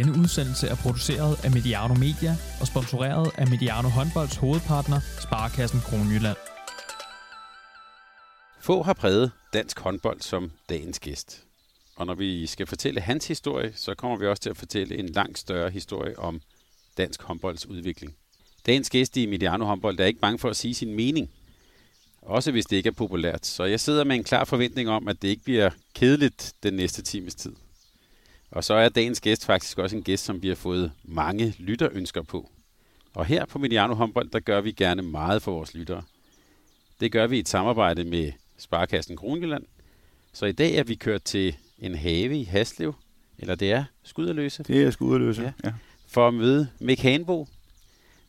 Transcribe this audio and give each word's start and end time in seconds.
Denne 0.00 0.18
udsendelse 0.18 0.66
er 0.68 0.74
produceret 0.74 1.44
af 1.44 1.50
Mediano 1.50 1.94
Media 1.94 2.36
og 2.60 2.66
sponsoreret 2.66 3.30
af 3.38 3.46
Mediano 3.48 3.88
Håndbolds 3.88 4.36
hovedpartner, 4.36 5.00
Sparkassen 5.20 5.80
Kronjylland. 5.80 6.36
Få 8.60 8.82
har 8.82 8.92
præget 8.92 9.30
dansk 9.52 9.80
håndbold 9.80 10.20
som 10.20 10.50
dagens 10.68 11.00
gæst. 11.00 11.44
Og 11.96 12.06
når 12.06 12.14
vi 12.14 12.46
skal 12.46 12.66
fortælle 12.66 13.00
hans 13.00 13.26
historie, 13.26 13.72
så 13.76 13.94
kommer 13.94 14.18
vi 14.18 14.26
også 14.26 14.42
til 14.42 14.50
at 14.50 14.56
fortælle 14.56 14.98
en 14.98 15.06
langt 15.06 15.38
større 15.38 15.70
historie 15.70 16.18
om 16.18 16.40
dansk 16.98 17.22
håndbolds 17.22 17.66
udvikling. 17.66 18.14
Dagens 18.66 18.90
gæst 18.90 19.16
i 19.16 19.26
Mediano 19.26 19.64
håndbold 19.64 20.00
er 20.00 20.06
ikke 20.06 20.20
bange 20.20 20.38
for 20.38 20.50
at 20.50 20.56
sige 20.56 20.74
sin 20.74 20.94
mening. 20.94 21.30
Også 22.22 22.50
hvis 22.50 22.66
det 22.66 22.76
ikke 22.76 22.88
er 22.88 22.92
populært. 22.92 23.46
Så 23.46 23.64
jeg 23.64 23.80
sidder 23.80 24.04
med 24.04 24.16
en 24.16 24.24
klar 24.24 24.44
forventning 24.44 24.88
om, 24.88 25.08
at 25.08 25.22
det 25.22 25.28
ikke 25.28 25.44
bliver 25.44 25.70
kedeligt 25.94 26.52
den 26.62 26.74
næste 26.74 27.02
times 27.02 27.34
tid. 27.34 27.52
Og 28.50 28.64
så 28.64 28.74
er 28.74 28.88
dagens 28.88 29.20
gæst 29.20 29.44
faktisk 29.46 29.78
også 29.78 29.96
en 29.96 30.02
gæst, 30.02 30.24
som 30.24 30.42
vi 30.42 30.48
har 30.48 30.54
fået 30.54 30.92
mange 31.04 31.54
lytterønsker 31.58 32.22
på. 32.22 32.50
Og 33.14 33.26
her 33.26 33.44
på 33.44 33.58
Mediano 33.58 33.94
håndbold, 33.94 34.30
der 34.30 34.40
gør 34.40 34.60
vi 34.60 34.72
gerne 34.72 35.02
meget 35.02 35.42
for 35.42 35.52
vores 35.52 35.74
lyttere. 35.74 36.02
Det 37.00 37.12
gør 37.12 37.26
vi 37.26 37.36
i 37.36 37.40
et 37.40 37.48
samarbejde 37.48 38.04
med 38.04 38.32
Sparkassen 38.58 39.16
Kronjylland. 39.16 39.64
Så 40.32 40.46
i 40.46 40.52
dag 40.52 40.74
er 40.74 40.84
vi 40.84 40.94
kørt 40.94 41.22
til 41.22 41.56
en 41.78 41.94
have 41.94 42.38
i 42.40 42.44
Haslev, 42.44 42.94
eller 43.38 43.54
det 43.54 43.72
er 43.72 43.84
Skuderløse. 44.02 44.62
Det 44.62 44.82
er 44.82 44.90
Skuderløse, 44.90 45.42
Ja. 45.42 45.52
ja. 45.64 45.72
For 46.08 46.28
at 46.28 46.34
møde 46.34 46.68
Mik 46.80 47.00
Hanbo. 47.02 47.46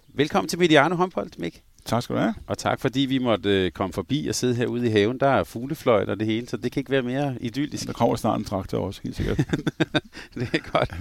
Velkommen 0.08 0.50
til 0.50 0.60
Mediano 0.60 0.96
håndbold, 0.96 1.32
Mik. 1.38 1.64
Tak 1.86 2.04
skal 2.04 2.16
du 2.16 2.22
have. 2.22 2.34
Og 2.48 2.58
tak 2.58 2.80
fordi 2.80 3.00
vi 3.00 3.18
måtte 3.18 3.50
øh, 3.50 3.72
komme 3.72 3.94
forbi 3.94 4.28
og 4.28 4.36
sidde 4.36 4.56
herude 4.56 4.88
i 4.88 4.90
haven. 4.90 5.20
Der 5.20 5.28
er 5.28 5.44
fuglefløjt 5.44 6.10
og 6.10 6.20
det 6.20 6.28
hele, 6.28 6.48
så 6.48 6.58
det 6.58 6.72
kan 6.72 6.80
ikke 6.80 6.92
være 6.92 7.02
mere 7.02 7.36
idyllisk. 7.42 7.88
Der 7.88 7.94
kommer 7.94 8.16
snart 8.16 8.40
en 8.40 8.46
traktor 8.46 8.78
også, 8.78 9.02
helt 9.04 9.16
sikkert. 9.16 9.38
det 10.36 10.50
er 10.54 10.72
godt. 10.72 10.92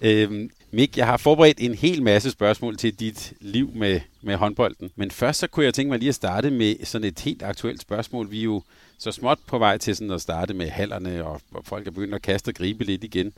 Øhm, 0.00 0.50
Mik, 0.70 0.98
jeg 0.98 1.06
har 1.06 1.16
forberedt 1.16 1.60
en 1.60 1.74
hel 1.74 2.02
masse 2.02 2.30
spørgsmål 2.30 2.76
til 2.76 2.94
dit 2.94 3.32
liv 3.40 3.70
med, 3.74 4.00
med 4.22 4.36
håndbolden. 4.36 4.90
Men 4.96 5.10
først 5.10 5.40
så 5.40 5.46
kunne 5.46 5.64
jeg 5.66 5.74
tænke 5.74 5.90
mig 5.90 5.98
lige 5.98 6.08
at 6.08 6.14
starte 6.14 6.50
med 6.50 6.84
sådan 6.84 7.08
et 7.08 7.20
helt 7.20 7.42
aktuelt 7.42 7.80
spørgsmål. 7.80 8.30
Vi 8.30 8.38
er 8.38 8.44
jo 8.44 8.62
så 8.98 9.12
småt 9.12 9.38
på 9.46 9.58
vej 9.58 9.78
til 9.78 9.96
sådan 9.96 10.10
at 10.10 10.20
starte 10.20 10.54
med 10.54 10.68
hallerne, 10.68 11.24
og, 11.24 11.40
og 11.54 11.64
folk 11.64 11.86
er 11.86 11.90
begyndt 11.90 12.14
at 12.14 12.22
kaste 12.22 12.48
og 12.48 12.54
gribe 12.54 12.84
lidt 12.84 13.04
igen. 13.04 13.32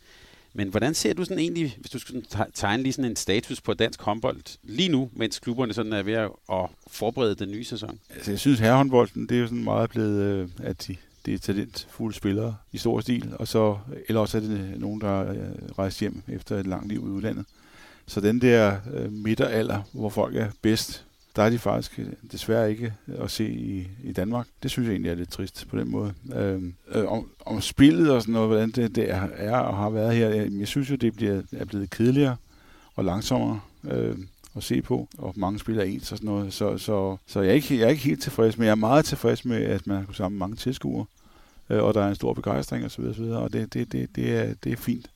Men 0.57 0.69
hvordan 0.69 0.95
ser 0.95 1.15
du 1.15 1.25
sådan 1.25 1.39
egentlig, 1.39 1.77
hvis 1.81 1.91
du 1.91 1.99
skulle 1.99 2.23
tegne 2.55 2.83
lige 2.83 2.93
sådan 2.93 3.11
en 3.11 3.17
status 3.17 3.61
på 3.61 3.75
dansk 3.75 4.03
håndbold 4.03 4.59
lige 4.63 4.89
nu, 4.89 5.11
mens 5.13 5.39
klubberne 5.39 5.73
sådan 5.73 5.93
er 5.93 6.03
ved 6.03 6.13
at 6.13 6.71
forberede 6.87 7.35
den 7.35 7.51
nye 7.51 7.65
sæson? 7.65 7.99
altså, 8.15 8.31
jeg 8.31 8.39
synes, 8.39 8.59
herrehåndbolden, 8.59 9.29
det 9.29 9.37
er 9.37 9.41
jo 9.41 9.47
sådan 9.47 9.65
meget 9.65 9.91
blevet, 9.91 10.23
øh, 10.23 10.49
at 10.63 10.87
de, 10.87 10.97
det 11.27 11.35
er 11.35 11.39
talentfulde 11.39 12.17
spillere 12.17 12.57
i 12.73 12.79
stor 12.79 13.01
stil, 13.01 13.33
og 13.39 13.49
så, 13.49 13.79
eller 14.09 14.21
også 14.21 14.37
er 14.37 14.41
det 14.41 14.75
nogen, 14.81 15.01
der 15.01 15.31
øh, 15.31 15.39
rejser 15.79 16.01
hjem 16.01 16.23
efter 16.29 16.57
et 16.57 16.67
langt 16.67 16.89
liv 16.89 16.99
i 16.99 17.11
udlandet. 17.11 17.45
Så 18.07 18.21
den 18.21 18.41
der 18.41 18.77
øh, 18.95 19.13
midteralder, 19.13 19.83
hvor 19.93 20.09
folk 20.09 20.37
er 20.37 20.49
bedst, 20.63 21.05
der 21.37 21.43
er 21.43 21.51
de 21.51 21.59
faktisk 21.59 21.99
øh, 21.99 22.07
desværre 22.33 22.71
ikke 22.71 22.95
øh, 23.09 23.25
at 23.25 23.31
se 23.31 23.49
i, 23.49 23.89
i 24.03 24.13
Danmark. 24.13 24.47
Det 24.63 24.71
synes 24.71 24.87
jeg 24.87 24.93
egentlig 24.93 25.11
er 25.11 25.15
lidt 25.15 25.31
trist 25.31 25.67
på 25.69 25.79
den 25.79 25.91
måde. 25.91 26.15
Øh, 26.35 26.63
øh, 26.89 27.13
om, 27.13 27.31
om 27.47 27.61
spillet 27.61 28.11
og 28.11 28.23
sådan 28.23 28.33
noget, 28.33 28.49
hvordan 28.49 28.71
det, 28.71 28.97
det 28.97 29.11
er, 29.11 29.29
er 29.37 29.57
og 29.57 29.77
har 29.77 29.91
været 29.91 30.17
her, 30.17 30.29
jeg, 30.29 30.51
jeg 30.53 30.69
synes 30.69 30.91
jo, 30.91 30.97
det 30.97 31.17
bliver, 31.17 31.43
er 31.53 31.65
blevet 31.65 31.91
kedeligere 31.91 32.37
og 32.95 33.05
langsommere 33.05 33.61
øh, 33.85 34.17
at 34.57 34.63
se 34.63 34.83
på, 34.83 35.09
og 35.19 35.33
mange 35.37 35.59
spiller 35.59 35.83
ens 35.83 36.13
og 36.13 36.19
sådan 36.19 36.31
noget. 36.31 36.53
Så, 36.53 36.79
så, 36.79 37.17
så 37.27 37.41
jeg, 37.41 37.51
er 37.51 37.55
ikke, 37.55 37.79
jeg 37.79 37.85
er 37.85 37.91
ikke 37.91 38.03
helt 38.03 38.23
tilfreds, 38.23 38.59
men 38.59 38.65
jeg 38.65 38.71
er 38.71 38.75
meget 38.75 39.05
tilfreds 39.05 39.45
med, 39.45 39.63
at 39.63 39.87
man 39.87 39.97
har 39.97 40.05
kunnet 40.05 40.17
samle 40.17 40.39
mange 40.39 40.57
tilskuere, 40.57 41.05
øh, 41.71 41.83
og 41.83 41.95
der 41.95 42.03
er 42.03 42.09
en 42.09 42.15
stor 42.15 42.35
begejstring 42.35 42.85
osv., 42.85 43.05
og, 43.05 43.15
så 43.15 43.23
videre, 43.23 43.39
og 43.39 43.53
det, 43.53 43.75
det, 43.75 43.93
det, 43.93 44.17
det, 44.17 44.37
er, 44.37 44.55
det 44.65 44.73
er 44.73 44.77
fint. 44.77 45.11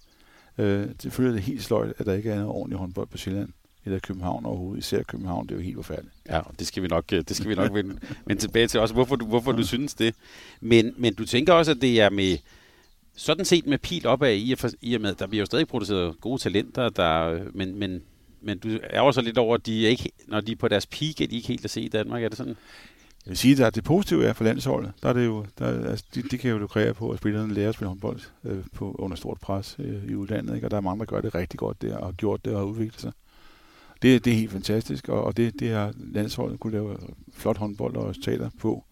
Øh, 0.59 0.87
selvfølgelig 1.01 1.39
er 1.39 1.41
det 1.41 1.51
helt 1.51 1.62
sløjt, 1.62 1.93
at 1.99 2.07
der 2.07 2.15
ikke 2.15 2.31
er 2.31 2.34
noget 2.34 2.51
ordentligt 2.51 2.78
håndbold 2.78 3.07
på 3.07 3.19
Sjælland 3.19 3.49
eller 3.88 4.00
København 4.00 4.47
overhovedet. 4.47 4.78
Især 4.78 5.03
København, 5.03 5.47
det 5.47 5.53
er 5.54 5.56
jo 5.59 5.62
helt 5.62 5.76
forfærdeligt. 5.76 6.15
Ja, 6.28 6.41
det 6.59 6.66
skal 6.66 6.82
vi 6.82 6.88
nok, 6.88 7.04
øh, 7.12 7.25
det 7.28 7.37
skal 7.37 7.49
vi 7.49 7.54
nok 7.54 7.75
vende, 7.75 7.99
vende 8.26 8.43
tilbage 8.43 8.69
til 8.69 8.81
også, 8.81 8.94
hvorfor 8.94 9.16
du, 9.16 9.26
hvorfor 9.26 9.53
du 9.53 9.66
synes 9.66 9.94
det. 9.94 10.15
Men, 10.60 10.94
men 10.97 11.15
du 11.15 11.25
tænker 11.25 11.53
også, 11.53 11.71
at 11.71 11.81
det 11.81 12.00
er 12.00 12.10
med, 12.10 12.38
sådan 13.16 13.44
set 13.44 13.66
med 13.66 13.78
pil 13.78 14.06
opad, 14.06 14.37
i 14.37 14.53
og, 14.53 14.59
for, 14.59 14.71
i 14.81 14.94
og 14.94 15.00
med, 15.00 15.15
der 15.15 15.27
bliver 15.27 15.43
jo 15.43 15.47
stadig 15.47 15.69
produceret 15.69 16.21
gode 16.21 16.43
talenter, 16.43 16.88
der, 16.88 17.41
men, 17.54 17.78
men, 17.78 18.03
men 18.41 18.59
du 18.59 18.78
er 18.82 19.00
også 19.00 19.21
lidt 19.21 19.38
over, 19.38 19.54
at 19.54 19.66
de 19.66 19.81
ikke, 19.81 20.10
når 20.27 20.41
de 20.41 20.53
er 20.53 20.56
på 20.56 20.69
deres 20.69 20.87
peak, 20.87 21.21
er 21.21 21.27
de 21.27 21.37
ikke 21.37 21.48
helt 21.48 21.65
at 21.65 21.71
se 21.71 21.81
i 21.81 21.88
Danmark, 21.88 22.22
er 22.22 22.28
det 22.28 22.38
sådan? 22.38 22.56
Jeg 23.28 23.31
vil 23.31 23.38
sige, 23.38 23.66
at 23.66 23.75
det 23.75 23.84
positive 23.84 24.25
er 24.25 24.32
for 24.32 24.44
landsholdet. 24.44 24.93
Der 25.03 25.09
er 25.09 25.12
det 25.12 25.27
jo, 25.27 25.47
der, 25.59 25.91
altså, 25.91 26.04
de, 26.15 26.22
de 26.22 26.38
kan 26.38 26.50
jo 26.50 26.59
lukrere 26.59 26.94
på, 26.94 27.10
at 27.10 27.19
spillerne 27.19 27.54
lærer 27.54 27.69
at 27.69 27.75
spille 27.75 27.88
håndbold 27.88 28.21
øh, 28.44 28.65
på, 28.75 28.97
under 28.98 29.16
stort 29.16 29.38
pres 29.41 29.77
øh, 29.78 30.10
i 30.10 30.15
udlandet. 30.15 30.54
Ikke? 30.54 30.66
Og 30.66 30.71
der 30.71 30.77
er 30.77 30.81
mange, 30.81 30.98
der 30.98 31.04
gør 31.04 31.21
det 31.21 31.34
rigtig 31.34 31.59
godt 31.59 31.82
der, 31.82 31.97
og 31.97 32.06
har 32.06 32.12
gjort 32.12 32.44
det 32.44 32.53
og 32.53 32.59
har 32.59 32.66
udviklet 32.66 33.00
sig. 33.00 33.12
Det, 34.03 34.25
det 34.25 34.32
er 34.32 34.36
helt 34.36 34.53
fantastisk, 34.53 35.09
og, 35.09 35.25
og 35.25 35.36
det, 35.36 35.60
det 35.60 35.70
har 35.70 35.92
landsholdet 35.98 36.60
kunne 36.60 36.72
lave 36.72 36.97
flot 37.32 37.56
håndbold 37.56 37.97
og 37.97 38.09
resultater 38.09 38.50
på. 38.60 38.84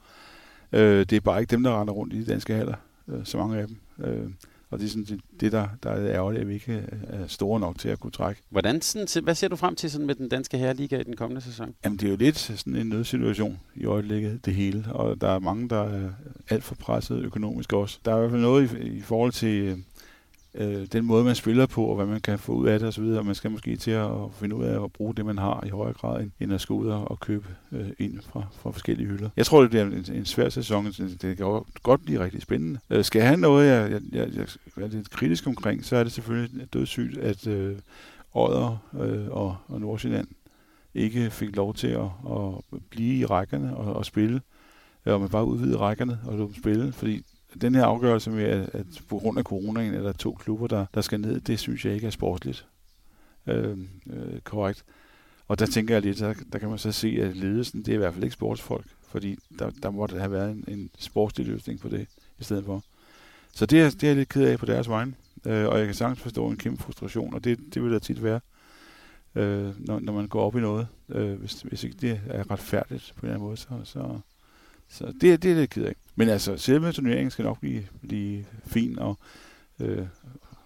Øh, 0.72 0.98
det 0.98 1.12
er 1.12 1.20
bare 1.20 1.40
ikke 1.40 1.50
dem, 1.50 1.62
der 1.62 1.80
render 1.80 1.94
rundt 1.94 2.14
i 2.14 2.20
de 2.20 2.26
danske 2.26 2.54
haller, 2.54 2.74
øh, 3.08 3.20
så 3.24 3.38
mange 3.38 3.58
af 3.58 3.66
dem. 3.66 3.76
Øh, 4.04 4.30
og 4.70 4.78
det 4.78 4.84
er 4.84 4.88
sådan 4.88 5.04
det, 5.04 5.20
det 5.40 5.52
der, 5.52 5.68
der 5.82 5.90
er 5.90 6.14
ærgerligt, 6.14 6.40
at 6.40 6.48
vi 6.48 6.54
ikke 6.54 6.84
er 7.08 7.26
store 7.26 7.60
nok 7.60 7.78
til 7.78 7.88
at 7.88 8.00
kunne 8.00 8.10
trække. 8.10 8.42
Hvordan, 8.50 8.82
sådan, 8.82 9.24
hvad 9.24 9.34
ser 9.34 9.48
du 9.48 9.56
frem 9.56 9.76
til 9.76 9.90
sådan 9.90 10.06
med 10.06 10.14
den 10.14 10.28
danske 10.28 10.58
herreliga 10.58 10.98
i 10.98 11.02
den 11.02 11.16
kommende 11.16 11.40
sæson? 11.40 11.74
Jamen, 11.84 11.98
det 11.98 12.06
er 12.06 12.10
jo 12.10 12.16
lidt 12.16 12.38
sådan 12.38 12.76
en 12.76 12.86
nødsituation 12.86 13.60
i 13.74 13.84
øjeblikket, 13.84 14.44
det 14.44 14.54
hele. 14.54 14.84
Og 14.88 15.20
der 15.20 15.28
er 15.28 15.38
mange, 15.38 15.68
der 15.68 15.82
er 15.82 16.10
alt 16.50 16.64
for 16.64 16.74
presset 16.74 17.18
økonomisk 17.18 17.72
også. 17.72 17.98
Der 18.04 18.12
er 18.12 18.16
i 18.16 18.20
hvert 18.20 18.30
fald 18.30 18.42
noget 18.42 18.72
i, 18.72 18.88
i 18.88 19.00
forhold 19.00 19.32
til 19.32 19.84
øh, 20.56 20.86
den 20.92 21.04
måde, 21.04 21.24
man 21.24 21.34
spiller 21.34 21.66
på, 21.66 21.84
og 21.84 21.96
hvad 21.96 22.06
man 22.06 22.20
kan 22.20 22.38
få 22.38 22.52
ud 22.52 22.66
af 22.66 22.78
det 22.78 22.88
osv. 22.88 23.04
Og 23.04 23.26
man 23.26 23.34
skal 23.34 23.50
måske 23.50 23.76
til 23.76 23.90
at 23.90 24.10
finde 24.32 24.56
ud 24.56 24.64
af 24.64 24.84
at 24.84 24.92
bruge 24.92 25.14
det, 25.14 25.26
man 25.26 25.38
har 25.38 25.64
i 25.66 25.68
højere 25.68 25.92
grad, 25.92 26.22
end, 26.22 26.30
end 26.40 26.52
at 26.52 26.60
skulle 26.60 26.86
ud 26.86 26.90
og 26.90 27.20
købe 27.20 27.46
øh, 27.72 27.88
ind 27.98 28.20
fra, 28.20 28.42
fra 28.62 28.70
forskellige 28.70 29.08
hylder. 29.08 29.28
Jeg 29.36 29.46
tror, 29.46 29.60
det 29.60 29.70
bliver 29.70 29.84
en, 29.84 30.04
en 30.12 30.24
svær 30.24 30.48
sæson. 30.48 30.86
Det 30.86 31.36
kan 31.36 31.62
godt 31.82 32.04
blive 32.04 32.24
rigtig 32.24 32.42
spændende. 32.42 32.80
Øh, 32.90 33.04
skal 33.04 33.18
jeg 33.18 33.28
have 33.28 33.40
noget, 33.40 33.68
jeg, 33.68 33.90
jeg, 33.90 34.00
jeg, 34.12 34.46
jeg 34.76 34.84
er 34.84 34.88
lidt 34.88 35.10
kritisk 35.10 35.46
omkring, 35.46 35.84
så 35.84 35.96
er 35.96 36.02
det 36.02 36.12
selvfølgelig 36.12 36.72
dødssygt, 36.72 37.18
at 37.18 37.46
øh, 37.46 37.76
Odder 38.34 38.76
øh, 39.00 39.30
og, 39.30 39.56
og 39.68 39.80
Nordsjælland 39.80 40.28
ikke 40.94 41.30
fik 41.30 41.56
lov 41.56 41.74
til 41.74 41.88
at, 41.88 42.08
at 42.30 42.80
blive 42.90 43.14
i 43.14 43.24
rækkerne 43.24 43.76
og, 43.76 43.96
og 43.96 44.06
spille, 44.06 44.40
øh, 45.06 45.14
og 45.14 45.20
man 45.20 45.28
bare 45.28 45.44
udvide 45.44 45.76
rækkerne 45.76 46.20
og 46.24 46.38
lå 46.38 46.44
dem 46.44 46.54
spille, 46.54 46.92
fordi 46.92 47.22
den 47.60 47.74
her 47.74 47.84
afgørelse 47.84 48.30
med, 48.30 48.44
at, 48.44 48.68
at 48.72 48.86
på 49.08 49.18
grund 49.18 49.38
af 49.38 49.44
coronaen 49.44 49.94
er 49.94 50.02
der 50.02 50.12
to 50.12 50.32
klubber, 50.32 50.66
der, 50.66 50.86
der 50.94 51.00
skal 51.00 51.20
ned, 51.20 51.40
det 51.40 51.58
synes 51.58 51.84
jeg 51.84 51.94
ikke 51.94 52.06
er 52.06 52.10
sportsligt 52.10 52.66
øh, 53.46 53.78
øh, 54.10 54.40
korrekt. 54.44 54.84
Og 55.48 55.58
der 55.58 55.66
tænker 55.66 55.94
jeg 55.94 56.02
lidt, 56.02 56.18
der, 56.18 56.34
der 56.52 56.58
kan 56.58 56.68
man 56.68 56.78
så 56.78 56.92
se, 56.92 57.08
at 57.08 57.36
ledelsen, 57.36 57.80
det 57.80 57.88
er 57.88 57.94
i 57.94 57.98
hvert 57.98 58.14
fald 58.14 58.24
ikke 58.24 58.34
sportsfolk, 58.34 58.86
fordi 59.08 59.38
der, 59.58 59.70
der 59.82 59.90
måtte 59.90 60.18
have 60.18 60.32
været 60.32 60.50
en, 60.50 60.64
en 60.68 60.90
sportslig 60.98 61.46
løsning 61.46 61.80
på 61.80 61.88
det 61.88 62.06
i 62.38 62.44
stedet 62.44 62.64
for. 62.64 62.82
Så 63.52 63.66
det 63.66 63.80
er, 63.80 63.90
det 63.90 64.02
er 64.02 64.08
jeg 64.08 64.16
lidt 64.16 64.28
ked 64.28 64.44
af 64.44 64.58
på 64.58 64.66
deres 64.66 64.88
vegne, 64.88 65.14
øh, 65.46 65.68
og 65.68 65.78
jeg 65.78 65.86
kan 65.86 65.94
sagtens 65.94 66.20
forstå 66.20 66.48
en 66.48 66.56
kæmpe 66.56 66.82
frustration, 66.82 67.34
og 67.34 67.44
det, 67.44 67.58
det 67.74 67.82
vil 67.82 67.92
der 67.92 67.98
tit 67.98 68.22
være 68.22 68.40
øh, 69.36 69.86
når, 69.86 70.00
når 70.00 70.12
man 70.12 70.28
går 70.28 70.46
op 70.46 70.56
i 70.56 70.60
noget. 70.60 70.88
Øh, 71.08 71.32
hvis, 71.32 71.62
hvis 71.62 71.84
ikke 71.84 71.96
det 72.00 72.20
er 72.26 72.50
retfærdigt 72.50 73.12
på 73.16 73.26
en 73.26 73.26
eller 73.26 73.34
anden 73.34 73.46
måde, 73.48 73.56
så, 73.56 73.68
så, 73.84 74.20
så 74.88 75.12
det, 75.20 75.42
det 75.42 75.50
er 75.50 75.54
lidt 75.54 75.70
ked 75.70 75.84
af. 75.84 75.94
Men 76.16 76.28
altså, 76.28 76.56
selve 76.56 76.92
turneringen 76.92 77.30
skal 77.30 77.44
nok 77.44 77.60
blive, 77.60 77.86
blive 78.08 78.44
fin 78.66 78.98
og, 78.98 79.19
øh, 79.80 80.06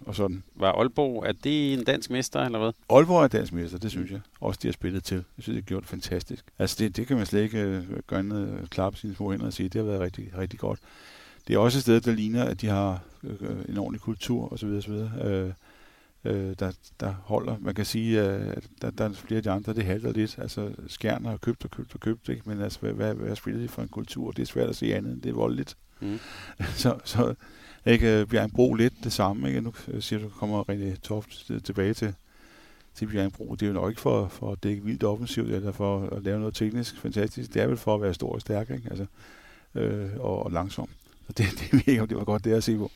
og 0.05 0.15
sådan. 0.15 0.43
Var 0.55 0.71
Aalborg, 0.71 1.25
er 1.25 1.31
det 1.31 1.73
en 1.73 1.83
dansk 1.83 2.09
mester, 2.09 2.39
eller 2.39 2.59
hvad? 2.59 2.71
Aalborg 2.89 3.23
er 3.23 3.27
dansk 3.27 3.53
mester, 3.53 3.77
det 3.77 3.91
synes 3.91 4.11
jeg. 4.11 4.19
Også 4.39 4.59
de 4.63 4.67
har 4.67 4.73
spillet 4.73 5.03
til. 5.03 5.15
Jeg 5.15 5.43
synes, 5.43 5.55
det 5.55 5.63
har 5.63 5.67
gjort 5.67 5.85
fantastisk. 5.85 6.45
Altså, 6.59 6.75
det, 6.79 6.97
det 6.97 7.07
kan 7.07 7.17
man 7.17 7.25
slet 7.25 7.41
ikke 7.41 7.59
øh, 7.59 7.83
gøre 8.07 8.19
andet 8.19 8.67
klappe 8.69 8.99
sine 8.99 9.15
små 9.15 9.31
hænder 9.31 9.45
og 9.45 9.53
sige. 9.53 9.69
Det 9.69 9.81
har 9.81 9.85
været 9.85 10.01
rigtig, 10.01 10.37
rigtig 10.37 10.59
godt. 10.59 10.79
Det 11.47 11.53
er 11.53 11.59
også 11.59 11.77
et 11.77 11.81
sted, 11.81 12.01
der 12.01 12.11
ligner, 12.11 12.43
at 12.43 12.61
de 12.61 12.67
har 12.67 13.03
øh, 13.23 13.49
en 13.69 13.77
ordentlig 13.77 14.01
kultur 14.01 14.53
osv. 14.53 14.67
osv. 14.67 14.91
Øh, 15.25 15.51
øh, 16.25 16.55
der, 16.59 16.71
der 16.99 17.13
holder. 17.23 17.57
Man 17.59 17.75
kan 17.75 17.85
sige, 17.85 18.21
at 18.21 18.63
der, 18.81 18.91
der 18.91 19.05
er 19.05 19.13
flere 19.13 19.37
af 19.37 19.43
de 19.43 19.51
andre, 19.51 19.73
det 19.73 19.85
halter 19.85 20.11
lidt. 20.11 20.37
Altså, 20.37 20.71
Skjern 20.87 21.25
har 21.25 21.37
købt 21.37 21.65
og 21.65 21.71
købt 21.71 21.93
og 21.93 21.99
købt, 21.99 22.29
ikke? 22.29 22.41
men 22.45 22.61
altså, 22.61 22.79
hvad, 22.79 22.93
hvad, 22.93 23.13
hvad 23.13 23.35
spiller 23.35 23.61
de 23.61 23.67
for 23.67 23.81
en 23.81 23.87
kultur? 23.87 24.31
Det 24.31 24.41
er 24.41 24.45
svært 24.45 24.69
at 24.69 24.75
se 24.75 24.95
andet, 24.95 25.23
det 25.23 25.29
er 25.29 25.33
voldeligt. 25.33 25.77
Mm. 25.99 26.19
så, 26.75 26.99
så 27.03 27.35
ikke, 27.85 28.25
Bjergbro 28.29 28.73
lidt 28.73 28.93
det 29.03 29.13
samme. 29.13 29.47
Ikke? 29.47 29.61
Nu 29.61 29.73
siger 29.99 30.19
du, 30.19 30.29
kommer 30.29 30.63
René 30.69 30.99
Toft 30.99 31.51
tilbage 31.63 31.93
til, 31.93 32.13
til 32.95 33.05
Bjergbro. 33.05 33.55
Det 33.55 33.61
er 33.61 33.67
jo 33.67 33.73
nok 33.73 33.89
ikke 33.89 34.01
for, 34.01 34.27
for 34.27 34.51
at 34.51 34.63
dække 34.63 34.83
vildt 34.83 35.03
offensivt, 35.03 35.51
eller 35.51 35.71
for 35.71 36.09
at 36.09 36.23
lave 36.23 36.39
noget 36.39 36.55
teknisk 36.55 36.97
fantastisk. 36.97 37.53
Det 37.53 37.61
er 37.61 37.67
vel 37.67 37.77
for 37.77 37.95
at 37.95 38.01
være 38.01 38.13
stor 38.13 38.33
og 38.33 38.41
stærk, 38.41 38.69
ikke? 38.69 38.89
Altså, 38.89 39.05
øh, 39.75 40.09
og, 40.19 40.43
og 40.43 40.51
langsom. 40.51 40.89
Så 41.27 41.33
det, 41.33 41.45
det 41.59 41.73
ved 41.73 41.79
jeg 41.79 41.87
ikke, 41.87 42.01
om 42.01 42.07
det 42.07 42.17
var 42.17 42.23
godt 42.23 42.45
det 42.45 42.53
at 42.53 42.63
se 42.63 42.77
på. 42.77 42.91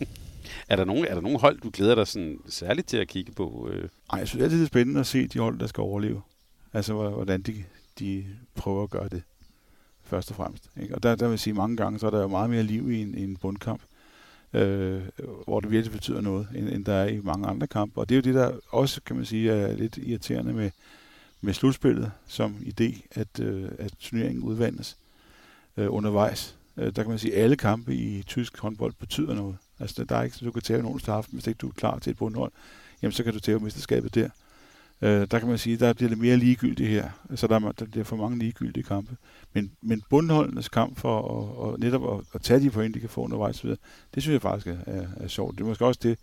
Er 0.68 0.76
der 0.76 0.84
nogen, 0.84 1.04
er 1.04 1.14
der 1.14 1.20
nogen 1.20 1.40
hold, 1.40 1.60
du 1.60 1.70
glæder 1.72 1.94
dig 1.94 2.06
sådan 2.06 2.38
særligt 2.48 2.88
til 2.88 2.96
at 2.96 3.08
kigge 3.08 3.32
på? 3.32 3.68
Øh? 3.72 3.88
Ej, 4.12 4.18
jeg 4.18 4.28
synes 4.28 4.42
altid, 4.42 4.58
det 4.58 4.64
er 4.64 4.68
spændende 4.68 5.00
at 5.00 5.06
se 5.06 5.26
de 5.26 5.38
hold, 5.38 5.58
der 5.58 5.66
skal 5.66 5.80
overleve. 5.82 6.22
Altså, 6.72 6.92
hvordan 6.94 7.42
de, 7.42 7.64
de 7.98 8.24
prøver 8.54 8.82
at 8.82 8.90
gøre 8.90 9.08
det, 9.08 9.22
først 10.04 10.30
og 10.30 10.36
fremmest. 10.36 10.70
Ikke? 10.82 10.94
Og 10.94 11.02
der, 11.02 11.14
der 11.14 11.26
vil 11.26 11.32
jeg 11.32 11.40
sige, 11.40 11.54
mange 11.54 11.76
gange, 11.76 11.98
så 11.98 12.06
er 12.06 12.10
der 12.10 12.20
jo 12.20 12.28
meget 12.28 12.50
mere 12.50 12.62
liv 12.62 12.90
i 12.90 13.02
en, 13.02 13.18
i 13.18 13.22
en 13.24 13.36
bundkamp. 13.36 13.82
øh, 14.52 15.02
hvor 15.44 15.60
det 15.60 15.70
virkelig 15.70 15.92
betyder 15.92 16.20
noget, 16.20 16.48
end, 16.54 16.68
end 16.68 16.84
der 16.84 16.92
er 16.92 17.06
i 17.06 17.20
mange 17.20 17.46
andre 17.48 17.66
kampe. 17.66 18.00
Og 18.00 18.08
det 18.08 18.14
er 18.14 18.16
jo 18.16 18.22
det, 18.22 18.34
der 18.34 18.58
også, 18.70 19.00
kan 19.02 19.16
man 19.16 19.24
sige, 19.24 19.50
er 19.52 19.76
lidt 19.76 19.96
irriterende 19.96 20.52
med, 20.52 20.70
med 21.40 21.54
slutspillet 21.54 22.12
som 22.26 22.56
idé, 22.60 23.06
at, 23.10 23.40
øh, 23.40 23.68
at 23.78 23.92
turneringen 24.00 24.42
udvandes 24.42 24.96
øh, 25.76 25.92
undervejs. 25.92 26.56
Øh, 26.76 26.84
der 26.96 27.02
kan 27.02 27.10
man 27.10 27.18
sige, 27.18 27.34
at 27.34 27.42
alle 27.42 27.56
kampe 27.56 27.94
i 27.94 28.22
tysk 28.22 28.58
håndbold 28.58 28.92
betyder 28.98 29.34
noget. 29.34 29.56
Altså, 29.80 30.04
der 30.04 30.16
er 30.16 30.22
ikke, 30.22 30.36
du 30.44 30.50
kan 30.50 30.62
tage 30.62 30.82
nogen 30.82 31.00
aften, 31.06 31.34
hvis 31.36 31.46
ikke 31.46 31.58
du 31.58 31.68
er 31.68 31.72
klar 31.72 31.98
til 31.98 32.10
et 32.10 32.16
bundhold, 32.16 32.52
jamen 33.02 33.12
så 33.12 33.24
kan 33.24 33.32
du 33.32 33.40
tage 33.40 33.58
mesterskabet 33.58 34.14
der. 34.14 34.28
Øh, 35.02 35.26
der 35.30 35.38
kan 35.38 35.48
man 35.48 35.58
sige, 35.58 35.76
der 35.76 35.92
bliver 35.92 36.08
det 36.08 36.18
mere 36.18 36.36
ligegyldigt 36.36 36.88
her, 36.88 37.10
så 37.34 37.46
der, 37.46 37.58
der 37.58 37.84
bliver 37.84 38.04
for 38.04 38.16
mange 38.16 38.38
ligegyldige 38.38 38.84
kampe. 38.84 39.16
Men, 39.52 39.72
men 39.82 40.02
bundholdenes 40.10 40.68
kamp 40.68 40.98
for 40.98 41.18
at, 41.18 41.56
og 41.56 41.80
netop 41.80 42.18
at, 42.18 42.24
at 42.34 42.40
tage 42.42 42.60
de 42.60 42.70
point, 42.70 42.94
de 42.94 43.00
kan 43.00 43.08
få 43.08 43.20
undervejs 43.20 43.60
det 43.60 43.78
synes 44.22 44.32
jeg 44.32 44.42
faktisk 44.42 44.66
er, 44.66 44.92
er, 44.92 45.06
er 45.16 45.28
sjovt. 45.28 45.58
Det 45.58 45.64
er 45.64 45.68
måske 45.68 45.86
også 45.86 46.00
det, 46.02 46.18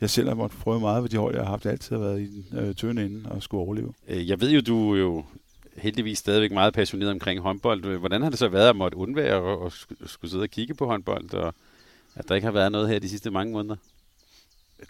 jeg 0.00 0.10
selv 0.10 0.28
har 0.28 0.34
måttet 0.34 0.60
prøve 0.60 0.80
meget 0.80 1.02
ved 1.02 1.10
de 1.10 1.16
hold, 1.16 1.34
jeg 1.34 1.44
har 1.44 1.50
haft 1.50 1.66
altid 1.66 1.96
har 1.96 2.02
været 2.02 2.20
i 2.20 2.44
den 2.50 2.58
øh, 2.58 2.74
tynde 2.74 3.04
ende 3.04 3.30
og 3.30 3.42
skulle 3.42 3.64
overleve. 3.64 3.92
Øh, 4.08 4.28
jeg 4.28 4.40
ved 4.40 4.50
jo, 4.50 4.60
du 4.60 4.94
er 4.94 4.98
jo 4.98 5.24
heldigvis 5.76 6.18
stadigvæk 6.18 6.52
meget 6.52 6.74
passioneret 6.74 7.12
omkring 7.12 7.40
håndbold. 7.40 7.98
Hvordan 7.98 8.22
har 8.22 8.30
det 8.30 8.38
så 8.38 8.48
været 8.48 8.68
at 8.68 8.76
måtte 8.76 8.98
undvære 8.98 9.36
og, 9.36 9.62
og 9.62 9.72
skulle 10.06 10.30
sidde 10.30 10.42
og 10.42 10.48
kigge 10.48 10.74
på 10.74 10.86
håndbold, 10.86 11.34
og 11.34 11.54
at 12.14 12.28
der 12.28 12.34
ikke 12.34 12.44
har 12.44 12.52
været 12.52 12.72
noget 12.72 12.88
her 12.88 12.98
de 12.98 13.08
sidste 13.08 13.30
mange 13.30 13.52
måneder? 13.52 13.76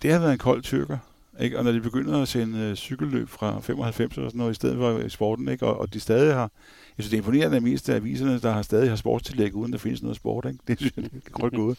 Det 0.03 0.13
har 0.13 0.19
været 0.19 0.33
en 0.33 0.39
kold 0.39 0.63
tyrker. 0.63 0.99
Ikke? 1.41 1.59
Og 1.59 1.65
når 1.65 1.73
de 1.73 1.81
begynder 1.81 2.23
at 2.23 2.29
sende 2.29 2.59
øh, 2.59 2.77
cykelløb 2.77 3.29
fra 3.29 3.61
95 3.61 4.19
og 4.19 4.31
sådan 4.31 4.39
noget, 4.39 4.51
i 4.51 4.55
stedet 4.55 4.77
for 4.77 4.99
i 4.99 5.09
sporten, 5.09 5.49
ikke? 5.49 5.67
Og, 5.67 5.81
og 5.81 5.95
de 5.95 6.01
stadig 6.01 6.35
har... 6.35 6.51
Jeg 6.99 7.05
synes, 7.05 7.11
det 7.11 7.17
er 7.17 7.21
imponerende 7.21 7.57
at 7.57 7.63
mest 7.63 7.89
af 7.89 7.95
aviserne, 7.95 8.41
der 8.41 8.51
har 8.51 8.63
stadig 8.63 8.89
har 8.89 8.97
sportstillæg, 8.97 9.55
uden 9.55 9.73
der 9.73 9.79
findes 9.79 10.03
noget 10.03 10.17
sport. 10.17 10.45
Ikke? 10.45 10.59
Det 10.69 10.79
synes 10.79 10.93
jeg, 10.97 11.05
det 11.05 11.23
er 11.27 11.31
godt 11.31 11.55
gået. 11.55 11.79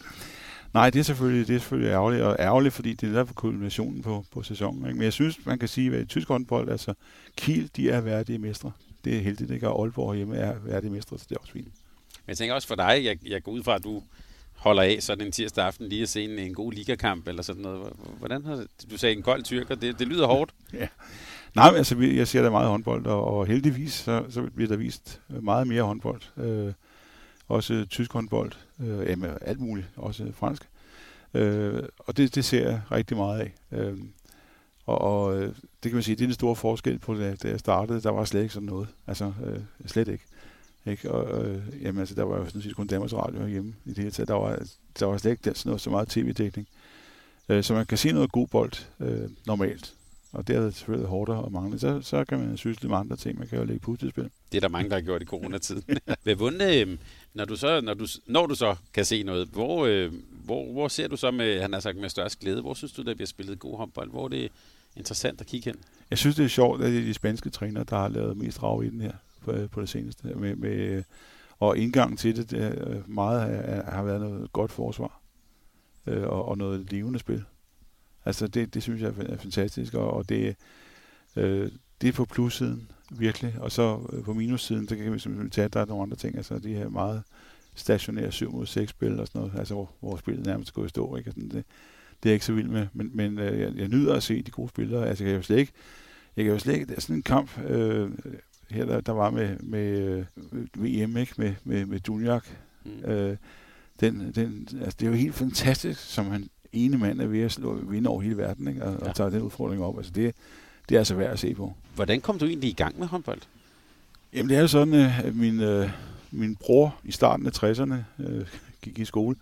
Nej, 0.74 0.90
det 0.90 0.98
er 0.98 1.04
selvfølgelig, 1.04 1.48
det 1.48 1.54
er 1.54 1.58
selvfølgelig 1.58 1.90
ærgerligt, 1.90 2.22
og 2.22 2.36
ærgerligt, 2.38 2.74
fordi 2.74 2.92
det 2.92 3.08
er 3.08 3.12
derfor 3.12 3.34
kulminationen 3.34 4.02
på, 4.02 4.24
på 4.32 4.42
sæsonen. 4.42 4.86
Ikke? 4.86 4.94
Men 4.94 5.04
jeg 5.04 5.12
synes, 5.12 5.46
man 5.46 5.58
kan 5.58 5.68
sige, 5.68 5.96
at 5.96 6.02
i 6.02 6.04
tysk 6.04 6.28
håndbold, 6.28 6.68
altså 6.68 6.94
Kiel, 7.36 7.70
de 7.76 7.90
er 7.90 8.00
værdige 8.00 8.38
mestre. 8.38 8.72
Det 9.04 9.16
er 9.16 9.20
heldigt, 9.20 9.50
ikke? 9.50 9.68
Og 9.68 9.82
Aalborg 9.82 10.14
hjemme 10.14 10.36
er 10.36 10.54
værdige 10.64 10.90
mestre, 10.90 11.18
så 11.18 11.26
det 11.28 11.36
er 11.36 11.40
også 11.40 11.52
fint. 11.52 11.66
Men 11.66 12.28
jeg 12.28 12.36
tænker 12.36 12.54
også 12.54 12.68
for 12.68 12.74
dig, 12.74 13.04
jeg, 13.04 13.18
jeg 13.26 13.42
går 13.42 13.52
ud 13.52 13.62
fra, 13.62 13.74
at 13.74 13.84
du 13.84 14.02
holder 14.64 14.82
af 14.82 14.96
sådan 15.00 15.26
en 15.26 15.32
tirsdag 15.32 15.64
aften 15.64 15.88
lige 15.88 16.02
at 16.02 16.08
se 16.08 16.24
en, 16.24 16.38
en 16.38 16.54
god 16.54 16.72
ligakamp 16.72 17.28
eller 17.28 17.42
sådan 17.42 17.62
noget. 17.62 17.92
Hvordan 18.18 18.44
har 18.44 18.64
du 18.90 18.98
sagde 18.98 19.16
en 19.16 19.22
kold 19.22 19.42
tyrker, 19.42 19.74
det, 19.74 19.98
det 19.98 20.08
lyder 20.08 20.26
hårdt. 20.26 20.54
ja. 20.72 20.88
Nej, 21.54 21.70
men 21.70 21.78
altså, 21.78 21.98
jeg 21.98 22.28
ser 22.28 22.42
da 22.42 22.50
meget 22.50 22.68
håndbold, 22.68 23.06
og, 23.06 23.24
og 23.24 23.46
heldigvis 23.46 23.92
så, 23.92 24.24
så 24.30 24.42
bliver 24.54 24.68
der 24.68 24.76
vist 24.76 25.20
meget 25.28 25.66
mere 25.66 25.82
håndbold. 25.82 26.20
Øh, 26.36 26.72
også 27.48 27.86
tysk 27.90 28.12
håndbold, 28.12 28.52
øh, 28.80 29.08
jamen, 29.08 29.30
alt 29.40 29.60
muligt, 29.60 29.86
også 29.96 30.32
fransk. 30.34 30.68
Øh, 31.34 31.82
og 31.98 32.16
det, 32.16 32.34
det 32.34 32.44
ser 32.44 32.68
jeg 32.68 32.80
rigtig 32.92 33.16
meget 33.16 33.40
af. 33.40 33.52
Øh, 33.72 33.98
og, 34.86 35.00
og 35.00 35.38
øh, 35.38 35.48
det 35.48 35.90
kan 35.90 35.94
man 35.94 36.02
sige, 36.02 36.16
det 36.16 36.22
er 36.22 36.26
den 36.26 36.34
store 36.34 36.56
forskel 36.56 36.98
på, 36.98 37.14
da, 37.14 37.34
da 37.34 37.48
jeg 37.48 37.60
startede. 37.60 38.02
Der 38.02 38.10
var 38.10 38.24
slet 38.24 38.42
ikke 38.42 38.54
sådan 38.54 38.66
noget. 38.66 38.88
Altså, 39.06 39.32
øh, 39.44 39.60
slet 39.86 40.08
ikke. 40.08 40.24
Ikke? 40.86 41.10
Og, 41.10 41.44
øh, 41.44 41.62
jamen, 41.82 42.00
altså, 42.00 42.14
der 42.14 42.22
var 42.22 42.38
jo 42.38 42.46
sådan 42.46 42.62
set 42.62 42.76
kun 42.76 42.86
Danmarks 42.86 43.12
Radio 43.12 43.46
hjemme 43.46 43.74
i 43.84 43.88
det 43.88 43.98
hele 43.98 44.10
taget. 44.10 44.28
Der 44.28 44.34
var, 44.34 44.66
der 44.98 45.06
var 45.06 45.16
slet 45.16 45.30
ikke 45.30 45.42
sådan 45.44 45.70
noget, 45.70 45.80
så 45.80 45.90
meget 45.90 46.08
tv-dækning. 46.08 46.68
Øh, 47.48 47.64
så 47.64 47.74
man 47.74 47.86
kan 47.86 47.98
se 47.98 48.12
noget 48.12 48.32
god 48.32 48.46
bold 48.46 48.72
øh, 49.00 49.30
normalt. 49.46 49.94
Og 50.32 50.48
det 50.48 50.56
er 50.56 50.70
selvfølgelig 50.70 51.08
hårdt 51.08 51.30
og 51.30 51.52
mangle. 51.52 51.78
Så, 51.78 52.00
så 52.02 52.24
kan 52.24 52.38
man 52.38 52.56
synes 52.56 52.82
lidt 52.82 52.90
med 52.90 52.98
andre 52.98 53.16
ting. 53.16 53.38
Man 53.38 53.48
kan 53.48 53.58
jo 53.58 53.64
lægge 53.64 53.80
puslespil. 53.80 54.30
Det 54.52 54.56
er 54.56 54.60
der 54.60 54.68
mange, 54.68 54.90
der 54.90 54.96
har 54.96 55.02
gjort 55.02 55.22
i 55.22 55.24
coronatiden. 55.24 55.98
Ved 56.24 56.34
vunde, 56.34 56.80
øh, 56.80 56.98
når 57.34 57.44
du 57.44 57.56
så, 57.56 57.80
når 57.80 57.94
du, 57.94 58.06
når 58.26 58.46
du 58.46 58.54
så 58.54 58.76
kan 58.94 59.04
se 59.04 59.22
noget, 59.22 59.48
hvor, 59.48 59.86
øh, 59.86 60.12
hvor, 60.44 60.72
hvor 60.72 60.88
ser 60.88 61.08
du 61.08 61.16
så 61.16 61.30
med, 61.30 61.60
han 61.60 61.72
har 61.72 61.80
sagt, 61.80 61.96
med 61.96 62.08
størst 62.08 62.40
glæde? 62.40 62.60
Hvor 62.60 62.74
synes 62.74 62.92
du, 62.92 63.02
der 63.02 63.14
bliver 63.14 63.26
spillet 63.26 63.58
god 63.58 63.76
håndbold? 63.76 64.10
Hvor 64.10 64.24
er 64.24 64.28
det 64.28 64.50
interessant 64.96 65.40
at 65.40 65.46
kigge 65.46 65.70
hen? 65.70 65.80
Jeg 66.10 66.18
synes, 66.18 66.36
det 66.36 66.44
er 66.44 66.48
sjovt, 66.48 66.82
at 66.82 66.92
det 66.92 66.98
er 66.98 67.04
de 67.04 67.14
spanske 67.14 67.50
træner, 67.50 67.84
der 67.84 67.96
har 67.96 68.08
lavet 68.08 68.36
mest 68.36 68.62
rav 68.62 68.84
i 68.84 68.88
den 68.90 69.00
her 69.00 69.12
på, 69.44 69.68
på 69.70 69.80
det 69.80 69.88
seneste. 69.88 70.28
Med, 70.28 70.56
med, 70.56 71.02
og 71.58 71.78
indgangen 71.78 72.16
til 72.16 72.36
det, 72.36 72.50
det 72.50 72.86
øh, 72.86 73.10
meget 73.10 73.40
har, 73.40 73.90
har 73.90 74.02
været 74.02 74.20
noget 74.20 74.52
godt 74.52 74.72
forsvar 74.72 75.20
øh, 76.06 76.22
og, 76.22 76.48
og 76.48 76.58
noget 76.58 76.92
levende 76.92 77.18
spil. 77.18 77.44
Altså 78.24 78.46
det, 78.46 78.74
det 78.74 78.82
synes 78.82 79.02
jeg 79.02 79.12
er 79.18 79.36
fantastisk, 79.36 79.94
og, 79.94 80.10
og 80.10 80.28
det, 80.28 80.56
øh, 81.36 81.70
det 82.00 82.08
er 82.08 82.12
på 82.12 82.24
plussiden 82.24 82.90
virkelig, 83.10 83.54
og 83.60 83.72
så 83.72 84.08
øh, 84.12 84.24
på 84.24 84.34
minussiden, 84.34 84.88
så 84.88 84.96
kan 84.96 85.12
vi 85.12 85.18
simpelthen 85.18 85.50
tage, 85.50 85.64
at 85.64 85.72
der 85.72 85.80
er 85.80 85.84
nogle 85.86 86.02
andre 86.02 86.16
ting, 86.16 86.36
altså 86.36 86.58
de 86.58 86.74
her 86.74 86.88
meget 86.88 87.22
stationære 87.74 88.32
7 88.32 88.52
mod 88.52 88.66
6 88.66 88.90
spil 88.90 89.20
og 89.20 89.26
sådan 89.26 89.40
noget, 89.40 89.58
altså 89.58 89.74
hvor, 89.74 89.90
hvor 90.00 90.16
spillet 90.16 90.46
nærmest 90.46 90.74
går 90.74 90.84
i 90.84 90.88
stå, 90.88 91.16
ikke? 91.16 91.30
Sådan, 91.30 91.48
det, 91.48 91.64
det 92.22 92.28
er 92.28 92.30
jeg 92.30 92.32
ikke 92.32 92.46
så 92.46 92.52
vild 92.52 92.68
med, 92.68 92.86
men, 92.92 93.10
men 93.14 93.38
øh, 93.38 93.60
jeg, 93.60 93.74
jeg 93.76 93.88
nyder 93.88 94.14
at 94.14 94.22
se 94.22 94.42
de 94.42 94.50
gode 94.50 94.68
spillere, 94.68 95.08
altså 95.08 95.24
jeg 95.24 95.30
kan 95.30 95.36
jo 95.36 95.42
slet 95.42 95.58
ikke, 95.58 95.72
jeg 96.36 96.44
kan 96.44 96.52
jo 96.52 96.58
slet 96.58 96.74
ikke, 96.74 96.86
det 96.86 96.96
er 96.96 97.00
sådan 97.00 97.16
en 97.16 97.22
kamp, 97.22 97.58
øh, 97.58 98.10
her 98.74 98.84
der, 98.84 99.00
der 99.00 99.12
var 99.12 99.30
med, 99.30 99.56
med 99.58 99.98
øh, 99.98 100.24
VM, 100.74 101.16
ikke? 101.16 101.34
Med, 101.36 101.54
med, 101.64 101.86
med 101.86 102.00
Dunjak. 102.00 102.46
Mm. 102.84 103.10
Øh, 103.10 103.36
den, 104.00 104.32
den, 104.34 104.68
altså, 104.80 104.96
det 105.00 105.06
er 105.06 105.10
jo 105.10 105.16
helt 105.16 105.34
fantastisk, 105.34 106.00
som 106.00 106.30
han 106.30 106.48
ene 106.72 106.98
mand 106.98 107.20
er 107.20 107.26
ved 107.26 107.40
at 107.42 107.52
slå, 107.52 107.74
vinde 107.74 108.10
over 108.10 108.20
hele 108.20 108.36
verden, 108.36 108.68
ikke? 108.68 108.84
Og, 108.84 109.00
ja. 109.02 109.08
og 109.08 109.14
tager 109.14 109.30
den 109.30 109.42
udfordring 109.42 109.82
op. 109.82 109.96
Altså, 109.96 110.12
det, 110.12 110.34
det 110.88 110.94
er 110.94 110.98
altså 110.98 111.14
værd 111.14 111.32
at 111.32 111.38
se 111.38 111.54
på. 111.54 111.74
Hvordan 111.94 112.20
kom 112.20 112.38
du 112.38 112.46
egentlig 112.46 112.70
i 112.70 112.74
gang 112.74 112.98
med 112.98 113.06
håndbold? 113.06 113.40
Jamen, 114.32 114.50
det 114.50 114.56
er 114.56 114.60
jo 114.60 114.68
sådan, 114.68 114.94
øh, 114.94 115.26
at 115.26 115.36
min, 115.36 115.60
øh, 115.60 115.90
min 116.30 116.56
bror 116.56 116.96
i 117.04 117.12
starten 117.12 117.46
af 117.46 117.64
60'erne 117.64 118.22
øh, 118.22 118.46
gik 118.82 118.98
i 118.98 119.04
skole. 119.04 119.36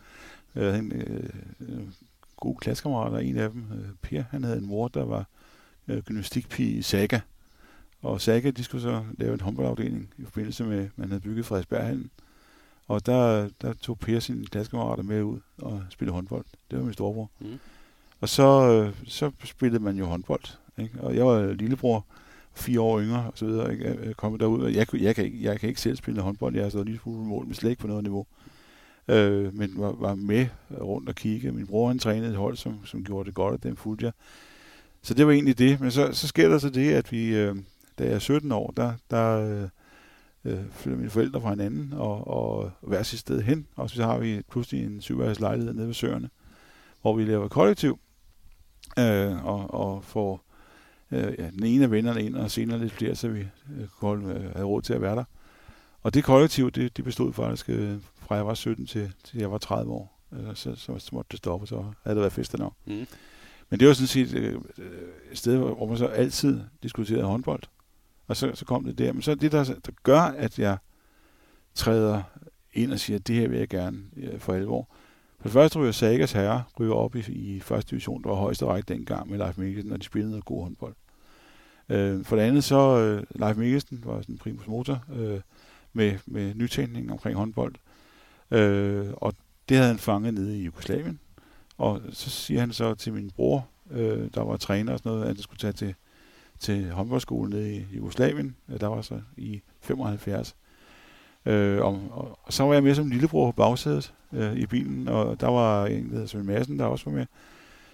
Jeg 0.55 0.65
havde 0.65 0.79
en 0.79 0.93
øh, 0.93 1.83
god 2.37 2.57
klassekammerat, 2.57 3.13
og 3.13 3.25
en 3.25 3.37
af 3.37 3.51
dem, 3.51 3.65
øh, 3.73 3.89
Per, 4.03 4.23
han 4.31 4.45
havde 4.45 4.59
en 4.59 4.67
mor, 4.67 4.89
der 4.89 5.05
var 5.05 5.27
øh, 5.89 6.03
gymnastikpige 6.03 6.71
i 6.71 6.83
Saga. 6.83 7.21
Og 8.03 8.21
Saga, 8.21 8.51
de 8.51 8.65
skulle 8.65 8.83
så 8.83 9.03
lave 9.19 9.35
en 9.35 9.41
håndboldafdeling 9.41 10.15
i 10.19 10.25
forbindelse 10.25 10.65
med, 10.65 10.89
man 10.97 11.09
havde 11.09 11.21
bygget 11.21 11.47
Frederiksberghallen. 11.47 12.11
Og 12.89 13.07
der, 13.07 13.49
der 13.63 13.73
tog 13.73 13.99
Per 13.99 14.21
sine 14.21 14.47
klassekammerater 14.47 15.03
med 15.03 15.23
ud 15.23 15.39
og 15.59 15.83
spillede 15.91 16.15
håndbold. 16.15 16.45
Det 16.71 16.79
var 16.79 16.85
min 16.85 16.93
storebror. 16.93 17.31
Mm. 17.41 17.59
Og 18.21 18.29
så, 18.29 18.91
så 19.07 19.31
spillede 19.45 19.83
man 19.83 19.97
jo 19.97 20.07
håndbold. 20.07 20.43
Ikke? 20.79 21.01
Og 21.01 21.17
jeg 21.17 21.27
var 21.27 21.53
lillebror, 21.53 22.07
fire 22.55 22.81
år 22.81 23.01
yngre 23.01 23.19
og 23.27 23.33
så 23.35 23.47
videre. 23.47 23.73
Ikke? 23.73 23.99
Jeg 24.05 24.17
kom 24.17 24.39
derud, 24.39 24.63
og 24.63 24.75
jeg, 24.75 24.87
jeg, 24.95 25.15
kan 25.15 25.25
ikke, 25.25 25.43
jeg 25.43 25.61
kan 25.61 25.69
ikke 25.69 25.81
selv 25.81 25.97
spille 25.97 26.21
håndbold. 26.21 26.55
Jeg 26.55 26.65
har 26.65 26.71
stået 26.71 26.87
lige 26.87 27.01
smule 27.03 27.19
på 27.19 27.25
mål, 27.25 27.47
men 27.47 27.55
slet 27.55 27.71
ikke 27.71 27.81
på 27.81 27.87
noget 27.87 28.03
niveau. 28.03 28.27
Øh, 29.09 29.55
men 29.55 29.73
var, 29.77 29.93
var 29.93 30.15
med 30.15 30.47
rundt 30.81 31.09
og 31.09 31.15
kigge. 31.15 31.53
Min 31.53 31.67
bror 31.67 31.89
han 31.89 31.99
trænede 31.99 32.31
et 32.31 32.37
hold, 32.37 32.57
som, 32.57 32.87
som 32.87 33.05
gjorde 33.05 33.27
det 33.27 33.35
godt, 33.35 33.55
og 33.55 33.63
den 33.63 33.77
fulgte 33.77 34.05
jeg. 34.05 34.13
Så 35.03 35.15
det 35.15 35.27
var 35.27 35.33
egentlig 35.33 35.59
det. 35.59 35.81
Men 35.81 35.91
så, 35.91 36.13
så 36.13 36.29
sker 36.29 36.49
der 36.49 36.59
så 36.59 36.71
det, 36.71 36.93
at 36.93 37.13
vi, 37.13 37.35
øh, 37.35 37.57
da 37.99 38.05
jeg 38.05 38.13
er 38.13 38.19
17 38.19 38.53
år, 38.53 38.73
der, 38.77 38.93
der 39.11 39.69
øh, 40.45 40.59
flytter 40.71 40.99
mine 40.99 41.11
forældre 41.11 41.41
fra 41.41 41.51
hinanden 41.51 41.93
og, 41.93 42.27
og 42.29 42.71
hver 42.81 43.03
sit 43.03 43.19
sted 43.19 43.43
hen. 43.43 43.67
Og 43.77 43.91
så 43.91 44.05
har 44.05 44.19
vi 44.19 44.43
pludselig 44.51 44.85
en 44.85 45.01
syvværelses 45.01 45.41
lejlighed 45.41 45.75
nede 45.75 45.87
ved 45.87 45.95
Søerne, 45.95 46.31
hvor 47.03 47.17
vi 47.17 47.25
laver 47.25 47.49
kollektiv 47.49 47.99
øh, 48.99 49.45
og, 49.45 49.75
og 49.75 50.05
får 50.05 50.45
øh, 51.11 51.35
ja, 51.39 51.51
den 51.51 51.65
ene 51.65 51.85
af 51.85 51.91
vennerne 51.91 52.23
ind, 52.23 52.37
og 52.37 52.51
senere 52.51 52.79
lidt 52.79 52.93
flere, 52.93 53.15
så 53.15 53.29
vi 53.29 53.41
øh, 53.41 53.87
kunne 54.01 54.35
øh, 54.35 54.55
have 54.55 54.67
råd 54.67 54.83
til 54.83 54.95
at 54.95 55.01
være 55.01 55.17
der. 55.17 55.25
Og 56.03 56.15
det 56.15 56.25
kollektiv, 56.25 56.71
det, 56.71 56.97
det 56.97 57.05
bestod 57.05 57.33
faktisk 57.33 57.69
øh, 57.69 57.97
fra 58.17 58.35
jeg 58.35 58.47
var 58.47 58.55
17 58.55 58.87
til, 58.87 59.13
til 59.25 59.39
jeg 59.39 59.51
var 59.51 59.59
30 59.59 59.93
år. 59.93 60.21
Øh, 60.33 60.55
så, 60.55 60.75
så, 60.75 60.99
så 60.99 61.11
måtte 61.13 61.29
det 61.31 61.39
stoppe, 61.39 61.67
så 61.67 61.77
havde 61.77 62.15
det 62.15 62.21
været 62.21 62.33
fest 62.33 62.59
nok. 62.59 62.73
Mm. 62.87 63.07
Men 63.71 63.81
det 63.81 63.89
var 63.89 63.95
sådan 63.95 64.07
set 64.07 64.35
øh, 64.35 64.61
et 65.33 65.39
sted, 65.39 65.57
hvor 65.57 65.87
man 65.87 65.99
så 65.99 66.07
altid 66.07 66.61
diskuterede 66.83 67.25
håndbold. 67.25 67.63
Og 68.27 68.37
så, 68.37 68.51
så 68.55 68.65
kom 68.65 68.85
det 68.85 68.99
der. 68.99 69.13
Men 69.13 69.23
så 69.23 69.35
det, 69.35 69.53
der, 69.53 69.65
der 69.65 69.93
gør, 70.03 70.21
at 70.21 70.59
jeg 70.59 70.77
træder 71.75 72.23
ind 72.73 72.93
og 72.93 72.99
siger, 72.99 73.19
at 73.19 73.27
det 73.27 73.37
her 73.37 73.49
vil 73.49 73.59
jeg 73.59 73.69
gerne 73.69 73.99
for 74.39 74.53
alvor. 74.53 74.89
For 75.39 75.49
det 75.49 75.53
første 75.53 75.79
ryger 75.79 75.93
Sagas 75.93 76.33
herre 76.33 76.63
ryger 76.81 76.95
op 76.95 77.17
i, 77.17 77.21
i 77.29 77.61
første 77.61 77.91
division, 77.91 78.23
der 78.23 78.29
var 78.29 78.37
højeste 78.37 78.67
række 78.67 78.95
dengang 78.95 79.31
med 79.31 79.39
Leif 79.39 79.59
Mikkelsen, 79.59 79.91
når 79.91 79.97
de 79.97 80.05
spillede 80.05 80.31
noget 80.31 80.45
god 80.45 80.63
håndbold. 80.63 80.95
Øh, 81.89 82.25
for 82.25 82.37
det 82.37 82.43
andet 82.43 82.65
så, 82.65 82.99
øh, 82.99 83.41
Leif 83.41 83.57
Mikkelsen 83.57 84.03
var 84.05 84.21
sådan 84.21 84.35
en 84.35 84.39
primus 84.39 84.67
motor 84.67 85.05
øh, 85.15 85.41
med, 85.93 86.19
med 86.27 86.55
nytænkning 86.55 87.13
omkring 87.13 87.37
håndbold. 87.37 87.75
Øh, 88.51 89.07
og 89.13 89.35
det 89.69 89.77
havde 89.77 89.89
han 89.89 89.99
fanget 89.99 90.35
nede 90.35 90.59
i 90.59 90.65
Jugoslavien. 90.65 91.21
Og 91.79 92.01
så 92.13 92.31
siger 92.31 92.61
han 92.61 92.73
så 92.73 92.95
til 92.95 93.13
min 93.13 93.31
bror, 93.31 93.69
øh, 93.91 94.29
der 94.35 94.43
var 94.43 94.57
træner 94.57 94.93
og 94.93 94.99
sådan 94.99 95.13
noget, 95.13 95.23
at 95.23 95.29
han 95.29 95.37
skulle 95.37 95.59
tage 95.59 95.73
til 95.73 95.95
til 96.63 96.91
håndboldskolen 96.91 97.51
nede 97.51 97.75
i 97.75 97.87
Jugoslavien. 97.97 98.57
Øh, 98.69 98.81
der 98.81 98.87
var 98.87 99.03
så 99.03 99.21
i 99.37 99.63
75. 99.81 100.57
Øh, 101.47 101.79
og, 101.81 102.01
og, 102.11 102.39
og 102.43 102.53
så 102.53 102.65
var 102.65 102.75
jeg 102.75 102.83
med 102.83 102.95
som 102.95 103.11
lillebror 103.11 103.51
på 103.51 103.57
bagsædet 103.57 104.15
øh, 104.33 104.57
i 104.57 104.67
bilen, 104.67 105.09
og 105.09 105.41
der 105.41 105.49
var 105.49 105.87
en, 105.87 106.05
der 106.05 106.13
hedder 106.13 106.27
Svend 106.27 106.45
Madsen, 106.45 106.79
der 106.79 106.85
også 106.85 107.11
var 107.11 107.17
med. 107.17 107.27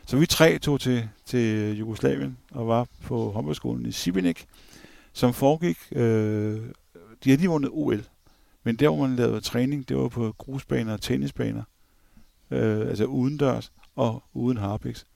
Så 0.06 0.16
vi 0.16 0.26
tre 0.26 0.58
tog 0.58 0.80
til, 0.80 1.08
til 1.24 1.76
Jugoslavien 1.78 2.38
og 2.50 2.68
var 2.68 2.86
på 3.02 3.30
håndboldskolen 3.30 3.86
i 3.86 3.92
Sibinik, 3.92 4.46
som 5.12 5.34
foregik, 5.34 5.78
øh, 5.92 6.60
de 7.24 7.30
havde 7.30 7.40
lige 7.40 7.50
vundet 7.50 7.70
OL, 7.72 8.04
men 8.64 8.76
der 8.76 8.88
hvor 8.88 9.06
man 9.06 9.16
lavede 9.16 9.40
træning, 9.40 9.88
det 9.88 9.96
var 9.96 10.08
på 10.08 10.34
grusbaner 10.38 10.92
og 10.92 11.00
tennisbaner. 11.00 11.62
øh, 12.50 12.88
altså 12.88 13.04
udendørs 13.04 13.72
og 13.96 14.22
uden 14.32 14.56
harpiks. 14.56 15.06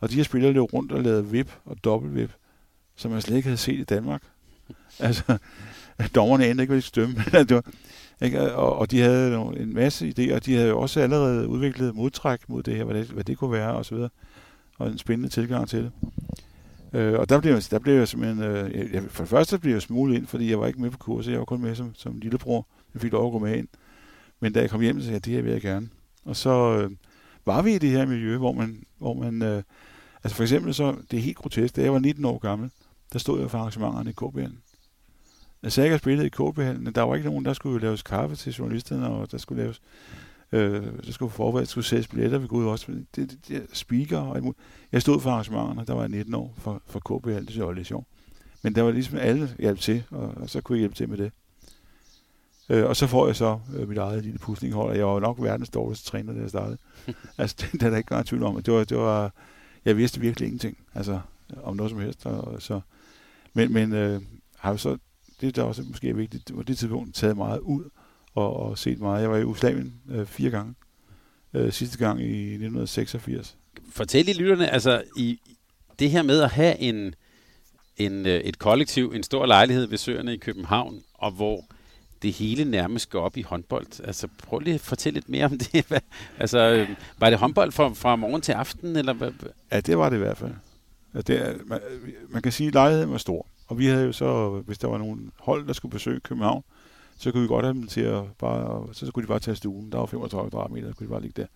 Og 0.00 0.10
de 0.10 0.14
her 0.14 0.22
spillere 0.22 0.52
løb 0.52 0.62
rundt 0.62 0.92
og 0.92 1.02
lavede 1.02 1.26
vip 1.26 1.52
og 1.64 1.84
dobbelt 1.84 2.14
som 2.96 3.10
man 3.10 3.20
slet 3.20 3.36
ikke 3.36 3.48
havde 3.48 3.56
set 3.56 3.80
i 3.80 3.84
Danmark. 3.84 4.22
altså, 4.98 5.38
dommerne 6.14 6.48
endte 6.48 6.62
ikke, 6.62 6.70
hvad 6.70 6.80
de 6.80 6.86
stømme. 6.86 7.14
det 7.32 7.54
var, 7.54 7.64
ikke? 8.22 8.54
Og, 8.54 8.76
og 8.76 8.90
de 8.90 9.00
havde 9.00 9.34
en 9.34 9.74
masse 9.74 10.08
idéer, 10.18 10.34
og 10.34 10.46
de 10.46 10.54
havde 10.54 10.68
jo 10.68 10.80
også 10.80 11.00
allerede 11.00 11.48
udviklet 11.48 11.94
modtræk 11.94 12.48
mod 12.48 12.62
det 12.62 12.76
her, 12.76 12.84
hvad 12.84 12.94
det, 12.94 13.06
hvad 13.06 13.24
det 13.24 13.38
kunne 13.38 13.52
være, 13.52 13.72
og 13.72 13.84
så 13.84 13.94
videre. 13.94 14.10
Og 14.78 14.88
en 14.88 14.98
spændende 14.98 15.28
tilgang 15.28 15.68
til 15.68 15.78
det. 15.78 15.92
Øh, 16.92 17.18
og 17.18 17.28
der 17.28 17.40
blev, 17.40 17.60
der 17.70 17.78
blev 17.78 17.94
jeg 17.94 18.08
simpelthen, 18.08 18.44
øh, 18.44 18.94
jeg, 18.94 19.02
for 19.08 19.22
det 19.22 19.30
første 19.30 19.58
blev 19.58 19.72
jeg 19.72 19.82
smuglet 19.82 20.16
ind, 20.16 20.26
fordi 20.26 20.50
jeg 20.50 20.60
var 20.60 20.66
ikke 20.66 20.80
med 20.80 20.90
på 20.90 20.98
kurset, 20.98 21.32
jeg 21.32 21.38
var 21.38 21.44
kun 21.44 21.60
med 21.60 21.74
som, 21.74 21.94
som 21.94 22.18
lillebror. 22.18 22.66
Jeg 22.94 23.02
fik 23.02 23.12
lov 23.12 23.26
at 23.26 23.32
gå 23.32 23.38
med 23.38 23.56
ind. 23.56 23.68
Men 24.40 24.52
da 24.52 24.60
jeg 24.60 24.70
kom 24.70 24.80
hjem, 24.80 25.00
så 25.00 25.04
sagde 25.04 25.14
jeg, 25.14 25.24
det 25.24 25.32
her 25.32 25.42
vil 25.42 25.52
jeg 25.52 25.60
gerne. 25.60 25.88
Og 26.24 26.36
så 26.36 26.78
øh, 26.78 26.90
var 27.46 27.62
vi 27.62 27.74
i 27.74 27.78
det 27.78 27.90
her 27.90 28.06
miljø, 28.06 28.36
hvor 28.36 28.52
man, 28.52 28.82
hvor 28.98 29.14
man 29.14 29.42
øh, 29.42 29.62
altså 30.24 30.36
for 30.36 30.42
eksempel 30.42 30.74
så, 30.74 30.96
det 31.10 31.16
er 31.16 31.22
helt 31.22 31.36
grotesk, 31.36 31.76
da 31.76 31.82
jeg 31.82 31.92
var 31.92 31.98
19 31.98 32.24
år 32.24 32.38
gammel, 32.38 32.70
der 33.12 33.18
stod 33.18 33.40
jeg 33.40 33.50
for 33.50 33.58
arrangementerne 33.58 34.10
i 34.10 34.14
KB'en. 34.22 34.52
Jeg 35.62 35.72
sagde 35.72 35.86
at 35.86 35.92
jeg 35.92 35.98
spillede 35.98 36.26
i 36.26 36.30
KB-hallen, 36.30 36.84
men 36.84 36.92
der 36.92 37.02
var 37.02 37.14
ikke 37.14 37.28
nogen, 37.28 37.44
der 37.44 37.52
skulle 37.52 37.80
laves 37.80 38.02
kaffe 38.02 38.36
til 38.36 38.52
journalisterne, 38.52 39.08
og 39.08 39.32
der 39.32 39.38
skulle 39.38 39.62
laves, 39.62 39.82
øh, 40.52 40.82
der 41.06 41.12
skulle 41.12 41.32
forberedt, 41.32 41.68
skulle 41.68 41.84
sælges 41.84 42.08
billetter 42.08 42.38
vi 42.38 42.46
kunne 42.46 42.70
også. 42.70 42.92
Det, 42.92 43.06
det, 43.16 43.38
det, 43.48 43.66
speaker 43.72 44.18
og 44.18 44.54
Jeg 44.92 45.02
stod 45.02 45.20
for 45.20 45.30
arrangementerne, 45.30 45.86
der 45.86 45.94
var 45.94 46.00
jeg 46.00 46.10
19 46.10 46.34
år 46.34 46.54
for, 46.58 46.82
for 46.86 47.00
KB-hallen, 47.00 47.44
det 47.44 47.50
synes 47.50 47.58
jeg 47.58 47.66
var 47.66 47.72
lidt 47.72 47.86
sjovt. 47.86 48.06
Men 48.62 48.74
der 48.74 48.82
var 48.82 48.90
ligesom 48.90 49.18
alle 49.18 49.54
hjælp 49.58 49.78
til, 49.78 50.04
og, 50.10 50.34
og 50.36 50.50
så 50.50 50.60
kunne 50.60 50.76
jeg 50.76 50.80
hjælpe 50.80 50.94
til 50.94 51.08
med 51.08 51.18
det. 51.18 51.32
Øh, 52.68 52.86
og 52.86 52.96
så 52.96 53.06
får 53.06 53.26
jeg 53.26 53.36
så 53.36 53.58
øh, 53.76 53.88
mit 53.88 53.98
eget 53.98 54.24
lille 54.24 54.38
puslinghold, 54.38 54.90
og 54.90 54.96
jeg 54.96 55.06
var 55.06 55.20
nok 55.20 55.42
verdens 55.42 55.68
dårligste 55.68 56.10
træner, 56.10 56.32
da 56.32 56.40
jeg 56.40 56.48
startede. 56.48 56.78
altså, 57.38 57.56
det, 57.60 57.72
det 57.72 57.82
er 57.82 57.90
der 57.90 57.96
ikke 57.96 58.12
noget 58.12 58.26
tvivl 58.26 58.42
om. 58.42 58.62
Det 58.62 58.74
var, 58.74 58.84
det 58.84 58.98
var, 58.98 59.32
jeg 59.84 59.96
vidste 59.96 60.20
virkelig 60.20 60.46
ingenting, 60.46 60.78
altså, 60.94 61.20
om 61.62 61.76
noget 61.76 61.90
som 61.90 62.00
helst. 62.00 62.26
Og, 62.26 62.62
så, 62.62 62.80
men 63.54 63.72
men 63.72 63.92
øh, 63.92 64.20
har 64.58 64.70
jo 64.70 64.76
så 64.76 64.98
det 65.40 65.56
der 65.56 65.62
også 65.62 65.82
måske 65.82 66.08
er 66.08 66.14
vigtigt, 66.14 66.50
på 66.54 66.62
det 66.62 66.78
tidspunkt 66.78 67.14
taget 67.14 67.36
meget 67.36 67.58
ud 67.58 67.84
og, 68.34 68.56
og 68.56 68.78
set 68.78 69.00
meget. 69.00 69.22
Jeg 69.22 69.30
var 69.30 69.36
i 69.36 69.40
Jugoslavien 69.40 69.94
øh, 70.10 70.26
fire 70.26 70.50
gange. 70.50 70.74
Øh, 71.54 71.72
sidste 71.72 71.98
gang 71.98 72.20
i 72.20 72.24
1986. 72.24 73.56
Fortæl 73.90 74.24
lige 74.24 74.38
lytterne, 74.38 74.70
altså 74.70 75.02
i 75.16 75.40
det 75.98 76.10
her 76.10 76.22
med 76.22 76.40
at 76.40 76.50
have 76.50 76.78
en, 76.78 77.14
en, 77.96 78.26
øh, 78.26 78.40
et 78.40 78.58
kollektiv, 78.58 79.12
en 79.14 79.22
stor 79.22 79.46
lejlighed 79.46 79.86
ved 79.86 79.98
søerne 79.98 80.34
i 80.34 80.36
København, 80.36 81.02
og 81.14 81.30
hvor 81.30 81.64
det 82.22 82.32
hele 82.32 82.64
nærmest 82.64 83.10
går 83.10 83.20
op 83.20 83.36
i 83.36 83.42
håndbold. 83.42 84.00
Altså, 84.04 84.28
prøv 84.38 84.58
lige 84.58 84.74
at 84.74 84.80
fortælle 84.80 85.14
lidt 85.14 85.28
mere 85.28 85.44
om 85.44 85.58
det. 85.72 86.02
altså, 86.38 86.58
øh, 86.58 86.88
var 87.18 87.30
det 87.30 87.38
håndbold 87.38 87.72
fra, 87.72 87.88
fra 87.88 88.16
morgen 88.16 88.42
til 88.42 88.52
aften? 88.52 88.96
Eller? 88.96 89.32
Ja, 89.72 89.80
det 89.80 89.98
var 89.98 90.08
det 90.08 90.16
i 90.16 90.20
hvert 90.20 90.36
fald. 90.36 90.52
Altså, 91.14 91.32
det 91.32 91.48
er, 91.48 91.54
man, 91.66 91.80
man 92.28 92.42
kan 92.42 92.52
sige, 92.52 92.68
at 92.68 92.74
lejligheden 92.74 93.10
var 93.10 93.18
stor. 93.18 93.46
Og 93.68 93.78
vi 93.78 93.86
havde 93.86 94.04
jo 94.04 94.12
så, 94.12 94.62
hvis 94.66 94.78
der 94.78 94.88
var 94.88 94.98
nogen 94.98 95.32
hold, 95.40 95.66
der 95.66 95.72
skulle 95.72 95.92
besøge 95.92 96.20
København, 96.20 96.64
så 97.18 97.32
kunne 97.32 97.42
vi 97.42 97.48
godt 97.48 97.64
have 97.64 97.74
dem 97.74 97.86
til 97.86 98.00
at 98.00 98.24
bare, 98.38 98.94
så 98.94 99.06
skulle 99.06 99.26
de 99.26 99.28
bare 99.28 99.38
tage 99.38 99.54
stuen. 99.54 99.92
Der 99.92 99.98
var 99.98 100.06
35 100.06 100.50
kvadratmeter, 100.50 100.88
så 100.88 100.96
kunne 100.96 101.06
de 101.06 101.10
bare 101.10 101.22
ligge 101.22 101.42
der. 101.42 101.48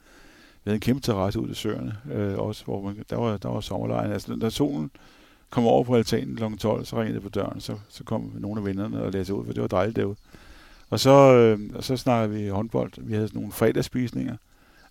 Vi 0.65 0.71
havde 0.71 0.77
en 0.77 0.81
kæmpe 0.81 1.03
terrasse 1.03 1.41
ud 1.41 1.47
til 1.47 1.57
søerne, 1.57 1.97
øh, 2.13 2.39
også, 2.39 2.65
hvor 2.65 2.83
man, 2.83 3.05
der 3.11 3.17
var, 3.17 3.37
der 3.37 3.49
var 3.49 3.61
sommerlejen. 3.61 4.13
Altså, 4.13 4.37
da 4.37 4.51
solen 4.51 4.91
kom 5.51 5.67
over 5.67 5.85
på 5.85 5.95
altanen 5.95 6.37
kl. 6.37 6.57
12, 6.57 6.85
så 6.85 6.97
ringede 6.97 7.15
det 7.15 7.23
på 7.23 7.29
døren, 7.29 7.61
så, 7.61 7.79
så 7.89 8.05
kom 8.05 8.33
nogle 8.39 8.61
af 8.61 8.67
vennerne 8.67 9.03
og 9.03 9.13
læste 9.13 9.35
ud, 9.35 9.47
for 9.47 9.53
det 9.53 9.63
var 9.63 9.69
dejligt 9.69 9.97
derude. 9.97 10.17
Og 10.91 11.01
så, 11.01 11.11
øh, 11.11 11.59
og 11.75 11.85
så 11.85 11.97
snakkede 11.97 12.41
vi 12.41 12.49
håndbold. 12.49 12.93
Vi 12.97 13.15
havde 13.15 13.29
sådan 13.29 13.39
nogle 13.39 13.53
fredagsspisninger, 13.53 14.37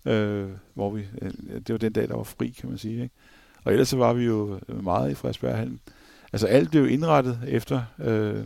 øh, 0.04 0.48
hvor 0.74 0.90
vi, 0.90 1.06
øh, 1.22 1.30
det 1.66 1.72
var 1.72 1.78
den 1.78 1.92
dag, 1.92 2.08
der 2.08 2.16
var 2.16 2.22
fri, 2.22 2.48
kan 2.48 2.68
man 2.68 2.78
sige. 2.78 3.02
Ikke? 3.02 3.14
Og 3.66 3.72
ellers 3.72 3.88
så 3.88 3.96
var 3.96 4.12
vi 4.12 4.24
jo 4.24 4.60
øh, 4.68 4.84
meget 4.84 5.10
i 5.10 5.14
Frederiksberghallen. 5.14 5.80
Altså 6.32 6.46
alt 6.46 6.70
blev 6.70 6.88
indrettet 6.88 7.40
efter 7.48 7.82
øh, 7.98 8.44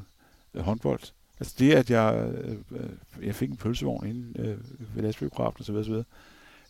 håndbold. 0.57 1.01
Altså 1.41 1.55
det, 1.59 1.73
at 1.73 1.91
jeg, 1.91 2.33
øh, 2.45 2.57
øh 2.71 3.27
jeg 3.27 3.35
fik 3.35 3.51
en 3.51 3.57
pølsevogn 3.57 4.07
inden 4.07 4.37
øh, 4.39 4.57
ved 4.95 5.03
lastbilkraften 5.03 5.63
osv., 5.63 5.75
osv., 5.75 6.03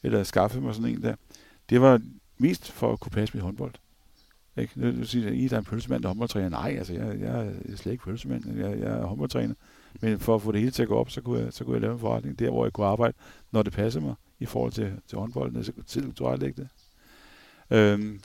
eller 0.02 0.22
skaffede 0.22 0.62
mig 0.62 0.74
sådan 0.74 0.90
en 0.90 1.02
der, 1.02 1.14
det 1.70 1.80
var 1.80 2.00
mest 2.38 2.72
for 2.72 2.92
at 2.92 3.00
kunne 3.00 3.10
passe 3.10 3.34
mit 3.34 3.42
håndbold. 3.42 3.74
Ikke? 4.56 4.72
Nu 4.80 4.90
nu 4.92 5.04
siger 5.04 5.28
at 5.28 5.34
I 5.34 5.48
der 5.48 5.54
er 5.54 5.58
en 5.58 5.64
pølsemand, 5.64 6.02
der 6.02 6.08
er 6.08 6.10
håndboldtræner. 6.10 6.48
Nej, 6.48 6.74
altså, 6.78 6.92
jeg, 6.92 7.20
jeg 7.20 7.46
er 7.46 7.76
slet 7.76 7.92
ikke 7.92 8.04
pølsemand. 8.04 8.58
Jeg, 8.58 8.78
jeg 8.80 8.90
er 8.90 9.06
håndboldtræner. 9.06 9.54
Men 10.00 10.18
for 10.18 10.34
at 10.34 10.42
få 10.42 10.52
det 10.52 10.60
hele 10.60 10.72
til 10.72 10.82
at 10.82 10.88
gå 10.88 10.96
op, 10.96 11.10
så 11.10 11.20
kunne 11.20 11.40
jeg, 11.40 11.52
så 11.52 11.64
kunne 11.64 11.74
jeg 11.74 11.82
lave 11.82 11.92
en 11.92 12.00
forretning 12.00 12.38
der, 12.38 12.50
hvor 12.50 12.64
jeg 12.64 12.72
kunne 12.72 12.86
arbejde, 12.86 13.14
når 13.50 13.62
det 13.62 13.72
passede 13.72 14.04
mig 14.04 14.14
i 14.40 14.46
forhold 14.46 14.72
til, 14.72 14.92
til 15.08 15.18
håndbolden, 15.18 15.64
så 15.64 15.72
kunne 15.72 16.30
jeg 16.30 16.40
det. 16.40 16.68
Øhm, 17.70 18.20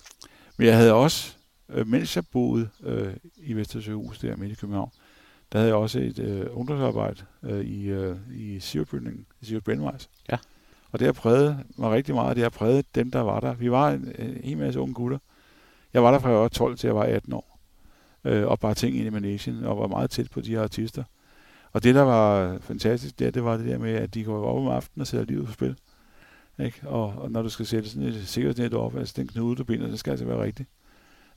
men 0.57 0.67
jeg 0.67 0.77
havde 0.77 0.93
også 0.93 1.35
øh, 1.69 1.87
mens 1.87 2.15
jeg 2.15 2.23
boede 2.31 2.69
øh, 2.83 3.13
i 3.37 3.53
Vestersøhus 3.53 4.19
der 4.19 4.35
midt 4.35 4.51
i 4.51 4.55
København, 4.55 4.91
der 5.51 5.59
havde 5.59 5.69
jeg 5.69 5.75
også 5.75 5.99
et 5.99 6.19
øh, 6.19 6.45
ungdomsarbejde 6.51 7.21
øh, 7.43 7.65
i, 7.65 7.85
øh, 7.85 8.17
i 8.33 8.59
Sivertbygningen, 8.59 9.25
i 9.41 9.45
Sivert 9.45 9.63
Brindvejs. 9.63 10.09
Ja. 10.31 10.37
Og 10.91 10.99
det 10.99 11.05
har 11.05 11.13
præget 11.13 11.63
mig 11.77 11.91
rigtig 11.91 12.15
meget, 12.15 12.35
det 12.35 12.43
har 12.43 12.49
præget 12.49 12.95
dem, 12.95 13.11
der 13.11 13.21
var 13.21 13.39
der. 13.39 13.53
Vi 13.53 13.71
var 13.71 13.91
en, 13.91 14.15
en 14.19 14.39
hel 14.43 14.57
masse 14.57 14.79
unge 14.79 14.93
gutter. 14.93 15.17
Jeg 15.93 16.03
var 16.03 16.11
der 16.11 16.19
fra 16.19 16.29
jeg 16.29 16.39
var 16.39 16.47
12 16.47 16.77
til 16.77 16.87
jeg 16.87 16.95
var 16.95 17.03
18 17.03 17.33
år, 17.33 17.59
øh, 18.23 18.47
og 18.47 18.59
bare 18.59 18.73
ting 18.73 18.97
ind 18.97 19.05
i 19.05 19.09
Malaysia, 19.09 19.53
og 19.63 19.79
var 19.79 19.87
meget 19.87 20.09
tæt 20.09 20.31
på 20.31 20.41
de 20.41 20.51
her 20.51 20.61
artister. 20.63 21.03
Og 21.71 21.83
det, 21.83 21.95
der 21.95 22.01
var 22.01 22.57
fantastisk, 22.59 23.19
det, 23.19 23.33
det 23.33 23.43
var 23.43 23.57
det 23.57 23.65
der 23.65 23.77
med, 23.77 23.93
at 23.93 24.13
de 24.13 24.23
går 24.23 24.45
op 24.45 24.57
om 24.57 24.67
aftenen 24.67 25.01
og 25.01 25.07
sætter 25.07 25.25
livet 25.25 25.45
på 25.45 25.53
spil. 25.53 25.75
Ikke? 26.59 26.87
Og, 26.87 27.13
og 27.17 27.31
når 27.31 27.41
du 27.41 27.49
skal 27.49 27.65
sætte 27.65 27.89
sådan 27.89 28.07
et 28.07 28.27
sikkerhedsnet 28.27 28.73
op, 28.73 28.97
altså 28.97 29.13
den 29.17 29.27
knude, 29.27 29.55
du 29.55 29.63
binder, 29.63 29.87
det 29.87 29.99
skal 29.99 30.11
altså 30.11 30.25
være 30.25 30.43
rigtigt. 30.43 30.69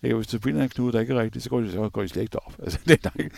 Ikke? 0.03 0.17
Hvis 0.17 0.27
du 0.27 0.39
binder 0.39 0.63
en 0.63 0.69
knude, 0.69 0.93
der 0.93 1.01
ikke 1.01 1.15
er 1.15 1.21
rigtigt, 1.21 1.45
så 1.45 1.51
går 1.51 1.61
de, 1.61 1.73
så 1.73 1.89
går 1.89 2.03
de 2.03 2.09
slet 2.09 2.23
ikke 2.23 2.47
op. 2.47 2.55
Altså, 2.63 2.79
det 2.89 3.07
er 3.07 3.11
ikke. 3.19 3.37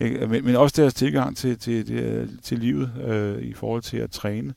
Ikke? 0.00 0.26
Men, 0.26 0.44
men 0.44 0.56
også 0.56 0.82
deres 0.82 0.94
tilgang 0.94 1.36
til, 1.36 1.58
til, 1.58 1.86
til, 1.86 2.38
til 2.42 2.58
livet 2.58 2.92
øh, 3.06 3.42
i 3.42 3.52
forhold 3.54 3.82
til 3.82 3.96
at 3.96 4.10
træne 4.10 4.54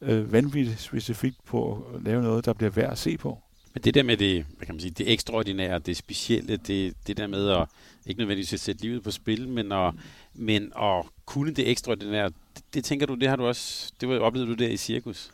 øh, 0.00 0.32
vanvittigt 0.32 0.80
specifikt 0.80 1.44
på 1.44 1.86
at 1.94 2.02
lave 2.02 2.22
noget, 2.22 2.44
der 2.44 2.52
bliver 2.52 2.70
værd 2.70 2.92
at 2.92 2.98
se 2.98 3.16
på. 3.16 3.38
Men 3.74 3.82
det 3.82 3.94
der 3.94 4.02
med 4.02 4.16
det, 4.16 4.46
hvad 4.56 4.66
kan 4.66 4.74
man 4.74 4.80
sige, 4.80 4.90
det 4.90 5.12
ekstraordinære, 5.12 5.78
det 5.78 5.96
specielle, 5.96 6.56
det, 6.56 6.94
det 7.06 7.16
der 7.16 7.26
med 7.26 7.48
at 7.48 7.66
ikke 8.06 8.18
nødvendigvis 8.18 8.52
at 8.52 8.60
sætte 8.60 8.82
livet 8.82 9.02
på 9.02 9.10
spil, 9.10 9.48
men 9.48 9.72
at, 9.72 9.94
men 10.34 10.72
at 10.82 11.04
kunne 11.26 11.54
det 11.54 11.70
ekstraordinære, 11.70 12.28
det, 12.28 12.64
det 12.74 12.84
tænker 12.84 13.06
du, 13.06 13.14
det 13.14 13.28
har 13.28 13.36
du 13.36 13.46
også, 13.46 13.92
det 14.00 14.08
var, 14.08 14.18
oplevede 14.18 14.50
du 14.50 14.54
der 14.64 14.68
i 14.68 14.76
cirkus? 14.76 15.30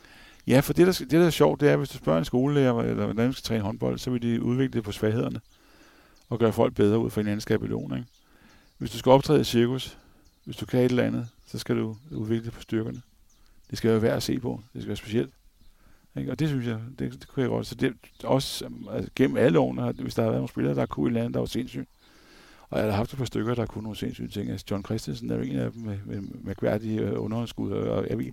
Ja, 0.47 0.59
for 0.59 0.73
det 0.73 0.87
der, 0.87 0.93
det, 0.93 1.11
der 1.11 1.25
er 1.25 1.29
sjovt, 1.29 1.61
det 1.61 1.69
er, 1.69 1.77
hvis 1.77 1.89
du 1.89 1.97
spørger 1.97 2.19
en 2.19 2.25
skolelærer, 2.25 2.79
eller 2.79 3.05
hvordan 3.05 3.15
man 3.15 3.33
skal 3.33 3.43
træne 3.43 3.63
håndbold, 3.63 3.97
så 3.99 4.09
vil 4.11 4.21
de 4.21 4.41
udvikle 4.41 4.73
det 4.73 4.83
på 4.83 4.91
svaghederne 4.91 5.41
og 6.29 6.39
gøre 6.39 6.53
folk 6.53 6.73
bedre 6.75 6.99
ud 6.99 7.09
fra 7.09 7.21
en 7.21 7.27
anden 7.27 7.41
skabelon. 7.41 7.97
Ikke? 7.97 8.07
Hvis 8.77 8.91
du 8.91 8.97
skal 8.97 9.11
optræde 9.11 9.41
i 9.41 9.43
cirkus, 9.43 9.97
hvis 10.43 10.55
du 10.55 10.65
kan 10.65 10.79
et 10.79 10.89
eller 10.89 11.03
andet, 11.03 11.27
så 11.45 11.59
skal 11.59 11.77
du 11.77 11.95
udvikle 12.11 12.45
det 12.45 12.53
på 12.53 12.61
styrkerne. 12.61 13.01
Det 13.69 13.77
skal 13.77 13.91
jo 13.91 13.97
være 13.97 14.15
at 14.15 14.23
se 14.23 14.39
på. 14.39 14.61
Det 14.73 14.81
skal 14.81 14.87
være 14.87 14.97
specielt. 14.97 15.33
Ikke? 16.17 16.31
Og 16.31 16.39
det 16.39 16.49
synes 16.49 16.67
jeg, 16.67 16.79
det, 16.99 17.11
det 17.13 17.27
kunne 17.27 17.41
jeg 17.41 17.49
godt. 17.49 17.67
Så 17.67 17.75
det 17.75 17.93
også 18.23 18.69
altså, 18.91 19.11
gennem 19.15 19.37
alle 19.37 19.59
årene, 19.59 19.91
hvis 19.91 20.15
der 20.15 20.21
har 20.21 20.29
været 20.29 20.39
nogle 20.39 20.49
spillere, 20.49 20.75
der 20.75 20.85
kunne 20.85 21.05
et 21.05 21.09
eller 21.09 21.21
andet, 21.21 21.33
der 21.33 21.39
var 21.39 21.47
sindssygt. 21.47 21.89
Og 22.71 22.79
jeg 22.79 22.87
har 22.87 22.91
haft 22.91 23.11
et 23.11 23.17
par 23.17 23.25
stykker, 23.25 23.55
der 23.55 23.65
kunne 23.65 23.83
nogle 23.83 23.97
sindssyge 23.97 24.27
ting. 24.27 24.51
Altså 24.51 24.65
John 24.71 24.85
Christensen 24.85 25.31
er 25.31 25.35
jo 25.35 25.41
en 25.41 25.55
af 25.55 25.71
dem 25.71 25.81
med, 25.81 25.97
med, 26.05 26.21
med 26.21 26.55
kværdige 26.55 26.99
øh, 26.99 27.23
underskud. 27.23 27.71
Og 27.71 28.07
jeg 28.09 28.17
ved, 28.17 28.31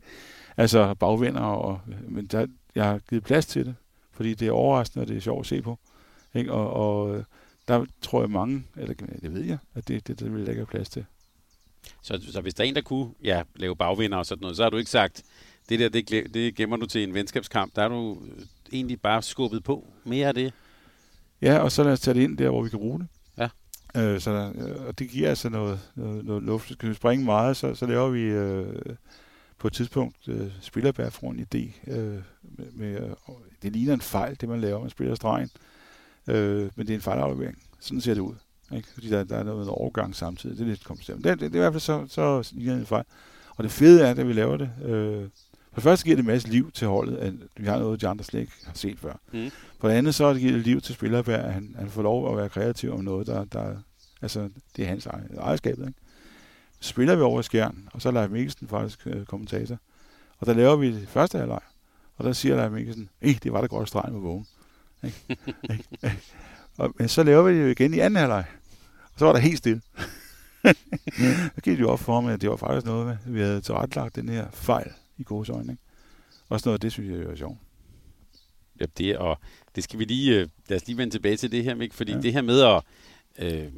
altså 0.56 0.94
bagvinder, 0.94 1.40
og, 1.40 1.80
men 2.08 2.26
der, 2.26 2.46
jeg 2.74 2.84
har 2.84 2.98
givet 2.98 3.24
plads 3.24 3.46
til 3.46 3.66
det, 3.66 3.74
fordi 4.12 4.34
det 4.34 4.48
er 4.48 4.52
overraskende, 4.52 5.02
og 5.02 5.08
det 5.08 5.16
er 5.16 5.20
sjovt 5.20 5.40
at 5.40 5.46
se 5.46 5.62
på. 5.62 5.78
Ikke? 6.34 6.52
Og, 6.52 6.72
og 6.72 7.24
der 7.68 7.86
tror 8.02 8.20
jeg 8.20 8.30
mange, 8.30 8.64
eller 8.76 8.94
det 9.22 9.34
ved 9.34 9.44
jeg, 9.44 9.58
at 9.74 9.88
det, 9.88 10.06
det, 10.06 10.20
det 10.20 10.34
vil 10.34 10.44
lægge 10.44 10.66
plads 10.66 10.88
til. 10.88 11.04
Så, 12.02 12.20
så 12.32 12.40
hvis 12.40 12.54
der 12.54 12.64
er 12.64 12.68
en, 12.68 12.74
der 12.74 12.80
kunne 12.80 13.10
ja, 13.24 13.42
lave 13.56 13.76
bagvinder 13.76 14.18
og 14.18 14.26
sådan 14.26 14.40
noget, 14.40 14.56
så 14.56 14.62
har 14.62 14.70
du 14.70 14.76
ikke 14.76 14.90
sagt, 14.90 15.22
det 15.68 15.78
der, 15.78 15.88
det, 15.88 16.34
det 16.34 16.54
gemmer 16.54 16.76
du 16.76 16.86
til 16.86 17.02
en 17.02 17.14
venskabskamp. 17.14 17.76
Der 17.76 17.82
er 17.82 17.88
du 17.88 18.18
egentlig 18.72 19.00
bare 19.00 19.22
skubbet 19.22 19.64
på 19.64 19.86
mere 20.04 20.28
af 20.28 20.34
det. 20.34 20.52
Ja, 21.42 21.58
og 21.58 21.72
så 21.72 21.82
lad 21.82 21.92
os 21.92 22.00
tage 22.00 22.14
det 22.14 22.20
ind 22.20 22.38
der, 22.38 22.50
hvor 22.50 22.62
vi 22.62 22.68
kan 22.68 22.78
bruge 22.78 22.98
det. 22.98 23.08
Øh, 23.98 24.20
så 24.20 24.32
der, 24.32 24.52
øh, 24.66 24.86
og 24.86 24.98
det 24.98 25.08
giver 25.08 25.28
altså 25.28 25.48
noget, 25.48 25.80
noget, 25.94 26.24
noget 26.24 26.42
luft. 26.42 26.72
Skal 26.72 26.88
vi 26.88 26.94
springe 26.94 27.24
meget, 27.24 27.56
så, 27.56 27.74
så 27.74 27.86
laver 27.86 28.08
vi 28.08 28.20
øh, 28.22 28.96
på 29.58 29.66
et 29.66 29.72
tidspunkt 29.72 30.28
øh, 30.28 30.50
spillerbær 30.60 31.10
for 31.10 31.30
en 31.30 31.46
idé. 31.54 31.90
Øh, 31.92 32.22
med, 32.42 32.72
med, 32.72 33.00
øh, 33.00 33.10
det 33.62 33.72
ligner 33.72 33.94
en 33.94 34.00
fejl, 34.00 34.36
det 34.40 34.48
man 34.48 34.60
laver, 34.60 34.80
man 34.80 34.90
spiller 34.90 35.14
stregen. 35.14 35.50
Øh, 36.28 36.70
men 36.76 36.86
det 36.86 36.90
er 36.90 36.94
en 36.94 37.02
fejlaflevering. 37.02 37.58
Sådan 37.80 38.00
ser 38.00 38.14
det 38.14 38.20
ud. 38.20 38.34
Ikke? 38.76 38.88
Fordi 38.94 39.08
der, 39.08 39.24
der 39.24 39.36
er 39.36 39.42
noget 39.42 39.68
overgang 39.68 40.16
samtidig. 40.16 40.56
Det 40.58 40.64
er 40.64 40.68
lidt 40.68 40.84
kompliceret. 40.84 41.24
Det, 41.24 41.40
det, 41.40 41.40
det, 41.40 41.58
er 41.58 41.66
i 41.66 41.70
hvert 41.70 41.72
fald 41.72 41.80
så, 41.80 42.06
så 42.42 42.52
ligner 42.54 42.76
en 42.76 42.86
fejl. 42.86 43.04
Og 43.56 43.64
det 43.64 43.72
fede 43.72 44.06
er, 44.06 44.10
at 44.10 44.28
vi 44.28 44.32
laver 44.32 44.56
det. 44.56 44.70
Øh, 44.84 45.28
for 45.72 45.74
det 45.74 45.82
første 45.82 46.04
giver 46.04 46.16
det 46.16 46.22
en 46.22 46.26
masse 46.26 46.48
liv 46.48 46.70
til 46.70 46.86
holdet, 46.86 47.16
at 47.16 47.32
vi 47.56 47.66
har 47.66 47.78
noget, 47.78 48.00
de 48.00 48.08
andre 48.08 48.24
slet 48.24 48.40
ikke 48.40 48.52
har 48.66 48.74
set 48.74 48.98
før. 48.98 49.20
Mm. 49.32 49.50
For 49.80 49.88
det 49.88 49.94
andet 49.94 50.14
så 50.14 50.32
det 50.32 50.40
giver 50.40 50.52
det 50.52 50.62
liv 50.62 50.80
til 50.80 50.94
spillerbær, 50.94 51.42
at 51.42 51.52
han, 51.52 51.74
han 51.78 51.90
får 51.90 52.02
lov 52.02 52.30
at 52.30 52.36
være 52.36 52.48
kreativ 52.48 52.92
om 52.92 53.00
noget, 53.00 53.26
der, 53.26 53.44
der 53.44 53.76
altså, 54.22 54.50
det 54.76 54.84
er 54.84 54.88
hans 54.88 55.06
ejerskab. 55.06 55.78
Ikke? 55.78 55.92
Så 56.80 56.88
spiller 56.88 57.16
vi 57.16 57.22
over 57.22 57.40
i 57.40 57.42
skjern, 57.42 57.88
og 57.92 58.02
så 58.02 58.08
er 58.08 58.12
Leif 58.12 58.30
Mikkelsen 58.30 58.68
faktisk 58.68 59.06
øh, 59.06 59.26
kommentator. 59.26 59.78
Og 60.38 60.46
der 60.46 60.54
laver 60.54 60.76
vi 60.76 61.00
det 61.00 61.08
første 61.08 61.38
halvleg. 61.38 61.60
Og 62.16 62.24
der 62.24 62.32
siger 62.32 62.56
der 62.56 62.70
Mikkelsen, 62.70 63.08
eh, 63.20 63.38
det 63.42 63.52
var 63.52 63.60
da 63.60 63.66
godt 63.66 63.88
streg 63.88 64.12
med 64.12 64.20
vågen. 64.20 64.46
og, 66.78 66.94
men 66.98 67.08
så 67.08 67.22
laver 67.22 67.42
vi 67.42 67.54
det 67.54 67.62
jo 67.62 67.66
igen 67.66 67.94
i 67.94 67.98
anden 67.98 68.16
halvleg. 68.16 68.44
Og 69.02 69.18
så 69.18 69.24
var 69.24 69.32
der 69.32 69.40
helt 69.40 69.58
stille. 69.58 69.80
så 71.54 71.60
gik 71.62 71.76
det 71.76 71.80
jo 71.80 71.90
op 71.90 72.00
for 72.00 72.20
mig, 72.20 72.34
at 72.34 72.40
det 72.40 72.50
var 72.50 72.56
faktisk 72.56 72.86
noget 72.86 73.06
med, 73.06 73.16
vi 73.32 73.40
havde 73.40 73.60
tilrettelagt 73.60 74.16
den 74.16 74.28
her 74.28 74.50
fejl 74.50 74.92
i 75.18 75.22
gode 75.22 75.52
øjne. 75.52 75.72
Ikke? 75.72 75.82
Også 76.48 76.68
noget, 76.68 76.82
det 76.82 76.92
synes 76.92 77.10
jeg 77.10 77.32
er 77.32 77.36
sjovt. 77.36 77.58
Ja, 78.80 78.86
det, 78.98 79.18
og 79.18 79.38
det 79.74 79.84
skal 79.84 79.98
vi 79.98 80.04
lige, 80.04 80.40
øh, 80.40 80.48
lad 80.68 80.76
os 80.76 80.86
lige 80.86 80.96
vende 80.96 81.14
tilbage 81.14 81.36
til 81.36 81.52
det 81.52 81.64
her, 81.64 81.74
Mik, 81.74 81.92
fordi 81.92 82.12
ja. 82.12 82.20
det 82.20 82.32
her 82.32 82.42
med 82.42 82.60
at, 82.60 82.82
øh, 83.38 83.72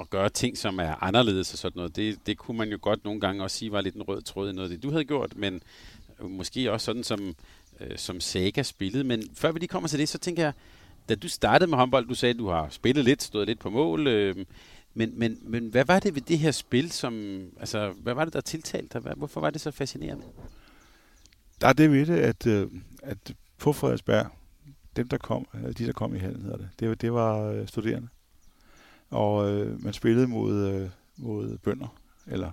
at 0.00 0.10
gøre 0.10 0.28
ting, 0.28 0.58
som 0.58 0.78
er 0.78 1.04
anderledes 1.04 1.52
og 1.52 1.58
sådan 1.58 1.76
noget, 1.76 1.96
det, 1.96 2.18
det 2.26 2.38
kunne 2.38 2.58
man 2.58 2.68
jo 2.68 2.78
godt 2.80 3.04
nogle 3.04 3.20
gange 3.20 3.42
også 3.42 3.56
sige 3.56 3.72
var 3.72 3.80
lidt 3.80 3.94
en 3.94 4.02
rød 4.02 4.22
tråd 4.22 4.50
i 4.50 4.52
noget 4.52 4.70
af 4.70 4.74
det, 4.76 4.82
du 4.82 4.90
havde 4.90 5.04
gjort, 5.04 5.36
men 5.36 5.62
øh, 6.20 6.30
måske 6.30 6.72
også 6.72 6.84
sådan, 6.84 7.04
som, 7.04 7.34
øh, 7.80 7.98
som 7.98 8.20
Saga 8.20 8.62
spillede. 8.62 9.04
Men 9.04 9.22
før 9.34 9.52
vi 9.52 9.58
lige 9.58 9.68
kommer 9.68 9.88
til 9.88 9.98
det, 9.98 10.08
så 10.08 10.18
tænker 10.18 10.42
jeg, 10.42 10.52
da 11.08 11.14
du 11.14 11.28
startede 11.28 11.70
med 11.70 11.78
håndbold, 11.78 12.08
du 12.08 12.14
sagde, 12.14 12.30
at 12.32 12.38
du 12.38 12.48
har 12.48 12.68
spillet 12.70 13.04
lidt, 13.04 13.22
stået 13.22 13.46
lidt 13.46 13.58
på 13.58 13.70
mål, 13.70 14.06
øh, 14.06 14.36
men, 14.94 15.12
men, 15.18 15.38
men 15.42 15.68
hvad 15.68 15.84
var 15.84 15.98
det 16.00 16.14
ved 16.14 16.22
det 16.22 16.38
her 16.38 16.50
spil, 16.50 16.92
som, 16.92 17.42
altså, 17.60 17.92
hvad 18.02 18.14
var 18.14 18.24
det, 18.24 18.34
der 18.34 18.40
tiltalte 18.40 19.00
dig? 19.00 19.12
Hvorfor 19.16 19.40
var 19.40 19.50
det 19.50 19.60
så 19.60 19.70
fascinerende? 19.70 20.24
Der 21.60 21.68
er 21.68 21.72
det 21.72 21.92
ved 21.92 22.06
det, 22.06 22.18
at, 22.18 22.46
øh, 22.46 22.70
at 23.02 23.34
på 23.58 23.72
Frederiksberg, 23.72 24.26
dem 24.96 25.08
der 25.08 25.18
kom, 25.18 25.46
de 25.78 25.86
der 25.86 25.92
kom 25.92 26.14
i 26.14 26.18
halen 26.18 26.42
hedder 26.42 26.56
det, 26.56 26.68
det, 26.80 27.00
det 27.00 27.12
var 27.12 27.50
øh, 27.50 27.68
studerende. 27.68 28.08
Og 29.10 29.50
øh, 29.50 29.84
man 29.84 29.92
spillede 29.92 30.26
mod, 30.26 30.54
øh, 30.54 30.88
mod 31.16 31.58
bønder, 31.58 31.96
eller 32.26 32.50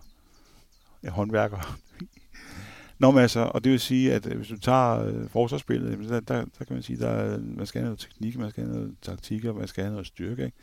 ja, 1.04 1.10
håndværkere. 1.10 1.62
Nå, 3.00 3.12
men 3.12 3.22
altså, 3.22 3.40
og 3.40 3.64
det 3.64 3.72
vil 3.72 3.80
sige, 3.80 4.14
at 4.14 4.26
øh, 4.26 4.38
hvis 4.38 4.48
du 4.48 4.58
tager 4.58 5.06
øh, 5.06 5.30
forsvarsspillet, 5.30 6.10
der, 6.10 6.20
der, 6.20 6.46
der 6.60 6.66
kan 6.66 6.74
man 6.74 6.84
sige, 6.84 7.00
der, 7.00 7.40
man 7.40 7.66
skal 7.66 7.80
have 7.82 7.86
noget 7.86 8.00
teknik, 8.00 8.38
man 8.38 8.50
skal 8.50 8.64
have 8.64 8.76
noget 8.76 8.96
taktik, 9.02 9.46
og 9.46 9.56
man 9.56 9.68
skal 9.68 9.84
have 9.84 9.92
noget 9.92 10.08
styrke. 10.08 10.46
Ikke? 10.46 10.58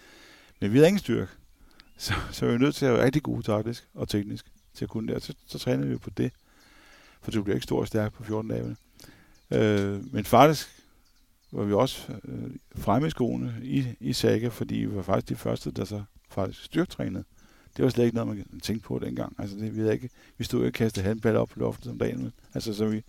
Men 0.61 0.73
vi 0.73 0.77
havde 0.77 0.89
ingen 0.89 0.99
styrke. 0.99 1.33
Så, 1.99 2.15
så 2.31 2.47
er 2.47 2.53
vi 2.53 2.59
nødt 2.59 2.75
til 2.75 2.87
at 2.87 2.93
være 2.93 3.05
rigtig 3.05 3.23
gode 3.23 3.43
taktisk 3.43 3.89
og 3.95 4.09
teknisk 4.09 4.47
til 4.75 4.85
at 4.85 4.89
kunne 4.89 5.15
det. 5.15 5.23
Så, 5.23 5.35
så 5.47 5.59
træner 5.59 5.87
vi 5.87 5.97
på 5.97 6.11
det. 6.11 6.33
For 7.21 7.31
du 7.31 7.43
bliver 7.43 7.55
ikke 7.55 7.65
stor 7.65 7.81
og 7.81 7.87
stærk 7.87 8.13
på 8.13 8.25
14 8.25 8.51
dage. 8.51 8.77
Øh, 9.51 10.15
men 10.15 10.25
faktisk 10.25 10.82
var 11.53 11.65
vi 11.65 11.73
også 11.73 12.13
øh, 12.25 12.51
fremme 12.77 13.07
i 13.07 13.11
skoene 13.11 13.55
i, 13.63 13.85
i 14.01 14.13
Saga, 14.13 14.49
fordi 14.49 14.75
vi 14.75 14.97
var 14.97 15.03
faktisk 15.03 15.29
de 15.29 15.37
første, 15.37 15.71
der 15.71 15.85
så 15.85 16.03
faktisk 16.29 16.65
styrtrænede. 16.65 17.25
Det 17.77 17.85
var 17.85 17.91
slet 17.91 18.05
ikke 18.05 18.17
noget, 18.17 18.37
man 18.37 18.61
tænkte 18.61 18.87
på 18.87 18.99
dengang. 18.99 19.37
Altså, 19.39 19.57
det, 19.57 19.75
vi, 19.77 19.81
havde 19.81 19.93
ikke, 19.93 20.11
vi 20.39 20.45
stod 20.45 20.61
ikke 20.61 20.69
og 20.69 20.73
kastede 20.73 21.07
handball 21.07 21.37
op 21.37 21.49
på 21.49 21.61
loftet 21.61 21.85
som 21.85 21.99
dagen. 21.99 22.33
Altså, 22.55 22.75
så 22.75 22.87
vi, 22.87 23.03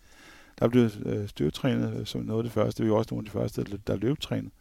der 0.59 0.67
blev 0.67 0.89
øh, 1.05 1.27
styrketrænet 1.27 2.07
som 2.07 2.21
noget 2.21 2.39
af 2.39 2.43
det 2.43 2.51
første. 2.51 2.83
Vi 2.83 2.89
var 2.89 2.95
også 2.95 3.15
nogle 3.15 3.25
af 3.27 3.31
de 3.31 3.31
første, 3.31 3.63
der, 3.63 3.77
der 3.87 3.95
løbetrænet. 3.95 4.51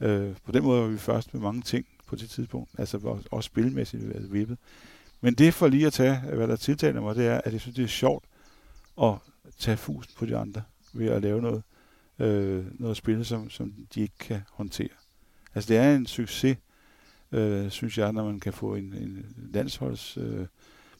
Øh, 0.00 0.36
på 0.44 0.52
den 0.52 0.62
måde 0.62 0.82
var 0.82 0.88
vi 0.88 0.98
først 0.98 1.34
med 1.34 1.42
mange 1.42 1.62
ting 1.62 1.86
på 2.06 2.16
det 2.16 2.30
tidspunkt. 2.30 2.70
Altså 2.78 3.18
også 3.30 3.46
spilmæssigt 3.46 4.04
altså, 4.04 4.28
vippet. 4.28 4.58
Men 5.20 5.34
det 5.34 5.54
for 5.54 5.68
lige 5.68 5.86
at 5.86 5.92
tage, 5.92 6.20
hvad 6.34 6.48
der 6.48 6.56
tiltaler 6.56 7.00
mig, 7.00 7.14
det 7.14 7.26
er, 7.26 7.40
at 7.44 7.52
jeg 7.52 7.60
synes, 7.60 7.76
det 7.76 7.84
er 7.84 7.88
sjovt 7.88 8.24
at 9.02 9.14
tage 9.58 9.76
fusen 9.76 10.12
på 10.18 10.26
de 10.26 10.36
andre 10.36 10.62
ved 10.92 11.06
at 11.06 11.22
lave 11.22 11.42
noget, 11.42 11.62
øh, 12.20 12.80
noget 12.80 12.96
spil, 12.96 13.24
som, 13.24 13.50
som 13.50 13.74
de 13.94 14.00
ikke 14.00 14.18
kan 14.18 14.40
håndtere. 14.52 14.88
Altså 15.54 15.68
det 15.68 15.76
er 15.76 15.96
en 15.96 16.06
succes, 16.06 16.56
øh, 17.32 17.70
synes 17.70 17.98
jeg, 17.98 18.12
når 18.12 18.24
man 18.24 18.40
kan 18.40 18.52
få 18.52 18.74
en, 18.74 18.94
en 18.94 19.26
landsholds 19.52 20.16
øh, 20.16 20.46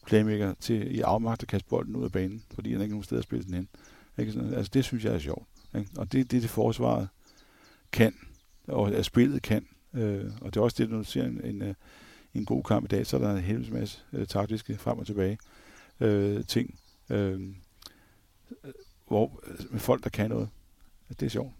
playmaker 0.06 0.54
til 0.60 0.96
i 0.96 1.00
afmagt 1.00 1.42
at 1.42 1.48
kaste 1.48 1.68
bolden 1.68 1.96
ud 1.96 2.04
af 2.04 2.12
banen, 2.12 2.42
fordi 2.54 2.72
han 2.72 2.80
ikke 2.80 2.90
har 2.90 2.94
nogen 2.94 3.04
sted 3.04 3.18
at 3.18 3.24
spille 3.24 3.44
den 3.44 3.54
hen. 3.54 3.68
Ikke? 4.18 4.32
Altså 4.56 4.70
det 4.74 4.84
synes 4.84 5.04
jeg 5.04 5.14
er 5.14 5.18
sjovt. 5.18 5.48
Ikke? 5.76 5.90
Og 5.96 6.12
det 6.12 6.20
er 6.20 6.24
det, 6.24 6.42
det 6.42 6.50
forsvaret 6.50 7.08
kan, 7.92 8.14
og 8.68 8.88
at 8.88 9.04
spillet 9.04 9.42
kan. 9.42 9.66
Øh, 9.94 10.24
og 10.40 10.54
det 10.54 10.60
er 10.60 10.64
også 10.64 10.82
det, 10.82 10.90
når 10.90 10.98
du 10.98 11.04
ser 11.04 11.24
en, 11.24 11.40
en, 11.44 11.62
øh, 11.62 11.74
en 12.34 12.44
god 12.44 12.62
kamp 12.62 12.84
i 12.84 12.88
dag, 12.88 13.06
så 13.06 13.16
er 13.16 13.20
der 13.20 13.34
en 13.34 13.42
hel 13.42 13.72
masse 13.72 13.98
øh, 14.12 14.26
taktiske 14.26 14.78
frem 14.78 14.98
og 14.98 15.06
tilbage 15.06 15.38
øh, 16.00 16.44
ting, 16.44 16.78
øh, 17.10 17.40
hvor, 19.08 19.40
øh, 19.46 19.72
med 19.72 19.80
folk, 19.80 20.04
der 20.04 20.10
kan 20.10 20.30
noget. 20.30 20.48
Det 21.10 21.22
er 21.22 21.30
sjovt. 21.30 21.52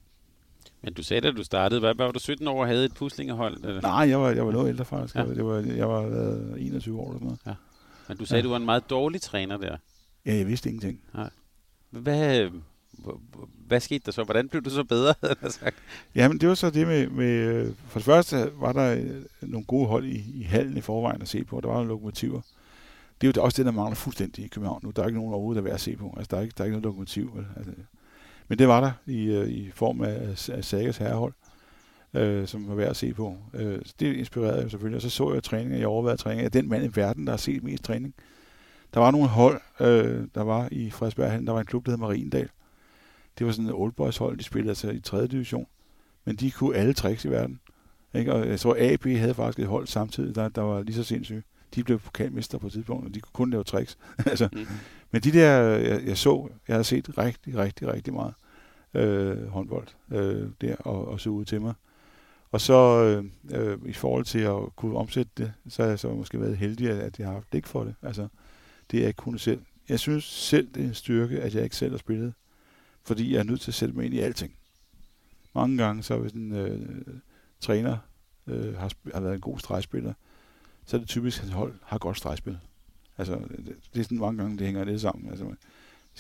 Men 0.82 0.94
du 0.94 1.02
sagde, 1.02 1.20
da 1.20 1.30
du 1.30 1.44
startede, 1.44 1.80
hvad 1.80 1.94
var 1.94 2.12
du 2.12 2.18
17 2.18 2.48
år 2.48 2.60
og 2.60 2.66
havde 2.66 2.84
et 2.84 2.94
puslingehold? 2.94 3.64
Eller? 3.64 3.80
Nej, 3.80 4.08
jeg 4.08 4.20
var, 4.20 4.30
jeg 4.30 4.46
var 4.46 4.52
noget 4.52 4.68
ældre 4.68 4.84
faktisk. 4.84 5.14
Ja. 5.14 5.24
Jeg, 5.24 5.46
var, 5.46 5.56
jeg 5.76 5.88
var 5.88 6.02
øh, 6.02 6.66
21 6.66 7.00
år 7.00 7.04
eller 7.04 7.18
sådan 7.18 7.26
noget. 7.26 7.40
Ja. 7.46 7.54
Men 8.08 8.16
du 8.16 8.24
sagde, 8.24 8.40
ja. 8.40 8.44
du 8.44 8.50
var 8.50 8.56
en 8.56 8.64
meget 8.64 8.90
dårlig 8.90 9.20
træner 9.20 9.56
der. 9.56 9.76
Ja, 10.26 10.36
jeg 10.36 10.46
vidste 10.46 10.68
ingenting. 10.68 11.00
Nej. 11.14 11.30
Hvad, 11.90 12.50
hvad 13.66 13.80
skete 13.80 14.02
der 14.06 14.12
så? 14.12 14.24
Hvordan 14.24 14.48
blev 14.48 14.62
du 14.62 14.70
så 14.70 14.84
bedre? 14.84 15.14
Jamen, 16.14 16.40
det 16.40 16.48
var 16.48 16.54
så 16.54 16.70
det 16.70 16.86
med, 16.86 17.08
med... 17.08 17.74
For 17.88 17.98
det 17.98 18.04
første 18.04 18.50
var 18.60 18.72
der 18.72 18.94
øh, 18.94 19.22
nogle 19.40 19.66
gode 19.66 19.86
hold 19.86 20.04
i, 20.04 20.40
i 20.40 20.42
hallen 20.42 20.76
i 20.76 20.80
forvejen 20.80 21.22
at 21.22 21.28
se 21.28 21.44
på. 21.44 21.60
Der 21.60 21.68
var 21.68 21.74
nogle 21.74 21.88
lokomotiver. 21.88 22.40
Det 23.20 23.28
er 23.28 23.32
jo 23.36 23.44
også 23.44 23.56
det, 23.56 23.66
der 23.66 23.72
mangler 23.72 23.94
fuldstændig 23.94 24.44
i 24.44 24.48
København 24.48 24.80
nu. 24.82 24.90
Der 24.90 25.02
er 25.02 25.06
ikke 25.06 25.18
nogen 25.18 25.32
overhovedet, 25.32 25.56
der 25.56 25.62
er 25.62 25.70
værd 25.70 25.74
at 25.74 25.80
se 25.80 25.96
på. 25.96 26.14
Altså, 26.16 26.28
der 26.30 26.36
er 26.36 26.42
ikke, 26.42 26.54
der 26.58 26.64
er 26.64 26.66
ikke 26.66 26.74
noget 26.74 26.84
lokomotiv. 26.84 27.30
Vel? 27.34 27.46
Altså, 27.56 27.72
men 28.50 28.58
det 28.58 28.68
var 28.68 28.80
der 28.80 28.92
i, 29.06 29.24
øh, 29.24 29.48
i 29.48 29.70
form 29.70 30.00
af, 30.00 30.48
af 30.52 30.64
Sagas 30.64 30.96
herrehold, 30.96 31.32
øh, 32.14 32.46
som 32.46 32.68
var 32.68 32.74
værd 32.74 32.90
at 32.90 32.96
se 32.96 33.14
på. 33.14 33.36
Øh, 33.54 33.78
det 34.00 34.14
inspirerede 34.14 34.62
jeg 34.62 34.70
selvfølgelig. 34.70 34.96
Og 34.96 35.02
så 35.02 35.10
så 35.10 35.32
jeg 35.32 35.42
træninger, 35.42 35.78
jeg 35.78 35.86
overvejede 35.86 36.16
træninger. 36.16 36.44
Jeg 36.44 36.52
den 36.52 36.68
mand 36.68 36.84
i 36.84 36.90
verden, 36.94 37.26
der 37.26 37.32
har 37.32 37.36
set 37.36 37.62
mest 37.62 37.84
træning. 37.84 38.14
Der 38.94 39.00
var 39.00 39.10
nogle 39.10 39.28
hold, 39.28 39.60
øh, 39.80 40.26
der 40.34 40.42
var 40.42 40.68
i 40.72 40.90
Frederiksberg, 40.90 41.46
der 41.46 41.52
var 41.52 41.60
en 41.60 41.66
klub, 41.66 41.86
der 41.86 41.92
hed 41.92 41.98
Mariendal. 41.98 42.48
Det 43.38 43.46
var 43.46 43.52
sådan 43.52 43.66
et 43.66 43.72
old 43.74 43.92
boys 43.92 44.16
hold, 44.16 44.38
de 44.38 44.44
spillede 44.44 44.70
altså 44.70 44.90
i 44.90 45.00
3. 45.00 45.26
division. 45.26 45.66
Men 46.24 46.36
de 46.36 46.50
kunne 46.50 46.76
alle 46.76 46.92
tricks 46.92 47.24
i 47.24 47.30
verden. 47.30 47.60
Ikke? 48.14 48.32
Og 48.32 48.48
jeg 48.48 48.60
tror, 48.60 48.76
AB 48.78 49.06
havde 49.06 49.34
faktisk 49.34 49.58
et 49.58 49.66
hold 49.66 49.86
samtidig, 49.86 50.34
der, 50.34 50.48
der 50.48 50.62
var 50.62 50.82
lige 50.82 50.96
så 50.96 51.02
sindssygt. 51.02 51.46
De 51.74 51.84
blev 51.84 51.98
pokalmester 51.98 52.58
på 52.58 52.66
et 52.66 52.72
tidspunkt, 52.72 53.06
og 53.06 53.14
de 53.14 53.20
kunne 53.20 53.32
kun 53.32 53.50
lave 53.50 53.64
tricks. 53.64 53.98
altså, 54.26 54.48
mm. 54.52 54.66
Men 55.10 55.22
de 55.22 55.32
der, 55.32 55.60
jeg, 55.60 56.06
jeg 56.06 56.18
så, 56.18 56.48
jeg 56.68 56.76
har 56.76 56.82
set 56.82 57.18
rigtig, 57.18 57.56
rigtig, 57.56 57.88
rigtig 57.88 58.14
meget 58.14 58.34
øh, 58.94 59.46
håndbold 59.46 59.88
øh, 60.12 60.48
der 60.60 60.76
og, 60.76 61.08
og 61.08 61.20
så 61.20 61.30
ud 61.30 61.44
til 61.44 61.60
mig. 61.60 61.74
Og 62.52 62.60
så 62.60 62.74
øh, 63.04 63.24
øh, 63.60 63.78
i 63.86 63.92
forhold 63.92 64.24
til 64.24 64.38
at 64.38 64.76
kunne 64.76 64.96
omsætte 64.96 65.32
det, 65.36 65.52
så 65.68 65.82
har 65.82 65.88
jeg 65.88 65.98
så 65.98 66.14
måske 66.14 66.40
været 66.40 66.56
heldig, 66.56 66.90
at 66.90 67.18
jeg 67.18 67.26
har 67.26 67.34
haft 67.34 67.50
blik 67.50 67.66
for 67.66 67.84
det. 67.84 67.94
Altså, 68.02 68.28
det 68.90 68.96
er 68.96 69.00
jeg 69.00 69.08
ikke 69.08 69.18
kun 69.18 69.38
selv. 69.38 69.60
Jeg 69.88 70.00
synes 70.00 70.24
selv, 70.24 70.68
det 70.74 70.82
er 70.82 70.88
en 70.88 70.94
styrke, 70.94 71.40
at 71.40 71.54
jeg 71.54 71.64
ikke 71.64 71.76
selv 71.76 71.90
har 71.90 71.98
spillet, 71.98 72.34
fordi 73.02 73.32
jeg 73.32 73.38
er 73.38 73.42
nødt 73.42 73.60
til 73.60 73.70
at 73.70 73.74
sætte 73.74 73.94
mig 73.94 74.04
ind 74.04 74.14
i 74.14 74.18
alting. 74.18 74.54
Mange 75.54 75.78
gange, 75.78 76.02
så 76.02 76.18
hvis 76.18 76.32
en 76.32 76.52
øh, 76.52 76.80
træner 77.60 77.98
øh, 78.46 78.76
har, 78.76 78.92
har 79.14 79.20
været 79.20 79.34
en 79.34 79.40
god 79.40 79.58
stregspiller, 79.58 80.12
så 80.86 80.96
er 80.96 80.98
det 80.98 81.08
typisk, 81.08 81.38
at 81.38 81.42
hans 81.42 81.54
hold 81.54 81.74
har 81.82 81.98
godt 81.98 82.16
stregspil. 82.16 82.58
Altså, 83.18 83.34
det, 83.56 83.76
det 83.94 84.00
er 84.00 84.04
sådan 84.04 84.18
mange 84.18 84.42
gange, 84.42 84.58
det 84.58 84.66
hænger 84.66 84.84
lidt 84.84 85.00
sammen. 85.00 85.30
Altså, 85.30 85.54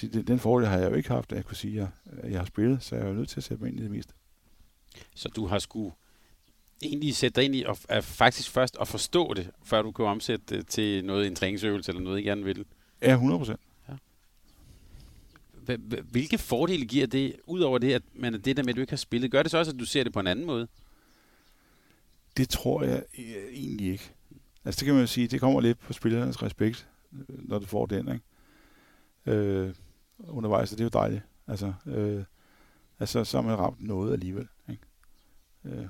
den 0.06 0.38
fordel 0.38 0.68
har 0.68 0.78
jeg 0.78 0.90
jo 0.90 0.96
ikke 0.96 1.08
haft, 1.08 1.32
at 1.32 1.36
jeg 1.36 1.44
kunne 1.44 1.56
sige, 1.56 1.90
at 2.22 2.30
jeg 2.30 2.40
har 2.40 2.46
spillet, 2.46 2.82
så 2.82 2.96
jeg 2.96 3.04
er 3.04 3.08
jo 3.08 3.14
nødt 3.14 3.28
til 3.28 3.40
at 3.40 3.44
sætte 3.44 3.62
mig 3.62 3.70
ind 3.72 3.80
i 3.80 3.82
det 3.82 3.90
meste. 3.90 4.12
Så 5.14 5.28
du 5.28 5.46
har 5.46 5.58
sgu 5.58 5.92
egentlig 6.82 7.16
sætte 7.16 7.40
dig 7.40 7.44
ind 7.44 7.54
i, 7.54 7.62
og 7.62 7.78
er 7.88 8.00
faktisk 8.00 8.50
først 8.50 8.76
at 8.80 8.88
forstå 8.88 9.34
det, 9.34 9.50
før 9.64 9.82
du 9.82 9.92
kan 9.92 10.04
omsætte 10.04 10.56
det 10.56 10.66
til 10.66 11.04
noget, 11.04 11.26
en 11.26 11.34
træningsøvelse 11.34 11.90
eller 11.90 12.02
noget, 12.02 12.18
I 12.18 12.22
gerne 12.22 12.44
vil? 12.44 12.64
Ja, 13.02 13.12
100 13.12 13.38
procent. 13.38 13.60
Ja. 13.88 15.76
Hvilke 16.10 16.38
fordele 16.38 16.86
giver 16.86 17.06
det, 17.06 17.36
udover 17.46 17.78
det, 17.78 17.92
at 17.92 18.02
man, 18.14 18.32
det 18.32 18.56
der 18.56 18.62
med, 18.62 18.68
at 18.68 18.76
du 18.76 18.80
ikke 18.80 18.92
har 18.92 18.96
spillet? 18.96 19.30
Gør 19.30 19.42
det 19.42 19.50
så 19.50 19.58
også, 19.58 19.72
at 19.72 19.78
du 19.78 19.84
ser 19.84 20.04
det 20.04 20.12
på 20.12 20.20
en 20.20 20.26
anden 20.26 20.46
måde? 20.46 20.68
Det 22.36 22.48
tror 22.48 22.82
jeg 22.82 23.04
egentlig 23.52 23.92
ikke. 23.92 24.10
Altså 24.64 24.78
det 24.78 24.84
kan 24.84 24.94
man 24.94 25.02
jo 25.02 25.06
sige, 25.06 25.26
det 25.26 25.40
kommer 25.40 25.60
lidt 25.60 25.78
på 25.78 25.92
spillernes 25.92 26.42
respekt, 26.42 26.88
når 27.28 27.58
du 27.58 27.66
får 27.66 27.86
den, 27.86 28.08
ikke? 28.08 28.24
øh, 29.26 29.74
undervejs, 30.28 30.72
og 30.72 30.78
det 30.78 30.84
er 30.84 30.88
jo 30.94 31.00
dejligt. 31.02 31.22
Altså, 31.46 31.72
øh, 31.86 32.24
altså, 33.00 33.24
så 33.24 33.36
har 33.36 33.42
man 33.42 33.58
ramt 33.58 33.86
noget 33.86 34.12
alligevel. 34.12 34.48
Ikke? 34.70 34.82
Øh. 35.64 35.86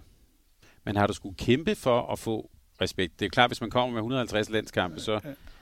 Men 0.85 0.97
har 0.97 1.07
du 1.07 1.13
skulle 1.13 1.35
kæmpe 1.35 1.75
for 1.75 2.13
at 2.13 2.19
få 2.19 2.51
respekt? 2.81 3.21
Det 3.21 3.27
er 3.27 3.31
klart, 3.31 3.51
hvis 3.51 3.61
man 3.61 3.71
kommer 3.71 3.93
med 3.93 3.99
150 3.99 4.51
landskampe, 4.51 5.01
så, 5.01 5.21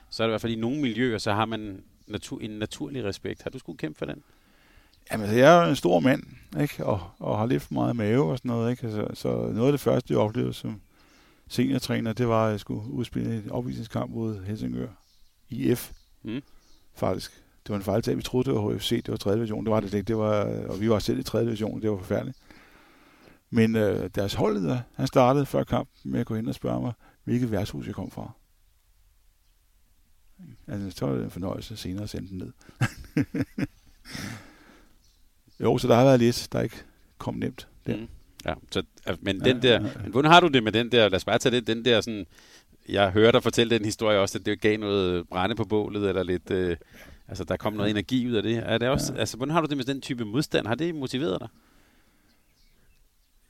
så 0.09 0.23
er 0.23 0.27
det 0.27 0.31
i 0.31 0.33
hvert 0.33 0.41
fald 0.41 0.53
i 0.53 0.59
nogle 0.59 0.81
miljøer, 0.81 1.17
så 1.17 1.33
har 1.33 1.45
man 1.45 1.83
natur, 2.07 2.39
en 2.39 2.49
naturlig 2.49 3.03
respekt. 3.03 3.43
Har 3.43 3.49
du 3.49 3.59
skulle 3.59 3.77
kæmpe 3.77 3.97
for 3.97 4.05
den? 4.05 4.23
Jamen, 5.11 5.23
altså, 5.23 5.39
jeg 5.39 5.63
er 5.63 5.69
en 5.69 5.75
stor 5.75 5.99
mand, 5.99 6.23
ikke? 6.61 6.85
Og, 6.85 7.09
og 7.19 7.37
har 7.37 7.45
lidt 7.45 7.63
for 7.63 7.73
meget 7.73 7.95
mave 7.95 8.31
og 8.31 8.37
sådan 8.37 8.49
noget. 8.49 8.71
Ikke? 8.71 8.87
Altså, 8.87 9.07
så 9.13 9.27
noget 9.29 9.67
af 9.67 9.71
det 9.71 9.81
første, 9.81 10.13
jeg 10.13 10.19
oplevede 10.19 10.53
som 10.53 10.81
seniortræner, 11.47 12.13
det 12.13 12.27
var, 12.27 12.45
at 12.45 12.51
jeg 12.51 12.59
skulle 12.59 12.91
udspille 12.91 13.43
en 13.43 13.51
opvisningskamp 13.51 14.11
mod 14.11 14.43
Helsingør. 14.43 14.87
IF, 15.49 15.91
mm. 16.23 16.41
faktisk 16.93 17.43
det 17.69 17.73
var 17.73 17.79
en 17.79 17.83
fejltag. 17.83 18.17
Vi 18.17 18.21
troede, 18.21 18.49
det 18.49 18.55
var 18.55 18.73
HFC, 18.73 18.89
det 18.89 19.11
var 19.11 19.17
3. 19.17 19.35
division. 19.35 19.65
Det 19.65 19.71
var 19.71 19.79
det 19.79 19.93
ikke. 19.93 20.07
Det 20.07 20.17
var, 20.17 20.43
og 20.69 20.81
vi 20.81 20.89
var 20.89 20.99
selv 20.99 21.19
i 21.19 21.23
3. 21.23 21.45
division. 21.45 21.81
Det 21.81 21.91
var 21.91 21.97
forfærdeligt. 21.97 22.37
Men 23.49 23.75
øh, 23.75 24.09
deres 24.15 24.33
holdleder, 24.33 24.79
han 24.95 25.07
startede 25.07 25.45
før 25.45 25.63
kampen 25.63 26.11
med 26.11 26.19
at 26.19 26.25
gå 26.25 26.35
ind 26.35 26.47
og 26.47 26.55
spørge 26.55 26.81
mig, 26.81 26.93
hvilket 27.23 27.51
værtshus 27.51 27.87
jeg 27.87 27.95
kom 27.95 28.11
fra. 28.11 28.31
Altså, 30.67 30.97
så 30.97 31.05
var 31.05 31.15
det 31.15 31.23
en 31.23 31.31
fornøjelse 31.31 31.77
senere 31.77 32.03
at 32.03 32.09
sende 32.09 32.29
den 32.29 32.37
ned. 32.37 32.53
Jo, 35.59 35.77
så 35.77 35.87
der 35.87 35.95
har 35.95 36.03
været 36.03 36.19
lidt, 36.19 36.47
der 36.51 36.61
ikke 36.61 36.83
kom 37.17 37.33
nemt 37.33 37.67
der. 37.87 37.97
Mm. 37.97 38.07
Ja, 38.45 38.53
så, 38.71 38.83
men 39.21 39.39
den 39.39 39.61
der, 39.61 39.79
men 39.79 40.11
hvordan 40.11 40.31
har 40.31 40.39
du 40.39 40.47
det 40.47 40.63
med 40.63 40.71
den 40.71 40.91
der, 40.91 41.09
lad 41.09 41.15
os 41.15 41.25
bare 41.25 41.37
tage 41.37 41.55
det, 41.55 41.67
den 41.67 41.85
der 41.85 42.01
sådan, 42.01 42.25
jeg 42.89 43.11
hører 43.11 43.31
dig 43.31 43.43
fortælle 43.43 43.77
den 43.77 43.85
historie 43.85 44.19
også, 44.19 44.37
at 44.37 44.45
det 44.45 44.61
gav 44.61 44.77
noget 44.77 45.27
brænde 45.27 45.55
på 45.55 45.63
bålet, 45.63 46.09
eller 46.09 46.23
lidt, 46.23 46.51
øh, 46.51 46.77
altså 47.29 47.43
der 47.43 47.57
kom 47.57 47.73
noget 47.73 47.89
energi 47.89 48.27
ud 48.29 48.33
af 48.33 48.43
det. 48.43 48.57
Er 48.57 48.77
det 48.77 48.89
også, 48.89 49.13
ja. 49.13 49.19
altså, 49.19 49.37
hvordan 49.37 49.53
har 49.53 49.61
du 49.61 49.67
det 49.67 49.77
med 49.77 49.85
den 49.85 50.01
type 50.01 50.25
modstand? 50.25 50.67
Har 50.67 50.75
det 50.75 50.95
motiveret 50.95 51.39
dig? 51.39 51.49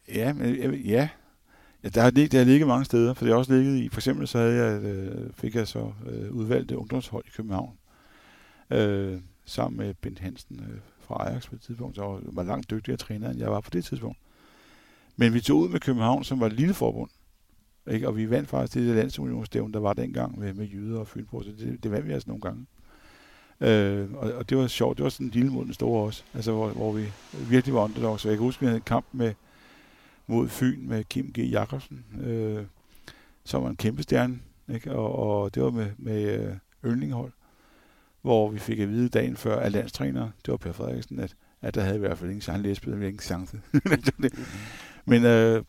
Ja, 0.08 0.34
ja. 0.86 1.10
ja 1.84 1.90
der, 1.90 2.02
har, 2.02 2.10
det 2.10 2.34
har 2.34 2.44
ligget 2.44 2.68
mange 2.68 2.86
steder, 2.86 3.14
for 3.14 3.26
det 3.26 3.32
har 3.32 3.40
også 3.40 3.54
ligget 3.54 3.78
i, 3.78 3.90
for 3.90 4.00
eksempel 4.00 4.28
så 4.28 4.38
havde 4.38 4.56
jeg, 4.56 4.84
øh, 4.84 5.34
fik 5.34 5.56
jeg 5.56 5.68
så 5.68 5.92
øh, 6.10 6.32
udvalgt 6.32 6.72
ungdomshold 6.72 7.26
i 7.28 7.32
København, 7.36 7.78
øh, 8.70 9.22
sammen 9.46 9.78
med 9.78 9.94
Bent 9.94 10.20
Hansen 10.20 10.60
øh, 10.60 10.80
fra 11.00 11.30
Ajax 11.30 11.50
på 11.50 11.56
et 11.56 11.62
tidspunkt, 11.62 11.96
så 11.96 12.20
var 12.24 12.44
langt 12.44 12.70
dygtigere 12.70 12.98
træner, 12.98 13.30
end 13.30 13.40
jeg 13.40 13.52
var 13.52 13.60
på 13.60 13.70
det 13.70 13.86
tidspunkt. 13.86 14.18
Men 15.16 15.34
vi 15.34 15.42
tog 15.42 15.60
ud 15.60 15.70
med 15.70 15.80
København, 15.80 16.24
som 16.24 16.40
var 16.40 16.46
et 16.46 16.54
lille 16.54 16.74
forbund, 16.74 17.10
ikke? 17.92 18.08
og 18.08 18.18
vi 18.18 18.30
vandt 18.30 18.50
faktisk 18.50 18.74
det 18.74 18.96
landsunionsstævn, 18.96 19.74
der 19.74 19.80
var 19.80 19.94
dengang 19.94 20.40
med, 20.40 20.54
med 20.54 20.66
jyder 20.66 21.00
og 21.00 21.08
Fynborg, 21.08 21.44
så 21.44 21.52
det, 21.52 21.84
det 21.84 21.92
vandt 21.92 22.08
vi 22.08 22.12
altså 22.12 22.30
nogle 22.30 22.42
gange. 22.42 22.66
Øh, 23.62 24.14
og, 24.14 24.34
og, 24.34 24.50
det 24.50 24.58
var 24.58 24.68
sjovt, 24.68 24.98
det 24.98 25.04
var 25.04 25.10
sådan 25.10 25.26
en 25.26 25.32
lille 25.32 25.52
mod 25.52 25.66
den 25.66 25.74
store 25.74 26.06
også, 26.06 26.24
altså 26.34 26.52
hvor, 26.52 26.70
hvor 26.70 26.92
vi 26.92 27.12
virkelig 27.50 27.76
var 27.76 27.84
underdogs. 27.84 28.26
Jeg 28.26 28.34
kan 28.34 28.40
huske, 28.40 28.58
at 28.58 28.62
vi 28.62 28.66
havde 28.66 28.78
en 28.78 28.84
kamp 28.86 29.06
med, 29.12 29.34
mod 30.28 30.48
Fyn 30.50 30.88
med 30.88 31.04
Kim 31.04 31.34
G. 31.34 31.38
Jakobsen, 31.38 32.06
øh, 32.22 32.66
som 33.44 33.64
var 33.64 33.70
en 33.70 33.76
kæmpe 33.76 34.04
stjerne, 34.04 34.40
ikke? 34.74 34.92
Og, 34.92 35.16
og 35.16 35.56
det 35.56 35.64
var 35.64 35.70
med, 35.70 35.92
med 35.98 36.50
øh, 36.84 37.24
hvor 38.22 38.50
vi 38.50 38.60
fik 38.60 38.80
at 38.80 38.90
vide 38.90 39.10
dagen 39.10 39.38
før 39.38 39.60
af 39.60 39.72
landstræner, 39.72 40.30
det 40.46 40.52
var 40.52 40.58
Per 40.58 40.72
Frederiksen, 40.72 41.20
at, 41.20 41.36
at 41.62 41.76
der 41.76 41.82
havde 41.82 41.96
i 41.96 42.00
hvert 42.00 42.18
fald 42.18 42.30
ingen 42.30 42.42
chance, 42.42 42.64
Lesbeth 42.64 42.98
havde 42.98 43.08
ingen 43.08 43.20
chance. 43.20 43.62
Men 45.06 45.26
øh, 45.26 45.64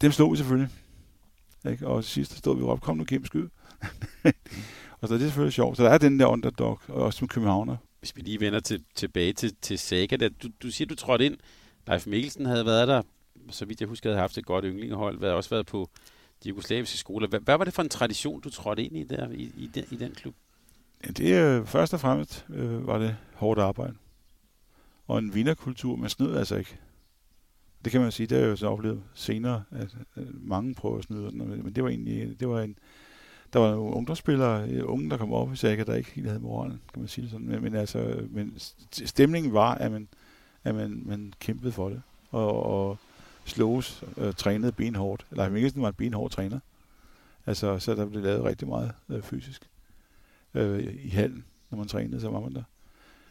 dem 0.00 0.12
slog 0.12 0.32
vi 0.32 0.36
selvfølgelig. 0.36 0.70
Ikke? 1.70 1.86
Og 1.86 2.04
sidst 2.04 2.36
stod 2.36 2.56
vi 2.56 2.62
op, 2.62 2.80
kom 2.80 2.96
nu 2.96 3.04
Kim, 3.04 3.24
skyd. 3.24 3.48
og 5.00 5.08
så 5.08 5.14
det 5.14 5.22
er 5.22 5.26
selvfølgelig 5.26 5.52
sjovt. 5.52 5.76
Så 5.76 5.84
der 5.84 5.90
er 5.90 5.98
den 5.98 6.20
der 6.20 6.26
underdog, 6.26 6.80
og 6.88 7.02
også 7.02 7.18
som 7.18 7.28
københavner. 7.28 7.76
Hvis 7.98 8.16
vi 8.16 8.20
lige 8.20 8.40
vender 8.40 8.60
til, 8.60 8.84
tilbage 8.94 9.32
til, 9.32 9.54
til 9.62 9.78
Saga, 9.78 10.16
der, 10.16 10.28
du, 10.28 10.48
du 10.62 10.70
siger, 10.70 10.88
du 10.88 10.94
trådte 10.94 11.26
ind. 11.26 11.36
Leif 11.86 12.06
Mikkelsen 12.06 12.46
havde 12.46 12.66
været 12.66 12.88
der 12.88 13.02
så 13.48 13.64
vidt 13.64 13.80
jeg 13.80 13.88
husker, 13.88 14.10
havde 14.10 14.20
haft 14.20 14.38
et 14.38 14.46
godt 14.46 14.64
yndlingehold, 14.64 15.20
havde 15.20 15.34
også 15.34 15.50
været 15.50 15.66
på 15.66 15.90
de 16.44 16.48
jugoslaviske 16.48 16.98
skoler. 16.98 17.28
Hvad, 17.28 17.40
hvad 17.40 17.58
var 17.58 17.64
det 17.64 17.74
for 17.74 17.82
en 17.82 17.88
tradition, 17.88 18.40
du 18.40 18.50
trådte 18.50 18.84
ind 18.84 18.96
i 18.96 19.04
der 19.04 19.30
i, 19.30 19.52
i, 19.56 19.70
den, 19.74 19.84
i 19.90 19.96
den 19.96 20.12
klub? 20.12 20.34
Ja, 21.06 21.10
det 21.10 21.34
er 21.34 21.64
først 21.64 21.94
og 21.94 22.00
fremmest 22.00 22.46
øh, 22.48 22.86
var 22.86 22.98
det 22.98 23.16
hårdt 23.34 23.60
arbejde. 23.60 23.94
Og 25.06 25.18
en 25.18 25.34
vinderkultur, 25.34 25.96
man 25.96 26.10
snød 26.10 26.36
altså 26.36 26.56
ikke. 26.56 26.78
Det 27.84 27.92
kan 27.92 28.00
man 28.00 28.12
sige, 28.12 28.26
det 28.26 28.36
har 28.36 28.44
jeg 28.44 28.50
jo 28.50 28.56
så 28.56 28.66
oplevet 28.66 29.02
senere, 29.14 29.62
at, 29.70 29.96
at 30.14 30.24
mange 30.34 30.74
prøver 30.74 30.98
at 30.98 31.04
snyde, 31.04 31.30
men 31.32 31.72
det 31.74 31.84
var 31.84 31.90
egentlig, 31.90 32.40
det 32.40 32.48
var 32.48 32.60
en, 32.60 32.78
der 33.52 33.58
var 33.58 33.70
nogle 33.70 33.94
ungdomsspillere, 33.94 34.68
øh, 34.68 34.90
unge, 34.90 35.10
der 35.10 35.16
kom 35.16 35.32
op 35.32 35.52
i 35.52 35.56
sækker, 35.56 35.84
der 35.84 35.94
ikke 35.94 36.10
helt 36.10 36.26
havde 36.26 36.40
moralen, 36.40 36.80
kan 36.92 37.02
man 37.02 37.08
sige 37.08 37.22
det 37.22 37.30
sådan. 37.30 37.46
Men, 37.46 37.62
men, 37.62 37.74
altså, 37.74 38.26
men 38.30 38.54
stemningen 38.90 39.52
var, 39.52 39.74
at 39.74 39.92
man, 39.92 40.08
at 40.64 40.74
man, 40.74 41.02
man 41.06 41.32
kæmpede 41.40 41.72
for 41.72 41.88
det. 41.88 42.02
Og, 42.30 42.62
og 42.62 42.98
slås 43.44 44.04
øh, 44.16 44.34
trænede 44.34 44.72
benhårdt. 44.72 45.26
Leif 45.30 45.52
Mikkelsen 45.52 45.82
var 45.82 45.88
en 45.88 45.94
benhård 45.94 46.30
træner. 46.30 46.58
Altså, 47.46 47.78
så 47.78 47.94
der 47.94 48.06
blev 48.06 48.22
lavet 48.22 48.44
rigtig 48.44 48.68
meget 48.68 48.92
øh, 49.08 49.22
fysisk 49.22 49.68
øh, 50.54 50.94
i 51.04 51.08
hallen, 51.08 51.44
når 51.70 51.78
man 51.78 51.88
trænede, 51.88 52.20
så 52.20 52.30
var 52.30 52.40
man 52.40 52.54
der. 52.54 52.62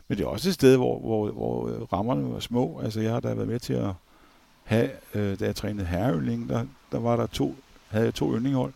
Men 0.08 0.17
det 0.17 0.23
er 0.23 0.27
også 0.27 0.49
et 0.49 0.53
sted, 0.53 0.77
hvor, 0.77 0.99
hvor, 0.99 1.32
hvor 1.32 1.67
øh, 1.67 1.82
rammerne 1.82 2.34
var 2.34 2.39
små. 2.39 2.79
Altså, 2.79 3.01
jeg 3.01 3.13
har 3.13 3.19
da 3.19 3.34
været 3.34 3.47
med 3.47 3.60
til 3.60 3.73
at 3.73 3.93
have, 4.63 4.91
øh, 5.13 5.39
da 5.39 5.45
jeg 5.45 5.55
trænede 5.55 5.86
herreøvning, 5.86 6.49
der, 6.49 6.65
der 6.91 6.99
var 6.99 7.15
der 7.15 7.27
to, 7.27 7.55
havde 7.88 8.05
jeg 8.05 8.13
to 8.13 8.36
yndlinghold, 8.36 8.73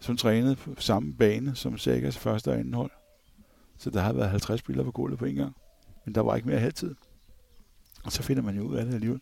som 0.00 0.16
trænede 0.16 0.56
på 0.56 0.74
samme 0.78 1.14
bane 1.14 1.54
som 1.54 1.78
Sagas 1.78 2.18
første 2.18 2.48
og 2.48 2.58
anden 2.58 2.74
hold. 2.74 2.90
Så 3.78 3.90
der 3.90 4.00
har 4.00 4.12
været 4.12 4.30
50 4.30 4.60
spillere 4.60 4.84
på 4.84 4.90
gulvet 4.90 5.18
på 5.18 5.24
en 5.24 5.34
gang. 5.34 5.56
Men 6.04 6.14
der 6.14 6.20
var 6.20 6.36
ikke 6.36 6.48
mere 6.48 6.58
halvtid. 6.58 6.94
Og 8.04 8.12
så 8.12 8.22
finder 8.22 8.42
man 8.42 8.56
jo 8.56 8.62
ud 8.62 8.76
af 8.76 8.84
det 8.84 8.94
alligevel. 8.94 9.20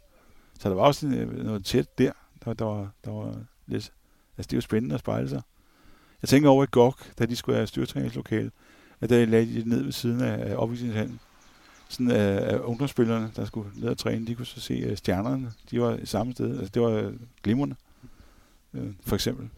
Så 0.61 0.69
der 0.69 0.75
var 0.75 0.83
også 0.83 1.07
øh, 1.07 1.45
noget 1.45 1.65
tæt 1.65 1.99
der. 1.99 2.13
Der, 2.45 2.53
der, 2.53 2.65
var, 2.65 2.91
der 3.05 3.11
var 3.11 3.45
lidt... 3.67 3.93
Altså, 4.37 4.49
det 4.49 4.53
er 4.53 4.57
jo 4.57 4.61
spændende 4.61 4.95
at 4.95 5.01
spejle 5.01 5.29
sig. 5.29 5.43
Jeg 6.23 6.29
tænker 6.29 6.49
over 6.49 6.65
i 6.65 6.67
GOG, 6.71 6.95
da 7.19 7.27
de 7.27 7.37
skulle 7.37 7.57
have 7.57 7.67
styrtræningslokale, 7.67 8.51
at 9.01 9.11
der 9.11 9.27
lagde 9.27 9.63
de 9.63 9.69
ned 9.69 9.83
ved 9.83 9.93
siden 9.93 10.21
af 10.21 10.57
opvisningshallen. 10.57 11.21
Sådan 11.89 12.11
af, 12.11 12.53
af 12.53 12.59
ungdomsspillerne, 12.59 13.33
der 13.37 13.45
skulle 13.45 13.71
ned 13.77 13.89
og 13.89 13.99
træne, 13.99 14.27
de 14.27 14.35
kunne 14.35 14.47
så 14.47 14.61
se 14.61 14.75
øh, 14.75 14.97
stjernerne. 14.97 15.53
De 15.71 15.81
var 15.81 15.97
i 15.97 16.07
samme 16.07 16.33
sted. 16.33 16.59
Altså, 16.59 16.71
det 16.75 16.83
var 16.83 17.13
glimrende, 17.43 17.77
for 19.01 19.15
eksempel. 19.15 19.51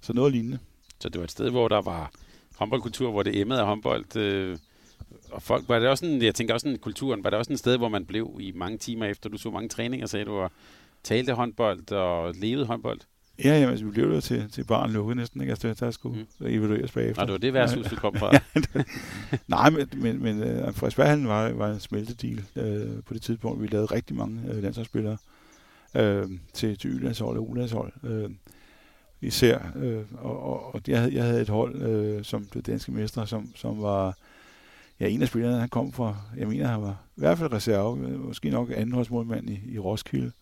Så 0.00 0.12
noget 0.12 0.32
lignende. 0.32 0.58
Så 1.00 1.08
det 1.08 1.18
var 1.18 1.24
et 1.24 1.30
sted, 1.30 1.50
hvor 1.50 1.68
der 1.68 1.82
var 1.82 2.12
håndboldkultur, 2.56 3.10
hvor 3.10 3.22
det 3.22 3.40
emmede 3.40 3.60
af 3.60 3.66
håndbold. 3.66 4.16
Øh, 4.16 4.58
og 5.30 5.42
folk, 5.42 5.68
var 5.68 5.78
det 5.78 5.88
også 5.88 6.06
sådan, 6.06 6.22
jeg 6.22 6.34
tænker 6.34 6.54
også 6.54 6.64
sådan, 6.64 6.78
kulturen, 6.78 7.24
var 7.24 7.30
det 7.30 7.38
også 7.38 7.52
et 7.52 7.58
sted, 7.58 7.76
hvor 7.76 7.88
man 7.88 8.04
blev 8.04 8.38
i 8.40 8.52
mange 8.54 8.78
timer 8.78 9.06
efter, 9.06 9.28
du 9.30 9.38
så 9.38 9.50
mange 9.50 9.68
træninger, 9.68 10.06
sagde 10.06 10.24
du, 10.24 10.32
og 10.32 10.50
talte 11.02 11.32
håndbold 11.32 11.92
og 11.92 12.34
levede 12.34 12.66
håndbold? 12.66 13.00
Ja, 13.44 13.60
ja, 13.60 13.70
altså, 13.70 13.84
vi 13.84 13.90
blev 13.90 14.12
jo 14.12 14.20
til, 14.20 14.50
til 14.50 14.64
barn 14.64 14.90
lukket 14.90 15.16
næsten, 15.16 15.40
ikke? 15.40 15.50
Altså, 15.50 15.74
der 15.80 15.90
skulle 15.90 16.26
mm. 16.40 16.46
evalueres 16.46 16.92
bagefter. 16.92 17.22
Og 17.22 17.28
det 17.28 17.32
var 17.32 17.38
det 17.38 17.54
værtshus, 17.54 17.86
du 17.86 17.96
kom 17.96 18.14
fra? 18.14 18.38
Nej, 19.48 19.70
men, 19.70 19.88
men, 19.96 20.22
men 20.22 20.38
uh, 20.38 20.74
Frederiksberghallen 20.74 21.28
var, 21.28 21.52
var 21.52 21.70
en 21.70 21.80
smeltedil 21.80 22.44
uh, 22.56 23.04
på 23.04 23.14
det 23.14 23.22
tidspunkt. 23.22 23.62
Vi 23.62 23.66
lavede 23.66 23.86
rigtig 23.86 24.16
mange 24.16 24.40
uh, 24.50 24.62
landsholdsspillere 24.62 25.16
uh, 25.94 26.30
til, 26.52 26.78
til 26.78 26.90
Y-landshold 26.90 27.38
og 27.38 27.50
U-landshold. 27.50 27.92
Uh, 28.02 28.30
især. 29.20 29.58
Uh, 29.76 30.24
og 30.24 30.42
og, 30.42 30.74
og 30.74 30.80
jeg, 30.88 30.98
havde, 30.98 31.14
jeg 31.14 31.24
havde 31.24 31.42
et 31.42 31.48
hold, 31.48 32.16
uh, 32.16 32.24
som 32.24 32.44
det 32.44 32.66
danske 32.66 32.92
mestre, 32.92 33.26
som, 33.26 33.52
som 33.56 33.82
var 33.82 34.16
ja, 35.00 35.08
en 35.08 35.22
af 35.22 35.28
spillerne, 35.28 35.60
han 35.60 35.68
kom 35.68 35.92
fra, 35.92 36.16
jeg 36.36 36.48
mener, 36.48 36.66
han 36.66 36.82
var 36.82 37.04
i 37.16 37.20
hvert 37.20 37.38
fald 37.38 37.52
reserve, 37.52 37.96
måske 38.18 38.50
nok 38.50 38.70
andenholdsmålmand 38.70 39.50
i, 39.50 39.60
i 39.68 39.78
Roskilde, 39.78 40.32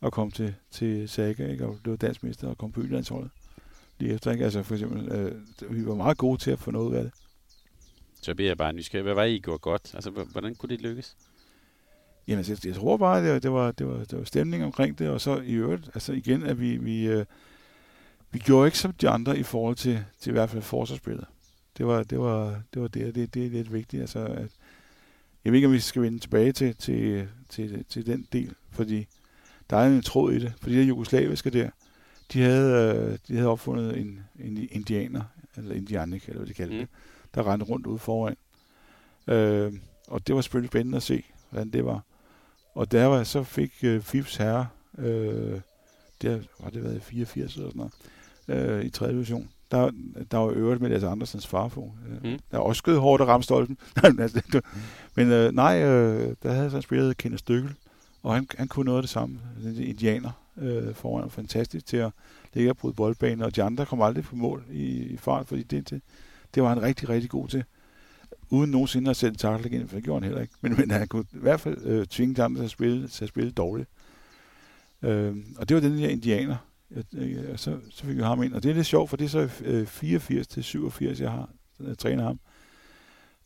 og 0.00 0.12
kom 0.12 0.30
til, 0.30 0.54
til 0.70 1.08
Saga, 1.08 1.50
ikke, 1.50 1.66
og 1.66 1.78
blev 1.82 1.96
dansmester 1.96 2.48
og 2.48 2.58
kom 2.58 2.72
på 2.72 2.80
Jyllandsholdet 2.80 3.30
lige 3.98 4.14
efter. 4.14 4.30
Ikke? 4.32 4.44
Altså 4.44 4.62
for 4.62 4.74
eksempel, 4.74 5.12
øh, 5.12 5.32
vi 5.76 5.86
var 5.86 5.94
meget 5.94 6.18
gode 6.18 6.38
til 6.38 6.50
at 6.50 6.58
få 6.58 6.70
noget 6.70 6.90
ud 6.90 6.94
af 6.94 7.02
det. 7.02 7.12
Så 8.22 8.34
bliver 8.34 8.50
jeg 8.50 8.58
bare 8.58 8.72
nysgerrig. 8.72 9.02
Hvad 9.02 9.14
var 9.14 9.24
I 9.24 9.38
gjorde 9.38 9.58
godt? 9.58 9.90
Altså, 9.94 10.10
hvordan 10.10 10.54
kunne 10.54 10.70
det 10.70 10.80
lykkes? 10.80 11.16
Jamen, 12.28 12.38
altså, 12.38 12.52
jeg, 12.52 12.66
jeg 12.66 12.74
tror 12.74 12.96
bare, 12.96 13.34
det, 13.34 13.42
det, 13.42 13.52
var, 13.52 13.72
det, 13.72 13.86
var, 13.86 14.04
det 14.04 14.18
var 14.18 14.24
stemning 14.24 14.64
omkring 14.64 14.98
det, 14.98 15.08
og 15.10 15.20
så 15.20 15.40
i 15.40 15.52
øvrigt, 15.52 15.90
altså 15.94 16.12
igen, 16.12 16.42
at 16.42 16.60
vi, 16.60 16.76
vi, 16.76 17.06
øh, 17.06 17.24
vi 18.30 18.38
gjorde 18.38 18.68
ikke 18.68 18.78
som 18.78 18.92
de 18.92 19.08
andre 19.08 19.38
i 19.38 19.42
forhold 19.42 19.76
til, 19.76 20.04
til 20.20 20.30
i 20.30 20.32
hvert 20.32 20.50
fald 20.50 20.62
forsvarsspillet. 20.62 21.26
Det 21.78 21.86
var 21.86 22.02
det, 22.02 22.20
var, 22.20 22.62
det, 22.74 22.82
var 22.82 22.88
det, 22.88 23.14
det, 23.14 23.34
det 23.34 23.46
er 23.46 23.50
lidt 23.50 23.72
vigtigt. 23.72 24.00
Altså, 24.00 24.18
at, 24.18 24.50
jeg 25.44 25.52
ved 25.52 25.58
ikke, 25.58 25.66
om 25.66 25.72
vi 25.72 25.80
skal 25.80 26.02
vende 26.02 26.18
tilbage 26.18 26.52
til, 26.52 26.76
til, 26.76 27.28
til, 27.48 27.84
til 27.84 28.06
den 28.06 28.28
del, 28.32 28.54
fordi 28.70 29.06
der 29.70 29.76
er 29.76 29.86
en 29.86 30.02
tråd 30.02 30.32
i 30.32 30.38
det. 30.38 30.52
Fordi 30.60 30.76
de 30.76 30.82
jugoslaviske 30.82 31.50
der, 31.50 31.70
de 32.32 32.42
havde, 32.42 32.96
øh, 32.96 33.18
de 33.28 33.34
havde 33.36 33.48
opfundet 33.48 33.98
en, 33.98 34.20
en 34.38 34.68
indianer, 34.70 35.22
eller 35.56 35.74
indianik, 35.74 36.24
eller 36.24 36.38
hvad 36.38 36.48
de 36.48 36.54
kaldte 36.54 36.74
mm. 36.74 36.80
det, 36.80 36.88
der 37.34 37.52
rendte 37.52 37.66
rundt 37.66 37.86
ude 37.86 37.98
foran. 37.98 38.36
Øh, 39.28 39.72
og 40.08 40.26
det 40.26 40.34
var 40.34 40.40
selvfølgelig 40.40 40.70
spændende 40.70 40.96
at 40.96 41.02
se, 41.02 41.22
hvordan 41.50 41.70
det 41.70 41.84
var. 41.84 42.02
Og 42.74 42.92
der 42.92 43.06
var, 43.06 43.24
så 43.24 43.42
fik 43.42 43.72
øh, 43.82 44.02
FIFs 44.02 44.36
herre, 44.36 44.66
øh, 44.98 45.60
der 46.22 46.40
var 46.60 46.70
det 46.70 46.84
været 46.84 47.02
84 47.02 47.54
eller 47.54 47.68
sådan 47.68 47.78
noget, 47.78 47.92
øh, 48.48 48.84
i 48.84 48.90
3. 48.90 49.12
division, 49.12 49.48
der, 49.70 49.90
der 50.30 50.38
var 50.38 50.50
øvrigt 50.50 50.80
med 50.80 50.90
Lasse 50.90 51.08
Andersens 51.08 51.46
farfo. 51.46 51.92
Mm. 52.22 52.38
Der 52.50 52.58
var 52.58 52.64
også 52.64 52.78
skød 52.78 52.98
hårdt 52.98 53.22
og 53.22 53.28
ramt 53.28 53.44
stolpen. 53.44 53.78
Altså, 54.18 54.60
men 55.14 55.32
øh, 55.32 55.52
nej, 55.52 55.82
øh, 55.82 56.34
der 56.42 56.52
havde 56.52 56.70
han 56.70 56.82
spillet 56.82 57.16
Kenneth 57.16 57.40
Stykkel, 57.40 57.74
og 58.22 58.34
han, 58.34 58.46
han 58.58 58.68
kunne 58.68 58.84
noget 58.84 58.98
af 58.98 59.02
det 59.02 59.10
samme. 59.10 59.40
Indianer 59.78 60.30
øh, 60.56 60.94
foran 60.94 61.30
fantastisk 61.30 61.86
til 61.86 61.96
at 61.96 62.10
ligge 62.54 62.70
og 62.70 62.76
bryde 62.76 62.94
boldbanen, 62.94 63.42
og 63.42 63.56
de 63.56 63.62
andre 63.62 63.86
kom 63.86 64.02
aldrig 64.02 64.24
på 64.24 64.36
mål 64.36 64.64
i, 64.70 65.02
i 65.02 65.16
fart, 65.16 65.46
fordi 65.46 65.62
det, 65.62 65.90
det, 65.90 66.02
det 66.54 66.62
var 66.62 66.68
han 66.68 66.82
rigtig, 66.82 67.08
rigtig 67.08 67.30
god 67.30 67.48
til. 67.48 67.64
Uden 68.50 68.70
nogensinde 68.70 69.10
at 69.10 69.16
sætte 69.16 69.38
takle 69.38 69.70
igen, 69.70 69.88
for 69.88 69.94
det 69.96 70.04
gjorde 70.04 70.20
han 70.20 70.24
heller 70.24 70.42
ikke. 70.42 70.54
Men, 70.60 70.76
men 70.76 70.90
han 70.90 71.08
kunne 71.08 71.24
i 71.32 71.38
hvert 71.38 71.60
fald 71.60 71.86
øh, 71.86 72.06
tvinge 72.06 72.34
de 72.34 72.42
andre 72.42 72.60
til 72.60 72.64
at 72.64 72.70
spille, 72.70 73.08
til 73.08 73.24
at 73.24 73.28
spille 73.28 73.50
dårligt. 73.50 73.88
Øh, 75.02 75.36
og 75.56 75.68
det 75.68 75.74
var 75.74 75.80
den 75.80 75.98
der 75.98 76.08
indianer, 76.08 76.56
så, 77.56 77.80
så 77.90 78.04
fik 78.04 78.16
vi 78.16 78.22
ham 78.22 78.42
ind. 78.42 78.54
Og 78.54 78.62
det 78.62 78.70
er 78.70 78.74
lidt 78.74 78.86
sjovt, 78.86 79.10
for 79.10 79.16
det 79.16 79.24
er 79.24 79.28
så 79.28 79.50
øh, 79.64 79.86
84 79.86 80.46
til 80.46 80.64
87, 80.64 81.20
jeg 81.20 81.30
har 81.30 81.50
øh, 81.80 81.88
jeg 81.88 81.98
træner 81.98 82.24
ham. 82.24 82.40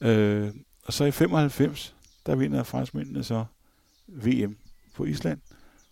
Øh, 0.00 0.50
og 0.86 0.92
så 0.92 1.04
i 1.04 1.10
95, 1.10 1.96
der 2.26 2.36
vinder 2.36 2.62
franskmændene 2.62 3.24
så 3.24 3.44
VM 4.08 4.56
på 4.94 5.04
Island. 5.04 5.40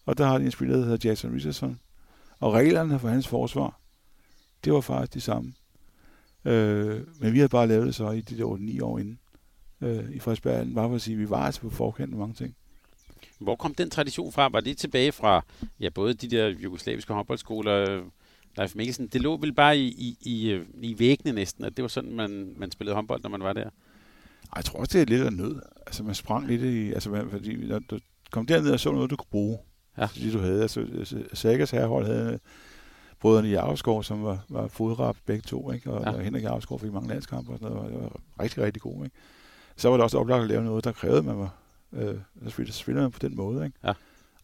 Og 0.07 0.19
der 0.19 0.27
har 0.27 0.39
de 0.39 0.45
en 0.45 0.51
spiller, 0.51 0.77
der 0.77 0.85
hedder 0.85 1.09
Jason 1.09 1.35
Richardson. 1.35 1.81
Og 2.41 2.53
reglerne 2.53 2.99
for 2.99 3.09
hans 3.09 3.29
forsvar, 3.29 3.81
det 4.65 4.73
var 4.73 4.81
faktisk 4.81 5.15
de 5.15 5.21
samme. 5.21 5.53
Øh, 6.45 7.01
men 7.21 7.33
vi 7.33 7.39
havde 7.39 7.49
bare 7.49 7.67
lavet 7.67 7.87
det 7.87 7.95
så 7.95 8.11
i 8.11 8.21
de 8.21 8.39
der 8.39 8.45
8-9 8.45 8.83
år 8.85 8.99
inden 8.99 9.19
øh, 9.81 10.11
i 10.11 10.19
Frederiksberg. 10.19 10.75
Bare 10.75 10.89
for 10.89 10.95
at 10.95 11.03
sige, 11.03 11.15
at 11.15 11.21
vi 11.21 11.31
var 11.31 11.47
altså 11.47 11.61
på 11.61 11.71
forkant 11.71 12.11
med 12.11 12.19
mange 12.19 12.35
ting. 12.35 12.55
Hvor 13.41 13.57
kom 13.57 13.75
den 13.75 13.91
tradition 13.91 14.33
fra? 14.33 14.49
Var 14.49 14.61
det 14.61 14.79
tilbage 14.79 15.13
fra 15.13 15.45
ja, 15.81 15.89
både 15.89 16.15
de 16.15 16.29
der 16.31 16.49
jugoslaviske 16.49 17.13
håndboldskoler, 17.13 18.03
Leif 18.57 18.75
Mikkelsen, 18.75 19.07
det 19.07 19.21
lå 19.21 19.37
vel 19.37 19.53
bare 19.53 19.79
i, 19.79 19.87
i, 19.89 20.17
i, 20.21 20.61
i 20.83 20.99
væggene 20.99 21.33
næsten, 21.33 21.65
at 21.65 21.77
det 21.77 21.83
var 21.83 21.89
sådan, 21.89 22.15
man, 22.15 22.55
man 22.57 22.71
spillede 22.71 22.95
håndbold, 22.95 23.23
når 23.23 23.31
man 23.31 23.43
var 23.43 23.53
der? 23.53 23.71
Jeg 24.57 24.65
tror 24.65 24.81
også, 24.81 24.99
det 24.99 25.03
er 25.03 25.07
lidt 25.17 25.27
af 25.27 25.33
nød. 25.33 25.61
Altså, 25.87 26.03
man 26.03 26.15
sprang 26.15 26.47
lidt 26.47 26.63
i... 26.63 26.93
Altså, 26.93 27.11
man, 27.11 27.31
fordi 27.31 27.57
når 27.57 27.79
du 27.79 27.99
kom 28.31 28.47
derned 28.47 28.71
og 28.71 28.81
så 28.81 28.93
noget, 28.93 29.11
du 29.11 29.17
kunne 29.17 29.31
bruge. 29.31 29.59
Ja. 29.99 30.09
Det, 30.15 30.33
du 30.33 30.39
havde. 30.39 30.63
Altså, 30.63 30.87
altså 30.99 31.23
Sagas 31.33 31.71
herrehold 31.71 32.07
havde 32.07 32.39
brødrene 33.21 33.49
Jarvskov, 33.49 34.03
som 34.03 34.25
var, 34.25 34.45
var 34.49 34.69
fodrap 34.69 35.17
begge 35.27 35.43
to, 35.43 35.73
ikke? 35.73 35.91
Og, 35.93 36.03
ja. 36.03 36.13
og 36.13 36.21
Henrik 36.21 36.43
Jarvskov 36.43 36.81
fik 36.81 36.93
mange 36.93 37.09
landskampe 37.09 37.53
og 37.53 37.59
sådan 37.59 37.77
noget, 37.77 37.93
og 37.93 37.93
det 37.93 38.03
var 38.03 38.43
rigtig, 38.43 38.63
rigtig 38.63 38.83
god, 38.83 39.05
ikke? 39.05 39.17
Så 39.77 39.89
var 39.89 39.97
det 39.97 40.05
også 40.05 40.19
oplagt 40.19 40.43
at 40.43 40.49
lave 40.49 40.65
noget, 40.65 40.85
der 40.85 40.93
krævede, 40.93 41.19
at 41.19 41.25
man 41.25 41.39
var, 41.39 41.55
øh, 41.93 42.15
så 42.67 42.73
spiller 42.73 43.03
man 43.03 43.11
på 43.11 43.19
den 43.19 43.37
måde, 43.37 43.65
ikke? 43.65 43.79
Ja. 43.85 43.93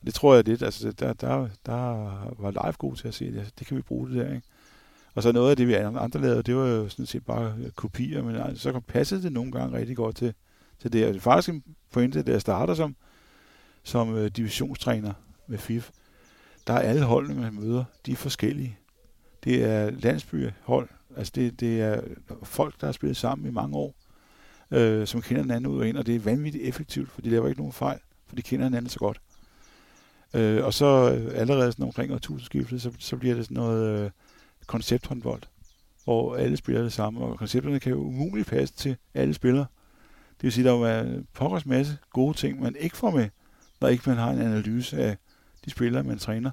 Det 0.06 0.14
tror 0.14 0.34
jeg 0.34 0.44
lidt, 0.44 0.62
altså 0.62 0.92
der, 0.92 1.12
der, 1.12 1.48
der 1.66 1.72
var 2.38 2.50
live 2.50 2.72
god 2.72 2.96
til 2.96 3.08
at 3.08 3.14
sige, 3.14 3.40
at 3.40 3.52
det 3.58 3.66
kan 3.66 3.76
vi 3.76 3.82
bruge 3.82 4.08
det 4.08 4.16
der, 4.16 4.34
ikke? 4.34 4.46
Og 5.14 5.22
så 5.22 5.32
noget 5.32 5.50
af 5.50 5.56
det, 5.56 5.68
vi 5.68 5.74
andre 5.74 6.20
lavede, 6.20 6.42
det 6.42 6.56
var 6.56 6.66
jo 6.66 6.88
sådan 6.88 7.06
set 7.06 7.24
bare 7.24 7.56
kopier, 7.74 8.22
men 8.22 8.36
altså, 8.36 8.62
så 8.62 8.80
passede 8.80 9.22
det 9.22 9.32
nogle 9.32 9.52
gange 9.52 9.78
rigtig 9.78 9.96
godt 9.96 10.16
til, 10.16 10.34
til 10.80 10.92
det. 10.92 11.06
Og 11.06 11.12
det 11.14 11.18
er 11.18 11.22
faktisk 11.22 11.54
en 11.54 11.64
pointe, 11.92 12.22
der 12.22 12.38
starter 12.38 12.74
som, 12.74 12.96
som 13.82 14.08
uh, 14.08 14.26
divisionstræner 14.26 15.12
med 15.46 15.58
FIF. 15.58 15.90
Der 16.66 16.72
er 16.72 16.78
alle 16.78 17.02
holdene, 17.02 17.40
man 17.40 17.54
møder, 17.54 17.84
de 18.06 18.12
er 18.12 18.16
forskellige. 18.16 18.78
Det 19.44 19.64
er 19.64 19.90
landsbyhold, 19.90 20.88
altså 21.16 21.32
det, 21.34 21.60
det 21.60 21.80
er 21.80 22.00
folk, 22.42 22.80
der 22.80 22.86
har 22.86 22.92
spillet 22.92 23.16
sammen 23.16 23.48
i 23.48 23.50
mange 23.50 23.76
år, 23.76 23.94
øh, 24.70 25.06
som 25.06 25.22
kender 25.22 25.42
hinanden 25.42 25.66
ud 25.66 25.80
og 25.80 25.88
ind, 25.88 25.96
og 25.96 26.06
det 26.06 26.14
er 26.14 26.20
vanvittigt 26.20 26.64
effektivt, 26.64 27.10
for 27.10 27.20
de 27.20 27.30
laver 27.30 27.48
ikke 27.48 27.60
nogen 27.60 27.72
fejl, 27.72 27.98
for 28.26 28.36
de 28.36 28.42
kender 28.42 28.66
hinanden 28.66 28.90
så 28.90 28.98
godt. 28.98 29.20
Øh, 30.34 30.64
og 30.64 30.74
så 30.74 31.12
øh, 31.12 31.40
allerede 31.40 31.72
sådan 31.72 31.84
omkring 31.84 32.12
årtusindskiftet, 32.12 32.82
så, 32.82 32.92
så 32.98 33.16
bliver 33.16 33.34
det 33.34 33.44
sådan 33.44 33.54
noget 33.54 34.04
øh, 34.04 34.10
koncepthåndbold, 34.66 35.42
hvor 36.04 36.36
alle 36.36 36.56
spiller 36.56 36.82
det 36.82 36.92
samme, 36.92 37.20
og 37.20 37.38
koncepterne 37.38 37.80
kan 37.80 37.92
jo 37.92 37.98
umuligt 37.98 38.48
passe 38.48 38.74
til 38.74 38.96
alle 39.14 39.34
spillere. 39.34 39.66
Det 40.36 40.42
vil 40.42 40.52
sige, 40.52 40.70
at 40.70 40.80
der 40.80 40.86
er 40.86 41.22
pokkers 41.32 41.66
masse 41.66 41.98
gode 42.12 42.36
ting, 42.36 42.60
man 42.60 42.76
ikke 42.76 42.96
får 42.96 43.10
med, 43.10 43.28
når 43.80 43.88
ikke 43.88 44.10
man 44.10 44.18
har 44.18 44.30
en 44.30 44.40
analyse 44.40 44.96
af 44.96 45.16
de 45.64 45.70
spillere, 45.70 46.02
man 46.02 46.18
træner, 46.18 46.50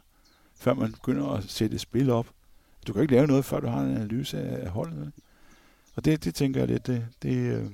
før 0.59 0.73
man 0.73 0.91
begynder 0.91 1.29
at 1.29 1.43
sætte 1.43 1.79
spil 1.79 2.09
op. 2.09 2.27
Du 2.87 2.93
kan 2.93 3.01
ikke 3.01 3.13
lave 3.13 3.27
noget, 3.27 3.45
før 3.45 3.59
du 3.59 3.67
har 3.67 3.81
en 3.81 3.95
analyse 3.95 4.41
af, 4.41 4.65
af 4.65 4.69
holdet. 4.69 5.11
Og 5.95 6.05
det, 6.05 6.23
det 6.23 6.35
tænker 6.35 6.59
jeg 6.59 6.67
lidt, 6.67 6.87
det, 6.87 7.07
det, 7.21 7.35
øh, 7.35 7.65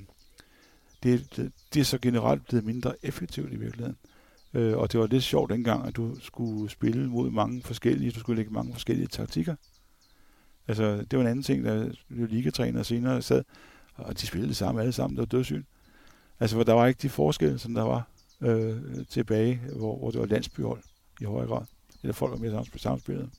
det, 1.04 1.36
det, 1.36 1.52
det 1.74 1.80
er 1.80 1.84
så 1.84 1.98
generelt 1.98 2.48
blevet 2.48 2.66
mindre 2.66 2.94
effektivt 3.04 3.54
i 3.54 3.56
virkeligheden. 3.56 3.98
Øh, 4.54 4.78
og 4.78 4.92
det 4.92 5.00
var 5.00 5.08
lidt 5.08 5.24
sjovt 5.24 5.52
dengang, 5.52 5.88
at 5.88 5.96
du 5.96 6.20
skulle 6.20 6.70
spille 6.70 7.10
mod 7.10 7.32
mange 7.32 7.62
forskellige, 7.62 8.12
du 8.12 8.20
skulle 8.20 8.38
lægge 8.38 8.54
mange 8.54 8.74
forskellige 8.74 9.08
taktikker. 9.08 9.56
Altså, 10.68 10.98
det 10.98 11.14
var 11.14 11.22
en 11.22 11.30
anden 11.30 11.44
ting, 11.44 11.66
der 11.66 11.92
blev 12.08 12.28
ligatræner 12.28 12.84
senere 12.84 13.22
sad, 13.22 13.44
og 13.96 14.22
de 14.22 14.28
spillede 14.28 14.50
det 14.50 14.58
samme 14.58 14.82
alle 14.82 14.92
sammen, 14.92 15.18
det 15.18 15.22
var 15.22 15.38
dødsyn. 15.38 15.64
Altså, 16.40 16.56
hvor 16.56 16.64
der 16.64 16.74
var 16.74 16.88
ikke 16.88 17.02
de 17.02 17.10
forskelle, 17.10 17.60
som 17.60 17.74
der 17.74 17.84
var 17.84 18.08
øh, 18.42 19.06
tilbage, 19.10 19.62
hvor, 19.76 19.98
hvor 19.98 20.12
det 20.12 20.20
var 20.20 20.26
landsbyhold 20.26 20.84
i 21.22 21.24
højere 21.24 21.48
grad. 21.48 21.66
Eller 22.04 22.14
folk 22.14 22.32
var 22.32 22.38
mere 22.38 22.66
samspillet. 22.78 23.30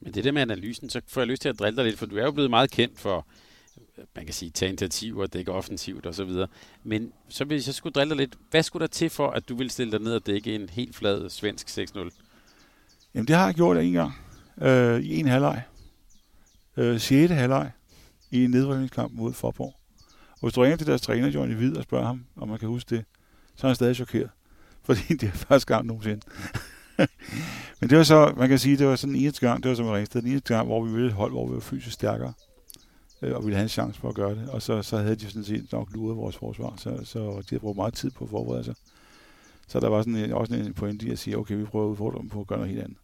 Men 0.00 0.14
det 0.14 0.24
der 0.24 0.32
med 0.32 0.42
analysen, 0.42 0.90
så 0.90 1.00
får 1.08 1.20
jeg 1.20 1.28
lyst 1.28 1.42
til 1.42 1.48
at 1.48 1.58
drille 1.58 1.76
dig 1.76 1.84
lidt, 1.84 1.98
for 1.98 2.06
du 2.06 2.16
er 2.16 2.24
jo 2.24 2.30
blevet 2.32 2.50
meget 2.50 2.70
kendt 2.70 3.00
for 3.00 3.26
man 4.16 4.24
kan 4.24 4.34
sige, 4.34 4.50
tage 4.50 4.68
initiativer, 4.68 5.26
dække 5.26 5.52
offensivt 5.52 6.06
og 6.06 6.14
så 6.14 6.24
videre. 6.24 6.48
Men 6.84 7.12
så 7.28 7.44
hvis 7.44 7.66
jeg 7.66 7.74
skulle 7.74 7.92
drille 7.92 8.10
dig 8.10 8.16
lidt, 8.16 8.38
hvad 8.50 8.62
skulle 8.62 8.80
der 8.80 8.86
til 8.86 9.10
for, 9.10 9.30
at 9.30 9.48
du 9.48 9.56
ville 9.56 9.70
stille 9.70 9.92
dig 9.92 10.00
ned 10.00 10.14
og 10.14 10.26
dække 10.26 10.54
en 10.54 10.68
helt 10.68 10.96
flad 10.96 11.30
svensk 11.30 11.68
6-0? 11.68 12.10
Jamen 13.14 13.28
det 13.28 13.36
har 13.36 13.46
jeg 13.46 13.54
gjort 13.54 13.76
en 13.76 13.92
gang. 13.92 14.12
Øh, 14.62 15.00
I 15.00 15.16
en 15.16 15.26
halvleg. 15.26 15.62
Øh, 16.76 17.00
6. 17.00 17.32
halvleg. 17.32 17.70
I 18.30 18.44
en 18.44 18.50
nedrykningskamp 18.50 19.12
mod 19.12 19.32
Forborg. 19.32 19.74
Og 20.32 20.40
hvis 20.40 20.54
du 20.54 20.62
ringer 20.62 20.76
til 20.76 20.86
deres 20.86 21.00
træner, 21.00 21.28
Johnny 21.28 21.54
Hvid, 21.54 21.76
og 21.76 21.82
spørger 21.82 22.06
ham, 22.06 22.24
om 22.36 22.48
man 22.48 22.58
kan 22.58 22.68
huske 22.68 22.96
det, 22.96 23.04
så 23.56 23.66
er 23.66 23.68
han 23.68 23.74
stadig 23.74 23.96
chokeret. 23.96 24.30
Fordi 24.86 25.02
det 25.08 25.22
er 25.22 25.32
første 25.32 25.74
gang 25.74 25.86
nogensinde. 25.86 26.20
Men 27.80 27.90
det 27.90 27.98
var 27.98 28.04
så, 28.04 28.34
man 28.36 28.48
kan 28.48 28.58
sige, 28.58 28.76
det 28.76 28.86
var 28.86 28.96
sådan 28.96 29.14
en 29.14 29.22
eneste 29.22 29.48
gang, 29.48 29.62
det 29.62 29.68
var 29.68 29.74
som 29.74 29.86
en 29.86 29.92
Ringsted, 29.92 30.22
en 30.22 30.28
eneste 30.28 30.54
gang, 30.54 30.66
hvor 30.66 30.84
vi 30.84 30.92
ville 30.92 31.06
et 31.06 31.12
hold, 31.12 31.32
hvor 31.32 31.48
vi 31.48 31.54
var 31.54 31.60
fysisk 31.60 31.94
stærkere 31.94 32.32
øh, 33.22 33.36
og 33.36 33.44
ville 33.44 33.56
have 33.56 33.62
en 33.62 33.68
chance 33.68 34.00
for 34.00 34.08
at 34.08 34.14
gøre 34.14 34.34
det. 34.34 34.48
Og 34.48 34.62
så, 34.62 34.82
så 34.82 34.96
havde 34.96 35.16
de 35.16 35.26
sådan 35.26 35.44
set 35.44 35.72
nok 35.72 35.88
luret 35.92 36.16
vores 36.16 36.36
forsvar, 36.36 36.74
så, 36.76 37.00
så 37.04 37.18
de 37.18 37.44
havde 37.50 37.60
brugt 37.60 37.76
meget 37.76 37.94
tid 37.94 38.10
på 38.10 38.24
at 38.24 38.30
forberede 38.30 38.64
sig. 38.64 38.74
Så 39.68 39.80
der 39.80 39.88
var 39.88 40.02
sådan 40.02 40.16
en, 40.16 40.32
også 40.32 40.54
en 40.54 40.74
pointe 40.74 41.06
i 41.06 41.10
at 41.10 41.18
sige, 41.18 41.38
okay, 41.38 41.54
vi 41.54 41.64
prøver 41.64 41.86
at 41.86 41.90
udfordre 41.90 42.18
dem 42.18 42.28
på 42.28 42.40
at 42.40 42.46
gøre 42.46 42.58
noget 42.58 42.70
helt 42.70 42.84
andet. 42.84 42.98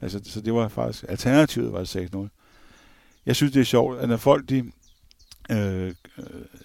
Altså, 0.00 0.20
så 0.24 0.40
det 0.40 0.54
var 0.54 0.68
faktisk, 0.68 1.04
alternativet 1.08 1.72
var 1.72 1.78
det 1.78 2.14
6-0. 2.14 2.28
Jeg 3.26 3.36
synes, 3.36 3.52
det 3.52 3.60
er 3.60 3.64
sjovt, 3.64 3.98
at 3.98 4.08
når 4.08 4.16
folk 4.16 4.48
de, 4.48 4.72
øh, 5.50 5.86
øh 5.86 5.94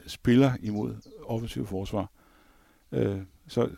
spiller 0.07 0.51
imod 0.61 0.95
offensiv 1.25 1.67
forsvar, 1.67 2.11
øh, 2.91 3.21
så 3.47 3.69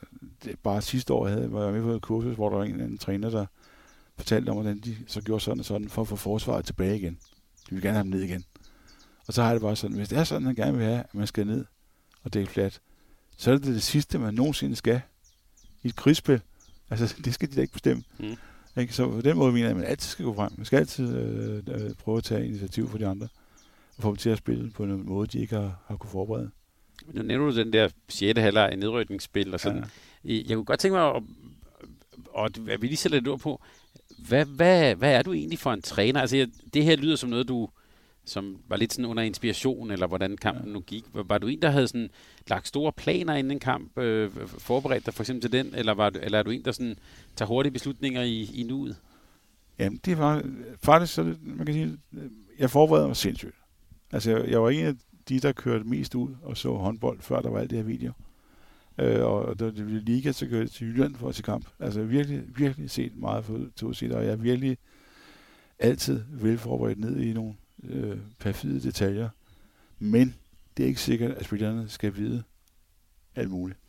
det, 0.44 0.60
bare 0.60 0.82
sidste 0.82 1.14
år 1.14 1.28
havde, 1.28 1.52
var 1.52 1.64
jeg 1.64 1.74
med 1.74 1.82
på 1.82 1.92
et 1.92 2.02
kursus, 2.02 2.36
hvor 2.36 2.50
der 2.50 2.58
var 2.58 2.64
en 2.64 2.72
eller 2.72 2.84
anden 2.84 2.98
træner, 2.98 3.30
der 3.30 3.46
fortalte 4.18 4.50
om, 4.50 4.56
hvordan 4.56 4.80
de 4.80 4.98
så 5.08 5.22
gjorde 5.22 5.44
sådan 5.44 5.60
og 5.60 5.66
sådan, 5.66 5.90
for 5.90 6.02
at 6.02 6.08
få 6.08 6.16
forsvaret 6.16 6.66
tilbage 6.66 6.98
igen. 6.98 7.18
De 7.70 7.76
vil 7.76 7.82
gerne 7.82 7.94
have 7.94 8.04
dem 8.04 8.12
ned 8.12 8.22
igen. 8.22 8.44
Og 9.28 9.34
så 9.34 9.44
har 9.44 9.54
det 9.54 9.62
bare 9.62 9.76
sådan, 9.76 9.96
hvis 9.96 10.10
det 10.10 10.18
er 10.18 10.24
sådan, 10.24 10.44
man 10.44 10.56
gerne 10.56 10.78
vil 10.78 10.86
have, 10.86 11.00
at 11.00 11.16
man 11.16 11.28
skal 11.28 11.48
ned 11.48 11.66
og 12.24 12.34
dække 12.34 12.52
flat, 12.52 12.82
så 13.38 13.52
er 13.52 13.56
det 13.56 13.66
det 13.66 13.84
sidste, 13.84 14.20
man 14.20 14.34
nogensinde 14.34 14.76
skal 14.76 15.02
i 15.84 15.88
et 15.88 15.96
krigsspil. 15.96 16.42
Altså, 16.90 17.16
det 17.26 17.34
skal 17.34 17.52
de 17.52 17.56
da 17.56 17.62
ikke 17.62 17.74
bestemme. 17.74 18.04
Mm. 18.20 18.38
Ikke? 18.78 18.94
Så 18.94 19.10
på 19.10 19.22
den 19.22 19.38
måde 19.38 19.52
mener 19.52 19.66
jeg, 19.66 19.72
at 19.72 19.78
man 19.78 19.86
altid 19.86 20.10
skal 20.10 20.26
gå 20.26 20.34
frem. 20.34 20.52
Man 20.58 20.66
skal 20.66 20.78
altid 20.78 21.16
øh, 21.16 21.64
øh, 21.68 21.94
prøve 21.94 22.18
at 22.18 22.24
tage 22.24 22.46
initiativ 22.46 22.90
for 22.90 22.98
de 22.98 23.08
andre, 23.08 23.28
og 23.98 24.04
få 24.04 24.10
dem 24.10 24.16
til 24.16 24.30
at 24.30 24.38
spille 24.38 24.72
på 24.72 24.84
en 24.84 25.06
måde, 25.06 25.28
de 25.28 25.40
ikke 25.40 25.56
har, 25.56 25.80
har 25.88 25.96
kunne 25.96 26.10
forberede. 26.10 26.52
Nu 27.06 27.24
nævner 27.24 27.52
du 27.52 27.58
den 27.58 27.74
der 27.74 27.90
6. 28.10 28.40
halvleg 28.40 28.74
i 28.74 28.76
nedrykningsspil 28.76 29.54
og 29.54 29.60
sådan. 29.60 29.84
Ja. 30.26 30.34
Jeg 30.34 30.56
kunne 30.56 30.66
godt 30.66 30.80
tænke 30.80 30.98
mig 30.98 31.16
at, 31.16 31.24
og 32.30 32.46
at 32.46 32.82
vi 32.82 32.88
lige 32.88 32.98
sætter 32.98 33.18
lidt 33.18 33.28
ord 33.28 33.40
på, 33.40 33.62
hvad, 34.18 34.46
hvad, 34.46 34.96
hvad 34.96 35.14
er 35.14 35.22
du 35.22 35.34
egentlig 35.34 35.60
for 35.60 35.74
en 35.74 35.82
træner? 35.82 36.22
Altså, 36.22 36.48
det 36.74 36.84
her 36.84 36.96
lyder 36.96 37.16
som 37.16 37.30
noget, 37.30 37.48
du 37.48 37.70
som 38.30 38.58
var 38.68 38.76
lidt 38.76 38.94
sådan 38.94 39.06
under 39.06 39.24
inspiration, 39.24 39.92
eller 39.92 40.08
hvordan 40.08 40.38
kampen 40.38 40.68
ja. 40.68 40.74
nu 40.74 40.80
gik. 40.80 41.06
Var, 41.14 41.38
du 41.38 41.48
en, 41.48 41.62
der 41.62 41.70
havde 41.70 41.88
sådan 41.88 42.10
lagt 42.48 42.68
store 42.68 42.92
planer 42.92 43.36
inden 43.36 43.52
en 43.52 43.60
kamp, 43.60 43.98
øh, 43.98 44.32
forberedt 44.48 45.06
dig 45.06 45.14
for 45.14 45.24
eksempel 45.24 45.42
til 45.42 45.52
den, 45.52 45.76
eller, 45.76 45.94
var 45.94 46.10
du, 46.10 46.20
eller 46.24 46.40
er 46.40 46.44
du 46.44 46.50
en, 46.50 46.66
der 46.66 46.72
sådan 46.72 46.98
tager 47.36 47.48
hurtige 47.48 47.74
beslutninger 47.74 48.22
i, 48.22 48.50
i 48.54 48.64
nuet? 48.64 48.98
Jamen, 49.80 50.00
det 50.06 50.18
var 50.18 50.44
faktisk, 50.84 51.14
så 51.14 51.36
man 51.42 51.66
kan 51.66 51.76
sige, 51.76 51.98
jeg 52.60 52.70
forberedte 52.70 53.08
mig 53.08 53.16
sindssygt. 53.16 53.56
Altså, 54.12 54.32
jeg, 54.32 54.50
jeg 54.50 54.64
var 54.64 54.70
en 54.70 54.86
af 54.86 54.94
de, 55.30 55.40
der 55.40 55.52
kørte 55.52 55.84
mest 55.84 56.16
ud 56.16 56.36
og 56.44 56.58
så 56.58 56.74
håndbold, 56.74 57.22
før 57.22 57.42
der 57.42 57.50
var 57.50 57.60
alt 57.60 57.70
det 57.70 57.78
her 57.78 57.86
video. 57.86 58.12
Øh, 58.98 59.26
og 59.26 59.60
da 59.60 59.66
det 59.66 59.86
blev 59.86 60.02
liga, 60.02 60.32
så 60.32 60.46
kørte 60.46 60.62
jeg 60.62 60.72
til 60.72 60.88
Jylland 60.88 61.16
for 61.16 61.30
at 61.30 61.36
se 61.36 61.44
kamp. 61.44 61.68
Altså, 61.80 62.02
virkelig, 62.02 62.44
virkelig 62.58 62.90
set 62.90 63.16
meget 63.16 63.46
for 63.46 63.60
til 63.94 64.14
og 64.14 64.26
jeg 64.26 64.32
er 64.32 64.36
virkelig 64.36 64.78
altid 65.80 66.24
velforberedt 66.30 67.00
ned 67.00 67.20
i 67.20 67.34
nogle 67.34 67.54
øh, 67.84 68.18
perfide 68.40 68.82
detaljer. 68.82 69.30
Men 70.00 70.36
det 70.78 70.84
er 70.84 70.88
ikke 70.88 71.02
sikkert, 71.02 71.32
at 71.32 71.46
spillerne 71.46 71.90
skal 71.90 72.16
vide 72.16 72.44
alt 73.36 73.50
muligt. 73.50 73.80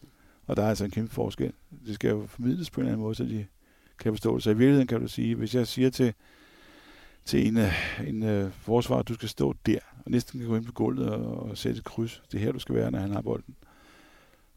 Og 0.47 0.57
der 0.57 0.63
er 0.63 0.69
altså 0.69 0.85
en 0.85 0.91
kæmpe 0.91 1.15
forskel. 1.15 1.53
Det 1.87 1.95
skal 1.95 2.11
jo 2.11 2.27
formidles 2.27 2.71
på 2.71 2.81
en 2.81 2.85
eller 2.85 2.93
anden 2.93 3.03
måde, 3.03 3.15
så 3.15 3.25
de 3.25 3.47
kan 3.99 4.13
forstå 4.13 4.35
det. 4.35 4.43
Så 4.43 4.51
i 4.51 4.57
virkeligheden 4.57 4.87
kan 4.87 5.01
du 5.01 5.09
sige, 5.09 5.35
hvis 5.35 5.55
jeg 5.55 5.67
siger 5.67 5.91
til, 5.91 6.15
til 7.25 7.47
en, 7.47 7.57
øh, 7.57 8.01
en 8.07 8.23
øh, 8.23 8.47
uh, 8.47 8.53
forsvar, 8.53 9.03
du 9.03 9.15
skal 9.15 9.29
stå 9.29 9.55
der, 9.67 9.79
og 10.05 10.11
næsten 10.11 10.41
kan 10.41 10.49
gå 10.49 10.57
ind 10.57 10.65
på 10.65 10.73
gulvet 10.73 11.09
og, 11.09 11.43
og 11.43 11.59
sætte 11.59 11.79
et 11.79 11.85
kryds. 11.85 12.23
Det 12.33 12.39
er 12.39 12.45
her, 12.45 12.53
du 12.53 12.59
skal 12.59 12.75
være, 12.75 12.91
når 12.91 12.99
han 12.99 13.11
har 13.11 13.21
bolden. 13.21 13.55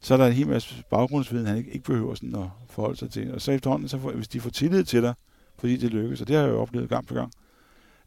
Så 0.00 0.14
er 0.14 0.18
der 0.18 0.26
en 0.26 0.32
hel 0.32 0.48
masse 0.48 0.84
baggrundsviden, 0.90 1.46
han 1.46 1.56
ikke, 1.56 1.70
ikke 1.70 1.84
behøver 1.84 2.14
sådan 2.14 2.34
at 2.34 2.48
forholde 2.68 2.98
sig 2.98 3.10
til. 3.10 3.34
Og 3.34 3.40
så 3.40 3.52
efterhånden, 3.52 3.88
så 3.88 3.98
får, 3.98 4.12
hvis 4.12 4.28
de 4.28 4.40
får 4.40 4.50
tillid 4.50 4.84
til 4.84 5.02
dig, 5.02 5.14
fordi 5.58 5.76
det 5.76 5.90
lykkes, 5.90 6.20
og 6.20 6.28
det 6.28 6.36
har 6.36 6.42
jeg 6.42 6.50
jo 6.50 6.60
oplevet 6.60 6.88
gang 6.88 7.06
på 7.06 7.14
gang, 7.14 7.32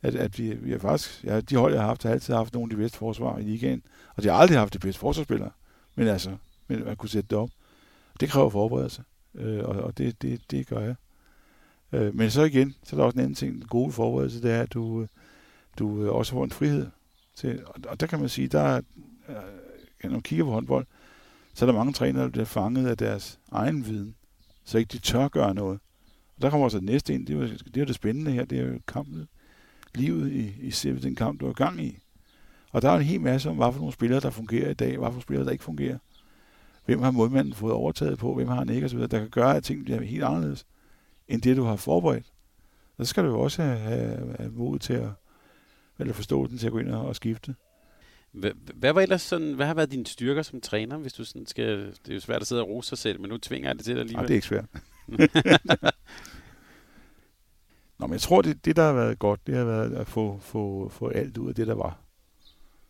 at, 0.05 0.15
at 0.15 0.39
vi, 0.39 0.53
vi 0.53 0.71
har 0.71 0.77
faktisk, 0.77 1.23
ja, 1.23 1.41
de 1.41 1.55
hold, 1.55 1.73
jeg 1.73 1.81
har 1.81 1.87
haft, 1.87 2.03
har 2.03 2.11
altid 2.11 2.33
haft 2.33 2.53
nogle 2.53 2.65
af 2.65 2.69
de 2.69 2.81
bedste 2.81 2.97
forsvar 2.97 3.37
i 3.37 3.43
ligaen, 3.43 3.83
og 4.15 4.23
de 4.23 4.27
har 4.27 4.35
aldrig 4.35 4.57
haft 4.57 4.73
de 4.73 4.79
bedste 4.79 4.99
forsvarsspillere, 4.99 5.51
men 5.95 6.07
altså, 6.07 6.37
men 6.67 6.85
man 6.85 6.95
kunne 6.95 7.09
sætte 7.09 7.29
det 7.29 7.37
op. 7.37 7.49
Det 8.19 8.29
kræver 8.29 8.49
forberedelse, 8.49 9.03
øh, 9.35 9.63
og, 9.63 9.75
og 9.75 9.97
det, 9.97 10.21
det, 10.21 10.51
det 10.51 10.67
gør 10.67 10.79
jeg. 10.79 10.95
Øh, 11.91 12.15
men 12.15 12.31
så 12.31 12.43
igen, 12.43 12.75
så 12.83 12.95
er 12.95 12.99
der 12.99 13.05
også 13.05 13.15
en 13.15 13.21
anden 13.21 13.35
ting, 13.35 13.53
den 13.53 13.67
gode 13.67 13.91
forberedelse, 13.91 14.41
det 14.41 14.51
er, 14.51 14.61
at 14.61 14.73
du, 14.73 15.01
øh, 15.01 15.07
du 15.79 16.03
øh, 16.03 16.15
også 16.15 16.31
får 16.31 16.43
en 16.43 16.51
frihed 16.51 16.87
til, 17.35 17.65
og, 17.65 17.75
og 17.87 17.99
der 17.99 18.07
kan 18.07 18.19
man 18.19 18.29
sige, 18.29 18.47
der 18.47 18.61
er, 18.61 18.81
øh, 19.29 19.35
når 20.03 20.11
man 20.11 20.21
kigger 20.21 20.45
på 20.45 20.51
håndbold, 20.51 20.85
så 21.53 21.65
er 21.65 21.71
der 21.71 21.77
mange 21.77 21.93
trænere, 21.93 22.23
der 22.23 22.29
bliver 22.29 22.45
fanget 22.45 22.87
af 22.87 22.97
deres 22.97 23.39
egen 23.51 23.85
viden, 23.85 24.15
så 24.65 24.77
ikke 24.77 24.89
de 24.91 24.97
tør 24.97 25.27
gøre 25.27 25.53
noget. 25.53 25.79
Og 26.35 26.41
der 26.41 26.49
kommer 26.49 26.65
også 26.65 26.77
det 26.77 26.85
næste 26.85 27.13
ind, 27.13 27.27
det 27.27 27.35
er 27.35 27.39
jo 27.39 27.47
det, 27.47 27.81
er 27.81 27.85
det 27.85 27.95
spændende 27.95 28.31
her, 28.31 28.45
det 28.45 28.59
er 28.59 28.65
jo 28.65 28.79
kampen 28.87 29.27
livet 29.97 30.31
i, 30.31 30.53
i 30.61 30.71
selve 30.71 30.99
den 30.99 31.15
kamp, 31.15 31.39
du 31.39 31.47
er 31.47 31.53
gang 31.53 31.81
i. 31.81 31.97
Og 32.71 32.81
der 32.81 32.89
er 32.89 32.95
en 32.95 33.03
hel 33.03 33.21
masse 33.21 33.49
om, 33.49 33.55
hvad 33.55 33.71
for 33.71 33.79
nogle 33.79 33.93
spillere, 33.93 34.19
der 34.19 34.29
fungerer 34.29 34.69
i 34.69 34.73
dag, 34.73 34.97
hvad 34.97 35.11
for 35.11 35.19
spillere, 35.19 35.45
der 35.45 35.51
ikke 35.51 35.63
fungerer. 35.63 35.97
hvem 36.85 37.01
har 37.01 37.11
målmanden 37.11 37.53
fået 37.53 37.73
overtaget 37.73 38.19
på, 38.19 38.33
hvem 38.33 38.47
har 38.47 38.55
han 38.55 38.69
ikke 38.69 38.85
osv., 38.85 38.99
der 38.99 39.07
kan 39.07 39.29
gøre, 39.29 39.55
at 39.55 39.63
ting 39.63 39.83
bliver 39.83 40.01
helt 40.01 40.23
anderledes, 40.23 40.65
end 41.27 41.41
det, 41.41 41.57
du 41.57 41.63
har 41.63 41.75
forberedt. 41.75 42.25
Så 42.99 43.05
skal 43.05 43.23
du 43.23 43.29
jo 43.29 43.39
også 43.39 43.63
have, 43.63 43.77
have, 43.77 44.35
have 44.39 44.51
mod 44.51 44.79
til 44.79 44.93
at, 44.93 45.09
eller 45.99 46.13
forståelsen 46.13 46.57
til 46.57 46.67
at 46.67 46.71
gå 46.73 46.79
ind 46.79 46.89
og, 46.89 47.05
og 47.05 47.15
skifte. 47.15 47.55
Hvad, 48.31 48.51
hvad 48.73 48.93
var 48.93 49.01
ellers 49.01 49.21
sådan, 49.21 49.53
hvad 49.53 49.65
har 49.65 49.73
været 49.73 49.91
dine 49.91 50.05
styrker 50.05 50.41
som 50.41 50.61
træner, 50.61 50.97
hvis 50.97 51.13
du 51.13 51.25
sådan 51.25 51.45
skal, 51.45 51.77
det 51.85 52.09
er 52.09 52.13
jo 52.13 52.19
svært 52.19 52.41
at 52.41 52.47
sidde 52.47 52.61
og 52.61 52.69
rose 52.69 52.89
sig 52.89 52.97
selv, 52.97 53.21
men 53.21 53.29
nu 53.29 53.37
tvinger 53.37 53.69
jeg 53.69 53.75
det 53.75 53.85
til 53.85 53.95
dig 53.95 54.01
alligevel. 54.01 54.21
Nej, 54.21 54.27
det 54.27 54.33
er 54.33 54.35
ikke 54.35 54.47
svært. 54.47 54.65
Nå, 57.99 58.07
men 58.07 58.13
jeg 58.13 58.21
tror, 58.21 58.41
det, 58.41 58.65
det 58.65 58.75
der 58.75 58.83
har 58.83 58.93
været 58.93 59.19
godt, 59.19 59.47
det 59.47 59.55
har 59.55 59.63
været 59.63 59.93
at 59.93 60.07
få, 60.07 60.39
få, 60.41 60.89
få 60.89 61.07
alt 61.07 61.37
ud 61.37 61.49
af 61.49 61.55
det, 61.55 61.67
der 61.67 61.75
var 61.75 61.97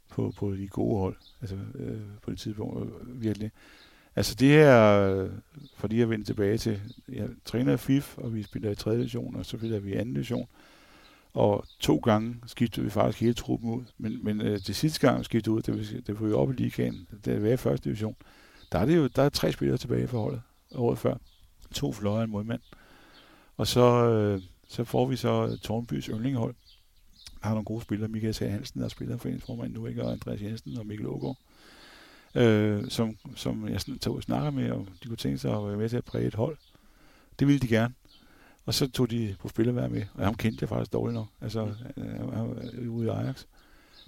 på, 0.09 0.33
på 0.37 0.55
de 0.55 0.67
gode 0.67 0.99
hold, 0.99 1.15
altså 1.41 1.55
øh, 1.75 2.01
på 2.21 2.31
det 2.31 2.39
tidspunkt 2.39 2.81
øh, 2.81 3.21
virkelig. 3.21 3.51
Altså 4.15 4.35
det 4.35 4.49
her, 4.49 5.29
fordi 5.77 5.99
jeg 5.99 6.09
vendte 6.09 6.29
tilbage 6.29 6.57
til, 6.57 6.81
jeg 7.09 7.29
træner 7.45 7.73
i 7.73 7.77
FIF, 7.77 8.17
og 8.17 8.33
vi 8.33 8.43
spiller 8.43 8.71
i 8.71 8.75
3. 8.75 8.93
division, 8.93 9.35
og 9.35 9.45
så 9.45 9.57
spiller 9.57 9.79
vi 9.79 9.93
i 9.93 9.97
2. 9.97 10.03
division. 10.03 10.47
Og 11.33 11.65
to 11.79 11.97
gange 11.97 12.35
skiftede 12.47 12.83
vi 12.83 12.89
faktisk 12.89 13.21
hele 13.21 13.33
truppen 13.33 13.69
ud. 13.69 13.83
Men, 13.97 14.23
men 14.23 14.41
øh, 14.41 14.59
det 14.67 14.75
sidste 14.75 15.07
gang 15.07 15.25
skiftede 15.25 15.55
ud, 15.55 15.61
det, 15.61 16.07
det 16.07 16.21
var 16.21 16.27
jo 16.27 16.39
op 16.39 16.51
i 16.51 16.53
ligaen, 16.53 17.07
det 17.25 17.43
var 17.43 17.49
i 17.49 17.57
første 17.57 17.89
division. 17.89 18.15
Der 18.71 18.79
er, 18.79 18.85
det 18.85 18.97
jo, 18.97 19.07
der 19.07 19.23
er 19.23 19.29
tre 19.29 19.51
spillere 19.51 19.77
tilbage 19.77 20.07
for 20.07 20.19
holdet 20.19 20.41
året 20.75 20.97
før. 20.97 21.15
To 21.73 21.91
fløje 21.91 22.17
og 22.17 22.23
en 22.23 22.29
modmand. 22.29 22.61
Og 23.57 23.67
så, 23.67 24.09
øh, 24.09 24.41
så 24.67 24.83
får 24.83 25.05
vi 25.05 25.15
så 25.15 25.57
Tornbys 25.61 26.05
yndlinghold. 26.05 26.55
Der 27.41 27.47
har 27.47 27.49
nogle 27.49 27.65
gode 27.65 27.81
spillere. 27.81 28.09
Michael 28.09 28.33
Sager 28.33 28.51
Hansen, 28.51 28.81
der 28.81 28.87
spiller 28.87 29.17
foreningsformand 29.17 29.73
nu, 29.73 29.85
ikke? 29.85 30.03
og 30.03 30.11
Andreas 30.11 30.41
Jensen 30.41 30.77
og 30.77 30.85
Mikkel 30.85 31.07
Ågaard. 31.07 31.37
Øh, 32.35 32.89
som, 32.89 33.17
som 33.35 33.67
jeg 33.67 33.81
tager 33.81 34.09
ud 34.09 34.17
og 34.17 34.23
snakker 34.23 34.49
med, 34.49 34.71
og 34.71 34.87
de 35.03 35.07
kunne 35.07 35.17
tænke 35.17 35.37
sig 35.37 35.57
at 35.57 35.67
være 35.67 35.77
med 35.77 35.89
til 35.89 35.97
at 35.97 36.05
præge 36.05 36.27
et 36.27 36.35
hold. 36.35 36.57
Det 37.39 37.47
ville 37.47 37.59
de 37.59 37.67
gerne. 37.67 37.93
Og 38.65 38.73
så 38.73 38.91
tog 38.91 39.11
de 39.11 39.35
på 39.39 39.47
spillervær 39.47 39.87
med, 39.87 40.03
og 40.13 40.25
ham 40.25 40.35
kendte 40.35 40.57
jeg 40.61 40.69
faktisk 40.69 40.93
dårligt 40.93 41.13
nok. 41.13 41.27
Altså, 41.41 41.73
han 41.97 42.27
var 42.27 42.89
ude 42.89 43.05
i 43.05 43.09
Ajax. 43.09 43.45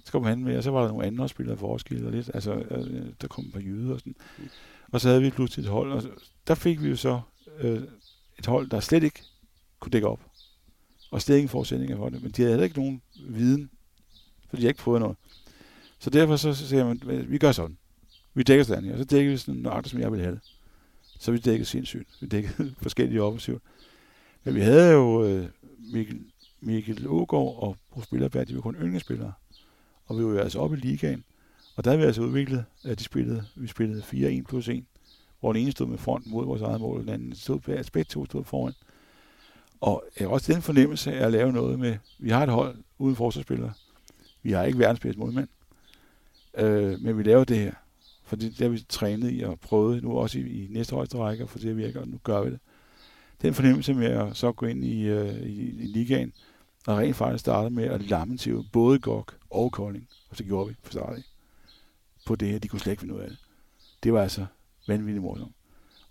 Så 0.04 0.12
kom 0.12 0.24
han 0.24 0.44
med, 0.44 0.56
og 0.56 0.62
så 0.62 0.70
var 0.70 0.80
der 0.80 0.88
nogle 0.88 1.06
andre 1.06 1.28
spillere 1.28 1.56
for 1.56 1.66
Roskilde, 1.66 2.06
og 2.06 2.12
lidt, 2.12 2.30
altså, 2.34 2.54
øh, 2.54 3.06
der 3.20 3.28
kom 3.28 3.44
et 3.44 3.52
par 3.52 3.60
jyder 3.60 3.94
og 3.94 4.00
sådan. 4.00 4.16
Og 4.92 5.00
så 5.00 5.08
havde 5.08 5.22
vi 5.22 5.30
pludselig 5.30 5.62
et 5.64 5.70
hold, 5.70 5.92
og 5.92 6.02
der 6.46 6.54
fik 6.54 6.82
vi 6.82 6.88
jo 6.88 6.96
så 6.96 7.20
øh, 7.58 7.82
et 8.38 8.46
hold, 8.46 8.70
der 8.70 8.80
slet 8.80 9.02
ikke 9.02 9.22
kunne 9.80 9.90
dække 9.90 10.08
op. 10.08 10.20
Og 11.10 11.22
slet 11.22 11.36
ingen 11.36 11.48
forudsætninger 11.48 11.96
for 11.96 12.08
det, 12.08 12.22
men 12.22 12.30
de 12.30 12.42
havde 12.42 12.52
heller 12.52 12.64
ikke 12.64 12.78
nogen 12.78 13.02
viden, 13.20 13.70
for 14.48 14.56
de 14.56 14.62
har 14.62 14.68
ikke 14.68 14.82
fået 14.82 15.00
noget. 15.00 15.16
Så 15.98 16.10
derfor 16.10 16.36
så 16.36 16.54
siger 16.54 16.86
man, 16.86 17.26
vi 17.28 17.38
gør 17.38 17.52
sådan. 17.52 17.76
Vi 18.34 18.42
dækker 18.42 18.64
sådan 18.64 18.90
og 18.92 18.98
så 18.98 19.04
dækker 19.04 19.32
vi 19.32 19.36
sådan 19.36 19.60
nøjagtigt, 19.60 19.90
som 19.90 20.00
jeg 20.00 20.12
vil 20.12 20.20
have 20.20 20.34
det. 20.34 20.40
Så 21.18 21.32
vi 21.32 21.38
dækker 21.38 21.66
sindssygt. 21.66 22.08
Vi 22.20 22.26
dækker 22.26 22.50
forskellige 22.82 23.22
offensivt. 23.22 23.62
Men 24.44 24.54
vi 24.54 24.60
havde 24.60 24.92
jo 24.92 25.24
øh, 25.24 25.48
Mikkel, 25.78 26.20
Mikkel 26.60 27.08
Ågaard 27.08 27.62
og 27.62 27.76
Bruce 27.90 28.06
Spillerberg, 28.06 28.48
de 28.48 28.54
var 28.54 28.60
kun 28.60 28.74
yndlingsspillere. 28.74 29.32
Og 30.06 30.18
vi 30.18 30.24
var 30.24 30.30
jo 30.30 30.38
altså 30.38 30.58
oppe 30.58 30.76
i 30.76 30.80
ligaen. 30.80 31.24
Og 31.76 31.84
der 31.84 31.90
havde 31.90 32.00
vi 32.00 32.06
altså 32.06 32.22
udviklet, 32.22 32.64
at 32.84 32.98
de 32.98 33.04
spillede, 33.04 33.44
vi 33.54 33.66
spillede 33.66 34.02
4-1 34.40 34.42
plus 34.42 34.68
1, 34.68 34.84
hvor 35.40 35.52
den 35.52 35.62
ene 35.62 35.72
stod 35.72 35.86
med 35.86 35.98
front 35.98 36.26
mod 36.26 36.46
vores 36.46 36.62
eget 36.62 36.80
mål, 36.80 36.96
og 36.96 37.02
den 37.02 37.12
anden 37.12 37.34
stod, 37.34 37.68
altså 37.68 37.92
begge 37.92 38.08
to 38.08 38.26
stod 38.26 38.44
foran. 38.44 38.72
Og 39.80 40.04
jeg 40.18 40.26
har 40.26 40.32
også 40.32 40.52
den 40.52 40.62
fornemmelse 40.62 41.12
af 41.12 41.26
at 41.26 41.32
lave 41.32 41.52
noget 41.52 41.78
med, 41.78 41.96
vi 42.18 42.30
har 42.30 42.42
et 42.42 42.48
hold 42.48 42.76
uden 42.98 43.16
forsvarsspillere. 43.16 43.72
Vi 44.42 44.52
har 44.52 44.64
ikke 44.64 44.78
verdens 44.78 45.00
bedste 45.00 45.20
modmand. 45.20 45.48
Øh, 46.58 47.00
men 47.00 47.18
vi 47.18 47.22
laver 47.22 47.44
det 47.44 47.58
her. 47.58 47.72
For 48.24 48.36
det, 48.36 48.50
det 48.50 48.60
har 48.60 48.68
vi 48.68 48.84
trænet 48.88 49.32
i 49.32 49.40
og 49.42 49.60
prøvet 49.60 50.02
nu 50.02 50.18
også 50.18 50.38
i, 50.38 50.42
i 50.42 50.68
næste 50.70 50.94
højeste 50.94 51.18
række, 51.18 51.46
for 51.46 51.58
det 51.58 51.76
virker, 51.76 52.00
og 52.00 52.08
nu 52.08 52.18
gør 52.24 52.42
vi 52.42 52.50
det 52.50 52.60
den 53.42 53.54
fornemmelse 53.54 53.94
med 53.94 54.06
at 54.06 54.36
så 54.36 54.52
gå 54.52 54.66
ind 54.66 54.84
i, 54.84 55.02
øh, 55.02 55.42
i, 55.42 55.82
i 55.82 55.86
ligaen, 55.86 56.32
og 56.86 56.98
rent 56.98 57.16
faktisk 57.16 57.40
starte 57.40 57.70
med 57.70 57.84
at 57.84 58.02
lamme 58.02 58.36
til 58.36 58.64
både 58.72 58.98
Gok 58.98 59.36
og 59.50 59.72
Kolding. 59.72 60.08
Og 60.30 60.36
så 60.36 60.44
gjorde 60.44 60.68
vi 60.68 60.74
for 60.82 60.92
starten 60.92 61.24
på 62.26 62.36
det 62.36 62.48
her. 62.48 62.58
De 62.58 62.68
kunne 62.68 62.80
slet 62.80 62.92
ikke 62.92 63.00
finde 63.00 63.14
ud 63.14 63.20
af 63.20 63.28
det. 63.28 63.38
Det 64.02 64.12
var 64.12 64.22
altså 64.22 64.46
vanvittigt 64.88 65.22
morsomt. 65.22 65.52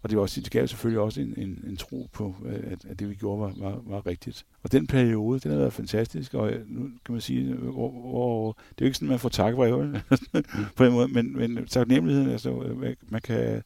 Og 0.08 0.12
det, 0.12 0.18
var 0.18 0.22
også, 0.22 0.42
det 0.42 0.52
gav 0.52 0.68
selvfølgelig 0.68 1.00
også 1.00 1.22
en, 1.22 1.34
en, 1.38 1.64
en 1.68 1.78
tro 1.78 2.10
på, 2.14 2.36
øh, 2.46 2.72
at, 2.72 2.86
at 2.86 3.00
det 3.00 3.10
vi 3.10 3.16
gjorde 3.16 3.42
var, 3.42 3.54
var, 3.58 3.82
var 3.86 4.08
rigtigt. 4.08 4.46
Og 4.64 4.72
den 4.72 4.88
periode, 4.88 5.40
den 5.40 5.52
har 5.52 5.58
været 5.58 5.74
fantastisk, 5.74 6.34
og 6.34 6.52
øh, 6.52 6.70
nu 6.70 6.90
kan 7.06 7.14
man 7.14 7.22
sige, 7.22 7.52
øh, 7.52 7.58
hvor, 7.58 7.92
hvor, 7.92 8.52
det 8.52 8.82
er 8.82 8.82
jo 8.82 8.86
ikke 8.86 8.98
sådan, 8.98 9.08
at 9.08 9.10
man 9.10 9.20
får 9.20 9.30
takbreve 9.30 10.02
på 10.76 10.84
en 10.84 10.92
måde, 10.92 11.08
men, 11.08 11.38
men 11.38 11.66
taknemmeligheden, 11.66 12.30
altså, 12.30 12.76
man 13.10 13.22
kan 13.22 13.64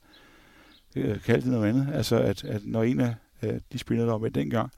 kalde 1.25 1.41
det 1.41 1.51
noget 1.51 1.69
andet. 1.69 1.87
Altså, 1.93 2.19
at, 2.19 2.43
at 2.43 2.65
når 2.65 2.83
en 2.83 2.99
af 2.99 3.15
de 3.73 3.77
spillere, 3.77 4.07
der 4.07 4.13
var 4.13 4.19
med 4.19 4.31
dengang, 4.31 4.71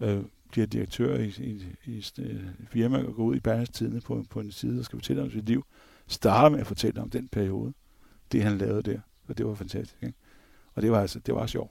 øh, 0.00 0.20
bliver 0.50 0.66
direktør 0.66 1.18
i, 1.18 1.26
i, 1.26 1.64
i 1.86 1.98
et 1.98 2.54
firma 2.70 2.98
og 2.98 3.14
går 3.14 3.24
ud 3.24 3.36
i 3.36 3.40
Bergens 3.40 3.82
på, 4.04 4.24
på 4.30 4.40
en 4.40 4.52
side 4.52 4.78
og 4.78 4.84
skal 4.84 4.98
fortælle 4.98 5.22
om 5.22 5.30
sit 5.30 5.46
liv, 5.46 5.64
starter 6.06 6.48
med 6.48 6.60
at 6.60 6.66
fortælle 6.66 7.00
om 7.00 7.10
den 7.10 7.28
periode, 7.28 7.72
det 8.32 8.42
han 8.42 8.58
lavede 8.58 8.82
der. 8.82 9.00
Og 9.28 9.38
det 9.38 9.46
var 9.46 9.54
fantastisk. 9.54 10.02
Ikke? 10.02 10.14
Og 10.78 10.82
det 10.82 10.90
var 10.90 11.00
altså, 11.00 11.18
det 11.18 11.34
var 11.34 11.46
sjovt. 11.46 11.70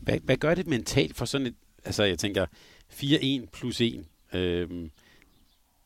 Hvad, 0.00 0.18
hvad 0.24 0.36
gør 0.36 0.54
det 0.54 0.66
mentalt 0.66 1.16
for 1.16 1.24
sådan 1.24 1.46
et, 1.46 1.54
altså 1.84 2.04
jeg 2.04 2.18
tænker, 2.18 2.46
4-1 2.92 3.46
plus 3.52 3.80
1, 3.80 4.04
øhm, 4.32 4.90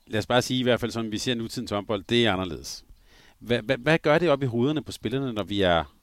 lad 0.07 0.19
os 0.19 0.27
bare 0.27 0.43
sige 0.43 0.61
i 0.61 0.63
hvert 0.63 0.81
fald, 0.81 0.91
som 0.91 1.13
vi 1.13 1.19
ser 1.19 1.35
nutidens 1.35 1.71
håndbold, 1.71 2.05
det 2.09 2.27
er 2.27 2.33
anderledes. 2.33 2.85
Hvad, 3.39 3.63
hvad, 3.63 3.79
hvad 3.79 3.99
gør 3.99 4.19
det 4.19 4.31
op 4.31 4.43
i 4.43 4.47
hovederne 4.47 4.83
på 4.83 4.93
spillerne, 4.93 5.33
når 5.33 5.43
vi 5.43 5.63
er 5.63 5.97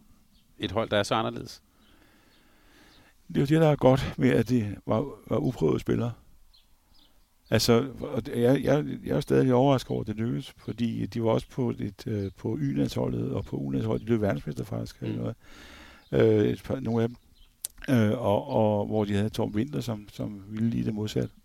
et 0.58 0.72
hold, 0.72 0.90
der 0.90 0.98
er 0.98 1.04
så 1.04 1.16
anderledes? 1.16 1.62
det 3.28 3.38
er 3.38 3.42
jo 3.42 3.46
det, 3.46 3.62
der 3.62 3.68
er 3.68 3.76
godt 3.76 4.14
med, 4.18 4.30
at 4.30 4.50
de 4.50 4.76
var, 4.86 5.06
var 5.30 5.38
uprøvede 5.38 5.80
spillere. 5.80 6.12
Altså, 7.50 7.88
jeg, 8.36 8.64
jeg, 8.64 8.86
jeg 9.06 9.16
er 9.16 9.22
stadig 9.22 9.54
overrasket 9.54 9.92
over, 9.92 10.02
at 10.02 10.08
det 10.08 10.16
lykkedes, 10.16 10.54
fordi 10.58 11.06
de 11.06 11.24
var 11.24 11.30
også 11.30 11.48
på, 11.50 11.70
et, 11.70 12.08
øh, 12.08 12.32
på 12.38 12.58
Y-landsholdet 12.62 13.32
og 13.32 13.46
på 13.46 13.58
U-landsholdet. 13.58 14.02
De 14.02 14.06
blev 14.06 14.22
verdensmester 14.22 14.64
faktisk. 14.64 15.02
Mm. 15.02 15.08
Eller, 15.08 15.34
øh, 16.12 16.46
et 16.46 16.64
par, 16.64 16.80
nogle 16.80 17.04
af 17.04 17.10
dem. 17.10 17.18
Øh, 17.90 18.12
og, 18.12 18.48
og, 18.48 18.86
hvor 18.86 19.06
de 19.06 19.14
havde 19.14 19.30
Torm 19.30 19.52
Winter, 19.52 19.82
som, 19.82 20.08
som 20.12 20.44
ville 20.50 20.70
lige 20.70 20.86
det 20.86 20.94
modsatte. 20.94 21.36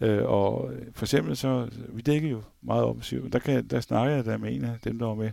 Øh, 0.00 0.24
og 0.24 0.72
for 0.94 1.04
eksempel 1.04 1.36
så, 1.36 1.68
vi 1.88 2.02
dækker 2.02 2.28
jo 2.28 2.42
meget 2.62 2.84
offensivt. 2.84 3.32
Der, 3.32 3.38
kan, 3.38 3.66
der 3.66 3.80
snakker 3.80 4.14
jeg 4.14 4.24
der 4.24 4.36
med 4.36 4.54
en 4.54 4.64
af 4.64 4.78
dem, 4.84 4.98
der 4.98 5.06
var 5.06 5.14
med, 5.14 5.30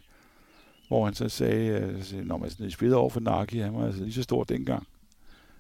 hvor 0.88 1.06
han 1.06 1.14
så 1.14 1.30
sagde, 1.30 1.78
at 1.78 2.16
når 2.26 2.38
man 2.38 2.72
spillede 2.72 2.98
over 2.98 3.10
for 3.10 3.20
Naki, 3.20 3.60
han 3.60 3.74
var 3.74 3.86
altså 3.86 4.04
lige 4.04 4.14
så 4.14 4.24
stor 4.24 4.44
dengang. 4.44 4.88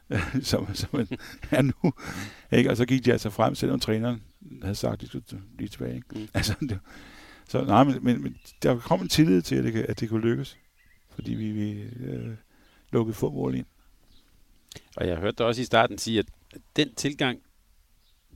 som, 0.41 0.67
som 0.73 0.89
man 0.93 1.07
er 1.51 1.61
nu. 1.61 1.93
Ikke? 2.51 2.69
Og 2.69 2.77
så 2.77 2.85
gik 2.85 3.05
de 3.05 3.11
altså 3.11 3.29
frem, 3.29 3.55
selvom 3.55 3.79
træneren 3.79 4.21
havde 4.61 4.75
sagt, 4.75 4.93
at 4.93 5.01
de 5.01 5.07
skulle 5.07 5.25
blive 5.57 5.67
tilbage. 5.67 5.95
Ikke? 5.95 6.07
Mm. 6.15 6.27
Altså, 6.33 6.55
det, 6.59 6.79
så 7.47 7.63
nej, 7.63 7.83
men, 7.83 7.95
men, 8.01 8.23
men 8.23 8.35
der 8.63 8.79
kom 8.79 9.01
en 9.01 9.07
tillid 9.07 9.41
til, 9.41 9.55
at 9.55 9.63
det, 9.63 9.75
at 9.75 9.99
det 9.99 10.09
kunne 10.09 10.21
lykkes, 10.21 10.57
fordi 11.15 11.33
vi, 11.33 11.51
vi 11.51 11.71
øh, 11.81 12.35
lukkede 12.91 13.13
få 13.13 13.31
mål 13.31 13.55
ind. 13.55 13.65
Og 14.95 15.07
jeg 15.07 15.17
hørte 15.17 15.35
dig 15.37 15.45
også 15.45 15.61
i 15.61 15.65
starten 15.65 15.97
sige, 15.97 16.19
at 16.19 16.25
den 16.75 16.95
tilgang, 16.95 17.39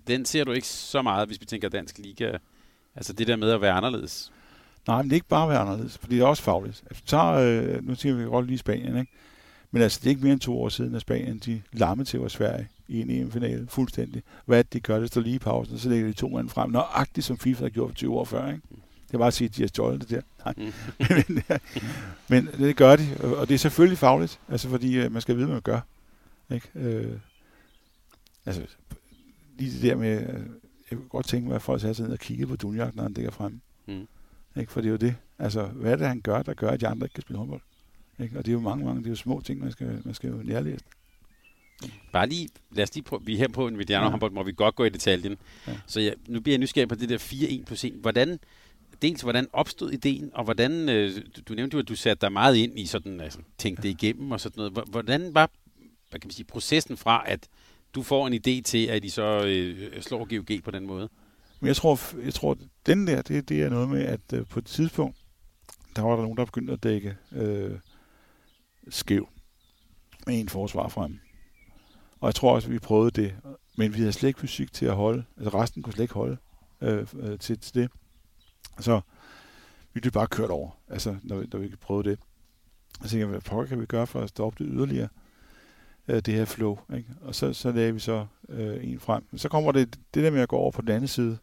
den 0.08 0.26
ser 0.26 0.44
du 0.44 0.52
ikke 0.52 0.68
så 0.68 1.02
meget, 1.02 1.28
hvis 1.28 1.42
vi 1.42 1.46
tænker 1.46 1.70
dansk 1.70 1.98
liga. 1.98 2.38
Altså 2.96 3.14
det 3.14 3.28
der 3.28 3.36
med 3.36 3.52
at 3.52 3.62
være 3.62 3.72
anderledes. 3.72 4.32
Nej, 4.88 4.98
men 4.98 5.06
det 5.06 5.12
er 5.12 5.18
ikke 5.18 5.28
bare 5.28 5.44
at 5.44 5.50
være 5.50 5.60
anderledes, 5.60 5.98
fordi 5.98 6.16
det 6.16 6.22
er 6.22 6.28
også 6.28 6.44
fagligt. 6.44 6.84
Altså, 6.90 7.04
tager, 7.06 7.34
øh, 7.34 7.88
nu 7.88 7.96
siger 7.96 8.16
vi 8.16 8.24
godt 8.24 8.48
lige 8.48 8.58
Spanien, 8.58 8.98
ikke? 8.98 9.12
Men 9.72 9.82
altså, 9.82 10.00
det 10.00 10.06
er 10.06 10.10
ikke 10.10 10.22
mere 10.22 10.34
end 10.34 10.40
to 10.40 10.62
år 10.62 10.70
siden, 10.70 10.96
at 10.96 11.02
Spanien 11.02 11.40
de 11.40 11.62
lamme 11.72 12.06
til 12.06 12.20
vores 12.20 12.34
Sverige 12.34 12.68
i 12.88 13.02
en 13.02 13.10
EM-finale 13.10 13.68
fuldstændig. 13.68 14.24
Hvad 14.46 14.64
de 14.64 14.80
gør, 14.80 15.00
det 15.00 15.08
står 15.08 15.22
lige 15.22 15.36
i 15.36 15.40
pausen, 15.40 15.74
og 15.74 15.80
så 15.80 15.90
lægger 15.90 16.08
de 16.08 16.14
to 16.14 16.28
mand 16.28 16.50
frem, 16.50 16.72
nøjagtigt 16.72 17.26
som 17.26 17.38
FIFA 17.38 17.64
har 17.64 17.70
gjort 17.70 17.90
for 17.90 17.96
20 17.96 18.14
år 18.14 18.26
før. 18.26 18.48
Ikke? 18.48 18.62
Det 19.12 19.20
var 19.20 19.28
at 19.28 19.34
sige, 19.34 19.48
at 19.48 19.56
de 19.56 19.62
har 19.62 19.68
stjålet 19.68 20.02
det 20.02 20.10
der. 20.10 20.22
Nej. 20.46 20.54
Mm. 20.58 20.74
men, 22.30 22.50
men 22.50 22.60
det 22.60 22.76
gør 22.76 22.96
de, 22.96 23.18
og 23.38 23.48
det 23.48 23.54
er 23.54 23.60
selvfølgelig 23.60 23.98
fagligt, 23.98 24.40
altså 24.50 24.70
fordi 24.70 24.98
øh, 24.98 25.12
man 25.12 25.22
skal 25.22 25.36
vide, 25.36 25.46
hvad 25.46 25.56
man 25.56 25.62
gør. 25.62 25.80
Ikke? 26.52 26.70
Øh, 26.76 27.18
altså, 28.46 28.62
lige 29.58 29.72
det 29.72 29.82
der 29.82 29.96
med, 29.96 30.22
øh, 30.22 30.46
jeg 30.92 30.98
kunne 30.98 31.10
godt 31.10 31.26
tænke 31.26 31.48
mig, 31.48 31.56
at 31.56 31.62
folk 31.62 31.82
satte 31.82 31.96
sig 31.96 32.06
ned 32.06 32.14
og 32.14 32.20
kiggede 32.20 32.48
på 32.48 32.56
Dunjak, 32.56 32.96
når 32.96 33.04
han 33.04 33.14
dækker 33.14 33.32
frem. 33.32 33.62
Mm. 33.86 34.08
Ikke? 34.60 34.72
For 34.72 34.82
det 34.82 34.88
er 34.88 34.92
jo 34.92 34.98
det. 34.98 35.16
Altså, 35.40 35.66
hvad 35.66 35.92
er 35.92 35.96
det, 35.96 36.08
han 36.08 36.22
gør, 36.22 36.42
der 36.42 36.54
gør, 36.54 36.70
at 36.70 36.82
de 36.82 36.88
andre 36.88 37.06
ikke 37.06 37.14
kan 37.14 37.22
spille 37.22 37.38
håndbold? 37.38 37.62
Ikke? 38.20 38.38
Og 38.38 38.46
det 38.46 38.52
er 38.52 38.54
jo 38.54 38.60
mange, 38.60 38.86
mange 38.86 39.00
det 39.00 39.06
er 39.06 39.12
jo 39.12 39.16
små 39.16 39.42
ting, 39.42 39.60
man 39.60 39.72
skal, 39.72 40.02
man 40.06 40.14
skal 40.14 40.30
jo 40.30 40.36
nærlæse. 40.36 40.86
Bare 42.12 42.30
lige, 42.30 42.50
lad 42.72 42.84
os 42.84 42.96
lige 42.96 43.04
prøve, 43.04 43.26
vi 43.26 43.34
er 43.34 43.38
her 43.38 43.48
på 43.48 43.68
en 43.68 43.78
Mediano 43.78 44.04
ja. 44.04 44.10
håndbold, 44.10 44.32
hvor 44.32 44.44
vi 44.44 44.52
godt 44.52 44.76
går 44.76 44.86
i 44.86 44.90
detaljen. 44.90 45.38
Ja. 45.68 45.78
Så 45.88 46.02
ja, 46.02 46.12
nu 46.28 46.42
bliver 46.42 46.54
jeg 46.54 46.60
nysgerrig 46.60 46.90
på 46.90 46.96
det 46.96 47.10
der 47.10 47.18
4-1 47.18 47.64
plus 47.66 47.84
1. 47.84 47.94
Hvordan, 47.94 48.40
dels 49.04 49.22
hvordan 49.22 49.48
opstod 49.54 49.92
ideen, 49.92 50.32
og 50.34 50.44
hvordan, 50.44 50.90
øh, 50.90 51.22
du 51.48 51.54
nævnte 51.54 51.76
jo, 51.76 51.80
at 51.80 51.88
du 51.88 51.96
satte 51.96 52.22
dig 52.22 52.32
meget 52.32 52.56
ind 52.56 52.80
i 52.80 52.86
sådan, 52.86 53.22
altså, 53.22 53.40
tænkte 53.58 53.84
det 53.84 53.90
igennem 53.90 54.32
og 54.32 54.40
sådan 54.40 54.58
noget. 54.58 54.90
Hvordan 54.90 55.34
var, 55.34 55.52
hvad 56.10 56.20
kan 56.20 56.28
man 56.28 56.32
sige, 56.32 56.46
processen 56.46 56.98
fra, 56.98 57.24
at 57.28 57.48
du 57.96 58.04
får 58.04 58.28
en 58.28 58.34
idé 58.34 58.62
til, 58.62 58.86
at 58.86 59.06
I 59.06 59.10
så 59.10 59.46
øh, 59.46 60.02
slår 60.02 60.38
GOG 60.38 60.64
på 60.64 60.72
den 60.72 60.86
måde? 60.86 61.10
Men 61.60 61.68
jeg 61.68 61.76
tror, 61.76 62.00
jeg 62.26 62.34
tror 62.34 62.58
den 62.86 63.08
der, 63.08 63.22
det, 63.22 63.50
det 63.50 63.62
er 63.62 63.70
noget 63.70 63.90
med, 63.90 64.02
at 64.02 64.34
øh, 64.34 64.46
på 64.46 64.60
et 64.60 64.66
tidspunkt, 64.66 65.18
der 65.96 66.02
var 66.02 66.16
der 66.16 66.22
nogen, 66.22 66.38
der 66.38 66.46
begyndte 66.46 66.74
at 66.74 66.84
dække 66.84 67.16
øh, 67.32 67.72
skæv 68.90 69.30
med 70.28 70.40
en 70.40 70.50
forsvar 70.50 70.88
frem. 70.88 71.20
Og 72.20 72.28
jeg 72.28 72.36
tror 72.36 72.56
også, 72.56 72.68
at 72.68 72.74
vi 72.74 72.80
prøvede 72.80 73.22
det, 73.22 73.36
men 73.78 73.94
vi 73.94 74.00
havde 74.00 74.12
slet 74.14 74.28
ikke 74.28 74.40
fysik 74.40 74.74
til 74.74 74.86
at 74.86 74.96
holde. 74.96 75.24
Altså 75.38 75.60
resten 75.60 75.84
kunne 75.84 75.94
slet 75.94 76.04
ikke 76.04 76.14
holde 76.14 76.38
øh, 76.82 77.08
øh, 77.20 77.40
til, 77.40 77.60
til 77.60 77.76
det. 77.76 77.90
Så 78.80 79.02
vi 79.94 80.00
blev 80.00 80.12
bare 80.12 80.28
kørt 80.28 80.50
over, 80.50 80.70
altså, 80.90 81.16
når, 81.24 81.38
vi, 81.38 81.48
når 81.54 81.60
vi 81.60 81.76
prøvede 81.82 82.10
det. 82.10 82.20
Og 83.00 83.06
så 83.06 83.10
tænkte 83.10 83.34
jeg, 83.34 83.42
hvad 83.58 83.68
kan 83.68 83.82
vi 83.82 83.86
gøre 83.86 84.08
for 84.08 84.22
at 84.22 84.30
stoppe 84.30 84.64
det 84.64 84.72
yderligere, 84.74 85.08
øh, 86.08 86.16
det 86.16 86.34
her 86.34 86.46
flow. 86.46 86.80
Ikke? 86.96 87.10
Og 87.22 87.36
så, 87.36 87.54
så 87.54 87.72
lagde 87.72 87.94
vi 87.94 88.00
så 88.00 88.26
øh, 88.50 88.92
en 88.92 89.00
frem. 89.00 89.24
Men 89.32 89.38
så 89.38 89.50
kommer 89.50 89.72
det, 89.72 90.00
det 90.14 90.24
der 90.24 90.32
med 90.32 90.42
at 90.42 90.50
gå 90.50 90.56
over 90.56 90.72
på 90.72 90.82
den 90.82 90.90
anden 90.90 91.08
side, 91.08 91.38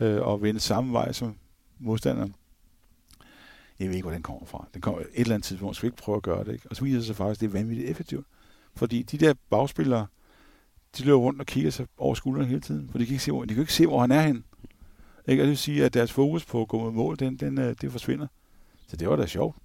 øh, 0.00 0.22
og 0.22 0.42
vende 0.42 0.60
samme 0.60 0.92
vej 0.92 1.12
som 1.12 1.36
modstanderen. 1.78 2.34
Jeg 3.78 3.88
ved 3.88 3.94
ikke, 3.94 4.04
hvor 4.04 4.12
den 4.12 4.22
kommer 4.22 4.46
fra. 4.46 4.66
Den 4.74 4.80
kommer 4.80 5.00
et 5.00 5.06
eller 5.14 5.34
andet 5.34 5.46
tidspunkt, 5.46 5.76
så 5.76 5.82
vi 5.82 5.86
ikke 5.86 5.96
prøve 5.96 6.16
at 6.16 6.22
gøre 6.22 6.44
det. 6.44 6.52
Ikke? 6.52 6.66
Og 6.70 6.76
så 6.76 6.84
viser 6.84 6.98
det 6.98 7.06
sig 7.06 7.16
faktisk, 7.16 7.38
at 7.38 7.40
det 7.40 7.56
er 7.56 7.60
vanvittigt 7.60 7.90
effektivt. 7.90 8.26
Fordi 8.76 9.02
de 9.02 9.18
der 9.18 9.34
bagspillere, 9.50 10.06
de 10.98 11.04
løber 11.04 11.18
rundt 11.18 11.40
og 11.40 11.46
kigger 11.46 11.70
sig 11.70 11.86
over 11.98 12.14
skulderen 12.14 12.48
hele 12.48 12.60
tiden, 12.60 12.88
for 12.90 12.98
de 12.98 13.06
kan 13.06 13.12
ikke 13.12 13.24
se, 13.24 13.32
hvor, 13.32 13.44
de 13.44 13.54
kan 13.54 13.62
ikke 13.62 13.72
se, 13.72 13.86
hvor 13.86 14.00
han 14.00 14.12
er 14.12 14.22
hen. 14.22 14.44
Ikke? 15.26 15.42
Og 15.42 15.44
det 15.44 15.50
vil 15.50 15.58
sige, 15.58 15.84
at 15.84 15.94
deres 15.94 16.12
fokus 16.12 16.44
på 16.44 16.62
at 16.62 16.68
gå 16.68 16.84
med 16.84 16.92
mål, 16.92 17.18
den, 17.18 17.36
den, 17.36 17.58
øh, 17.58 17.74
det 17.80 17.92
forsvinder. 17.92 18.26
Så 18.88 18.96
det 18.96 19.08
var 19.08 19.16
da 19.16 19.26
sjovt. 19.26 19.56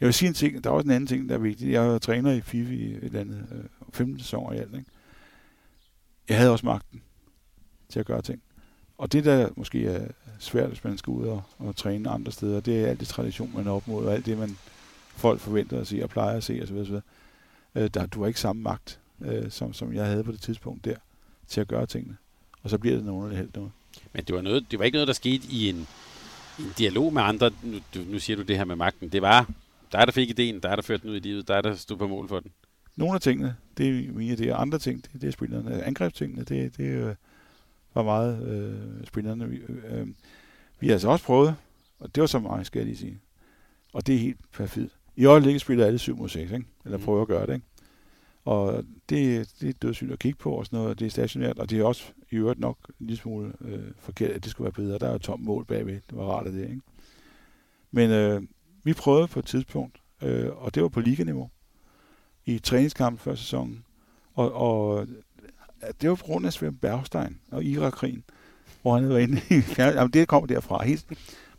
Jeg 0.00 0.06
vil 0.06 0.14
sige 0.14 0.28
en 0.28 0.34
ting, 0.34 0.64
der 0.64 0.70
er 0.70 0.74
også 0.74 0.84
en 0.84 0.90
anden 0.90 1.06
ting, 1.06 1.28
der 1.28 1.34
er 1.34 1.38
vigtig. 1.38 1.72
Jeg 1.72 1.86
er 1.86 1.98
træner 1.98 2.32
i 2.32 2.40
FIFA 2.40 2.72
i 2.72 2.92
et 2.92 3.04
eller 3.04 3.20
andet 3.20 3.46
øh, 3.52 3.64
15 3.92 4.18
sæsoner 4.18 4.52
i 4.52 4.58
alt. 4.58 4.74
Ikke? 4.74 4.90
Jeg 6.28 6.36
havde 6.36 6.52
også 6.52 6.66
magten 6.66 7.02
til 7.88 8.00
at 8.00 8.06
gøre 8.06 8.22
ting. 8.22 8.42
Og 8.98 9.12
det, 9.12 9.24
der 9.24 9.48
måske 9.56 9.86
er 9.86 10.08
svært, 10.38 10.68
hvis 10.68 10.84
man 10.84 10.98
skal 10.98 11.10
ud 11.10 11.26
og, 11.26 11.42
og 11.58 11.76
træne 11.76 12.10
andre 12.10 12.32
steder, 12.32 12.60
det 12.60 12.84
er 12.84 12.86
alt 12.86 13.00
det 13.00 13.08
tradition, 13.08 13.52
man 13.54 13.66
er 13.66 13.70
op 13.70 13.88
mod, 13.88 14.06
og 14.06 14.14
alt 14.14 14.26
det, 14.26 14.38
man 14.38 14.56
folk 15.08 15.40
forventer 15.40 15.80
at 15.80 15.86
se 15.86 16.00
og 16.02 16.10
plejer 16.10 16.36
at 16.36 16.44
se 16.44 16.60
osv. 16.62 16.76
osv. 16.76 16.94
Øh, 17.74 17.90
der, 17.94 18.06
du 18.06 18.20
har 18.20 18.26
ikke 18.26 18.40
samme 18.40 18.62
magt, 18.62 19.00
øh, 19.20 19.50
som, 19.50 19.72
som 19.72 19.94
jeg 19.94 20.06
havde 20.06 20.24
på 20.24 20.32
det 20.32 20.40
tidspunkt 20.40 20.84
der, 20.84 20.96
til 21.48 21.60
at 21.60 21.68
gøre 21.68 21.86
tingene. 21.86 22.16
Og 22.62 22.70
så 22.70 22.78
bliver 22.78 22.96
det 22.96 23.04
noget 23.04 23.18
underligt 23.18 23.40
helt 23.40 23.56
noget. 23.56 23.72
Men 24.12 24.24
det 24.24 24.34
var, 24.34 24.42
noget, 24.42 24.70
det 24.70 24.78
var 24.78 24.84
ikke 24.84 24.96
noget, 24.96 25.08
der 25.08 25.14
skete 25.14 25.46
i 25.50 25.68
en, 25.68 25.86
en 26.58 26.72
dialog 26.78 27.12
med 27.12 27.22
andre. 27.22 27.50
Nu, 27.62 27.78
du, 27.94 28.00
nu 28.06 28.18
siger 28.18 28.36
du 28.36 28.42
det 28.42 28.56
her 28.56 28.64
med 28.64 28.76
magten. 28.76 29.08
Det 29.08 29.22
var 29.22 29.50
der, 29.92 30.04
der 30.04 30.12
fik 30.12 30.30
ideen, 30.30 30.60
der, 30.60 30.76
der 30.76 30.82
førte 30.82 31.02
den 31.02 31.10
ud 31.10 31.16
i 31.16 31.20
livet, 31.20 31.48
der, 31.48 31.60
der 31.60 31.74
stod 31.74 31.96
på 31.96 32.06
mål 32.06 32.28
for 32.28 32.40
den. 32.40 32.50
Nogle 32.96 33.14
af 33.14 33.20
tingene, 33.20 33.56
det 33.78 33.88
er 33.88 34.12
mine 34.12 34.36
det 34.36 34.48
er 34.48 34.56
andre 34.56 34.78
ting, 34.78 35.04
det, 35.04 35.20
det 35.20 35.28
er 35.28 35.30
spillerne. 35.30 35.82
Angrebstingene, 35.82 36.44
det, 36.44 36.76
det 36.76 36.84
øh, 36.84 37.14
var 37.94 38.02
meget 38.02 38.48
øh, 38.48 39.06
spillerne. 39.06 39.48
Vi, 39.48 39.56
øh, 39.56 40.06
vi 40.80 40.86
har 40.86 40.94
altså 40.94 41.08
også 41.08 41.24
prøvet, 41.24 41.54
og 41.98 42.14
det 42.14 42.20
var 42.20 42.26
så 42.26 42.38
meget, 42.38 42.66
skal 42.66 42.78
jeg 42.78 42.86
lige 42.86 42.96
sige. 42.96 43.20
Og 43.92 44.06
det 44.06 44.14
er 44.14 44.18
helt 44.18 44.52
perfekt. 44.52 44.92
I 45.16 45.24
øjeblikket 45.24 45.60
spiller 45.60 45.86
alle 45.86 45.98
7 45.98 46.16
mod 46.16 46.28
6, 46.28 46.52
ikke? 46.52 46.66
eller 46.84 46.98
mm. 46.98 47.04
prøver 47.04 47.22
at 47.22 47.28
gøre 47.28 47.46
det. 47.46 47.54
Ikke? 47.54 47.66
Og 48.48 48.84
det, 49.08 49.50
det 49.60 49.68
er 49.68 49.72
dødssygt 49.72 50.12
at 50.12 50.18
kigge 50.18 50.38
på 50.38 50.52
og 50.52 50.66
sådan 50.66 50.78
noget, 50.78 50.98
det 50.98 51.06
er 51.06 51.10
stationært, 51.10 51.58
og 51.58 51.70
det 51.70 51.78
er 51.80 51.84
også 51.84 52.04
i 52.30 52.36
øvrigt 52.36 52.60
nok 52.60 52.78
en 53.00 53.06
lille 53.06 53.20
smule 53.20 53.52
øh, 53.60 53.84
forkert, 53.98 54.30
at 54.30 54.44
det 54.44 54.50
skulle 54.50 54.64
være 54.64 54.72
bedre. 54.72 54.98
Der 54.98 55.08
er 55.08 55.12
jo 55.12 55.18
tom 55.18 55.40
mål 55.40 55.64
bagved, 55.64 55.94
det 55.94 56.18
var 56.18 56.24
rart 56.24 56.46
af 56.46 56.52
det, 56.52 56.62
ikke? 56.62 56.80
Men 57.90 58.10
øh, 58.10 58.42
vi 58.84 58.92
prøvede 58.92 59.28
på 59.28 59.38
et 59.38 59.44
tidspunkt, 59.44 60.00
øh, 60.22 60.48
og 60.56 60.74
det 60.74 60.82
var 60.82 60.88
på 60.88 61.00
liganiveau, 61.00 61.50
i 62.46 62.58
træningskampen 62.58 63.18
før 63.18 63.34
sæsonen, 63.34 63.84
og, 64.34 64.52
og 64.52 65.06
det 66.00 66.08
var 66.08 66.14
på 66.14 66.24
grund 66.24 66.46
af 66.46 66.52
Svend 66.52 66.78
Bergstein 66.78 67.38
og 67.50 67.64
Irak-krigen, 67.64 68.24
hvor 68.82 68.98
han 68.98 69.08
var 69.08 69.18
inde 69.18 69.40
i 69.50 69.62
Jamen, 69.78 70.12
det 70.12 70.28
kom 70.28 70.46
derfra, 70.46 70.84
helt, 70.84 71.06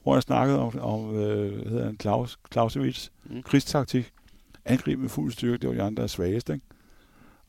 hvor 0.03 0.13
han 0.13 0.21
snakkede 0.21 0.59
om, 0.59 0.79
om 0.79 1.15
øh, 1.15 1.61
hvad 1.61 1.71
hedder 1.71 1.85
han, 1.85 1.97
Klaus, 1.97 2.39
Clausewitz 2.51 3.09
mm. 3.25 3.43
krigstaktik, 3.43 4.11
angreb 4.65 4.99
med 4.99 5.09
fuld 5.09 5.31
styrke, 5.31 5.57
det 5.57 5.69
var 5.69 5.75
de 5.75 5.81
andre 5.81 6.07
svageste, 6.07 6.53
ikke? 6.53 6.65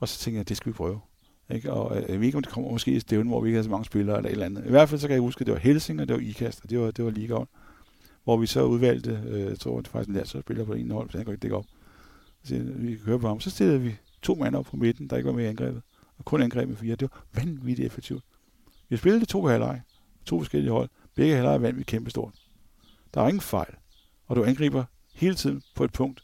Og 0.01 0.09
så 0.09 0.19
tænkte 0.19 0.39
jeg, 0.39 0.49
det 0.49 0.57
skal 0.57 0.73
vi 0.73 0.77
prøve. 0.77 1.01
Ikke? 1.51 1.73
Og 1.73 1.97
øh, 1.97 2.05
jeg 2.09 2.21
ved 2.21 2.27
ikke, 2.27 2.37
om 2.37 2.43
det 2.43 2.53
kommer 2.53 2.71
måske 2.71 2.93
i 2.93 3.01
stævne, 3.01 3.29
hvor 3.29 3.41
vi 3.41 3.49
ikke 3.49 3.57
har 3.57 3.63
så 3.63 3.71
mange 3.71 3.85
spillere 3.85 4.17
eller 4.17 4.29
et 4.29 4.33
eller 4.33 4.47
andet. 4.47 4.67
I 4.67 4.71
hvert 4.71 4.89
fald 4.89 5.01
så 5.01 5.07
kan 5.07 5.15
jeg 5.15 5.21
huske, 5.21 5.41
at 5.41 5.47
det 5.47 5.55
var 5.55 5.61
Helsing, 5.61 6.01
og 6.01 6.09
det 6.09 6.17
var 6.17 6.23
IKAST, 6.23 6.61
og 6.63 6.71
det 6.71 6.81
var, 6.81 6.91
det 6.91 7.05
var 7.05 7.11
Ligaen. 7.11 7.47
Hvor 8.25 8.37
vi 8.37 8.47
så 8.47 8.65
udvalgte, 8.65 9.23
øh, 9.27 9.41
jeg 9.41 9.59
tror, 9.59 9.81
det 9.81 9.93
var 9.93 9.99
faktisk 9.99 10.09
en 10.09 10.15
landsholdsspiller 10.15 10.65
på 10.65 10.73
en 10.73 10.91
hold, 10.91 11.11
så 11.11 11.19
han 11.19 11.25
kunne 11.25 11.35
ikke 11.35 11.43
dække 11.43 11.57
op. 11.57 11.67
Så 12.45 12.55
vi 12.77 12.97
kan 12.97 13.05
høre 13.05 13.19
på 13.19 13.29
ham. 13.29 13.41
Så 13.41 13.51
stillede 13.51 13.81
vi 13.81 13.97
to 14.23 14.35
mand 14.35 14.57
op 14.57 14.65
på 14.65 14.77
midten, 14.77 15.11
der 15.11 15.17
ikke 15.17 15.27
var 15.27 15.33
med 15.33 15.45
i 15.45 15.47
angrebet. 15.47 15.83
Og 16.19 16.25
kun 16.25 16.43
angreb 16.43 16.69
med 16.69 16.77
fire. 16.77 16.97
Det 16.97 17.11
var 17.13 17.25
vanvittigt 17.45 17.87
effektivt. 17.87 18.25
Vi 18.89 18.97
spillede 18.97 19.25
to 19.25 19.47
halvleg. 19.47 19.83
To 20.25 20.39
forskellige 20.39 20.73
hold. 20.73 20.89
Begge 21.15 21.35
halvleg 21.35 21.63
vandt 21.63 21.79
vi 21.79 21.83
kæmpestort. 21.83 22.35
Der 23.15 23.23
er 23.23 23.29
ingen 23.29 23.41
fejl. 23.41 23.75
Og 24.27 24.37
du 24.37 24.45
angriber 24.45 24.85
hele 25.15 25.35
tiden 25.35 25.63
på 25.75 25.85
et 25.85 25.93
punkt. 25.93 26.23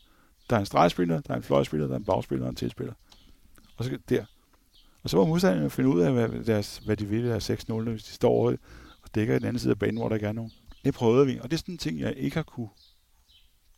Der 0.50 0.56
er 0.56 0.60
en 0.60 0.66
stregspiller, 0.66 1.20
der 1.20 1.32
er 1.32 1.36
en 1.36 1.42
fløjspiller, 1.42 1.86
der 1.86 1.94
er 1.94 1.98
en 1.98 2.04
bagspiller 2.04 2.44
og 2.44 2.50
en 2.50 2.56
tilspiller. 2.56 2.92
Og 3.76 3.84
så 3.84 3.98
der. 4.08 4.24
Og 5.02 5.10
så 5.10 5.16
var 5.16 5.24
modstanderne 5.24 5.66
at 5.66 5.72
finde 5.72 5.90
ud 5.90 6.00
af, 6.00 6.12
hvad, 6.12 6.44
deres, 6.44 6.78
hvad 6.78 6.96
de 6.96 7.06
vil 7.06 7.24
der 7.24 7.84
6-0, 7.84 7.90
hvis 7.90 8.04
de 8.04 8.10
står 8.10 8.30
over 8.30 8.56
og 9.02 9.14
dækker 9.14 9.34
i 9.34 9.38
den 9.38 9.46
anden 9.46 9.60
side 9.60 9.70
af 9.70 9.78
banen, 9.78 9.96
hvor 9.96 10.08
der 10.08 10.16
ikke 10.16 10.26
er 10.26 10.32
nogen. 10.32 10.52
Det 10.84 10.94
prøvede 10.94 11.26
vi, 11.26 11.38
og 11.38 11.50
det 11.50 11.52
er 11.52 11.58
sådan 11.58 11.74
en 11.74 11.78
ting, 11.78 12.00
jeg 12.00 12.14
ikke 12.16 12.36
har 12.36 12.42
kunne, 12.42 12.68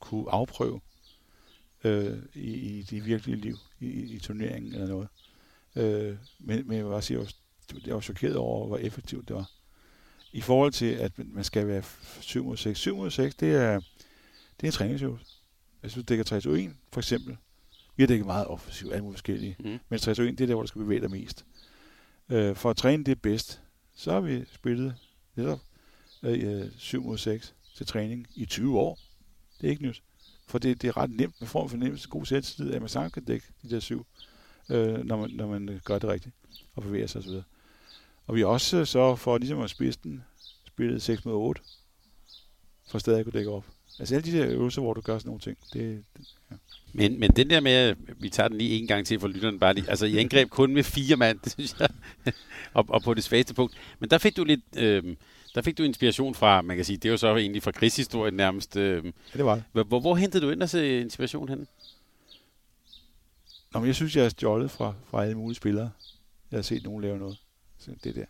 kunne 0.01 0.30
afprøve 0.30 0.80
øh, 1.84 2.18
i, 2.34 2.53
i 2.53 2.82
det 2.82 3.07
virkelige 3.07 3.36
liv, 3.36 3.57
i, 3.80 3.86
i 3.86 4.18
turneringen 4.18 4.74
eller 4.74 4.86
noget. 4.86 5.09
Øh, 5.76 6.16
men, 6.38 6.68
men 6.68 6.78
jeg 6.78 6.90
vil 6.90 7.03
sige, 7.03 7.26
jeg 7.86 7.94
var 7.94 8.01
chokeret 8.01 8.36
over, 8.36 8.66
hvor 8.66 8.76
effektivt 8.76 9.28
det 9.28 9.36
var. 9.36 9.51
I 10.32 10.40
forhold 10.40 10.72
til, 10.72 10.86
at 10.86 11.12
man 11.18 11.44
skal 11.44 11.66
være 11.66 11.82
7 12.20 12.44
mod 12.44 12.57
6. 12.57 12.78
7 12.78 12.96
mod 12.96 13.11
6, 13.11 13.34
det 13.34 13.55
er, 13.55 13.80
det 14.57 14.62
er 14.62 14.66
en 14.66 14.72
træningsøvelse. 14.72 15.24
Altså, 15.24 15.36
jeg 15.82 15.90
synes, 15.90 16.05
du 16.07 16.12
dækker 16.12 16.24
3 16.24 16.36
1 16.36 16.74
for 16.92 17.01
eksempel. 17.01 17.36
Vi 17.99 18.03
har 18.03 18.07
dækket 18.07 18.26
meget 18.26 18.46
offensivt, 18.46 18.92
alle 18.92 19.03
mulige 19.03 19.16
forskellige. 19.16 19.57
Mm. 19.59 19.78
Men 19.88 19.99
3 19.99 20.11
1 20.11 20.18
det 20.18 20.40
er 20.40 20.46
der, 20.46 20.55
hvor 20.55 20.62
du 20.62 20.68
skal 20.68 20.82
bevæge 20.82 21.01
dig 21.01 21.11
mest. 21.11 21.44
Øh, 22.28 22.57
for 22.57 22.70
at 22.70 22.76
træne 22.76 23.05
det 23.05 23.22
bedst, 23.22 23.62
så 23.94 24.12
har 24.12 24.20
vi 24.20 24.44
spillet 24.53 24.94
netop 25.36 25.61
øh, 26.22 26.70
7 26.78 27.05
mod 27.05 27.18
6 27.18 27.55
til 27.76 27.86
træning 27.86 28.26
i 28.34 28.46
20 28.46 28.78
år. 28.78 28.99
Det 29.61 29.66
er 29.66 29.70
ikke 29.70 29.82
nyt. 29.82 30.03
For 30.46 30.59
det, 30.59 30.82
det 30.82 30.88
er 30.88 30.96
ret 30.96 31.11
nemt. 31.11 31.40
Man 31.40 31.49
får 31.49 31.62
en 31.62 31.68
fornemmelse 31.68 32.09
god 32.09 32.26
selvtillid, 32.26 32.72
at 32.72 32.82
man 32.82 32.88
sagtens 32.88 33.14
kan 33.14 33.24
dække 33.24 33.46
de 33.62 33.70
der 33.70 33.80
syv, 33.80 34.07
øh, 34.68 35.05
når, 35.05 35.16
man, 35.16 35.30
når 35.30 35.46
man 35.46 35.80
gør 35.84 35.99
det 35.99 36.11
rigtigt 36.11 36.34
og 36.74 36.82
bevæger 36.82 37.07
sig 37.07 37.18
osv. 37.18 37.42
Og 38.26 38.34
vi 38.34 38.40
har 38.40 38.46
også 38.46 38.84
så 38.84 39.16
for 39.16 39.38
ligesom 39.38 39.61
at 39.61 39.70
spidse 39.70 39.99
den, 40.05 40.24
spillet 40.66 41.03
6 41.03 41.24
mod 41.24 41.34
8, 41.34 41.61
for 42.86 42.99
stadig 42.99 43.18
at 43.18 43.24
kunne 43.24 43.38
dække 43.38 43.51
op. 43.51 43.64
Altså 43.99 44.14
alle 44.14 44.32
de 44.32 44.38
der 44.38 44.49
øvelser, 44.49 44.82
hvor 44.82 44.94
du 44.94 45.01
gør 45.01 45.18
sådan 45.18 45.28
nogle 45.28 45.40
ting, 45.40 45.59
det, 45.72 46.05
det. 46.16 46.38
Men, 46.92 47.20
men 47.20 47.30
den 47.30 47.51
der 47.51 47.61
med, 47.61 47.94
vi 48.20 48.28
tager 48.28 48.49
den 48.49 48.59
lige 48.59 48.78
en 48.78 48.86
gang 48.86 49.07
til 49.07 49.20
for 49.20 49.28
lytteren 49.28 49.59
bare 49.59 49.74
lige, 49.74 49.90
altså 49.90 50.07
i 50.07 50.18
angreb 50.18 50.51
kun 50.51 50.74
med 50.74 50.82
fire 50.82 51.16
mand, 51.16 51.38
det 51.44 51.53
synes 51.53 51.76
jeg, 51.80 51.88
og, 52.72 52.84
og 52.88 53.03
på 53.03 53.14
det 53.14 53.24
svageste 53.24 53.55
punkt. 53.55 53.74
Men 53.99 54.11
der 54.11 54.18
fik 54.18 54.36
du 54.36 54.44
lidt, 54.44 54.61
øh, 54.76 55.16
der 55.55 55.62
fik 55.62 55.78
du 55.78 55.82
inspiration 55.82 56.34
fra, 56.34 56.62
man 56.62 56.76
kan 56.76 56.84
sige, 56.84 56.96
det 56.96 57.05
er 57.05 57.11
jo 57.11 57.16
så 57.16 57.36
egentlig 57.36 57.62
fra 57.62 57.72
krigshistorien 57.72 58.34
nærmest. 58.34 58.76
Øh, 58.76 59.05
ja, 59.05 59.11
det 59.32 59.44
var 59.44 59.55
det. 59.55 59.64
Hvor, 59.72 59.82
hvor, 59.82 60.01
hvor 60.01 60.16
hentede 60.16 60.46
du 60.46 60.51
ind 60.51 60.66
se 60.66 61.01
inspiration 61.01 61.49
hen? 61.49 61.66
Nå, 63.72 63.80
men 63.80 63.86
jeg 63.86 63.94
synes, 63.94 64.16
jeg 64.16 64.24
har 64.24 64.28
stjålet 64.28 64.70
fra, 64.70 64.94
fra 65.11 65.22
alle 65.24 65.34
mulige 65.34 65.57
spillere. 65.57 65.90
Jeg 66.51 66.57
har 66.57 66.62
set 66.62 66.84
nogen 66.84 67.03
lave 67.03 67.18
noget. 67.18 67.38
Så 67.78 67.90
det 68.05 68.14
der, 68.14 68.24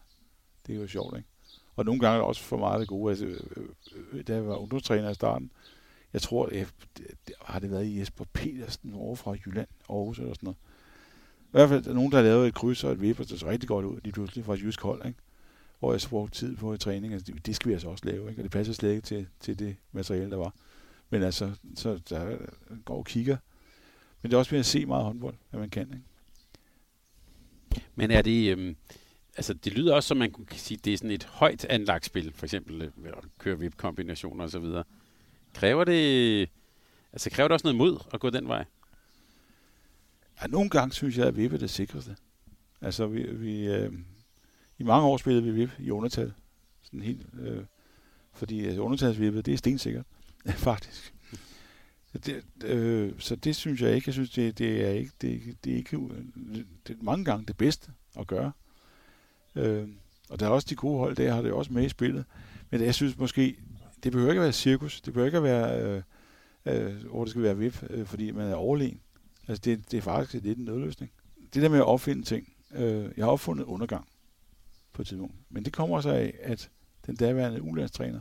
det 0.66 0.76
er 0.76 0.80
jo 0.80 0.88
sjovt, 0.88 1.16
ikke? 1.16 1.28
Og 1.76 1.84
nogle 1.84 2.00
gange 2.00 2.14
er 2.14 2.18
det 2.18 2.26
også 2.26 2.42
for 2.42 2.56
meget 2.56 2.80
det 2.80 2.88
gode. 2.88 3.10
Altså, 3.10 3.26
øh, 3.26 3.68
øh, 4.12 4.24
da 4.26 4.34
jeg 4.34 4.46
var 4.46 4.56
ungdomstræner 4.56 5.10
i 5.10 5.14
starten, 5.14 5.50
jeg 6.12 6.22
tror, 6.22 6.48
jeg, 6.52 6.66
det, 6.96 7.34
har 7.42 7.58
det 7.58 7.70
været 7.70 7.98
Jesper 7.98 8.24
Petersen 8.32 8.94
over 8.94 9.16
fra 9.16 9.32
Jylland, 9.46 9.68
Aarhus 9.88 10.18
eller 10.18 10.34
sådan 10.34 10.46
noget. 10.46 10.56
I 11.48 11.50
hvert 11.50 11.68
fald 11.68 11.86
er 11.86 11.92
nogen, 11.92 12.12
der 12.12 12.16
har 12.16 12.24
lavet 12.24 12.48
et 12.48 12.54
kryds 12.54 12.84
og 12.84 12.92
et 12.92 13.00
vipper, 13.00 13.24
der 13.24 13.36
så 13.36 13.46
rigtig 13.46 13.68
godt 13.68 13.84
ud, 13.84 14.00
de 14.00 14.12
pludselig 14.12 14.44
fra 14.44 14.54
et 14.54 14.62
jysk 14.62 14.80
hold, 14.80 15.06
ikke? 15.06 15.18
hvor 15.78 15.92
jeg 15.92 16.00
så 16.00 16.08
brugte 16.08 16.38
tid 16.38 16.56
på 16.56 16.74
i 16.74 16.78
træning. 16.78 17.12
Altså, 17.12 17.32
det, 17.32 17.46
det 17.46 17.56
skal 17.56 17.68
vi 17.68 17.72
altså 17.72 17.88
også 17.88 18.04
lave, 18.06 18.30
ikke? 18.30 18.40
og 18.40 18.42
det 18.42 18.50
passer 18.50 18.72
slet 18.72 18.90
ikke 18.90 19.02
til, 19.02 19.26
til 19.40 19.58
det 19.58 19.76
materiale, 19.92 20.30
der 20.30 20.36
var. 20.36 20.54
Men 21.10 21.22
altså, 21.22 21.50
så 21.76 22.00
der 22.10 22.36
går 22.84 22.96
og 22.96 23.04
kigger. 23.04 23.36
Men 24.22 24.30
det 24.30 24.34
er 24.34 24.38
også 24.38 24.50
ved 24.50 24.58
at 24.58 24.66
se 24.66 24.86
meget 24.86 25.04
håndbold, 25.04 25.34
at 25.52 25.58
man 25.58 25.70
kan. 25.70 25.88
Ikke? 25.92 26.04
Men 27.94 28.10
er 28.10 28.22
det... 28.22 28.52
Øhm, 28.52 28.76
altså, 29.36 29.54
det 29.54 29.72
lyder 29.72 29.94
også, 29.94 30.06
som 30.06 30.16
man 30.16 30.30
kunne 30.30 30.46
sige, 30.52 30.78
det 30.84 30.92
er 30.92 30.96
sådan 30.96 31.10
et 31.10 31.24
højt 31.24 31.64
anlagt 31.64 32.04
spil, 32.04 32.32
for 32.34 32.46
eksempel 32.46 32.82
øh, 32.82 32.90
at 33.04 33.24
køre 33.38 33.58
VIP-kombinationer 33.58 34.44
og 34.44 34.50
så 34.50 34.58
videre. 34.58 34.84
Kræver 35.54 35.84
det... 35.84 36.48
Altså, 37.12 37.30
kræver 37.30 37.48
det 37.48 37.52
også 37.52 37.66
noget 37.66 37.76
mod 37.76 37.98
at 38.12 38.20
gå 38.20 38.30
den 38.30 38.48
vej? 38.48 38.64
Ja, 40.42 40.46
nogle 40.46 40.70
gange 40.70 40.94
synes 40.94 41.18
jeg, 41.18 41.26
at 41.26 41.36
VIP 41.36 41.52
er 41.52 41.58
det 41.58 41.70
sikreste. 41.70 42.16
Altså, 42.80 43.06
vi, 43.06 43.22
vi, 43.22 43.66
øh, 43.66 43.92
i 44.78 44.82
mange 44.82 45.06
år 45.06 45.16
spillede 45.16 45.44
vi 45.44 45.50
VIP 45.50 45.70
i 45.78 45.90
undertal. 45.90 46.32
Sådan 46.82 47.02
helt, 47.02 47.26
øh, 47.40 47.64
fordi 48.32 48.66
altså, 48.66 48.82
undertalsvippet, 48.82 49.46
det 49.46 49.54
er 49.54 49.58
stensikkert, 49.58 50.06
faktisk. 50.68 51.14
Det, 52.26 52.44
øh, 52.64 53.12
så 53.18 53.36
det 53.36 53.56
synes 53.56 53.80
jeg 53.80 53.94
ikke. 53.94 54.08
Jeg 54.08 54.14
synes, 54.14 54.30
det, 54.30 54.58
det 54.58 54.86
er 54.86 54.90
ikke, 54.90 55.12
det, 55.20 55.56
det 55.64 55.72
er 55.72 55.76
ikke 55.76 55.96
det 56.86 56.96
er 57.00 57.02
mange 57.02 57.24
gange 57.24 57.46
det 57.46 57.56
bedste 57.56 57.90
at 58.18 58.26
gøre. 58.26 58.52
Øh, 59.54 59.88
og 60.30 60.40
der 60.40 60.46
er 60.46 60.50
også 60.50 60.66
de 60.70 60.74
gode 60.74 60.98
hold, 60.98 61.16
der 61.16 61.34
har 61.34 61.42
det 61.42 61.52
også 61.52 61.72
med 61.72 61.84
i 61.84 61.88
spillet. 61.88 62.24
Men 62.70 62.80
jeg 62.80 62.94
synes 62.94 63.18
måske, 63.18 63.56
det 64.04 64.12
behøver 64.12 64.30
ikke 64.30 64.40
at 64.40 64.44
være 64.44 64.52
cirkus. 64.52 65.00
Det 65.00 65.12
behøver 65.12 65.26
ikke 65.26 65.38
at 65.38 65.44
være, 65.44 65.82
øh, 65.82 66.02
øh, 66.66 67.06
hvor 67.06 67.24
det 67.24 67.30
skal 67.30 67.42
være 67.42 67.58
VIP, 67.58 67.84
øh, 67.90 68.06
fordi 68.06 68.30
man 68.30 68.48
er 68.48 68.54
overlegen. 68.54 69.00
Altså, 69.48 69.62
det, 69.64 69.90
det 69.90 69.96
er 69.96 70.02
faktisk 70.02 70.44
lidt 70.44 70.58
en 70.58 70.64
nødløsning. 70.64 71.12
Det 71.54 71.62
der 71.62 71.68
med 71.68 71.78
at 71.78 71.84
opfinde 71.84 72.22
ting. 72.22 72.52
Øh, 72.74 73.10
jeg 73.16 73.24
har 73.24 73.32
opfundet 73.32 73.64
undergang 73.64 74.08
på 74.92 75.02
et 75.02 75.08
tidspunkt. 75.08 75.34
Men 75.48 75.64
det 75.64 75.72
kommer 75.72 76.00
så 76.00 76.10
af, 76.10 76.34
at 76.42 76.70
den 77.06 77.16
daværende 77.16 77.62
ulandstræner, 77.62 78.20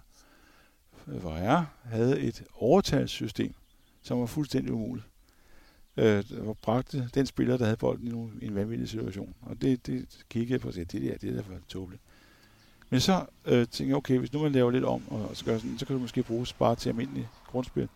øh, 1.07 1.15
hvor 1.15 1.35
jeg 1.35 1.65
havde 1.83 2.19
et 2.19 2.43
overtalssystem, 2.53 3.53
som 4.01 4.19
var 4.19 4.25
fuldstændig 4.25 4.73
umuligt. 4.73 5.07
Øh, 5.97 6.31
hvor 6.31 6.57
bragte 6.61 7.09
den 7.13 7.25
spiller, 7.25 7.57
der 7.57 7.65
havde 7.65 7.77
bolden 7.77 8.31
i 8.41 8.45
en 8.45 8.55
vanvittig 8.55 8.89
situation. 8.89 9.35
Og 9.41 9.61
det, 9.61 9.87
det 9.87 10.25
kiggede 10.29 10.53
jeg 10.53 10.61
på 10.61 10.67
og 10.67 10.73
sagde, 10.73 10.99
det 10.99 11.01
der, 11.01 11.17
det 11.17 11.29
er 11.29 11.33
da 11.33 11.41
for 11.41 11.59
tåbeligt. 11.67 12.01
Men 12.89 12.99
så 12.99 13.25
øh, 13.45 13.57
tænkte 13.57 13.87
jeg, 13.87 13.95
okay, 13.95 14.17
hvis 14.17 14.33
nu 14.33 14.41
man 14.41 14.51
laver 14.51 14.71
lidt 14.71 14.85
om, 14.85 15.01
og 15.07 15.29
så, 15.33 15.45
gør 15.45 15.57
sådan, 15.57 15.79
så 15.79 15.85
kan 15.85 15.95
du 15.95 16.01
måske 16.01 16.23
bruges 16.23 16.53
bare 16.53 16.75
til 16.75 16.89
almindelig 16.89 17.29
grundspil. 17.47 17.89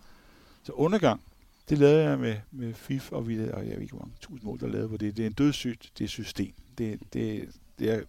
Så 0.64 0.72
undergang, 0.72 1.22
det 1.70 1.78
lavede 1.78 2.04
jeg 2.04 2.20
med, 2.20 2.36
med 2.52 2.74
FIF, 2.74 3.12
og, 3.12 3.28
vi, 3.28 3.40
og 3.40 3.68
jeg 3.68 3.76
ved 3.76 3.82
ikke, 3.82 3.94
hvor 3.94 4.06
mange 4.06 4.16
tusind 4.22 4.44
mål, 4.44 4.60
der 4.60 4.68
lavede 4.68 4.90
på 4.90 4.98
det. 4.98 5.18
Det 5.18 5.24
er 5.24 5.28
en 5.28 5.34
dødssygt, 5.34 5.92
det 5.98 6.04
er 6.04 6.08
system. 6.08 6.54
Det, 6.78 7.00
det, 7.14 7.50
det 7.80 7.92
er 7.92 8.02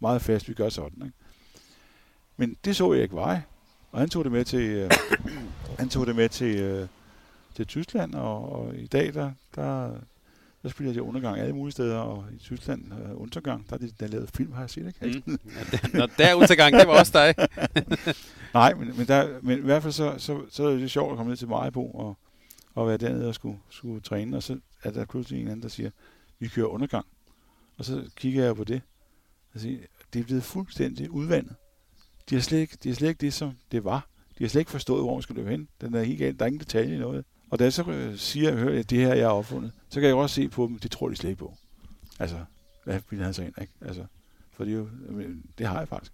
meget 0.00 0.22
fast, 0.22 0.48
vi 0.48 0.54
gør 0.54 0.68
sådan. 0.68 1.02
Ikke? 1.04 1.16
Men 2.36 2.56
det 2.64 2.76
så 2.76 2.92
jeg 2.92 3.02
ikke 3.02 3.14
vej. 3.14 3.40
Og 3.92 4.00
han 4.00 4.08
tog 4.08 4.24
det 4.24 4.32
med 4.32 4.44
til, 4.44 4.70
øh, 4.70 4.90
han 5.78 5.88
tog 5.88 6.06
det 6.06 6.16
med 6.16 6.28
til, 6.28 6.56
øh, 6.56 6.88
til 7.54 7.66
Tyskland, 7.66 8.14
og, 8.14 8.52
og 8.52 8.76
i 8.76 8.86
dag, 8.86 9.14
der, 9.14 9.32
der, 9.54 9.90
der 10.62 10.68
spiller 10.68 10.92
de 10.92 11.02
undergang 11.02 11.38
alle 11.38 11.52
mulige 11.52 11.72
steder, 11.72 11.98
og 11.98 12.24
i 12.32 12.38
Tyskland 12.38 12.92
uh, 12.92 13.22
undergang, 13.22 13.68
der 13.68 13.74
er 13.74 13.78
de, 13.78 13.90
der 14.00 14.06
lavet 14.06 14.30
film, 14.36 14.52
har 14.52 14.60
jeg 14.60 14.70
set, 14.70 14.86
ikke? 14.86 15.22
Mm. 15.26 15.38
Når 15.98 16.06
der 16.06 16.26
er 16.26 16.34
undergang, 16.34 16.74
det 16.74 16.88
var 16.88 16.98
også 16.98 17.12
dig. 17.12 17.34
Nej, 18.54 18.74
men, 18.74 18.96
men, 18.96 19.06
der, 19.06 19.38
men 19.42 19.58
i 19.58 19.62
hvert 19.62 19.82
fald 19.82 19.92
så, 19.92 20.14
så, 20.18 20.42
så 20.50 20.64
er 20.64 20.76
det 20.76 20.90
sjovt 20.90 21.10
at 21.10 21.16
komme 21.16 21.30
ned 21.30 21.36
til 21.36 21.48
Majbo 21.48 21.90
og, 21.90 22.18
og 22.74 22.88
være 22.88 22.96
dernede 22.96 23.28
og 23.28 23.34
skulle, 23.34 23.58
skulle 23.68 24.00
træne, 24.00 24.36
og 24.36 24.42
så 24.42 24.58
er 24.82 24.90
der 24.90 25.04
pludselig 25.04 25.40
en 25.40 25.48
anden, 25.48 25.62
der 25.62 25.68
siger, 25.68 25.90
vi 26.38 26.48
kører 26.48 26.66
undergang. 26.66 27.06
Og 27.78 27.84
så 27.84 28.10
kigger 28.16 28.44
jeg 28.44 28.56
på 28.56 28.64
det, 28.64 28.82
og 29.54 29.60
siger, 29.60 29.78
det 30.12 30.20
er 30.20 30.24
blevet 30.24 30.42
fuldstændig 30.42 31.10
udvandet. 31.10 31.54
De 32.30 32.34
har, 32.34 32.42
slet 32.42 32.58
ikke, 32.58 32.76
de 32.82 32.88
har 32.88 32.96
slet 32.96 33.08
ikke 33.08 33.20
det, 33.20 33.32
som 33.32 33.52
det 33.72 33.84
var. 33.84 34.08
De 34.38 34.44
har 34.44 34.48
slet 34.48 34.60
ikke 34.60 34.70
forstået, 34.70 35.02
hvor 35.02 35.14
man 35.14 35.22
skal 35.22 35.36
løbe 35.36 35.50
hen. 35.50 35.68
Den 35.80 35.94
er 35.94 36.02
helt 36.02 36.18
galt. 36.18 36.38
Der 36.38 36.44
er 36.44 36.46
ingen 36.46 36.60
detalje 36.60 36.94
i 36.94 36.98
noget. 36.98 37.24
Og 37.50 37.58
da 37.58 37.64
jeg 37.64 37.72
så 37.72 37.90
øh, 37.90 38.16
siger, 38.16 38.56
hører, 38.56 38.78
at 38.78 38.90
det 38.90 38.98
her, 38.98 39.14
jeg 39.14 39.26
har 39.26 39.34
opfundet, 39.34 39.72
så 39.88 40.00
kan 40.00 40.08
jeg 40.08 40.16
også 40.16 40.34
se 40.34 40.48
på 40.48 40.66
dem, 40.66 40.78
det 40.78 40.90
tror 40.90 41.08
de 41.08 41.16
slet 41.16 41.30
ikke 41.30 41.38
på. 41.38 41.54
Altså, 42.18 42.36
hvad 42.84 43.00
vil 43.10 43.22
han 43.22 43.34
så 43.34 43.42
ind, 43.42 43.54
ikke? 43.60 43.72
Altså, 43.80 44.04
for 44.52 44.64
det, 44.64 44.74
jo, 44.74 44.88
det 45.58 45.66
har 45.66 45.78
jeg 45.78 45.88
faktisk. 45.88 46.12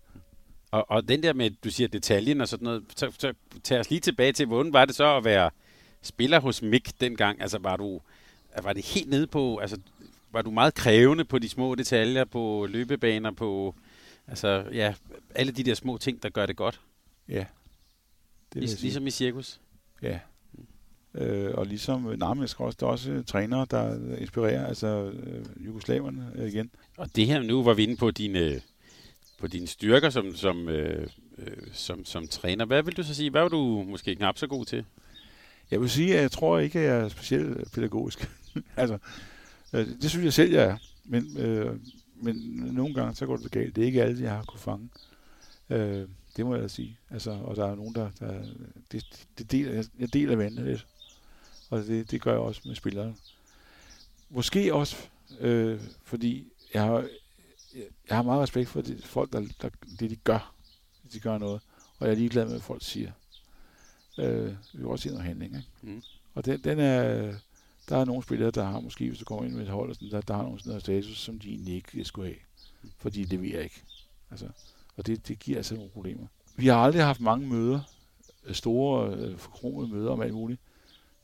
Og, 0.70 0.91
og 0.91 1.09
den 1.09 1.22
der 1.22 1.32
med, 1.32 1.51
du 1.51 1.70
siger 1.70 1.89
detaljen 1.89 2.41
og 2.41 2.49
sådan 2.49 2.64
noget, 2.64 2.84
så, 2.97 3.12
så 3.18 3.32
tag 3.64 3.80
os 3.80 3.91
lige 3.91 4.01
tilbage 4.01 4.32
til, 4.32 4.47
hvordan 4.47 4.72
var 4.72 4.84
det 4.84 4.95
så 4.95 5.16
at 5.16 5.24
være 5.24 5.51
spiller 6.03 6.41
hos 6.41 6.62
Mik 6.62 7.01
dengang? 7.01 7.41
Altså, 7.41 7.59
var 7.59 7.76
du 7.76 8.01
var 8.62 8.72
det 8.72 8.87
helt 8.87 9.11
nede 9.11 9.26
på, 9.26 9.59
altså, 9.59 9.78
var 10.32 10.43
du 10.43 10.51
meget 10.51 10.74
krævende 10.74 11.24
på 11.24 11.39
de 11.39 11.49
små 11.49 11.74
detaljer, 11.74 12.24
på 12.24 12.66
løbebaner, 12.70 13.30
på, 13.30 13.74
altså, 14.26 14.64
ja, 14.72 14.95
alle 15.34 15.53
de 15.53 15.62
der 15.62 15.74
små 15.74 15.99
ting, 15.99 16.22
der 16.22 16.28
gør 16.28 16.47
det 16.47 16.57
godt? 16.57 16.80
Ja. 17.28 17.45
Det 18.55 18.62
Lig, 18.62 18.80
ligesom 18.80 19.07
i 19.07 19.11
cirkus? 19.11 19.61
Ja. 20.03 20.18
Øh, 21.17 21.55
og 21.55 21.67
ligesom 21.67 22.14
Narmesk 22.19 22.61
også, 22.61 22.77
der 22.81 22.87
er 22.87 22.91
også 22.91 23.23
trænere, 23.27 23.67
der 23.71 24.17
inspirerer, 24.19 24.67
altså 24.67 25.12
øh, 25.27 25.67
jugoslaverne 25.67 26.33
øh, 26.35 26.49
igen. 26.49 26.71
Og 26.97 27.17
det 27.17 27.27
her, 27.27 27.43
nu 27.43 27.62
var 27.62 27.75
vi 27.75 27.83
inde 27.83 27.97
på 27.97 28.11
dine, 28.11 28.61
på 29.39 29.47
dine 29.47 29.67
styrker 29.67 30.11
som, 30.11 30.35
som, 30.35 30.69
øh, 30.69 31.09
øh, 31.39 31.57
som, 31.73 32.05
som 32.05 32.29
træner. 32.29 32.64
Hvad 32.64 32.83
vil 32.83 32.97
du 32.97 33.03
så 33.03 33.14
sige, 33.14 33.31
hvad 33.31 33.43
var 33.43 33.49
du 33.49 33.85
måske 33.89 34.17
knap 34.17 34.39
så 34.39 34.47
god 34.47 34.64
til? 34.64 34.85
Jeg 35.71 35.81
vil 35.81 35.91
sige, 35.91 36.17
at 36.17 36.23
jeg 36.23 36.31
tror 36.31 36.59
ikke, 36.59 36.79
at 36.79 36.85
jeg 36.85 37.01
er 37.01 37.09
specielt 37.09 37.73
pædagogisk. 37.73 38.31
altså, 38.77 38.99
øh, 39.73 39.87
det 40.03 40.11
synes 40.11 40.25
jeg 40.25 40.33
selv, 40.33 40.53
jeg 40.53 40.64
er. 40.64 40.77
Men, 41.05 41.39
øh, 41.39 41.77
men 42.23 42.37
nogle 42.73 42.95
gange, 42.95 43.14
så 43.14 43.27
går 43.27 43.37
det 43.37 43.51
galt. 43.51 43.77
Det 43.77 43.83
er 43.83 43.87
ikke 43.87 44.03
alle, 44.03 44.23
jeg 44.23 44.33
har 44.33 44.43
kunne 44.43 44.61
fange. 44.61 44.89
Øh, 45.71 46.09
det 46.37 46.47
må 46.47 46.55
jeg 46.55 46.62
da 46.62 46.69
sige. 46.69 46.99
Altså, 47.11 47.31
og 47.31 47.57
der 47.57 47.67
er 47.67 47.75
nogen, 47.75 47.95
der... 47.95 48.11
der 48.21 48.43
det, 48.93 49.27
det 49.39 49.53
deler, 49.53 49.85
jeg 49.99 50.12
deler 50.12 50.37
vandet 50.37 50.67
lidt. 50.67 50.87
Og 51.71 51.79
det, 51.87 52.11
det 52.11 52.23
gør 52.23 52.31
jeg 52.31 52.41
også 52.41 52.61
med 52.64 52.75
spillere. 52.75 53.14
Måske 54.31 54.75
også, 54.75 54.97
øh, 55.41 55.81
fordi 56.03 56.53
jeg 56.75 56.83
har, 56.83 57.09
jeg 58.09 58.17
har 58.17 58.23
meget 58.23 58.43
respekt 58.43 58.69
for 58.69 58.81
det, 58.81 59.05
folk, 59.05 59.33
der, 59.33 59.41
der, 59.62 59.69
det 60.01 60.11
de 60.11 60.17
gør. 60.17 60.55
De 61.12 61.21
gør 61.21 61.39
noget. 61.39 61.61
Og 61.99 62.07
jeg 62.07 62.12
er 62.12 62.17
ligeglad 62.17 62.45
med, 62.45 62.53
hvad 62.53 62.61
folk 62.61 62.83
siger. 62.85 63.12
Øh, 64.19 64.47
vi 64.49 64.79
vil 64.79 64.87
også 64.87 65.03
se 65.03 65.09
noget 65.09 65.25
handling. 65.25 65.57
Ikke? 65.57 65.69
Mm. 65.83 66.03
Og 66.35 66.45
den, 66.45 66.61
den 66.64 66.79
er, 66.79 67.35
der 67.89 67.97
er 67.97 68.05
nogle 68.05 68.23
spillere, 68.23 68.51
der 68.51 68.64
har 68.64 68.81
måske, 68.81 69.09
hvis 69.09 69.19
du 69.19 69.25
kommer 69.25 69.45
ind 69.45 69.55
med 69.55 69.62
et 69.62 69.69
hold, 69.69 69.95
sådan, 69.95 70.11
der, 70.11 70.21
der 70.21 70.35
har 70.35 70.43
nogle 70.43 70.59
sådan 70.59 70.71
noget 70.71 70.83
status, 70.83 71.19
som 71.19 71.39
de 71.39 71.51
egentlig 71.51 71.75
ikke 71.75 72.05
skulle 72.05 72.29
have. 72.29 72.39
For 72.99 73.11
de 73.11 73.25
leverer 73.25 73.62
ikke. 73.62 73.83
Altså, 74.31 74.49
og 74.97 75.07
det, 75.07 75.29
det 75.29 75.39
giver 75.39 75.57
altså 75.57 75.75
nogle 75.75 75.91
problemer. 75.91 76.27
Vi 76.57 76.67
har 76.67 76.77
aldrig 76.77 77.05
haft 77.05 77.21
mange 77.21 77.47
møder, 77.47 77.81
store, 78.53 79.14
øh, 79.14 79.39
forkromede 79.39 79.89
møder 79.89 80.11
om 80.11 80.21
alt 80.21 80.35
muligt. 80.35 80.61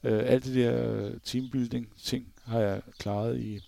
Øh, 0.05 0.23
alt 0.25 0.45
det 0.45 0.55
der 0.55 0.93
øh, 0.93 1.21
teambuilding 1.25 1.93
ting 2.03 2.33
har 2.45 2.61
jeg 2.61 2.83
klaret 2.99 3.41
i 3.41 3.61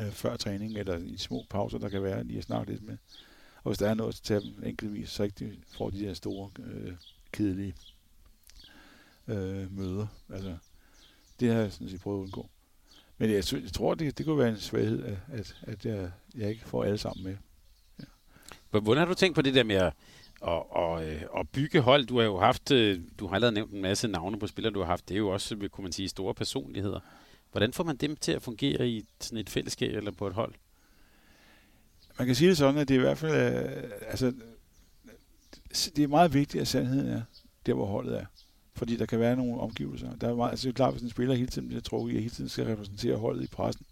øh, 0.00 0.10
før 0.10 0.36
træning, 0.36 0.78
eller 0.78 0.98
i 0.98 1.16
små 1.16 1.46
pauser, 1.50 1.78
der 1.78 1.88
kan 1.88 2.02
være 2.02 2.24
lige 2.24 2.38
at 2.38 2.44
snakke 2.44 2.72
lidt 2.72 2.82
med. 2.82 2.96
Og 3.62 3.70
hvis 3.70 3.78
der 3.78 3.90
er 3.90 3.94
noget, 3.94 4.14
så 4.14 4.22
tager 4.22 4.40
dem 4.40 4.64
enkeltvis, 4.64 5.10
så 5.10 5.22
ikke 5.22 5.44
de 5.44 5.56
får 5.76 5.90
de 5.90 6.00
der 6.00 6.14
store, 6.14 6.50
øh, 6.58 6.92
kedelige 7.32 7.74
øh, 9.28 9.76
møder. 9.76 10.06
Altså, 10.32 10.56
det 11.40 11.52
har 11.52 11.60
jeg 11.60 11.72
sådan 11.72 11.88
set 11.88 12.00
prøvet 12.00 12.18
at 12.18 12.22
undgå. 12.22 12.50
Men 13.18 13.30
jeg, 13.30 13.44
jeg 13.52 13.72
tror, 13.72 13.94
det, 13.94 14.18
det 14.18 14.26
kunne 14.26 14.38
være 14.38 14.48
en 14.48 14.56
svaghed, 14.56 15.04
at, 15.04 15.18
at, 15.32 15.56
at 15.62 15.86
jeg, 15.86 16.10
jeg 16.34 16.48
ikke 16.50 16.68
får 16.68 16.84
alle 16.84 16.98
sammen 16.98 17.24
med. 17.24 17.36
Ja. 17.98 18.78
Hvordan 18.80 18.98
har 18.98 19.04
du 19.04 19.14
tænkt 19.14 19.34
på 19.34 19.42
det 19.42 19.54
der 19.54 19.64
med 19.64 19.76
at 19.76 19.92
og, 20.40 20.76
og, 20.76 21.08
øh, 21.08 21.22
og 21.30 21.48
bygge 21.48 21.80
hold. 21.80 22.06
Du 22.06 22.18
har 22.18 22.24
jo 22.24 22.38
haft, 22.38 22.70
øh, 22.70 23.00
du 23.18 23.26
har 23.26 23.34
allerede 23.34 23.54
nævnt 23.54 23.72
en 23.72 23.82
masse 23.82 24.08
navne 24.08 24.38
på 24.38 24.46
spillere, 24.46 24.72
du 24.74 24.80
har 24.80 24.86
haft. 24.86 25.08
Det 25.08 25.14
er 25.14 25.18
jo 25.18 25.28
også, 25.28 25.68
kunne 25.72 25.82
man 25.82 25.92
sige, 25.92 26.08
store 26.08 26.34
personligheder. 26.34 27.00
Hvordan 27.50 27.72
får 27.72 27.84
man 27.84 27.96
dem 27.96 28.16
til 28.16 28.32
at 28.32 28.42
fungere 28.42 28.88
i 28.88 29.04
sådan 29.20 29.38
et 29.38 29.50
fællesskab 29.50 29.96
eller 29.96 30.10
på 30.10 30.26
et 30.26 30.32
hold? 30.32 30.54
Man 32.18 32.26
kan 32.26 32.36
sige 32.36 32.48
det 32.48 32.56
sådan, 32.56 32.80
at 32.80 32.88
det 32.88 32.94
er 32.94 32.98
i 32.98 33.02
hvert 33.02 33.18
fald, 33.18 33.32
øh, 33.32 33.90
altså, 34.06 34.32
det 35.96 36.04
er 36.04 36.08
meget 36.08 36.34
vigtigt, 36.34 36.62
at 36.62 36.68
sandheden 36.68 37.08
er 37.08 37.22
der, 37.66 37.74
hvor 37.74 37.86
holdet 37.86 38.18
er. 38.20 38.26
Fordi 38.74 38.96
der 38.96 39.06
kan 39.06 39.20
være 39.20 39.36
nogle 39.36 39.60
omgivelser. 39.60 40.16
Der 40.16 40.28
er 40.28 40.34
meget, 40.34 40.50
altså 40.50 40.68
det 40.68 40.72
er 40.72 40.76
klart, 40.76 40.92
hvis 40.92 41.02
en 41.02 41.10
spiller 41.10 41.34
hele 41.34 41.48
tiden 41.48 41.68
bliver 41.68 41.80
trukket 41.80 42.14
i, 42.14 42.18
hele 42.18 42.30
tiden 42.30 42.48
skal 42.48 42.64
repræsentere 42.64 43.16
holdet 43.16 43.44
i 43.44 43.46
pressen, 43.46 43.86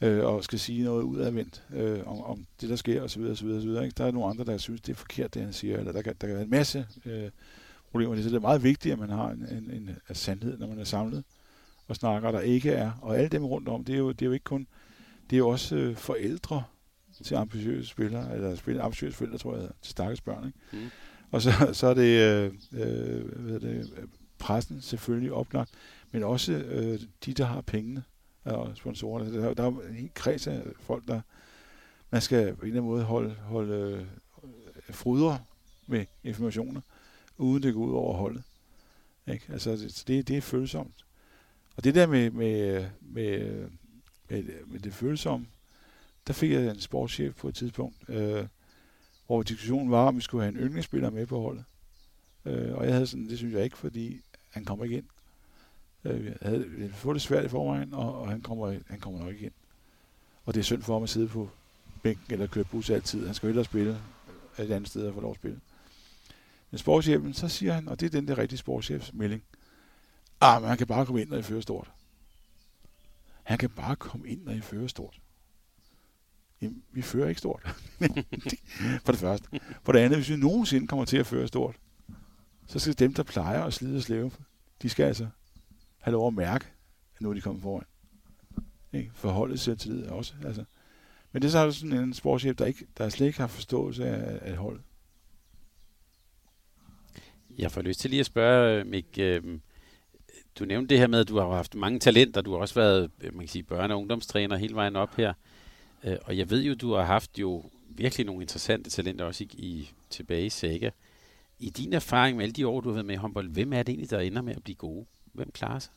øh, 0.00 0.24
og 0.24 0.44
skal 0.44 0.58
sige 0.58 0.84
noget 0.84 1.02
udadvendt 1.02 1.62
øh, 1.74 2.00
om, 2.06 2.20
om 2.20 2.46
det, 2.60 2.68
der 2.68 2.76
sker, 2.76 3.02
osv. 3.02 3.22
osv., 3.22 3.46
osv. 3.46 3.68
Ikke? 3.68 3.90
Der 3.98 4.04
er 4.04 4.10
nogle 4.10 4.30
andre, 4.30 4.44
der 4.44 4.58
synes, 4.58 4.80
det 4.80 4.92
er 4.92 4.96
forkert, 4.96 5.34
det 5.34 5.42
han 5.42 5.52
siger, 5.52 5.78
eller 5.78 5.92
der 5.92 6.02
kan, 6.02 6.14
der 6.20 6.26
kan 6.26 6.34
være 6.34 6.44
en 6.44 6.50
masse 6.50 6.86
øh, 7.04 7.30
problemer. 7.90 8.16
Så 8.16 8.28
det 8.28 8.34
er 8.34 8.40
meget 8.40 8.62
vigtigt, 8.62 8.92
at 8.92 8.98
man 8.98 9.10
har 9.10 9.30
en, 9.30 9.46
en, 9.50 9.70
en, 9.70 10.14
sandhed, 10.14 10.58
når 10.58 10.66
man 10.66 10.78
er 10.78 10.84
samlet 10.84 11.24
og 11.88 11.96
snakker, 11.96 12.30
der 12.30 12.40
ikke 12.40 12.70
er. 12.70 12.92
Og 13.02 13.18
alle 13.18 13.28
dem 13.28 13.44
rundt 13.44 13.68
om, 13.68 13.84
det 13.84 13.94
er 13.94 13.98
jo, 13.98 14.12
det 14.12 14.22
er 14.22 14.26
jo 14.26 14.32
ikke 14.32 14.44
kun, 14.44 14.66
det 15.30 15.36
er 15.36 15.38
jo 15.38 15.48
også 15.48 15.76
øh, 15.76 15.96
forældre 15.96 16.62
til 17.24 17.34
ambitiøse 17.34 17.88
spillere, 17.88 18.34
eller 18.34 18.56
spiller, 18.56 18.82
ambitiøse 18.82 19.16
forældre, 19.16 19.38
tror 19.38 19.56
jeg, 19.56 19.68
til 19.82 19.90
stakkels 19.90 20.20
børn. 20.20 20.46
Ikke? 20.46 20.58
Mm. 20.72 20.90
Og 21.30 21.42
så, 21.42 21.50
så 21.72 21.86
er 21.86 21.94
det, 21.94 22.20
øh, 22.20 22.52
øh, 22.72 23.40
hvad 23.40 23.54
er 23.54 23.58
det 23.58 23.90
pressen 24.38 24.80
selvfølgelig 24.80 25.32
oplagt, 25.32 25.70
men 26.12 26.22
også 26.22 26.52
øh, 26.52 27.00
de, 27.26 27.32
der 27.32 27.44
har 27.44 27.60
pengene 27.60 28.02
og 28.44 28.76
sponsorer. 28.76 29.24
Der, 29.24 29.54
der 29.54 29.62
er 29.62 29.88
en 29.88 29.94
helt 29.94 30.14
kreds 30.14 30.46
af 30.46 30.62
folk, 30.80 31.08
der 31.08 31.20
man 32.10 32.22
skal 32.22 32.54
på 32.54 32.60
en 32.60 32.66
eller 32.66 32.80
anden 32.80 32.90
måde 32.90 33.04
holde, 33.04 33.34
holde 33.34 34.06
øh, 34.98 35.38
med 35.86 36.06
informationer, 36.24 36.80
uden 37.38 37.62
det 37.62 37.74
går 37.74 37.80
ud 37.80 37.92
over 37.92 38.16
holdet. 38.16 38.42
Ikke? 39.26 39.44
Altså, 39.52 39.70
det, 39.70 40.04
det, 40.06 40.28
det 40.28 40.36
er 40.36 40.40
følsomt. 40.40 41.04
Og 41.76 41.84
det 41.84 41.94
der 41.94 42.06
med, 42.06 42.30
med, 42.30 42.86
med, 43.00 43.68
med, 44.30 44.44
med 44.66 44.80
det 44.80 44.94
følsomme, 44.94 45.46
der 46.26 46.32
fik 46.32 46.50
jeg 46.50 46.70
en 46.70 46.80
sportschef 46.80 47.34
på 47.34 47.48
et 47.48 47.54
tidspunkt, 47.54 47.96
øh, 48.08 48.46
hvor 49.26 49.42
diskussionen 49.42 49.90
var, 49.90 50.06
om 50.06 50.16
vi 50.16 50.20
skulle 50.20 50.44
have 50.44 50.54
en 50.54 50.60
yndlingsspiller 50.60 51.10
med 51.10 51.26
på 51.26 51.40
holdet. 51.40 51.64
Øh, 52.44 52.74
og 52.74 52.84
jeg 52.84 52.92
havde 52.92 53.06
sådan, 53.06 53.28
det 53.28 53.38
synes 53.38 53.54
jeg 53.54 53.64
ikke, 53.64 53.78
fordi 53.78 54.20
han 54.50 54.64
kommer 54.64 54.84
ikke 54.84 54.96
ind. 54.96 55.06
Øh, 56.04 56.36
havde 56.42 56.66
jeg 56.78 56.90
fået 56.94 57.14
det 57.14 57.22
svært 57.22 57.44
i 57.44 57.48
forvejen, 57.48 57.94
og, 57.94 58.20
og 58.20 58.28
han, 58.28 58.40
kommer, 58.40 58.78
han 58.86 59.00
kommer 59.00 59.20
nok 59.20 59.32
ikke 59.32 59.44
ind. 59.44 59.52
Og 60.44 60.54
det 60.54 60.60
er 60.60 60.64
synd 60.64 60.82
for 60.82 60.92
ham 60.92 61.02
at 61.02 61.08
sidde 61.08 61.28
på 61.28 61.50
bænken 62.02 62.32
eller 62.32 62.46
køre 62.46 62.64
bus 62.64 62.90
altid. 62.90 63.26
Han 63.26 63.34
skal 63.34 63.46
jo 63.46 63.48
hellere 63.48 63.64
spille 63.64 64.00
et 64.58 64.70
andet 64.70 64.88
sted 64.88 65.06
og 65.06 65.14
få 65.14 65.20
lov 65.20 65.30
at 65.30 65.36
spille. 65.36 65.60
Men 66.70 66.78
sportschefen, 66.78 67.34
så 67.34 67.48
siger 67.48 67.72
han, 67.72 67.88
og 67.88 68.00
det 68.00 68.06
er 68.06 68.10
den 68.10 68.28
der 68.28 68.38
rigtige 68.38 68.58
sportschefs 68.58 69.12
melding, 69.12 69.42
ah, 70.40 70.62
men 70.62 70.68
han 70.68 70.78
kan 70.78 70.86
bare 70.86 71.06
komme 71.06 71.20
ind, 71.20 71.30
når 71.30 71.36
I 71.36 71.42
fører 71.42 71.60
stort. 71.60 71.90
Han 73.42 73.58
kan 73.58 73.70
bare 73.70 73.96
komme 73.96 74.28
ind, 74.28 74.44
når 74.44 74.52
I 74.52 74.60
fører 74.60 74.86
stort. 74.86 75.20
Jamen, 76.60 76.82
vi 76.92 77.02
fører 77.02 77.28
ikke 77.28 77.38
stort. 77.38 77.62
for 79.04 79.12
det 79.12 79.20
første. 79.20 79.60
For 79.82 79.92
det 79.92 79.98
andet, 79.98 80.18
hvis 80.18 80.30
vi 80.30 80.36
nogensinde 80.36 80.86
kommer 80.86 81.04
til 81.04 81.16
at 81.16 81.26
føre 81.26 81.48
stort, 81.48 81.76
så 82.66 82.78
skal 82.78 82.98
dem, 82.98 83.14
der 83.14 83.22
plejer 83.22 83.64
at 83.64 83.74
slide 83.74 83.96
og 83.96 84.02
slæve 84.02 84.30
de 84.82 84.88
skal 84.88 85.04
altså 85.04 85.28
have 86.04 86.12
lov 86.12 86.26
at 86.26 86.34
mærke, 86.34 86.66
at 87.14 87.20
nu 87.20 87.30
er 87.30 87.34
de 87.34 87.40
kommet 87.40 87.62
foran. 87.62 87.84
Ikke? 88.92 89.10
Forholdet 89.14 89.60
sig 89.60 89.78
til 89.78 89.92
det 89.92 90.06
også. 90.06 90.34
Altså. 90.44 90.64
Men 91.32 91.42
det 91.42 91.48
er 91.48 91.70
så 91.70 91.78
sådan 91.78 91.98
en 91.98 92.14
sportschef, 92.14 92.56
der, 92.56 92.64
ikke, 92.64 92.86
der 92.98 93.08
slet 93.08 93.26
ikke 93.26 93.38
har 93.38 93.46
forståelse 93.46 94.06
af, 94.06 94.50
af 94.50 94.56
holdet. 94.56 94.82
Jeg 97.58 97.72
får 97.72 97.82
lyst 97.82 98.00
til 98.00 98.10
lige 98.10 98.20
at 98.20 98.26
spørge, 98.26 98.80
øh, 98.80 98.86
Mik, 98.86 99.18
øh, 99.18 99.58
du 100.58 100.64
nævnte 100.64 100.88
det 100.88 100.98
her 100.98 101.06
med, 101.06 101.20
at 101.20 101.28
du 101.28 101.38
har 101.38 101.50
haft 101.50 101.74
mange 101.74 101.98
talenter, 101.98 102.40
du 102.40 102.52
har 102.52 102.58
også 102.58 102.74
været 102.74 103.10
øh, 103.20 103.34
man 103.34 103.40
kan 103.40 103.48
sige, 103.48 103.66
børne- 103.72 103.92
og 103.92 103.98
ungdomstræner 103.98 104.56
hele 104.56 104.74
vejen 104.74 104.96
op 104.96 105.16
her. 105.16 105.32
Øh, 106.04 106.16
og 106.24 106.38
jeg 106.38 106.50
ved 106.50 106.62
jo, 106.62 106.74
du 106.74 106.94
har 106.94 107.04
haft 107.04 107.38
jo 107.38 107.64
virkelig 107.88 108.26
nogle 108.26 108.42
interessante 108.42 108.90
talenter 108.90 109.24
også 109.24 109.44
i, 109.44 109.48
i 109.52 109.90
tilbage 110.10 110.46
i 110.46 110.50
Saga. 110.50 110.90
I 111.58 111.70
din 111.70 111.92
erfaring 111.92 112.36
med 112.36 112.44
alle 112.44 112.52
de 112.52 112.66
år, 112.66 112.80
du 112.80 112.88
har 112.88 112.94
været 112.94 113.06
med 113.06 113.14
i 113.14 113.18
håndbold, 113.18 113.48
hvem 113.48 113.72
er 113.72 113.82
det 113.82 113.88
egentlig, 113.92 114.10
der 114.10 114.20
ender 114.20 114.42
med 114.42 114.56
at 114.56 114.64
blive 114.64 114.76
gode? 114.76 115.06
Hvem 115.34 115.50
klarer 115.50 115.78
sig? 115.78 115.92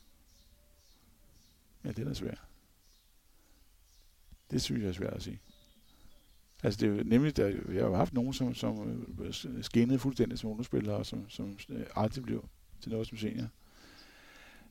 Ja, 1.83 1.89
det 1.89 1.99
er 1.99 2.03
da 2.07 2.13
svært. 2.13 2.41
Det 4.51 4.61
synes 4.61 4.81
jeg 4.81 4.89
er 4.89 4.93
svært 4.93 5.13
at 5.13 5.23
sige. 5.23 5.39
Altså 6.63 6.79
det 6.79 6.99
er 6.99 7.03
nemlig, 7.03 7.38
der, 7.38 7.47
jeg 7.73 7.83
har 7.83 7.95
haft 7.95 8.13
nogen, 8.13 8.33
som, 8.33 8.55
som 8.55 9.05
øh, 9.19 9.33
skinnede 9.63 9.99
fuldstændig 9.99 10.39
som 10.39 10.49
underspillere, 10.49 11.05
som, 11.05 11.29
som 11.29 11.57
øh, 11.69 11.85
aldrig 11.95 12.23
blev 12.23 12.49
til 12.81 12.91
noget 12.91 13.07
som 13.07 13.17
senior. 13.17 13.47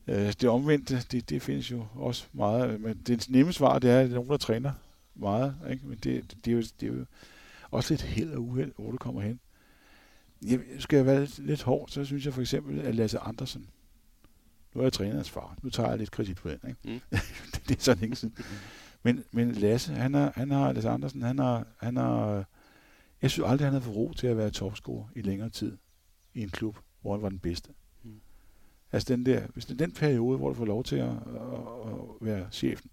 Øh, 0.07 0.33
det 0.33 0.45
omvendte, 0.49 1.01
det, 1.11 1.29
det 1.29 1.41
findes 1.41 1.71
jo 1.71 1.85
også 1.95 2.27
meget, 2.33 2.81
men 2.81 3.01
det 3.07 3.29
nemme 3.29 3.53
svar, 3.53 3.79
det 3.79 3.89
er, 3.89 3.99
at 3.99 4.05
det 4.05 4.11
er 4.11 4.15
nogen, 4.15 4.29
der 4.29 4.37
træner 4.37 4.73
meget, 5.15 5.55
ikke? 5.69 5.87
men 5.87 5.97
det, 5.97 6.31
det, 6.31 6.45
det, 6.45 6.51
er 6.51 6.55
jo, 6.55 6.61
det 6.79 6.89
er 6.89 6.93
jo 6.93 7.05
også 7.71 7.93
lidt 7.93 8.01
held 8.01 8.31
og 8.31 8.41
uheld, 8.41 8.71
hvor 8.75 8.91
du 8.91 8.97
kommer 8.97 9.21
hen. 9.21 9.39
Jeg, 10.45 10.59
skal 10.79 10.97
jeg 10.97 11.05
være 11.05 11.19
lidt, 11.19 11.39
lidt 11.39 11.63
hård, 11.63 11.89
så 11.89 12.05
synes 12.05 12.25
jeg 12.25 12.33
for 12.33 12.41
eksempel, 12.41 12.79
at 12.79 12.95
Lasse 12.95 13.19
Andersen, 13.19 13.69
nu 14.77 14.81
er 14.81 14.85
jeg 14.85 14.93
trænerens 14.93 15.29
far, 15.29 15.57
nu 15.63 15.69
tager 15.69 15.89
jeg 15.89 15.97
lidt 15.97 16.11
kredit 16.11 16.37
på 16.37 16.49
den, 16.49 16.59
ikke? 16.67 16.79
Mm. 16.85 17.17
det, 17.67 17.77
er 17.77 17.81
sådan 17.81 18.03
ikke 18.03 18.15
sådan. 18.15 18.37
Men, 19.03 19.23
men 19.31 19.51
Lasse, 19.51 19.93
han 19.93 20.13
har, 20.13 20.31
han 20.35 20.51
har, 20.51 20.71
Lasse 20.73 20.89
Andersen, 20.89 21.21
han 21.21 21.39
har, 21.39 21.67
han 21.77 21.97
har, 21.97 22.45
jeg 23.21 23.31
synes 23.31 23.49
aldrig, 23.49 23.65
han 23.65 23.73
har 23.73 23.79
fået 23.79 23.95
ro 23.95 24.13
til 24.13 24.27
at 24.27 24.37
være 24.37 24.49
topscorer 24.49 25.07
i 25.15 25.21
længere 25.21 25.49
tid 25.49 25.77
i 26.33 26.41
en 26.41 26.49
klub, 26.49 26.77
hvor 27.01 27.13
han 27.13 27.21
var 27.21 27.29
den 27.29 27.39
bedste. 27.39 27.69
Mm. 28.03 28.19
Altså 28.91 29.13
den 29.13 29.25
der, 29.25 29.47
hvis 29.53 29.65
det 29.65 29.73
er 29.73 29.85
den 29.85 29.91
periode, 29.93 30.37
hvor 30.37 30.47
du 30.47 30.55
får 30.55 30.65
lov 30.65 30.83
til 30.83 30.95
at, 30.95 31.09
at, 31.09 31.13
at 31.87 31.97
være 32.21 32.47
chefen, 32.51 32.89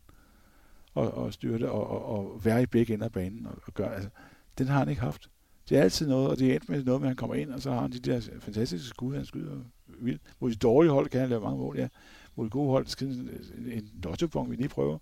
og, 0.94 1.14
og 1.14 1.32
styre 1.32 1.58
det, 1.58 1.68
og, 1.68 1.86
og, 1.88 2.04
og 2.04 2.44
være 2.44 2.62
i 2.62 2.66
begge 2.66 2.94
ender 2.94 3.06
af 3.06 3.12
banen, 3.12 3.46
og, 3.46 3.58
og 3.66 3.74
gøre, 3.74 3.94
altså, 3.94 4.10
den 4.58 4.66
har 4.66 4.78
han 4.78 4.88
ikke 4.88 5.02
haft. 5.02 5.30
Det 5.68 5.78
er 5.78 5.82
altid 5.82 6.08
noget, 6.08 6.28
og 6.28 6.38
det 6.38 6.50
er 6.50 6.54
endt 6.54 6.68
med 6.68 6.84
noget 6.84 7.00
med, 7.00 7.08
at 7.08 7.10
han 7.10 7.16
kommer 7.16 7.34
ind, 7.34 7.50
og 7.50 7.62
så 7.62 7.70
har 7.70 7.80
han 7.80 7.92
de 7.92 7.98
der 7.98 8.20
fantastiske 8.40 8.88
skud, 8.88 9.14
han 9.14 9.24
skyder 9.24 9.60
vildt. 10.00 10.22
Mod 10.40 10.50
de 10.50 10.56
dårlige 10.56 10.92
hold 10.92 11.08
kan 11.08 11.20
han 11.20 11.28
lave 11.28 11.40
mange 11.40 11.58
mål, 11.58 11.78
ja. 11.78 11.88
Mod 12.36 12.44
de 12.44 12.50
gode 12.50 12.70
hold, 12.70 12.86
skal 12.86 13.08
en, 13.08 13.30
en 13.66 14.50
vi 14.50 14.56
lige 14.56 14.68
prøver 14.68 14.98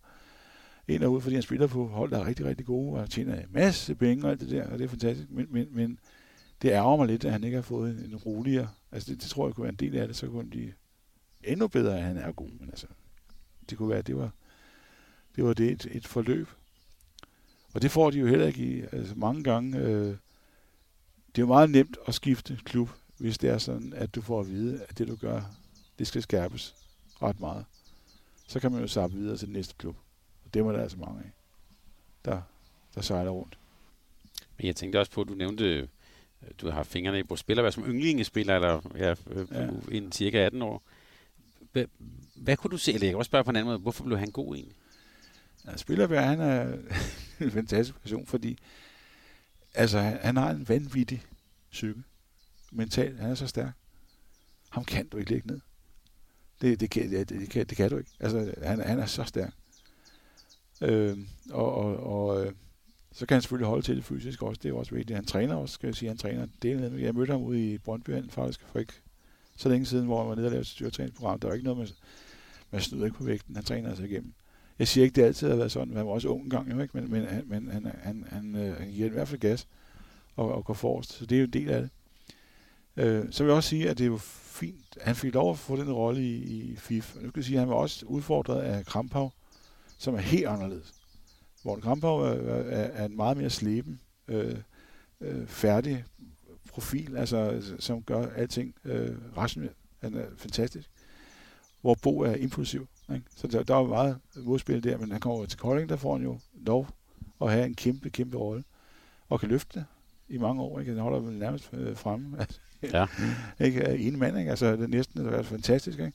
ind 0.89 1.05
og 1.05 1.13
ud, 1.13 1.21
fordi 1.21 1.35
han 1.35 1.43
spiller 1.43 1.67
på 1.67 1.87
hold, 1.87 2.11
der 2.11 2.19
er 2.19 2.27
rigtig, 2.27 2.47
rigtig 2.47 2.67
gode, 2.67 3.01
og 3.01 3.11
tjener 3.11 3.41
en 3.41 3.49
masse 3.51 3.95
penge 3.95 4.25
og 4.25 4.31
alt 4.31 4.41
det 4.41 4.51
der, 4.51 4.67
og 4.71 4.79
det 4.79 4.85
er 4.85 4.89
fantastisk. 4.89 5.31
Men, 5.31 5.47
men, 5.51 5.69
men 5.71 5.99
det 6.63 6.71
ærger 6.71 6.97
mig 6.97 7.07
lidt, 7.07 7.25
at 7.25 7.33
han 7.33 7.45
ikke 7.45 7.55
har 7.55 7.63
fået 7.63 7.91
en, 7.91 8.11
en 8.11 8.17
roligere, 8.17 8.69
altså 8.93 9.13
det, 9.13 9.23
det, 9.23 9.31
tror 9.31 9.47
jeg 9.47 9.55
kunne 9.55 9.63
være 9.63 9.73
en 9.73 9.77
del 9.77 9.97
af 9.97 10.07
det, 10.07 10.17
så 10.17 10.27
kunne 10.27 10.41
han 10.41 10.51
blive 10.51 10.73
endnu 11.45 11.69
bedre, 11.69 11.97
at 11.97 12.03
han 12.03 12.17
er 12.17 12.33
god, 12.33 12.51
men 12.61 12.69
altså, 12.69 12.87
det 13.71 13.79
kunne 13.79 13.89
være, 13.89 13.99
at 13.99 14.07
det 14.07 14.17
var, 14.17 14.31
det 15.37 15.45
var 15.45 15.53
det 15.53 15.71
et, 15.71 15.87
et 15.91 16.07
forløb. 16.07 16.49
Og 17.75 17.83
det 17.83 17.91
får 17.91 18.11
de 18.11 18.19
jo 18.19 18.27
heller 18.27 18.47
ikke 18.47 18.65
i, 18.65 18.83
altså 18.93 19.15
mange 19.17 19.45
gange, 19.45 19.79
øh, 19.79 20.17
det 21.27 21.39
er 21.39 21.43
jo 21.43 21.47
meget 21.47 21.71
nemt 21.71 21.97
at 22.07 22.15
skifte 22.15 22.59
klub, 22.65 22.91
hvis 23.23 23.39
det 23.39 23.51
er 23.51 23.59
sådan, 23.59 23.93
at 23.93 24.15
du 24.15 24.21
får 24.21 24.41
at 24.41 24.49
vide, 24.49 24.85
at 24.89 24.99
det 24.99 25.09
du 25.09 25.17
gør, 25.17 25.43
det 25.99 26.07
skal 26.07 26.23
skærpes 26.23 26.75
ret 27.23 27.41
meget. 27.41 27.65
Så 28.49 28.61
kan 28.61 28.73
man 28.73 28.81
jo 28.81 28.87
sappe 28.87 29.17
videre 29.17 29.37
til 29.37 29.47
den 29.47 29.53
næste 29.53 29.75
klub. 29.79 29.97
Det 30.55 30.65
var 30.65 30.73
der 30.73 30.83
altså 30.83 30.99
mange 30.99 31.21
af, 31.21 31.31
der, 32.25 32.43
der 32.95 33.01
sejler 33.01 33.31
rundt. 33.31 33.59
Men 34.57 34.67
jeg 34.67 34.77
tænkte 34.77 35.01
også 35.01 35.13
på, 35.13 35.21
at 35.21 35.29
du 35.29 35.35
nævnte, 35.35 35.65
øh, 35.65 35.89
du 36.61 36.71
har 36.71 36.83
fingrene 36.83 37.19
i 37.19 37.23
på 37.23 37.37
spiller, 37.37 37.71
som 37.71 37.85
yndlingespiller, 37.85 38.55
eller 38.55 38.81
ja, 38.97 39.15
øh, 39.31 39.47
ja. 39.51 39.69
inden 39.91 40.13
cirka 40.13 40.39
18 40.39 40.63
år. 40.63 40.83
Hvad, 41.73 41.85
hvad 42.35 42.57
kunne 42.57 42.71
du 42.71 42.79
se, 42.79 42.93
eller 42.93 43.07
jeg 43.07 43.13
kan 43.13 43.19
også 43.19 43.29
spørge 43.29 43.45
på 43.45 43.51
en 43.51 43.57
anden 43.57 43.69
måde, 43.69 43.79
hvorfor 43.79 44.05
blev 44.05 44.19
han 44.19 44.31
god 44.31 44.55
egentlig? 44.55 44.77
Ja, 45.67 45.77
Spillerberg, 45.77 46.25
han 46.25 46.41
er 46.41 46.79
en 47.45 47.51
fantastisk 47.51 48.01
person, 48.01 48.27
fordi 48.27 48.59
altså, 49.75 49.99
han, 49.99 50.19
han 50.23 50.37
har 50.37 50.51
en 50.51 50.69
vanvittig 50.69 51.23
psyke. 51.71 52.03
Mentalt, 52.73 53.19
han 53.19 53.31
er 53.31 53.35
så 53.35 53.47
stærk. 53.47 53.73
Ham 54.71 54.85
kan 54.85 55.09
du 55.09 55.17
ikke 55.17 55.31
lægge 55.31 55.49
ned. 55.49 55.61
Det, 56.61 56.81
det, 56.81 56.91
kan, 56.91 57.11
det, 57.11 57.29
det, 57.29 57.51
kan, 57.51 57.67
det 57.67 57.77
kan 57.77 57.91
du 57.91 57.97
ikke. 57.97 58.11
Altså, 58.21 58.55
han, 58.63 58.81
han 58.81 58.99
er 58.99 59.07
så 59.07 59.25
stærk. 59.25 59.53
Øh, 60.81 61.19
og 61.51 61.75
og, 61.75 61.97
og 61.97 62.47
øh, 62.47 62.53
så 63.13 63.27
kan 63.27 63.35
han 63.35 63.43
selvfølgelig 63.43 63.69
holde 63.69 63.83
til 63.83 63.97
det 63.97 64.05
fysisk 64.05 64.43
også. 64.43 64.61
Det 64.63 64.69
er 64.69 64.75
også 64.75 64.95
vigtigt. 64.95 65.17
Han 65.17 65.25
træner 65.25 65.55
også, 65.55 65.75
skal 65.75 65.87
jeg 65.87 65.95
sige. 65.95 66.09
Han 66.09 66.19
træner 66.19 66.47
det. 66.63 67.01
Jeg 67.01 67.15
mødte 67.15 67.31
ham 67.31 67.43
ude 67.43 67.73
i 67.73 67.79
Brøndby 67.79 68.31
faktisk 68.31 68.61
for 68.67 68.79
ikke 68.79 68.93
så 69.57 69.69
længe 69.69 69.87
siden, 69.87 70.07
hvor 70.07 70.21
han 70.21 70.29
var 70.29 70.35
nede 70.35 70.47
og 70.47 70.51
lavede 70.51 70.61
et 70.61 70.67
styrtræningsprogram. 70.67 71.41
Der 71.41 71.49
var 71.49 71.55
ikke 71.55 71.65
noget 71.65 71.79
med, 71.79 71.87
med 72.71 72.81
snyder 72.81 73.05
ikke 73.05 73.17
på 73.17 73.25
vægten. 73.25 73.55
Han 73.55 73.65
træner 73.65 73.89
altså 73.89 74.05
igennem. 74.05 74.33
Jeg 74.79 74.89
siger 74.89 75.05
ikke, 75.05 75.17
det 75.17 75.23
altid 75.23 75.49
har 75.49 75.57
været 75.57 75.73
sådan. 75.73 75.97
Han 75.97 76.07
var 76.07 76.13
også 76.13 76.29
ung 76.29 76.51
gang, 76.51 76.73
jo, 76.73 76.81
ikke? 76.81 77.01
men, 77.01 77.11
men, 77.11 77.25
han, 77.25 77.45
men 77.47 77.71
han, 77.71 77.87
han, 78.03 78.25
han, 78.29 78.57
øh, 78.57 78.77
han 78.77 78.91
giver 78.91 79.07
i 79.07 79.11
hvert 79.11 79.29
fald 79.29 79.41
gas 79.41 79.69
og, 80.37 80.55
og 80.55 80.65
går 80.65 80.75
forrest. 80.75 81.13
Så 81.13 81.27
det 81.27 81.37
er 81.37 81.41
jo 81.41 81.47
en 81.47 81.53
del 81.53 81.71
af 81.71 81.81
det. 81.81 81.91
Øh, 82.97 83.25
så 83.31 83.43
vil 83.43 83.51
jeg 83.51 83.57
også 83.57 83.69
sige, 83.69 83.91
at 83.91 83.99
det 83.99 84.05
er 84.05 84.09
jo 84.09 84.19
fint. 84.19 84.99
Han 85.01 85.17
fik 85.17 85.35
lov 85.35 85.51
at 85.51 85.59
få 85.59 85.77
den 85.77 85.93
rolle 85.93 86.23
i, 86.23 86.35
i 86.35 86.77
FIF. 86.77 87.15
Nu 87.15 87.29
skal 87.29 87.33
jeg 87.41 87.45
sige, 87.45 87.57
at 87.57 87.61
han 87.61 87.69
var 87.69 87.75
også 87.75 88.07
udfordret 88.07 88.61
af 88.61 88.87
Krampau, 88.87 89.31
som 89.99 90.15
er 90.15 90.19
helt 90.19 90.47
anderledes. 90.47 90.95
Hvor 91.63 91.77
Krampau 91.77 92.19
er, 92.19 92.33
er, 92.33 92.91
er 92.93 93.05
en 93.05 93.17
meget 93.17 93.37
mere 93.37 93.51
sleben, 93.51 94.01
øh, 94.29 94.57
øh, 95.21 95.47
færdig 95.47 96.05
profil, 96.73 97.17
altså, 97.17 97.63
som 97.79 98.03
gør 98.03 98.27
alting 98.27 98.75
øh, 98.85 99.17
rationelt. 99.37 99.77
Han 100.01 100.15
er 100.15 100.27
fantastisk. 100.37 100.91
Hvor 101.81 101.97
Bo 102.03 102.21
er 102.21 102.35
impulsiv. 102.35 102.89
Ikke? 103.15 103.27
Så 103.37 103.47
der, 103.47 103.63
der 103.63 103.75
var 103.75 103.87
meget 103.87 104.19
modspil 104.37 104.85
der, 104.85 104.99
men 104.99 105.11
han 105.11 105.21
kommer 105.21 105.47
til 105.47 105.59
Kolding, 105.59 105.89
der 105.89 105.97
får 105.97 106.17
han 106.17 106.23
jo 106.23 106.39
lov 106.55 106.89
at 107.41 107.51
have 107.51 107.67
en 107.67 107.75
kæmpe, 107.75 108.11
kæmpe 108.11 108.37
rolle. 108.37 108.65
Og 109.29 109.41
kan 109.41 109.49
løfte 109.49 109.79
det 109.79 109.87
i 110.29 110.39
mange 110.39 110.63
år. 110.63 110.81
Ikke? 110.81 110.93
Han 110.93 111.01
holder 111.01 111.19
vel 111.19 111.39
nærmest 111.39 111.71
øh, 111.73 111.97
fremme 111.97 112.47
ja. 112.83 113.07
ikke? 113.67 113.99
En 113.99 114.19
mand, 114.19 114.39
ikke? 114.39 114.51
Altså, 114.51 114.73
det 114.73 114.83
er 114.83 114.87
næsten 114.87 115.25
det 115.25 115.35
er 115.35 115.43
fantastisk. 115.43 115.99
Ikke? 115.99 116.13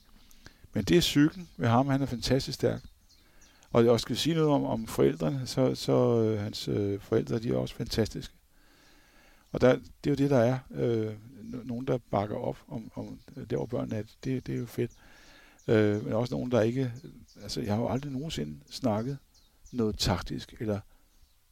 Men 0.74 0.84
det 0.84 0.97
er 0.97 1.01
cyklen 1.01 1.49
ved 1.57 1.68
ham. 1.68 1.88
Han 1.88 2.01
er 2.01 2.05
fantastisk 2.05 2.55
stærk. 2.55 2.82
Og 3.72 3.86
jeg 3.86 3.99
skal 3.99 4.18
sige 4.18 4.36
noget 4.36 4.49
om, 4.49 4.63
om 4.63 4.88
forældrene, 4.88 5.47
så, 5.47 5.76
så 5.76 6.22
øh, 6.22 6.39
hans 6.39 6.68
øh, 6.68 6.99
forældre, 6.99 7.39
de 7.39 7.49
er 7.49 7.57
også 7.57 7.76
fantastiske. 7.76 8.34
Og 9.51 9.61
der, 9.61 9.76
det 9.76 10.07
er 10.07 10.11
jo 10.11 10.15
det, 10.15 10.30
der 10.30 10.38
er. 10.38 10.59
Øh, 10.72 11.13
nogen, 11.65 11.88
der 11.88 11.97
bakker 12.11 12.36
op 12.36 12.57
om, 12.68 12.91
om 12.95 13.20
øh, 13.38 13.49
der, 13.49 13.55
hvor 13.55 13.65
børnene 13.65 13.95
er. 13.95 14.03
Det, 14.24 14.47
det 14.47 14.55
er 14.55 14.59
jo 14.59 14.65
fedt. 14.65 14.91
Øh, 15.68 16.03
men 16.03 16.13
også 16.13 16.34
nogen, 16.34 16.51
der 16.51 16.61
ikke... 16.61 16.93
Altså, 17.41 17.61
jeg 17.61 17.74
har 17.74 17.82
jo 17.82 17.89
aldrig 17.89 18.11
nogensinde 18.11 18.59
snakket 18.70 19.18
noget 19.72 19.97
taktisk, 19.99 20.55
eller 20.59 20.80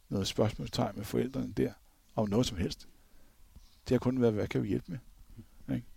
noget 0.10 0.28
spørgsmålstegn 0.28 0.96
med 0.96 1.06
forældrene 1.06 1.54
der, 1.58 1.72
om 2.16 2.30
noget 2.30 2.46
som 2.46 2.58
helst. 2.58 2.88
Det 3.88 3.92
har 3.96 4.00
kun 4.00 4.22
været, 4.22 4.34
hvad 4.34 4.48
kan 4.48 4.64
vi 4.64 4.68
hjælpe 4.68 4.92
med? 4.92 5.76
Ikke? 5.76 5.88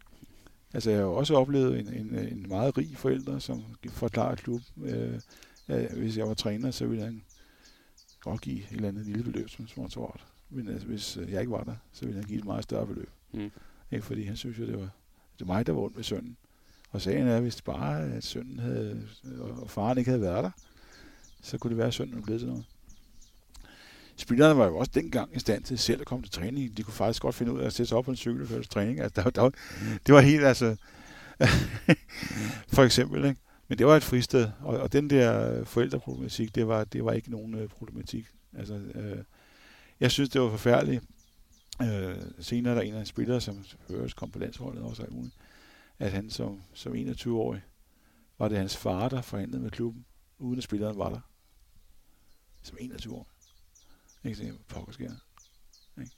Altså, 0.72 0.91
jeg 0.91 0.99
har 0.99 1.07
også 1.07 1.34
oplevet 1.34 1.78
en, 1.78 1.89
en, 1.95 2.18
en 2.18 2.49
meget 2.49 2.78
rig 2.78 2.97
forælder, 2.97 3.39
som 3.39 3.64
forklarer 3.89 4.34
klub, 4.34 4.61
øh, 4.84 5.20
at 5.66 5.93
hvis 5.93 6.16
jeg 6.16 6.28
var 6.28 6.34
træner, 6.34 6.70
så 6.70 6.86
ville 6.86 7.05
han 7.05 7.22
godt 8.20 8.41
give 8.41 8.59
et 8.59 8.66
eller 8.70 8.89
andet 8.89 9.07
lille 9.07 9.22
beløb 9.24 9.51
som 9.51 9.68
sponsorat. 9.68 10.20
Men 10.51 10.68
altså, 10.68 10.86
hvis 10.86 11.16
jeg 11.16 11.41
ikke 11.41 11.53
var 11.53 11.64
der, 11.64 11.76
så 11.93 12.05
ville 12.05 12.20
han 12.20 12.28
give 12.28 12.39
et 12.39 12.45
meget 12.45 12.64
større 12.64 12.86
beløb. 12.86 13.11
Mm. 13.32 13.51
Ikke, 13.91 14.05
fordi 14.05 14.22
han 14.22 14.36
synes 14.36 14.59
jo, 14.59 14.66
det 14.66 14.74
var, 14.74 14.89
det 15.39 15.49
var 15.49 15.55
mig, 15.55 15.66
der 15.66 15.72
var 15.72 15.80
ondt 15.80 15.97
med 15.97 16.05
sønnen. 16.05 16.36
Og 16.91 17.01
sagen 17.01 17.26
er, 17.26 17.41
hvis 17.41 17.62
bare 17.62 18.12
at 18.12 18.24
sønnen 18.24 18.59
havde, 18.59 19.09
og 19.41 19.70
faren 19.70 19.99
ikke 19.99 20.11
havde 20.11 20.22
været 20.22 20.45
der, 20.45 20.51
så 21.43 21.59
kunne 21.59 21.68
det 21.68 21.78
være, 21.78 21.86
at 21.86 21.95
sønnen 21.95 22.22
blev 22.22 22.39
til 22.39 22.49
noget. 22.49 22.64
Spillerne 24.19 24.59
var 24.59 24.66
jo 24.66 24.77
også 24.77 24.93
dengang 24.95 25.37
i 25.37 25.39
stand 25.39 25.64
til 25.64 25.79
selv 25.79 26.01
at 26.01 26.07
komme 26.07 26.25
til 26.25 26.33
træning. 26.33 26.77
De 26.77 26.83
kunne 26.83 26.95
faktisk 26.95 27.23
godt 27.23 27.35
finde 27.35 27.53
ud 27.53 27.61
af 27.61 27.66
at 27.66 27.73
sætte 27.73 27.89
sig 27.89 27.99
op 27.99 28.05
på 28.05 28.11
en 28.11 28.16
cykel 28.16 28.59
og 28.59 28.71
træning. 28.71 29.01
Altså, 29.01 29.23
der, 29.23 29.31
der, 29.31 29.51
det 30.07 30.14
var 30.14 30.21
helt 30.21 30.45
altså... 30.45 30.77
for 32.75 32.83
eksempel, 32.83 33.25
ikke? 33.25 33.41
Men 33.69 33.79
det 33.79 33.87
var 33.87 33.97
et 33.97 34.03
fristed, 34.03 34.51
og, 34.61 34.79
og 34.79 34.93
den 34.93 35.11
der 35.11 35.64
forældreproblematik, 35.64 36.55
det 36.55 36.69
var, 36.69 36.85
det 36.85 37.05
var 37.05 37.12
ikke 37.12 37.31
nogen 37.31 37.55
øh, 37.55 37.69
problematik. 37.69 38.27
Altså, 38.57 38.75
øh, 38.75 39.19
jeg 40.01 40.11
synes, 40.11 40.31
det 40.31 40.41
var 40.41 40.51
forfærdeligt. 40.51 41.05
Øh, 41.83 42.16
senere 42.41 42.75
er 42.75 42.79
der 42.79 42.83
en 42.83 42.95
af 42.95 43.01
de 43.01 43.07
spillere, 43.07 43.41
som 43.41 43.64
høres 43.89 44.14
kom 44.14 44.31
på 44.31 44.39
landsholdet 44.39 44.83
også, 44.83 45.03
alt 45.03 45.12
muligt, 45.12 45.35
at 45.99 46.12
han 46.12 46.31
som, 46.31 46.62
som 46.75 46.93
21-årig, 46.93 47.62
var 48.39 48.49
det 48.49 48.59
hans 48.59 48.77
far, 48.77 49.09
der 49.09 49.23
forhandlede 49.23 49.62
med 49.62 49.71
klubben, 49.71 50.05
uden 50.39 50.59
at 50.59 50.64
spilleren 50.64 50.99
var 50.99 51.11
der. 51.11 51.21
Som 52.62 52.77
21 52.81 53.14
år. 53.14 53.29
Ikke 54.29 54.41
så 54.41 54.53
pokker 54.68 54.93
sker. 54.93 55.11
Ikke? 56.01 56.12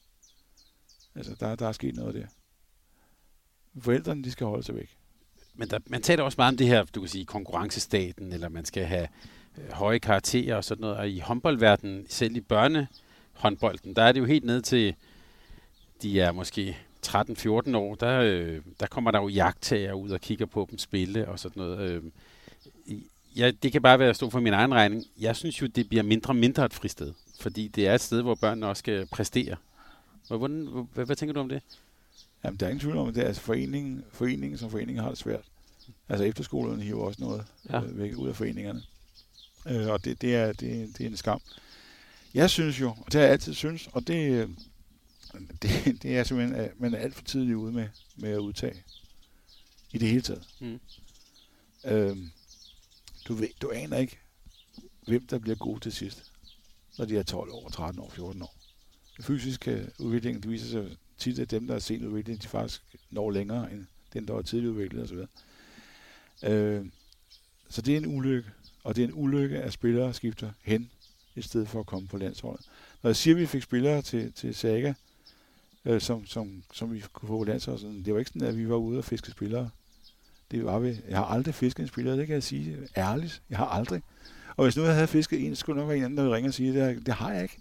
Altså, 1.14 1.36
der, 1.40 1.54
der 1.54 1.68
er 1.68 1.72
sket 1.72 1.94
noget 1.94 2.14
der. 2.14 2.26
Forældrene, 3.80 4.24
de 4.24 4.30
skal 4.30 4.46
holde 4.46 4.62
sig 4.62 4.74
væk. 4.74 4.96
men 5.54 5.70
der, 5.70 5.78
man 5.86 6.02
taler 6.02 6.22
også 6.22 6.36
meget 6.38 6.52
om 6.52 6.56
det 6.56 6.66
her, 6.66 6.84
du 6.84 7.00
kan 7.00 7.08
sige, 7.08 7.24
konkurrencestaten, 7.24 8.32
eller 8.32 8.48
man 8.48 8.64
skal 8.64 8.84
have 8.84 9.08
øh, 9.58 9.72
høje 9.72 9.98
karakterer 9.98 10.56
og 10.56 10.64
sådan 10.64 10.80
noget. 10.80 10.96
Og 10.96 11.10
i 11.10 11.18
håndboldverdenen, 11.18 12.06
selv 12.08 12.36
i 12.36 12.40
børnehåndbolden, 12.40 13.96
der 13.96 14.02
er 14.02 14.12
det 14.12 14.20
jo 14.20 14.24
helt 14.24 14.44
ned 14.44 14.62
til, 14.62 14.94
de 16.02 16.20
er 16.20 16.32
måske 16.32 16.76
13-14 17.06 17.76
år, 17.76 17.94
der, 17.94 18.20
øh, 18.20 18.62
der 18.80 18.86
kommer 18.86 19.10
der 19.10 19.20
jo 19.20 19.28
jagttager 19.28 19.92
ud 19.92 20.10
og 20.10 20.20
kigger 20.20 20.46
på 20.46 20.66
dem 20.70 20.78
spille 20.78 21.28
og 21.28 21.38
sådan 21.38 21.62
noget. 21.62 21.90
Øh, 21.90 22.02
jeg, 23.36 23.62
det 23.62 23.72
kan 23.72 23.82
bare 23.82 23.98
være 23.98 24.08
at 24.08 24.16
stå 24.16 24.30
for 24.30 24.40
min 24.40 24.52
egen 24.52 24.74
regning. 24.74 25.04
Jeg 25.20 25.36
synes 25.36 25.62
jo, 25.62 25.66
det 25.66 25.88
bliver 25.88 26.02
mindre 26.02 26.30
og 26.30 26.36
mindre 26.36 26.64
et 26.64 26.74
fristed, 26.74 27.12
fordi 27.40 27.68
det 27.68 27.86
er 27.86 27.94
et 27.94 28.00
sted, 28.00 28.22
hvor 28.22 28.34
børnene 28.34 28.66
også 28.66 28.80
skal 28.80 29.06
præstere. 29.06 29.56
Hvordan, 30.28 30.86
hvad, 30.94 31.06
hvad 31.06 31.16
tænker 31.16 31.32
du 31.32 31.40
om 31.40 31.48
det? 31.48 31.62
Jamen, 32.44 32.60
der 32.60 32.66
er 32.66 32.70
ingen 32.70 32.80
tvivl 32.80 32.96
om, 32.96 33.08
at 33.08 33.14
det 33.14 33.22
er 33.22 33.26
altså 33.26 33.42
foreningen, 33.42 34.04
foreningen 34.12 34.58
som 34.58 34.70
foreningen 34.70 35.02
har 35.02 35.08
det 35.08 35.18
svært. 35.18 35.44
Altså 36.08 36.24
efterskolerne 36.24 36.82
hiver 36.82 37.04
også 37.04 37.22
noget 37.22 37.44
ja. 37.70 37.82
øh, 37.82 37.98
væk 37.98 38.16
ud 38.16 38.28
af 38.28 38.36
foreningerne. 38.36 38.82
Øh, 39.66 39.88
og 39.88 40.04
det, 40.04 40.22
det, 40.22 40.34
er, 40.34 40.46
det, 40.46 40.98
det 40.98 41.00
er 41.00 41.08
en 41.08 41.16
skam. 41.16 41.40
Jeg 42.34 42.50
synes 42.50 42.80
jo, 42.80 42.88
og 42.88 43.06
det 43.06 43.14
har 43.14 43.20
jeg 43.20 43.30
altid 43.30 43.54
synes, 43.54 43.88
og 43.92 44.06
det, 44.06 44.48
det, 45.62 46.02
det 46.02 46.18
er 46.18 46.24
simpelthen, 46.24 46.56
at 46.56 46.80
man 46.80 46.94
er 46.94 46.98
alt 46.98 47.14
for 47.14 47.22
tidligt 47.22 47.56
ude 47.56 47.72
med, 47.72 47.88
med 48.16 48.30
at 48.30 48.38
udtage. 48.38 48.84
I 49.92 49.98
det 49.98 50.08
hele 50.08 50.22
taget. 50.22 50.48
Mm. 50.60 50.80
Øhm, 51.84 52.30
du, 53.28 53.34
ved, 53.34 53.48
du 53.62 53.70
aner 53.70 53.96
ikke, 53.96 54.18
hvem 55.06 55.26
der 55.26 55.38
bliver 55.38 55.56
god 55.56 55.80
til 55.80 55.92
sidst, 55.92 56.29
når 57.00 57.06
de 57.06 57.18
er 57.18 57.22
12 57.22 57.50
år, 57.52 57.68
13 57.68 58.00
år, 58.00 58.10
14 58.10 58.42
år. 58.42 58.56
Den 59.16 59.24
fysiske 59.24 59.90
udvikling, 59.98 60.42
det 60.42 60.50
viser 60.50 60.66
sig 60.66 60.96
tit, 61.18 61.38
at 61.38 61.50
dem, 61.50 61.66
der 61.66 61.74
er 61.74 61.78
sent 61.78 62.04
udviklet, 62.04 62.42
de 62.42 62.48
faktisk 62.48 62.82
når 63.10 63.30
længere 63.30 63.72
end 63.72 63.86
den, 64.12 64.28
der 64.28 64.34
er 64.34 64.42
tidligt 64.42 64.70
udviklet 64.70 65.02
osv. 65.02 65.18
Øh, 66.50 66.86
så 67.68 67.82
det 67.82 67.94
er 67.94 67.98
en 67.98 68.16
ulykke, 68.16 68.50
og 68.84 68.96
det 68.96 69.04
er 69.04 69.08
en 69.08 69.14
ulykke, 69.14 69.58
at 69.58 69.72
spillere 69.72 70.14
skifter 70.14 70.50
hen, 70.62 70.90
i 71.34 71.42
stedet 71.42 71.68
for 71.68 71.80
at 71.80 71.86
komme 71.86 72.08
på 72.08 72.16
landsholdet. 72.16 72.66
Når 73.02 73.10
jeg 73.10 73.16
siger, 73.16 73.34
at 73.34 73.40
vi 73.40 73.46
fik 73.46 73.62
spillere 73.62 74.02
til, 74.02 74.32
til 74.32 74.54
Saga, 74.54 74.94
øh, 75.84 76.00
som, 76.00 76.26
som, 76.26 76.62
som 76.72 76.94
vi 76.94 77.04
kunne 77.12 77.26
få 77.26 77.38
på 77.38 77.44
landsholdet, 77.44 78.04
det 78.04 78.12
var 78.14 78.18
ikke 78.18 78.30
sådan, 78.30 78.48
at 78.48 78.58
vi 78.58 78.68
var 78.68 78.76
ude 78.76 78.98
og 78.98 79.04
fiske 79.04 79.30
spillere. 79.30 79.70
Det 80.50 80.64
var 80.64 80.78
vi. 80.78 81.00
Jeg 81.08 81.18
har 81.18 81.24
aldrig 81.24 81.54
fisket 81.54 81.82
en 81.82 81.88
spiller, 81.88 82.16
det 82.16 82.26
kan 82.26 82.34
jeg 82.34 82.42
sige 82.42 82.88
ærligt. 82.96 83.42
Jeg 83.50 83.58
har 83.58 83.66
aldrig. 83.66 84.02
Og 84.60 84.66
hvis 84.66 84.76
nu 84.76 84.84
jeg 84.84 84.94
havde 84.94 85.06
fisket 85.06 85.46
en, 85.46 85.56
så 85.56 85.60
skulle 85.60 85.80
nok 85.80 85.88
være 85.88 85.98
en 85.98 86.04
anden, 86.04 86.16
der 86.16 86.22
ville 86.22 86.36
ringe 86.36 86.50
og 86.50 86.54
sige, 86.54 86.74
det, 86.74 87.06
det 87.06 87.14
har 87.14 87.32
jeg 87.32 87.42
ikke. 87.42 87.58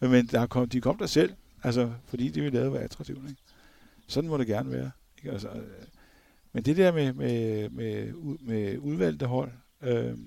Men 0.00 0.26
der 0.26 0.46
kom, 0.46 0.68
de 0.68 0.80
kom 0.80 0.98
der 0.98 1.06
selv, 1.06 1.34
altså, 1.62 1.92
fordi 2.06 2.28
det 2.28 2.42
ville 2.42 2.58
lave 2.58 2.72
være 2.72 2.82
attraktivt. 2.82 3.28
Ikke? 3.28 3.42
Sådan 4.06 4.30
må 4.30 4.36
det 4.36 4.46
gerne 4.46 4.70
være. 4.70 4.90
Ikke? 5.18 5.30
Altså, 5.30 5.48
øh, 5.48 5.86
men 6.52 6.64
det 6.64 6.76
der 6.76 6.92
med, 6.92 7.12
med, 7.12 7.68
med, 7.68 8.12
med 8.40 8.78
udvalgte 8.78 9.26
hold, 9.26 9.52
øh, 9.82 10.18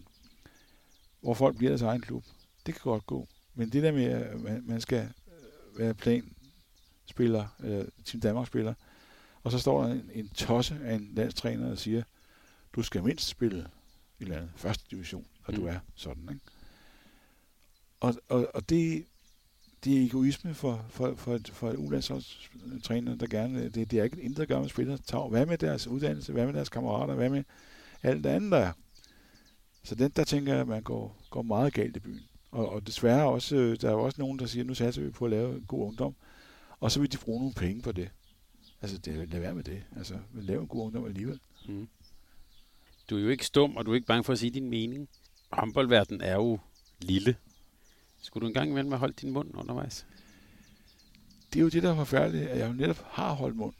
hvor 1.21 1.33
folk 1.33 1.57
bliver 1.57 1.71
deres 1.71 1.81
egen 1.81 2.01
klub, 2.01 2.23
det 2.65 2.73
kan 2.73 2.81
godt 2.83 3.05
gå. 3.05 3.27
Men 3.55 3.69
det 3.69 3.83
der 3.83 3.91
med, 3.91 4.05
at 4.05 4.39
man, 4.39 4.63
man 4.65 4.81
skal 4.81 5.09
øh, 5.27 5.79
være 5.79 5.93
planspiller, 5.93 7.47
eller 7.63 7.85
Team 8.05 8.21
Danmark 8.21 8.47
spiller, 8.47 8.73
og 9.43 9.51
så 9.51 9.59
står 9.59 9.83
der 9.83 9.91
en, 9.93 10.09
en 10.13 10.29
tosse 10.29 10.77
af 10.83 10.95
en 10.95 11.11
landstræner, 11.13 11.71
og 11.71 11.77
siger, 11.77 12.03
du 12.75 12.81
skal 12.81 13.03
mindst 13.03 13.27
spille 13.27 13.67
i 14.19 14.25
landet, 14.25 14.49
første 14.55 14.85
division, 14.91 15.25
og 15.45 15.53
mm. 15.53 15.59
du 15.59 15.67
er 15.67 15.79
sådan, 15.95 16.29
ikke? 16.29 16.41
Og, 17.99 18.15
og, 18.29 18.51
og 18.53 18.69
det, 18.69 19.05
det 19.83 19.97
er 19.97 20.05
egoisme 20.05 20.53
for, 20.53 20.85
for, 20.89 21.15
for, 21.15 21.35
et, 21.35 21.49
for 21.53 21.69
et 21.69 21.77
ulandsholdstræner, 21.77 23.15
der 23.15 23.27
gerne, 23.27 23.69
det, 23.69 23.91
det 23.91 23.99
er 23.99 24.03
ikke 24.03 24.17
et 24.17 24.23
indre 24.23 24.45
gammel 24.45 24.69
spiller, 24.69 24.97
tager, 24.97 25.29
hvad 25.29 25.45
med 25.45 25.57
deres 25.57 25.87
uddannelse, 25.87 26.33
hvad 26.33 26.45
med 26.45 26.53
deres 26.53 26.69
kammerater, 26.69 27.15
hvad 27.15 27.29
med 27.29 27.43
alt 28.03 28.23
det 28.23 28.29
andet, 28.29 28.51
der 28.51 28.57
er. 28.57 28.71
Så 29.83 29.95
den, 29.95 30.11
der 30.15 30.23
tænker 30.23 30.51
jeg, 30.51 30.61
at 30.61 30.67
man 30.67 30.83
går, 30.83 31.17
går 31.29 31.41
meget 31.41 31.73
galt 31.73 31.97
i 31.97 31.99
byen. 31.99 32.21
Og, 32.51 32.69
og 32.69 32.87
desværre 32.87 33.29
også, 33.29 33.55
øh, 33.55 33.81
der 33.81 33.89
er 33.89 33.93
også 33.93 34.21
nogen, 34.21 34.39
der 34.39 34.45
siger, 34.45 34.63
nu 34.63 34.73
satser 34.73 35.01
vi 35.01 35.09
på 35.09 35.25
at 35.25 35.31
lave 35.31 35.55
en 35.55 35.65
god 35.67 35.87
ungdom, 35.87 36.15
og 36.79 36.91
så 36.91 36.99
vil 36.99 37.11
de 37.11 37.17
bruge 37.17 37.39
nogle 37.39 37.53
penge 37.53 37.81
på 37.81 37.91
det. 37.91 38.09
Altså, 38.81 38.97
det, 38.97 39.29
lad 39.29 39.39
være 39.39 39.55
med 39.55 39.63
det. 39.63 39.83
Altså, 39.97 40.17
lave 40.33 40.61
en 40.61 40.67
god 40.67 40.85
ungdom 40.85 41.05
alligevel. 41.05 41.39
Mm. 41.67 41.87
Du 43.09 43.17
er 43.17 43.21
jo 43.21 43.29
ikke 43.29 43.45
stum, 43.45 43.77
og 43.77 43.85
du 43.85 43.91
er 43.91 43.95
ikke 43.95 44.07
bange 44.07 44.23
for 44.23 44.33
at 44.33 44.39
sige 44.39 44.49
din 44.49 44.69
mening. 44.69 45.09
Håndboldverdenen 45.51 46.21
er 46.21 46.35
jo 46.35 46.59
lille. 46.99 47.35
Skulle 48.21 48.41
du 48.41 48.47
engang 48.47 48.69
imellem 48.69 48.91
have 48.91 48.99
holdt 48.99 49.21
din 49.21 49.31
mund 49.31 49.51
undervejs? 49.53 50.05
Det 51.53 51.59
er 51.59 51.63
jo 51.63 51.69
det, 51.69 51.83
der 51.83 51.91
er 51.91 51.95
forfærdeligt, 51.95 52.47
at 52.47 52.59
jeg 52.59 52.67
jo 52.67 52.73
netop 52.73 53.05
har 53.07 53.33
holdt 53.33 53.55
mund. 53.55 53.73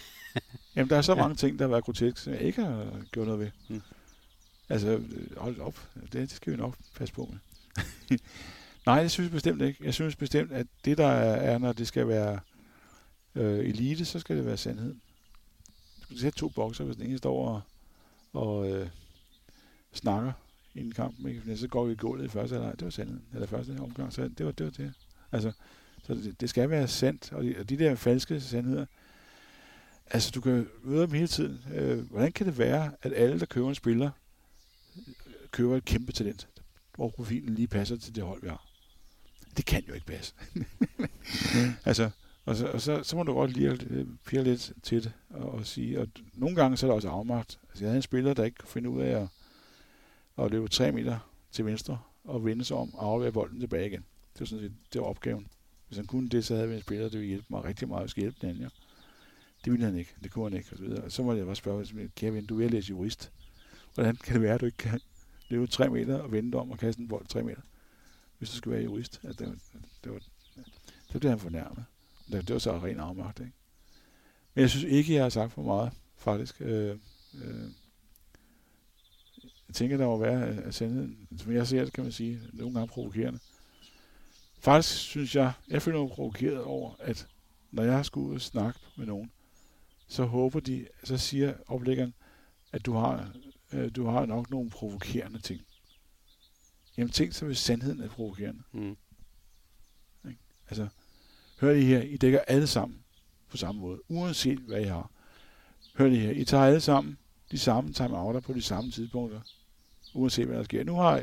Jamen, 0.76 0.90
der 0.90 0.96
er 0.96 1.02
så 1.02 1.14
ja. 1.14 1.22
mange 1.22 1.36
ting, 1.36 1.58
der 1.58 1.64
har 1.64 1.70
været 1.70 1.84
grotesk, 1.84 2.18
som 2.18 2.32
jeg 2.32 2.42
ikke 2.42 2.64
har 2.64 3.04
gjort 3.12 3.26
noget 3.26 3.40
ved. 3.40 3.50
Mm. 3.68 3.82
Altså, 4.68 5.02
hold 5.36 5.60
op. 5.60 5.88
Det, 5.94 6.12
det 6.12 6.30
skal 6.30 6.52
vi 6.52 6.56
nok 6.56 6.76
passe 6.96 7.14
på 7.14 7.28
med. 7.30 7.38
Nej, 8.86 9.02
det 9.02 9.10
synes 9.10 9.26
jeg 9.26 9.32
bestemt 9.32 9.62
ikke. 9.62 9.84
Jeg 9.84 9.94
synes 9.94 10.16
bestemt, 10.16 10.52
at 10.52 10.66
det, 10.84 10.98
der 10.98 11.06
er, 11.06 11.58
når 11.58 11.72
det 11.72 11.88
skal 11.88 12.08
være 12.08 12.40
øh, 13.34 13.58
elite, 13.58 14.04
så 14.04 14.18
skal 14.18 14.36
det 14.36 14.46
være 14.46 14.56
sandheden. 14.56 15.02
Du 16.00 16.04
skal 16.04 16.18
sætte 16.18 16.38
to 16.38 16.48
bokser, 16.48 16.84
hvis 16.84 16.96
den 16.96 17.06
ene 17.06 17.18
står 17.18 17.48
og, 17.48 17.60
og 18.32 18.70
øh, 18.70 18.88
snakker 19.92 20.32
en 20.74 20.92
kamp, 20.92 21.26
ikke? 21.26 21.56
så 21.56 21.68
går 21.68 21.84
vi 21.84 21.92
i 21.92 21.96
gulvet 21.96 22.24
i 22.24 22.28
første 22.28 22.54
halvleg. 22.54 22.72
Det 22.72 22.84
var 22.84 22.90
sandheden. 22.90 23.24
Eller 23.34 23.46
første 23.46 23.78
omgang, 23.80 24.12
så 24.12 24.28
det 24.38 24.46
var 24.46 24.52
det. 24.52 24.64
Var 24.66 24.70
det. 24.70 24.92
Altså, 25.32 25.52
så 26.02 26.14
det, 26.14 26.40
det 26.40 26.50
skal 26.50 26.70
være 26.70 26.88
sandt. 26.88 27.32
Og 27.32 27.44
de, 27.44 27.54
og 27.58 27.68
de 27.68 27.78
der 27.78 27.94
falske 27.94 28.40
sandheder, 28.40 28.86
altså 30.10 30.30
du 30.30 30.40
kan 30.40 30.68
møde 30.82 31.02
dem 31.02 31.10
hele 31.10 31.26
tiden. 31.26 31.60
Øh, 31.74 32.10
hvordan 32.10 32.32
kan 32.32 32.46
det 32.46 32.58
være, 32.58 32.92
at 33.02 33.12
alle, 33.16 33.40
der 33.40 33.46
køber 33.46 33.68
en 33.68 33.74
spiller, 33.74 34.10
køber 35.50 35.76
et 35.76 35.84
kæmpe 35.84 36.12
talent, 36.12 36.48
hvor 36.94 37.08
profilen 37.08 37.54
lige 37.54 37.68
passer 37.68 37.96
til 37.96 38.14
det 38.14 38.24
hold, 38.24 38.42
vi 38.42 38.48
har? 38.48 38.64
Det 39.56 39.66
kan 39.66 39.84
jo 39.88 39.94
ikke 39.94 40.06
passe. 40.06 40.34
altså, 41.84 42.10
og 42.44 42.56
så, 42.56 42.66
og 42.66 42.80
så, 42.80 43.02
så 43.02 43.16
må 43.16 43.22
du 43.22 43.32
godt 43.32 43.52
lige 43.52 44.06
pille 44.26 44.44
lidt 44.44 44.72
til 44.82 45.04
det 45.04 45.12
og, 45.30 45.52
og 45.52 45.66
sige, 45.66 46.00
og 46.00 46.08
nogle 46.34 46.56
gange 46.56 46.76
så 46.76 46.86
er 46.86 46.90
der 46.90 46.94
også 46.94 47.08
afmagt. 47.08 47.58
Altså, 47.68 47.84
jeg 47.84 47.88
havde 47.88 47.96
en 47.96 48.02
spiller, 48.02 48.34
der 48.34 48.44
ikke 48.44 48.56
kunne 48.58 48.68
finde 48.68 48.90
ud 48.90 49.00
af 49.00 49.20
at, 49.22 49.28
og 50.38 50.50
løbe 50.50 50.68
tre 50.68 50.92
meter 50.92 51.18
til 51.52 51.64
venstre 51.64 51.98
og 52.24 52.44
vende 52.44 52.64
sig 52.64 52.76
om 52.76 52.94
og 52.94 53.06
aflevere 53.06 53.32
bolden 53.32 53.60
tilbage 53.60 53.86
igen. 53.86 54.04
Det 54.32 54.40
var 54.40 54.46
sådan 54.46 54.64
set, 54.64 54.74
det 54.92 55.00
var 55.00 55.06
opgaven. 55.06 55.46
Hvis 55.88 55.96
han 55.96 56.06
kunne 56.06 56.28
det, 56.28 56.44
så 56.44 56.54
havde 56.54 56.68
vi 56.68 56.74
en 56.74 56.80
spiller, 56.80 57.08
der 57.08 57.18
ville 57.18 57.28
hjælpe 57.28 57.46
mig 57.50 57.64
rigtig 57.64 57.88
meget. 57.88 58.04
Vi 58.04 58.08
skal 58.08 58.20
hjælpe 58.20 58.38
den 58.40 58.48
anden, 58.48 58.62
ja. 58.62 58.68
Det 59.64 59.72
ville 59.72 59.86
han 59.86 59.96
ikke. 59.96 60.14
Det 60.22 60.30
kunne 60.30 60.50
han 60.50 60.58
ikke. 60.58 60.68
Og 60.72 60.78
så, 60.78 60.84
videre. 60.84 61.04
Og 61.04 61.12
så 61.12 61.22
må 61.22 61.32
jeg 61.32 61.46
bare 61.46 61.56
spørge, 61.56 62.08
Kevin, 62.16 62.46
du 62.46 62.54
er 62.54 62.58
ved 62.58 62.66
at 62.66 62.70
læse 62.70 62.90
jurist. 62.90 63.32
Hvordan 63.94 64.16
kan 64.16 64.34
det 64.34 64.42
være, 64.42 64.54
at 64.54 64.60
du 64.60 64.66
ikke 64.66 64.78
kan 64.78 65.00
løbe 65.48 65.66
tre 65.66 65.88
meter 65.88 66.18
og 66.18 66.32
vende 66.32 66.58
om 66.58 66.70
og 66.70 66.78
kaste 66.78 67.02
en 67.02 67.08
bold 67.08 67.26
tre 67.26 67.42
meter? 67.42 67.62
Hvis 68.38 68.50
du 68.50 68.56
skal 68.56 68.72
være 68.72 68.82
jurist. 68.82 69.20
Altså, 69.24 69.44
det, 69.44 69.48
var, 69.48 69.56
det, 70.04 70.12
var, 70.12 70.20
det 71.12 71.20
blev 71.20 71.30
han 71.30 71.38
fornærmet. 71.38 71.84
Det, 72.32 72.48
det 72.48 72.52
var 72.52 72.58
så 72.58 72.78
ren 72.78 73.00
afmagt, 73.00 73.40
ikke? 73.40 73.52
Men 74.54 74.62
jeg 74.62 74.70
synes 74.70 74.84
ikke, 74.84 75.14
jeg 75.14 75.22
har 75.22 75.28
sagt 75.28 75.52
for 75.52 75.62
meget, 75.62 75.92
faktisk. 76.16 76.60
Øh, 76.60 76.98
øh, 77.34 77.70
jeg 79.68 79.74
tænker, 79.74 79.96
der 79.96 80.06
må 80.06 80.16
være 80.16 80.48
at 80.48 80.74
sandheden, 80.74 81.28
som 81.38 81.52
jeg 81.52 81.66
ser 81.66 81.84
det, 81.84 81.92
kan 81.92 82.04
man 82.04 82.12
sige, 82.12 82.40
nogle 82.52 82.74
gange 82.74 82.88
provokerende. 82.88 83.38
Faktisk 84.58 84.98
synes 84.98 85.36
jeg, 85.36 85.52
jeg 85.68 85.82
føler 85.82 86.00
mig 86.00 86.10
provokeret 86.10 86.62
over, 86.62 86.94
at 86.98 87.26
når 87.70 87.82
jeg 87.82 88.04
skulle 88.04 88.28
ud 88.28 88.34
og 88.34 88.40
snakke 88.40 88.80
med 88.96 89.06
nogen, 89.06 89.30
så 90.08 90.24
håber 90.24 90.60
de, 90.60 90.86
så 91.04 91.16
siger 91.16 91.54
oplæggeren, 91.66 92.14
at 92.72 92.86
du 92.86 92.92
har, 92.92 93.32
øh, 93.72 93.90
du 93.96 94.06
har 94.06 94.26
nok 94.26 94.50
nogle 94.50 94.70
provokerende 94.70 95.38
ting. 95.38 95.60
Jamen 96.96 97.12
tænk 97.12 97.32
så, 97.32 97.46
hvis 97.46 97.58
sandheden 97.58 98.00
er 98.00 98.08
provokerende. 98.08 98.62
Mm. 98.72 98.96
Altså, 100.70 100.88
Hør 101.60 101.72
lige 101.72 101.86
her, 101.86 102.02
I 102.02 102.16
dækker 102.16 102.40
alle 102.40 102.66
sammen 102.66 102.98
på 103.48 103.56
samme 103.56 103.80
måde, 103.80 104.00
uanset 104.08 104.58
hvad 104.58 104.80
I 104.80 104.84
har. 104.84 105.10
Hør 105.94 106.08
lige 106.08 106.20
her, 106.20 106.30
I 106.30 106.44
tager 106.44 106.64
alle 106.64 106.80
sammen 106.80 107.18
de 107.50 107.58
samme 107.58 107.92
timeouter 107.92 108.40
på 108.40 108.52
de 108.52 108.62
samme 108.62 108.90
tidspunkter, 108.90 109.40
uanset 110.14 110.46
hvad 110.46 110.56
der 110.56 110.64
sker. 110.64 110.84
Nu 110.84 110.94
har 110.94 111.22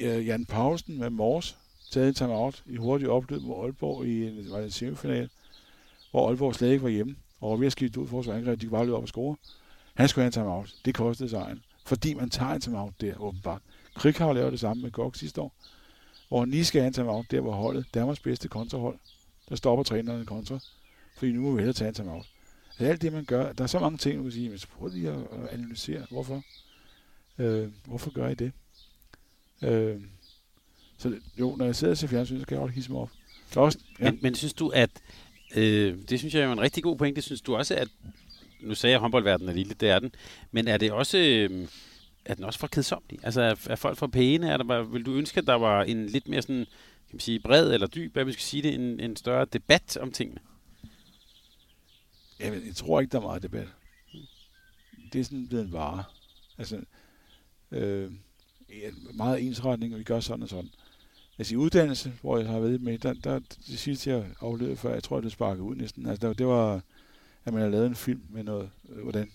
øh, 0.00 0.26
Jan 0.26 0.46
Pausen 0.46 0.98
med 0.98 1.10
Mors 1.10 1.58
taget 1.90 2.08
en 2.08 2.14
timeout 2.14 2.62
i 2.66 2.76
hurtig 2.76 3.08
opløb 3.08 3.42
mod 3.42 3.64
Aalborg 3.64 4.06
i 4.06 4.26
en, 4.26 4.50
var 4.50 4.56
det 4.56 4.64
en 4.64 4.70
semifinal, 4.70 5.30
hvor 6.10 6.28
Aalborg 6.28 6.54
slet 6.54 6.70
ikke 6.70 6.82
var 6.82 6.88
hjemme, 6.88 7.16
og 7.40 7.50
var 7.50 7.56
ved 7.56 7.66
at 7.66 7.72
skifte 7.72 8.00
ud 8.00 8.08
for 8.08 8.32
angreb, 8.32 8.60
de 8.60 8.66
kunne 8.66 8.76
bare 8.76 8.84
løbe 8.84 8.96
op 8.96 9.02
og 9.02 9.08
score. 9.08 9.36
Han 9.94 10.08
skulle 10.08 10.22
have 10.22 10.26
en 10.26 10.32
timeout. 10.32 10.74
Det 10.84 10.94
kostede 10.94 11.28
sejren. 11.28 11.62
Fordi 11.86 12.14
man 12.14 12.30
tager 12.30 12.52
en 12.52 12.60
timeout 12.60 13.00
der, 13.00 13.20
åbenbart. 13.20 13.62
Krikhav 13.94 14.34
laver 14.34 14.50
det 14.50 14.60
samme 14.60 14.82
med 14.82 14.90
Gok 14.90 15.16
sidste 15.16 15.40
år 15.40 15.52
hvor 16.28 16.40
han 16.40 16.50
lige 16.50 16.64
skal 16.64 16.80
have 16.80 16.86
en 16.86 16.92
timeout, 16.92 17.30
der 17.30 17.40
hvor 17.40 17.52
holdet, 17.52 17.86
Danmarks 17.94 18.20
bedste 18.20 18.48
kontrahold, 18.48 18.98
der 19.48 19.56
stopper 19.56 19.82
træneren 19.82 20.20
en 20.20 20.26
kontra, 20.26 20.58
fordi 21.16 21.32
nu 21.32 21.40
må 21.40 21.50
vi 21.50 21.56
hellere 21.56 21.72
tage 21.72 21.88
en 21.88 21.94
timeout. 21.94 22.26
Det 22.78 22.86
er 22.86 22.90
alt 22.90 23.02
det, 23.02 23.12
man 23.12 23.24
gør. 23.24 23.52
Der 23.52 23.64
er 23.64 23.68
så 23.68 23.78
mange 23.78 23.98
ting, 23.98 24.16
man 24.16 24.24
kan 24.24 24.32
sige, 24.32 24.48
men 24.48 24.58
prøv 24.78 24.88
lige 24.88 25.10
at 25.10 25.18
øh, 25.18 25.52
analysere, 25.52 26.06
hvorfor. 26.10 26.42
Øh, 27.38 27.68
hvorfor 27.84 28.10
gør 28.10 28.28
I 28.28 28.34
det? 28.34 28.52
Øh, 29.62 30.00
så 30.98 31.20
jo, 31.38 31.56
når 31.56 31.64
jeg 31.64 31.76
sidder 31.76 31.90
og 31.90 31.98
ser 31.98 32.06
fjernsyn, 32.06 32.40
så 32.40 32.46
kan 32.46 32.54
jeg 32.54 32.62
også 32.62 32.74
hisse 32.74 32.92
mig 32.92 33.00
op. 33.00 33.10
Så 33.50 33.60
også, 33.60 33.78
ja. 34.00 34.10
men, 34.10 34.18
men 34.22 34.34
synes 34.34 34.54
du, 34.54 34.68
at, 34.68 34.90
øh, 35.56 35.98
det 36.08 36.18
synes 36.18 36.34
jeg 36.34 36.42
er 36.42 36.52
en 36.52 36.60
rigtig 36.60 36.82
god 36.82 37.12
det 37.14 37.24
synes 37.24 37.40
du 37.40 37.56
også, 37.56 37.74
at 37.74 37.88
nu 38.60 38.74
sagde 38.74 38.90
jeg, 38.90 38.96
at 38.96 39.00
håndboldverdenen 39.00 39.48
er 39.48 39.54
lille, 39.54 39.74
det 39.74 39.90
er 39.90 39.98
den. 39.98 40.14
Men 40.52 40.68
er 40.68 40.76
det 40.76 40.92
også... 40.92 41.18
Øh, 41.18 41.68
er 42.24 42.34
den 42.34 42.44
også 42.44 42.58
for 42.58 42.66
kedsomlig? 42.66 43.18
Altså, 43.22 43.40
er, 43.40 43.54
er 43.70 43.76
folk 43.76 43.98
for 43.98 44.06
pæne? 44.06 44.50
Er 44.50 44.56
der 44.56 44.64
bare, 44.64 44.90
vil 44.90 45.06
du 45.06 45.14
ønske, 45.14 45.40
at 45.40 45.46
der 45.46 45.54
var 45.54 45.82
en 45.82 46.06
lidt 46.06 46.28
mere 46.28 46.42
sådan, 46.42 46.64
kan 46.64 47.14
man 47.14 47.20
sige, 47.20 47.40
bred 47.40 47.72
eller 47.72 47.86
dyb, 47.86 48.12
hvad 48.12 48.24
vi 48.24 48.32
skal 48.32 48.42
sige 48.42 48.62
det, 48.62 48.74
en, 48.74 49.00
en 49.00 49.16
større 49.16 49.44
debat 49.44 49.96
om 49.96 50.12
tingene? 50.12 50.40
Jamen, 52.40 52.66
jeg 52.66 52.74
tror 52.74 53.00
ikke, 53.00 53.12
der 53.12 53.18
er 53.18 53.22
meget 53.22 53.42
debat. 53.42 53.68
Det 55.12 55.20
er 55.20 55.24
sådan 55.24 55.48
blevet 55.48 55.64
en 55.64 55.72
vare. 55.72 56.04
Altså, 56.58 56.80
øh, 57.70 58.12
meget 59.14 59.46
ensretning, 59.46 59.92
og 59.92 59.98
vi 59.98 60.04
gør 60.04 60.20
sådan 60.20 60.42
og 60.42 60.48
sådan. 60.48 60.70
Altså 61.38 61.54
i 61.54 61.56
uddannelse, 61.56 62.12
hvor 62.20 62.38
jeg 62.38 62.48
har 62.48 62.60
været 62.60 62.82
med, 62.82 62.98
der, 62.98 63.12
der 63.12 63.38
det 63.38 63.78
sidste 63.78 64.10
jeg 64.10 64.26
aflevede 64.40 64.76
før, 64.76 64.92
jeg 64.92 65.02
tror, 65.02 65.20
det 65.20 65.32
sparkede 65.32 65.62
ud 65.62 65.76
næsten. 65.76 66.06
Altså, 66.06 66.26
der, 66.26 66.32
det 66.32 66.46
var, 66.46 66.82
at 67.44 67.52
man 67.52 67.60
havde 67.60 67.72
lavet 67.72 67.86
en 67.86 67.94
film 67.94 68.22
med 68.28 68.44
noget, 68.44 68.70
øh, 68.88 69.02
hvordan 69.02 69.30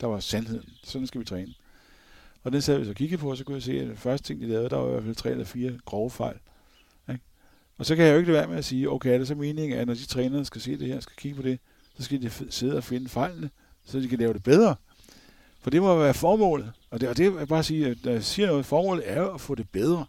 der 0.00 0.06
var 0.06 0.20
sandheden. 0.20 0.68
Sådan 0.84 1.06
skal 1.06 1.20
vi 1.20 1.24
træne. 1.24 1.54
Og 2.42 2.52
den 2.52 2.62
sad 2.62 2.78
vi 2.78 2.84
så 2.84 2.94
kiggede 2.94 3.20
på, 3.20 3.30
og 3.30 3.36
så 3.36 3.44
kunne 3.44 3.54
jeg 3.54 3.62
se, 3.62 3.80
at 3.80 3.86
den 3.86 3.96
første 3.96 4.26
ting, 4.26 4.40
de 4.40 4.46
lavede, 4.46 4.68
der 4.68 4.76
var 4.76 4.88
i 4.88 4.92
hvert 4.92 5.04
fald 5.04 5.14
tre 5.14 5.30
eller 5.30 5.44
fire 5.44 5.78
grove 5.84 6.10
fejl. 6.10 6.36
Ikke? 7.10 7.24
Og 7.78 7.86
så 7.86 7.96
kan 7.96 8.04
jeg 8.04 8.12
jo 8.12 8.18
ikke 8.18 8.32
lade 8.32 8.38
være 8.38 8.48
med 8.48 8.58
at 8.58 8.64
sige, 8.64 8.90
okay, 8.90 9.14
er 9.14 9.18
det 9.18 9.28
så 9.28 9.34
meningen, 9.34 9.78
at 9.78 9.86
når 9.86 9.94
de 9.94 10.06
trænere 10.06 10.44
skal 10.44 10.60
se 10.60 10.78
det 10.78 10.88
her, 10.88 11.00
skal 11.00 11.16
kigge 11.16 11.36
på 11.36 11.42
det, 11.42 11.58
så 11.96 12.02
skal 12.02 12.22
de 12.22 12.30
sidde 12.50 12.76
og 12.76 12.84
finde 12.84 13.08
fejlene, 13.08 13.50
så 13.84 14.00
de 14.00 14.08
kan 14.08 14.18
lave 14.18 14.32
det 14.32 14.42
bedre. 14.42 14.76
For 15.64 15.70
det 15.70 15.82
må 15.82 15.98
være 15.98 16.14
formålet. 16.14 16.72
Og 16.90 17.00
det, 17.00 17.08
og 17.08 17.16
det 17.16 17.26
er 17.26 17.44
bare 17.44 17.58
at 17.58 17.64
sige, 17.64 17.86
at 17.86 18.04
når 18.04 18.12
jeg 18.12 18.24
siger 18.24 18.48
noget, 18.48 18.66
formålet 18.66 19.10
er 19.10 19.20
jo 19.20 19.34
at 19.34 19.40
få 19.40 19.54
det 19.54 19.68
bedre. 19.68 20.06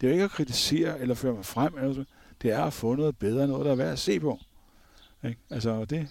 Det 0.00 0.06
er 0.06 0.10
jo 0.10 0.12
ikke 0.12 0.24
at 0.24 0.30
kritisere 0.30 1.00
eller 1.00 1.14
føre 1.14 1.34
mig 1.34 1.44
frem. 1.44 1.78
Eller 1.78 2.04
det 2.42 2.50
er 2.52 2.64
at 2.64 2.72
få 2.72 2.94
noget 2.94 3.18
bedre, 3.18 3.48
noget 3.48 3.64
der 3.64 3.70
er 3.72 3.76
værd 3.76 3.92
at 3.92 3.98
se 3.98 4.20
på. 4.20 4.40
Ikke? 5.24 5.38
Altså, 5.50 5.84
det, 5.84 6.08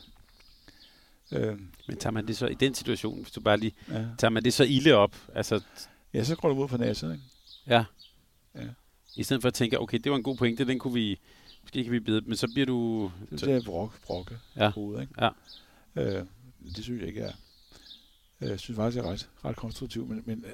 Øh, 1.31 1.59
Men 1.87 1.97
tager 1.97 2.11
man 2.11 2.27
det 2.27 2.37
så 2.37 2.47
i 2.47 2.53
den 2.53 2.73
situation, 2.73 3.21
hvis 3.21 3.31
du 3.31 3.41
bare 3.41 3.57
lige, 3.57 3.73
ja. 3.89 4.05
tager 4.17 4.29
man 4.29 4.43
det 4.43 4.53
så 4.53 4.63
ilde 4.63 4.93
op? 4.93 5.15
Altså, 5.35 5.61
ja, 6.13 6.23
så 6.23 6.35
går 6.35 6.49
du 6.49 6.63
ud 6.63 6.67
på 6.67 6.77
næsen, 6.77 7.11
ikke? 7.11 7.23
Ja. 7.67 7.83
ja. 8.55 8.67
I 9.15 9.23
stedet 9.23 9.41
for 9.41 9.47
at 9.47 9.53
tænke, 9.53 9.79
okay, 9.79 9.97
det 9.97 10.11
var 10.11 10.17
en 10.17 10.23
god 10.23 10.37
pointe, 10.37 10.65
den 10.65 10.79
kunne 10.79 10.93
vi, 10.93 11.19
måske 11.61 11.83
kan 11.83 11.91
vi 11.91 11.99
bide, 11.99 12.21
men 12.21 12.37
så 12.37 12.47
bliver 12.53 12.65
du... 12.65 13.11
Det 13.31 13.43
er 13.43 13.61
brok, 13.65 14.01
brokke 14.01 14.37
ja. 14.55 14.69
hoved, 14.69 15.01
ikke? 15.01 15.13
Ja. 15.21 15.29
Øh, 15.95 16.25
det 16.75 16.83
synes 16.83 16.99
jeg 16.99 17.07
ikke 17.07 17.21
er. 17.21 17.31
Jeg 18.49 18.59
synes 18.59 18.75
faktisk, 18.75 19.03
det 19.03 19.07
er 19.07 19.11
ret, 19.11 19.29
ret 19.45 19.55
konstruktivt, 19.55 20.09
men, 20.09 20.23
men, 20.25 20.41
men 20.41 20.51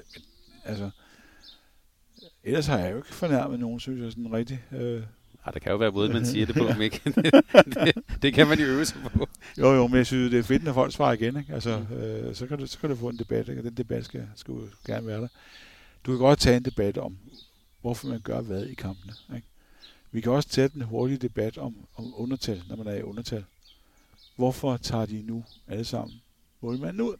altså, 0.64 0.90
ellers 2.44 2.66
har 2.66 2.78
jeg 2.78 2.92
jo 2.92 2.96
ikke 2.96 3.14
fornærmet 3.14 3.60
nogen, 3.60 3.80
synes 3.80 4.00
jeg, 4.00 4.12
sådan 4.12 4.32
rigtig. 4.32 4.64
Øh, 4.72 5.02
ej, 5.46 5.52
der 5.52 5.58
kan 5.58 5.72
jo 5.72 5.78
være 5.78 5.90
måde, 5.90 6.12
man 6.12 6.26
siger 6.26 6.46
det 6.46 6.54
på, 6.54 6.68
ikke? 6.82 7.00
det, 7.04 7.14
det, 7.84 8.22
det, 8.22 8.34
kan 8.34 8.48
man 8.48 8.58
jo 8.58 8.66
øve 8.66 8.84
sig 8.84 8.98
på. 9.02 9.28
Jo, 9.58 9.72
jo, 9.72 9.86
men 9.86 9.96
jeg 9.96 10.06
synes, 10.06 10.30
det 10.30 10.38
er 10.38 10.42
fedt, 10.42 10.64
når 10.64 10.72
folk 10.72 10.92
svarer 10.92 11.12
igen. 11.12 11.36
Ikke? 11.36 11.54
Altså, 11.54 11.84
mm. 11.90 11.96
øh, 11.96 12.34
så, 12.34 12.46
kan 12.46 12.58
du, 12.58 12.66
så 12.66 12.78
kan 12.78 12.90
du 12.90 12.96
få 12.96 13.08
en 13.08 13.18
debat, 13.18 13.48
ikke? 13.48 13.60
og 13.60 13.64
den 13.64 13.74
debat 13.74 14.04
skal, 14.04 14.28
skal 14.36 14.52
jo 14.52 14.68
gerne 14.86 15.06
være 15.06 15.20
der. 15.20 15.28
Du 16.06 16.12
kan 16.12 16.18
godt 16.18 16.38
tage 16.38 16.56
en 16.56 16.64
debat 16.64 16.98
om, 16.98 17.18
hvorfor 17.80 18.08
man 18.08 18.20
gør 18.20 18.40
hvad 18.40 18.64
i 18.64 18.74
kampene. 18.74 19.12
Ikke? 19.34 19.46
Vi 20.12 20.20
kan 20.20 20.32
også 20.32 20.48
tage 20.48 20.68
den 20.68 20.82
hurtige 20.82 21.18
debat 21.18 21.58
om, 21.58 21.76
om 21.96 22.12
undertal, 22.16 22.62
når 22.68 22.76
man 22.76 22.86
er 22.86 22.94
i 22.94 23.02
undertal. 23.02 23.44
Hvorfor 24.36 24.76
tager 24.76 25.06
de 25.06 25.22
nu 25.22 25.44
alle 25.68 25.84
sammen 25.84 26.20
målmanden 26.60 27.00
ud 27.00 27.14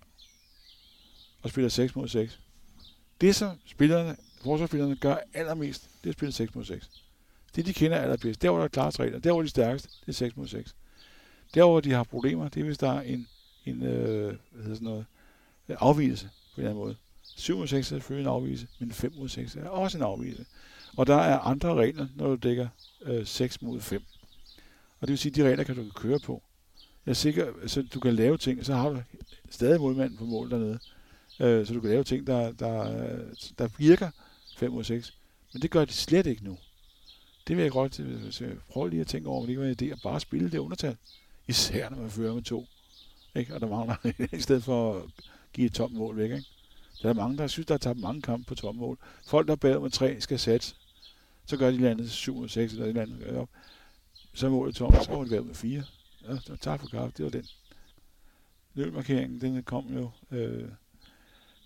og 1.43 1.51
spiller 1.51 1.69
6 1.69 1.97
mod 1.97 2.09
6? 2.09 2.41
Det, 3.21 3.35
som 3.35 3.57
spillerne, 3.67 4.17
forsvarsspillerne 4.43 4.97
gør 4.97 5.17
allermest, 5.35 5.83
det 5.83 6.07
er 6.07 6.11
at 6.11 6.15
spille 6.15 6.33
6 6.33 6.55
mod 6.55 6.65
6. 6.65 6.91
Det, 7.57 7.67
de 7.67 7.75
kender 7.75 7.97
allerbedst. 7.97 8.43
Der, 8.43 8.51
hvor 8.51 8.59
der 8.59 8.65
er 8.65 8.69
klare 8.69 8.91
regler. 8.91 9.19
Der, 9.19 9.33
hvor 9.33 9.43
de 9.43 9.47
er 9.47 9.51
stærkest, 9.51 10.01
det 10.01 10.09
er 10.09 10.13
6 10.13 10.37
mod 10.37 10.47
6. 10.47 10.75
Der, 11.55 11.65
hvor 11.65 11.81
de 11.81 11.93
har 11.93 12.05
problemer, 12.05 12.49
det 12.49 12.61
er, 12.61 12.65
hvis 12.65 12.79
der 12.79 12.91
er 12.93 13.01
en, 13.01 13.29
en 13.67 13.83
øh, 13.83 14.37
hvad 14.51 14.63
hedder 14.63 14.75
sådan 14.75 14.85
noget, 14.85 15.07
øh, 15.69 15.77
afvielse 15.81 16.31
på 16.55 16.61
en 16.61 16.67
eller 16.67 16.71
anden 16.71 16.85
måde. 16.85 16.97
7 17.23 17.59
mod 17.59 17.67
6 17.67 17.87
er 17.87 17.97
selvfølgelig 17.97 18.29
en 18.29 18.35
afvise, 18.35 18.67
men 18.79 18.93
5 18.93 19.13
mod 19.17 19.29
6 19.29 19.57
er 19.57 19.69
også 19.69 19.99
en 19.99 20.05
afvielse. 20.05 20.47
Og 20.97 21.07
der 21.07 21.17
er 21.17 21.39
andre 21.39 21.75
regler, 21.75 22.07
når 22.17 22.27
du 22.27 22.35
dækker 22.35 22.69
øh, 23.03 23.27
6 23.27 23.63
mod 23.63 23.81
5. 23.81 24.03
Og 25.01 25.07
det 25.07 25.11
vil 25.11 25.19
sige, 25.19 25.33
at 25.33 25.37
de 25.37 25.49
regler 25.49 25.65
kan 25.65 25.77
du 25.77 25.85
køre 25.95 26.19
på. 26.19 26.43
Jeg 27.07 27.13
er 27.13 27.15
sikker, 27.15 27.53
så 27.67 27.83
du 27.95 28.01
kan 28.01 28.15
lave 28.15 28.39
ting, 28.39 28.67
så 28.67 28.75
har 28.75 28.89
du 28.89 29.03
stadig 29.51 29.81
modmanden 29.81 30.19
på 30.19 30.25
mål 30.25 30.51
dernede. 30.51 30.79
Øh, 31.41 31.67
så 31.67 31.75
du 31.75 31.81
kan 31.81 31.91
lave 31.91 32.05
ting, 32.05 32.27
der, 32.27 32.53
der, 32.53 32.85
der 33.59 33.69
virker 33.79 34.11
5 34.57 34.73
ud 34.73 34.85
6. 34.85 35.15
Men 35.53 35.63
det 35.63 35.71
gør 35.71 35.85
de 35.85 35.93
slet 35.93 36.27
ikke 36.27 36.45
nu. 36.45 36.59
Det 37.49 37.57
vil 37.57 37.63
jeg 37.63 37.73
godt 37.73 38.01
øh, 38.01 38.57
prøve 38.69 38.91
lige 38.91 39.01
at 39.01 39.07
tænke 39.07 39.29
over, 39.29 39.41
om 39.41 39.47
det 39.47 39.51
ikke 39.51 39.63
var 39.63 39.69
en 39.69 39.77
idé 39.81 39.93
at 39.93 40.01
bare 40.03 40.21
spille 40.21 40.51
det 40.51 40.59
undertal. 40.59 40.97
Især 41.49 41.89
når 41.89 41.97
man 41.97 42.11
fører 42.11 42.35
med 42.35 42.43
to. 42.43 42.67
Ikke? 43.35 43.55
Og 43.55 43.61
der 43.61 43.69
mangler 43.69 43.97
i 44.39 44.41
stedet 44.41 44.65
for 44.65 44.97
at 44.97 45.03
give 45.53 45.67
et 45.67 45.75
tomt 45.75 45.95
mål 45.95 46.17
væk. 46.17 46.31
Ikke? 46.31 46.47
Der 47.03 47.09
er 47.09 47.13
mange, 47.13 47.39
der 47.39 47.47
synes, 47.47 47.67
der 47.67 47.75
har 47.75 47.79
tabt 47.79 47.99
mange 47.99 48.23
kampe 48.23 48.47
på 48.47 48.55
tomt 48.55 48.79
mål. 48.79 48.99
Folk, 49.27 49.49
der 49.49 49.57
bag 49.57 49.83
med 49.83 49.91
tre, 49.91 50.21
skal 50.21 50.39
sætte. 50.39 50.67
Så 51.47 51.57
gør 51.57 51.71
de 51.71 51.79
landet 51.79 52.11
7 52.11 52.37
eller 52.37 52.49
6 52.49 52.73
eller 52.73 52.85
et 52.85 52.89
eller 52.89 53.03
andet. 53.03 53.37
Op. 53.37 53.49
Så 54.35 54.47
er 54.47 54.51
målet 54.51 54.75
tomt, 54.75 55.05
så 55.05 55.11
går 55.11 55.25
de 55.25 55.41
med 55.41 55.55
fire. 55.55 55.85
Ja, 56.29 56.57
tak 56.61 56.81
for 56.81 56.89
kaffe, 56.89 57.15
det 57.17 57.25
var 57.25 57.31
den. 57.31 57.47
Løbmarkeringen, 58.75 59.41
den 59.41 59.63
kom 59.63 59.95
jo 59.95 60.11
øh, 60.31 60.69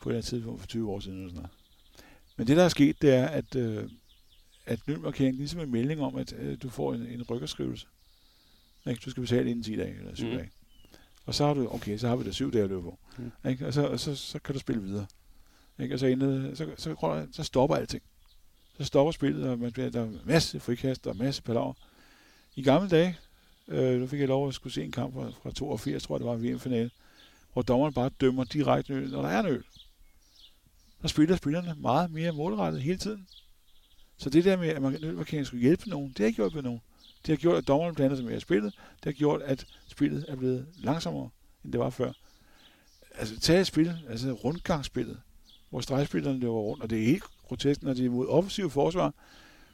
på 0.05 0.09
et 0.09 0.13
eller 0.13 0.19
andet 0.19 0.29
tidspunkt 0.29 0.61
for 0.61 0.67
20 0.67 0.91
år 0.91 1.01
siden. 1.01 1.19
Eller 1.19 1.31
sådan 1.31 1.43
noget. 1.43 1.51
Men 2.37 2.47
det, 2.47 2.57
der 2.57 2.65
er 2.65 2.69
sket, 2.69 3.03
det 3.03 3.15
er, 3.15 3.27
at 3.27 3.57
øh, 3.57 3.89
at 4.67 4.79
lønmarkering 4.87 5.37
ligesom 5.37 5.61
en 5.61 5.71
melding 5.71 6.01
om, 6.01 6.17
at 6.17 6.33
øh, 6.39 6.57
du 6.63 6.71
får 6.71 6.95
en, 6.95 7.07
en 7.07 7.23
rykkerskrivelse. 7.23 7.87
Ikke? 8.87 9.01
Du 9.05 9.11
skal 9.11 9.21
betale 9.21 9.51
inden 9.51 9.63
10 9.63 9.77
dage 9.77 9.99
eller 9.99 10.15
7 10.15 10.27
mm. 10.27 10.33
dage. 10.33 10.51
Og 11.27 11.35
så 11.35 11.47
har 11.47 11.55
du, 11.55 11.69
okay, 11.71 11.99
så 11.99 12.09
har 12.09 12.17
vi 12.17 12.25
da 12.25 12.31
7 12.31 12.53
dage 12.53 12.65
at 12.65 12.71
løbe 12.71 12.83
på. 12.83 12.99
Mm. 13.19 13.51
Ikke? 13.51 13.67
Og, 13.67 13.75
så, 13.75 13.87
og 13.87 14.01
så, 14.01 14.17
så 14.17 14.39
kan 14.39 14.55
du 14.55 14.59
spille 14.59 14.83
videre. 14.83 15.07
Ikke? 15.79 15.95
Og 15.95 15.99
så, 15.99 16.07
inden, 16.07 16.57
så, 16.57 16.71
så, 16.77 16.95
så, 17.01 17.27
så 17.33 17.43
stopper 17.43 17.77
alting. 17.77 18.03
Så 18.79 18.85
stopper 18.85 19.13
spillet, 19.13 19.49
og 19.49 19.59
man, 19.59 19.71
der 19.71 20.01
er 20.03 20.09
masse 20.25 20.61
frikast 20.61 21.07
og 21.07 21.17
masse 21.17 21.43
palaver. 21.43 21.75
I 22.57 22.63
gamle 22.63 22.89
dage, 22.89 23.19
øh, 23.69 24.01
nu 24.01 24.07
fik 24.07 24.21
jeg 24.21 24.29
lov 24.29 24.49
at 24.49 24.55
skulle 24.55 24.73
se 24.73 24.85
en 24.85 24.93
kamp 24.93 25.15
fra, 25.15 25.31
fra 25.43 25.51
82, 25.51 26.03
tror 26.03 26.15
jeg 26.15 26.21
det 26.21 26.27
var 26.27 26.35
en 26.35 26.43
VM-finale, 26.43 26.91
hvor 27.53 27.63
dommeren 27.63 27.95
bare 27.95 28.11
dømmer 28.21 28.45
direkte 28.45 28.95
øl, 28.95 29.11
når 29.11 29.23
der 29.23 29.29
er 29.29 29.41
en 29.41 29.47
øl. 29.47 29.65
Så 31.05 31.09
spiller 31.09 31.37
spillerne 31.37 31.75
meget 31.79 32.11
mere 32.11 32.33
målrettet 32.33 32.83
hele 32.83 32.99
tiden. 32.99 33.27
Så 34.17 34.31
det 34.31 34.45
der 34.45 34.57
med, 34.57 34.69
at 34.69 34.83
man 34.83 35.45
skulle 35.45 35.63
hjælpe 35.63 35.89
nogen, 35.89 36.09
det 36.09 36.19
har 36.19 36.27
ikke 36.27 36.37
hjulpet 36.37 36.65
nogen. 36.65 36.81
Det 37.27 37.29
har 37.29 37.37
gjort, 37.37 37.57
at 37.57 37.69
dommerne 37.69 37.95
blander 37.95 38.17
sig 38.17 38.25
mere 38.25 38.37
i 38.37 38.41
spillet. 38.41 38.75
Det 38.75 39.05
har 39.05 39.13
gjort, 39.13 39.43
at 39.43 39.67
spillet 39.89 40.25
er 40.29 40.37
blevet 40.37 40.67
langsommere, 40.77 41.29
end 41.65 41.73
det 41.73 41.81
var 41.81 41.91
før. 41.91 42.13
Altså, 43.19 43.41
tag 43.41 43.61
et 43.61 43.67
spil, 43.67 43.99
altså 44.09 44.33
rundgangsspillet, 44.33 45.21
hvor 45.71 45.81
stregspillerne 45.81 46.39
løber 46.39 46.53
rundt, 46.53 46.83
og 46.83 46.91
det 46.91 47.01
er 47.01 47.07
helt 47.07 47.25
grotesk, 47.49 47.83
når 47.83 47.95
de 47.95 48.05
er 48.05 48.11
mod 48.11 48.27
offensiv 48.29 48.71
forsvar, 48.71 49.15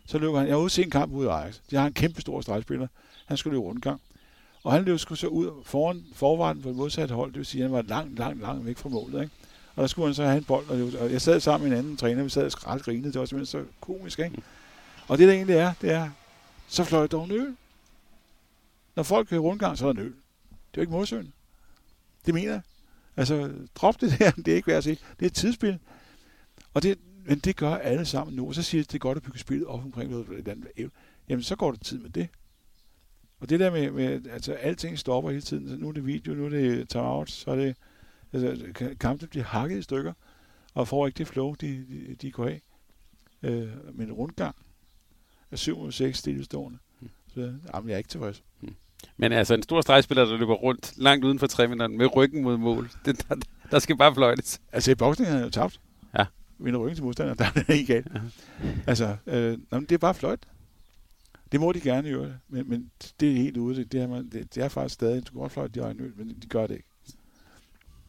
så 0.06 0.18
løber 0.18 0.38
han, 0.38 0.46
jeg 0.46 0.54
har 0.54 0.60
udset 0.60 0.84
en 0.84 0.90
kamp 0.90 1.12
ud 1.12 1.26
af 1.26 1.30
Ajax. 1.30 1.58
De 1.70 1.76
har 1.76 1.86
en 1.86 1.92
kæmpe 1.92 2.20
stor 2.20 2.40
stregspiller. 2.40 2.86
Han 3.26 3.36
skulle 3.36 3.54
løbe 3.54 3.64
rundgang. 3.64 4.00
Og 4.62 4.72
han 4.72 4.84
løb 4.84 4.98
skulle 4.98 5.18
så 5.18 5.26
ud 5.26 5.64
foran 5.64 6.04
forvejen 6.12 6.62
på 6.62 6.68
et 6.68 6.76
modsat 6.76 7.10
hold, 7.10 7.32
det 7.32 7.38
vil 7.38 7.46
sige, 7.46 7.64
at 7.64 7.70
han 7.70 7.76
var 7.76 7.82
langt, 7.82 8.18
langt, 8.18 8.40
langt 8.40 8.66
væk 8.66 8.78
fra 8.78 8.88
målet. 8.88 9.22
Ikke? 9.22 9.34
Og 9.74 9.82
der 9.82 9.86
skulle 9.86 10.06
han 10.06 10.14
så 10.14 10.24
have 10.24 10.36
en 10.36 10.44
bold, 10.44 10.94
og 10.94 11.12
jeg 11.12 11.20
sad 11.20 11.40
sammen 11.40 11.68
med 11.68 11.78
en 11.78 11.84
anden 11.84 11.96
træner, 11.96 12.22
vi 12.22 12.28
sad 12.28 12.44
og 12.44 12.52
skrald 12.52 12.80
grinede, 12.80 13.12
det 13.12 13.20
var 13.20 13.26
simpelthen 13.26 13.60
så 13.60 13.72
komisk, 13.80 14.18
ikke? 14.18 14.42
Og 15.08 15.18
det 15.18 15.28
der 15.28 15.34
egentlig 15.34 15.56
er, 15.56 15.72
det 15.80 15.90
er, 15.90 16.10
så 16.68 16.84
fløj 16.84 17.06
dog 17.06 17.24
en 17.24 17.30
øl. 17.30 17.56
Når 18.96 19.02
folk 19.02 19.28
kører 19.28 19.40
rundgang, 19.40 19.78
så 19.78 19.88
er 19.88 19.92
der 19.92 20.00
en 20.00 20.06
øl. 20.06 20.12
Det 20.12 20.52
er 20.52 20.76
jo 20.76 20.80
ikke 20.80 20.92
modsøgende. 20.92 21.30
Det 22.26 22.34
mener 22.34 22.52
jeg. 22.52 22.60
Altså, 23.16 23.52
drop 23.74 24.00
det 24.00 24.18
der, 24.18 24.30
det 24.44 24.48
er 24.48 24.56
ikke 24.56 24.66
værd 24.66 24.76
at 24.76 24.84
sige. 24.84 24.98
Det 25.18 25.26
er 25.26 25.30
et 25.30 25.34
tidsspil. 25.34 25.78
Og 26.74 26.82
det, 26.82 26.98
men 27.24 27.38
det 27.38 27.56
gør 27.56 27.74
alle 27.74 28.04
sammen 28.04 28.36
nu. 28.36 28.48
Og 28.48 28.54
så 28.54 28.62
siger 28.62 28.82
de, 28.82 28.86
det 28.86 28.94
er 28.94 28.98
godt 28.98 29.16
at 29.16 29.22
bygge 29.22 29.38
spillet 29.38 29.66
op 29.66 29.84
omkring 29.84 30.10
noget 30.10 30.48
andet. 30.48 30.90
Jamen, 31.28 31.42
så 31.42 31.56
går 31.56 31.72
det 31.72 31.80
tid 31.80 31.98
med 31.98 32.10
det. 32.10 32.28
Og 33.40 33.48
det 33.48 33.60
der 33.60 33.70
med, 33.70 33.90
med 33.90 34.26
altså, 34.26 34.52
alting 34.52 34.98
stopper 34.98 35.30
hele 35.30 35.42
tiden. 35.42 35.68
Så 35.68 35.76
nu 35.76 35.88
er 35.88 35.92
det 35.92 36.06
video, 36.06 36.34
nu 36.34 36.44
er 36.44 36.48
det 36.48 36.88
timeout, 36.88 37.30
så 37.30 37.50
er 37.50 37.56
det 37.56 37.76
Altså, 38.32 38.72
kampene 39.00 39.28
bliver 39.28 39.44
hakket 39.44 39.78
i 39.78 39.82
stykker, 39.82 40.12
og 40.74 40.88
får 40.88 41.06
ikke 41.06 41.18
det 41.18 41.28
flow, 41.28 41.54
de, 41.54 41.86
de, 41.88 42.14
de 42.14 42.30
går 42.30 42.46
af. 42.46 42.62
Øh, 43.42 43.68
men 43.94 44.08
en 44.08 44.12
rundgang 44.12 44.56
er 45.50 45.56
7 45.56 45.78
mod 45.78 45.92
6 45.92 46.18
stillestående. 46.18 46.78
Mm. 47.00 47.08
Så 47.34 47.40
jamen, 47.74 47.88
jeg 47.88 47.94
er 47.94 47.98
ikke 47.98 48.08
tilfreds. 48.08 48.42
Mm. 48.60 48.74
Men 49.16 49.32
altså, 49.32 49.54
en 49.54 49.62
stor 49.62 49.80
stregspiller, 49.80 50.24
der 50.24 50.36
løber 50.36 50.54
rundt 50.54 50.92
langt 50.96 51.24
uden 51.24 51.38
for 51.38 51.46
træminderen 51.46 51.98
med 51.98 52.16
ryggen 52.16 52.42
mod 52.42 52.56
mål, 52.56 52.90
det, 53.04 53.28
der, 53.28 53.36
der 53.70 53.78
skal 53.78 53.96
bare 53.96 54.14
fløjtes. 54.14 54.60
Altså, 54.72 54.90
i 54.90 54.94
boksning 54.94 55.30
har 55.30 55.36
han 55.36 55.44
jo 55.44 55.50
tabt. 55.50 55.80
Ja. 56.18 56.26
Vinder 56.58 56.80
ryggen 56.80 56.94
til 56.94 57.04
modstander, 57.04 57.34
der 57.34 57.44
er 57.44 57.50
det 57.50 57.68
ikke 57.68 57.92
galt. 57.92 58.06
Ja. 58.14 58.20
Altså, 58.86 59.16
øh, 59.26 59.58
jamen, 59.72 59.86
det 59.88 59.92
er 59.92 59.98
bare 59.98 60.14
fløjt. 60.14 60.46
Det 61.52 61.60
må 61.60 61.72
de 61.72 61.80
gerne 61.80 62.10
gøre, 62.10 62.34
men, 62.48 62.68
men 62.68 62.90
det 63.20 63.30
er 63.30 63.36
helt 63.36 63.56
ude. 63.56 63.76
Det, 63.76 63.92
det, 63.92 64.00
er, 64.00 64.06
man, 64.06 64.28
det, 64.28 64.54
det 64.54 64.62
er 64.62 64.68
faktisk 64.68 64.94
stadig, 64.94 65.26
du 65.26 65.32
kan 65.32 65.40
godt 65.40 65.52
fløjte 65.52 65.74
de 65.74 65.80
øjne, 65.80 66.12
men 66.16 66.28
de 66.42 66.46
gør 66.46 66.66
det 66.66 66.74
ikke. 66.74 66.88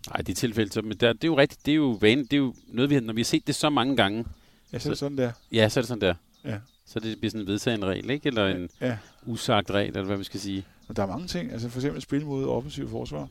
Nej, 0.09 0.21
de 0.21 0.33
tilfælde, 0.33 0.71
så, 0.71 0.81
men 0.81 0.97
der, 0.97 1.13
det 1.13 1.23
er 1.23 1.27
jo 1.27 1.37
rigtigt, 1.37 1.65
det 1.65 1.71
er 1.71 1.75
jo 1.75 1.97
vane, 2.01 2.21
det 2.21 2.33
er 2.33 2.37
jo 2.37 2.55
noget, 2.67 2.89
vi 2.89 2.95
har, 2.95 3.01
når 3.01 3.13
vi 3.13 3.21
har 3.21 3.25
set 3.25 3.47
det 3.47 3.55
så 3.55 3.69
mange 3.69 3.95
gange. 3.95 4.25
Ja, 4.73 4.79
så 4.79 4.89
er 4.89 4.91
det 4.91 4.97
sådan 4.97 5.17
der. 5.17 5.31
Ja, 5.51 5.69
så 5.69 5.79
er 5.79 5.81
det 5.81 5.87
sådan 5.87 6.01
der. 6.01 6.13
Ja. 6.43 6.59
Så 6.85 6.99
det 6.99 7.17
bliver 7.17 7.31
sådan 7.31 7.41
en 7.41 7.47
vedtagen 7.47 7.85
regel, 7.85 8.09
ikke? 8.09 8.27
Eller 8.27 8.47
en 8.47 8.69
ja. 8.81 8.97
usagt 9.25 9.71
regel, 9.71 9.87
eller 9.87 10.03
hvad 10.03 10.17
vi 10.17 10.23
skal 10.23 10.39
sige. 10.39 10.65
Og 10.87 10.95
der 10.95 11.03
er 11.03 11.07
mange 11.07 11.27
ting. 11.27 11.51
Altså 11.51 11.69
for 11.69 11.79
eksempel 11.79 12.01
spil 12.01 12.25
mod 12.25 12.45
offensiv 12.45 12.89
forsvar. 12.89 13.27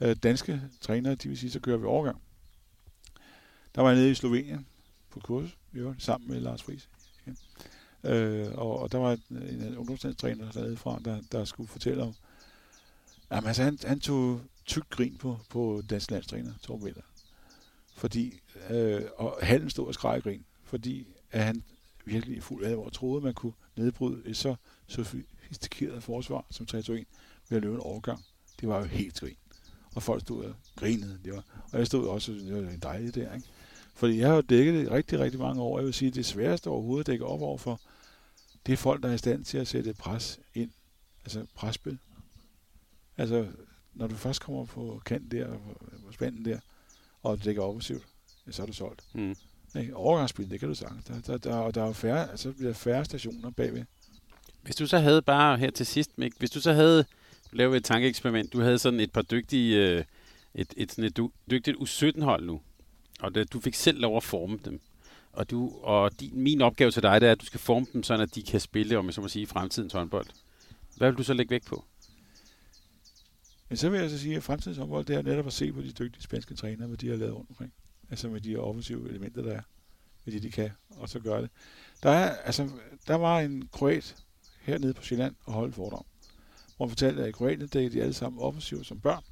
øh, 0.00 0.16
danske 0.16 0.62
trænere, 0.80 1.14
de 1.14 1.28
vil 1.28 1.38
sige, 1.38 1.50
så 1.50 1.60
kører 1.60 1.76
vi 1.76 1.84
overgang. 1.84 2.20
Der 3.74 3.82
var 3.82 3.88
jeg 3.90 3.98
nede 3.98 4.10
i 4.10 4.14
Slovenien 4.14 4.66
på 5.10 5.20
kursus, 5.20 5.56
var 5.72 5.94
sammen 5.98 6.30
med 6.30 6.40
Lars 6.40 6.62
Friis. 6.62 6.88
Ja. 7.26 8.14
Øh, 8.14 8.58
og, 8.58 8.78
og 8.78 8.92
der 8.92 8.98
var 8.98 9.12
en, 9.12 9.18
en 9.30 9.76
ungdomslandstræner 9.76 10.50
dernede 10.52 10.76
fra, 10.76 11.00
der, 11.04 11.20
der 11.32 11.44
skulle 11.44 11.68
fortælle 11.68 12.02
om, 12.02 12.14
jamen 13.30 13.46
altså 13.48 13.62
han, 13.62 13.78
han 13.84 14.00
tog 14.00 14.40
tyk 14.72 14.90
grin 14.90 15.16
på, 15.16 15.38
på 15.48 15.82
dansk 15.90 16.10
landstræner, 16.10 16.52
Torben 16.62 16.86
Vinter. 16.86 17.02
Fordi, 17.94 18.40
øh, 18.70 19.02
og 19.16 19.38
halen 19.42 19.70
stod 19.70 19.86
og 19.86 19.94
skreg 19.94 20.22
grin, 20.22 20.44
fordi 20.64 21.06
at 21.30 21.44
han 21.44 21.62
virkelig 22.04 22.36
i 22.36 22.40
fuld 22.40 22.64
alvor 22.64 22.88
troede, 22.88 23.24
man 23.24 23.34
kunne 23.34 23.52
nedbryde 23.76 24.22
et 24.26 24.36
så 24.36 24.54
sofistikeret 24.86 26.02
forsvar 26.02 26.44
som 26.50 26.66
3-2-1 26.70 26.92
ved 27.48 27.56
at 27.56 27.62
løbe 27.62 27.74
en 27.74 27.80
overgang. 27.80 28.24
Det 28.60 28.68
var 28.68 28.78
jo 28.78 28.84
helt 28.84 29.20
grin. 29.20 29.36
Og 29.94 30.02
folk 30.02 30.20
stod 30.20 30.44
og 30.44 30.54
grinede. 30.76 31.18
Det 31.24 31.32
var, 31.32 31.44
og 31.72 31.78
jeg 31.78 31.86
stod 31.86 32.08
også, 32.08 32.32
det 32.32 32.54
var 32.54 32.70
en 32.70 32.80
dejlig 32.82 33.14
der, 33.14 33.34
ikke? 33.34 33.46
Fordi 33.94 34.18
jeg 34.18 34.28
har 34.28 34.34
jo 34.34 34.40
dækket 34.40 34.74
det 34.74 34.90
rigtig, 34.90 35.18
rigtig 35.18 35.40
mange 35.40 35.62
år. 35.62 35.78
Jeg 35.78 35.86
vil 35.86 35.94
sige, 35.94 36.08
at 36.08 36.14
det 36.14 36.26
sværeste 36.26 36.68
overhovedet 36.68 37.00
at 37.00 37.06
dække 37.06 37.24
op 37.24 37.42
over 37.42 37.58
for, 37.58 37.80
det 38.66 38.72
er 38.72 38.76
folk, 38.76 39.02
der 39.02 39.08
er 39.08 39.14
i 39.14 39.18
stand 39.18 39.44
til 39.44 39.58
at 39.58 39.68
sætte 39.68 39.94
pres 39.94 40.40
ind. 40.54 40.70
Altså 41.24 41.46
presspil. 41.54 41.98
Altså, 43.16 43.48
når 43.94 44.06
du 44.06 44.14
først 44.14 44.42
kommer 44.42 44.64
på 44.64 45.02
kant 45.04 45.32
der, 45.32 45.48
på 46.06 46.12
spanden 46.12 46.44
der, 46.44 46.58
og 47.22 47.44
dækker 47.44 47.62
offensivt, 47.62 48.06
så 48.50 48.62
er 48.62 48.66
du 48.66 48.72
solgt. 48.72 49.04
Mm. 49.14 49.36
Nej, 49.74 49.90
overgangsspil, 49.94 50.50
det 50.50 50.60
kan 50.60 50.68
du 50.68 50.74
sagtens. 50.74 51.04
Der, 51.04 51.20
der, 51.20 51.36
der, 51.36 51.70
der 51.70 51.84
er 51.84 51.92
færre, 51.92 52.30
altså 52.30 52.52
bliver 52.52 52.72
færre 52.72 53.04
stationer 53.04 53.50
bagved. 53.50 53.84
Hvis 54.62 54.76
du 54.76 54.86
så 54.86 54.98
havde 54.98 55.22
bare 55.22 55.58
her 55.58 55.70
til 55.70 55.86
sidst, 55.86 56.18
Mik, 56.18 56.32
hvis 56.38 56.50
du 56.50 56.60
så 56.60 56.72
havde 56.72 57.04
lavet 57.52 57.76
et 57.76 57.84
tankeeksperiment, 57.84 58.52
du 58.52 58.60
havde 58.60 58.78
sådan 58.78 59.00
et 59.00 59.12
par 59.12 59.22
dygtige, 59.22 59.76
øh, 59.76 60.04
et, 60.54 60.74
et, 60.76 60.92
sådan 60.92 61.04
et 61.04 61.30
dygtigt 61.50 61.76
U17-hold 61.76 62.46
nu, 62.46 62.60
og 63.20 63.34
det, 63.34 63.52
du 63.52 63.60
fik 63.60 63.74
selv 63.74 64.00
lov 64.00 64.16
at 64.16 64.22
forme 64.22 64.58
dem. 64.64 64.80
Og, 65.32 65.50
du, 65.50 65.72
og 65.82 66.20
din, 66.20 66.42
min 66.42 66.60
opgave 66.60 66.90
til 66.90 67.02
dig, 67.02 67.20
det 67.20 67.26
er, 67.26 67.32
at 67.32 67.40
du 67.40 67.46
skal 67.46 67.60
forme 67.60 67.86
dem, 67.92 68.02
sådan 68.02 68.22
at 68.22 68.34
de 68.34 68.42
kan 68.42 68.60
spille, 68.60 68.98
om 68.98 69.06
jeg 69.06 69.14
så 69.14 69.20
må 69.20 69.28
sige, 69.28 69.46
fremtidens 69.46 69.92
håndbold. 69.92 70.26
Hvad 70.96 71.10
vil 71.10 71.18
du 71.18 71.22
så 71.22 71.34
lægge 71.34 71.50
væk 71.50 71.64
på? 71.66 71.84
Men 73.72 73.76
så 73.76 73.88
vil 73.88 74.00
jeg 74.00 74.10
så 74.10 74.18
sige, 74.18 74.36
at 74.36 74.42
fremtidens 74.42 74.78
håndbold, 74.78 75.04
det 75.04 75.16
er 75.16 75.22
netop 75.22 75.46
at 75.46 75.52
se 75.52 75.72
på 75.72 75.82
de 75.82 75.92
dygtige 75.92 76.22
spanske 76.22 76.54
trænere, 76.54 76.88
hvad 76.88 76.96
de 76.96 77.08
har 77.08 77.16
lavet 77.16 77.34
rundt 77.34 77.50
omkring. 77.50 77.72
Altså 78.10 78.28
med 78.28 78.40
de 78.40 78.56
offensive 78.56 79.08
elementer, 79.08 79.42
der 79.42 79.52
er, 79.52 79.62
med 80.24 80.34
det 80.34 80.42
de 80.42 80.50
kan, 80.50 80.70
og 80.90 81.08
så 81.08 81.20
gøre 81.20 81.42
det. 81.42 81.50
Der, 82.02 82.10
er, 82.10 82.36
altså, 82.36 82.70
der 83.06 83.14
var 83.14 83.40
en 83.40 83.68
kroat 83.72 84.16
hernede 84.60 84.94
på 84.94 85.02
Sjælland 85.02 85.34
og 85.44 85.52
holdt 85.52 85.74
fordom, 85.74 86.04
hvor 86.76 86.86
han 86.86 86.90
fortalte, 86.90 87.22
at 87.22 87.28
i 87.28 87.32
Kroatien 87.32 87.68
dækkede 87.68 87.94
de 87.94 88.02
alle 88.02 88.14
sammen 88.14 88.42
offensivt 88.42 88.86
som 88.86 89.00
børn. 89.00 89.22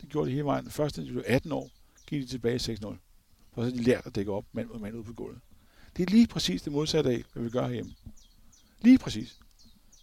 Det 0.00 0.08
gjorde 0.08 0.26
de 0.26 0.32
hele 0.32 0.44
vejen. 0.44 0.70
Først, 0.70 0.96
da 0.96 1.02
de 1.02 1.06
blev 1.06 1.22
18 1.26 1.52
år, 1.52 1.70
gik 2.06 2.22
de 2.22 2.26
tilbage 2.26 2.56
6-0. 2.56 2.96
For 3.54 3.64
så 3.64 3.70
de 3.70 3.82
lært 3.82 4.06
at 4.06 4.14
dække 4.14 4.32
op 4.32 4.44
mand 4.52 4.68
mod 4.68 4.78
mand 4.80 4.96
ud 4.96 5.04
på 5.04 5.12
gulvet. 5.12 5.40
Det 5.96 6.02
er 6.02 6.10
lige 6.10 6.26
præcis 6.26 6.62
det 6.62 6.72
modsatte 6.72 7.10
af, 7.10 7.24
hvad 7.32 7.42
vi 7.42 7.50
gør 7.50 7.66
herhjemme. 7.66 7.92
Lige 8.80 8.98
præcis. 8.98 9.38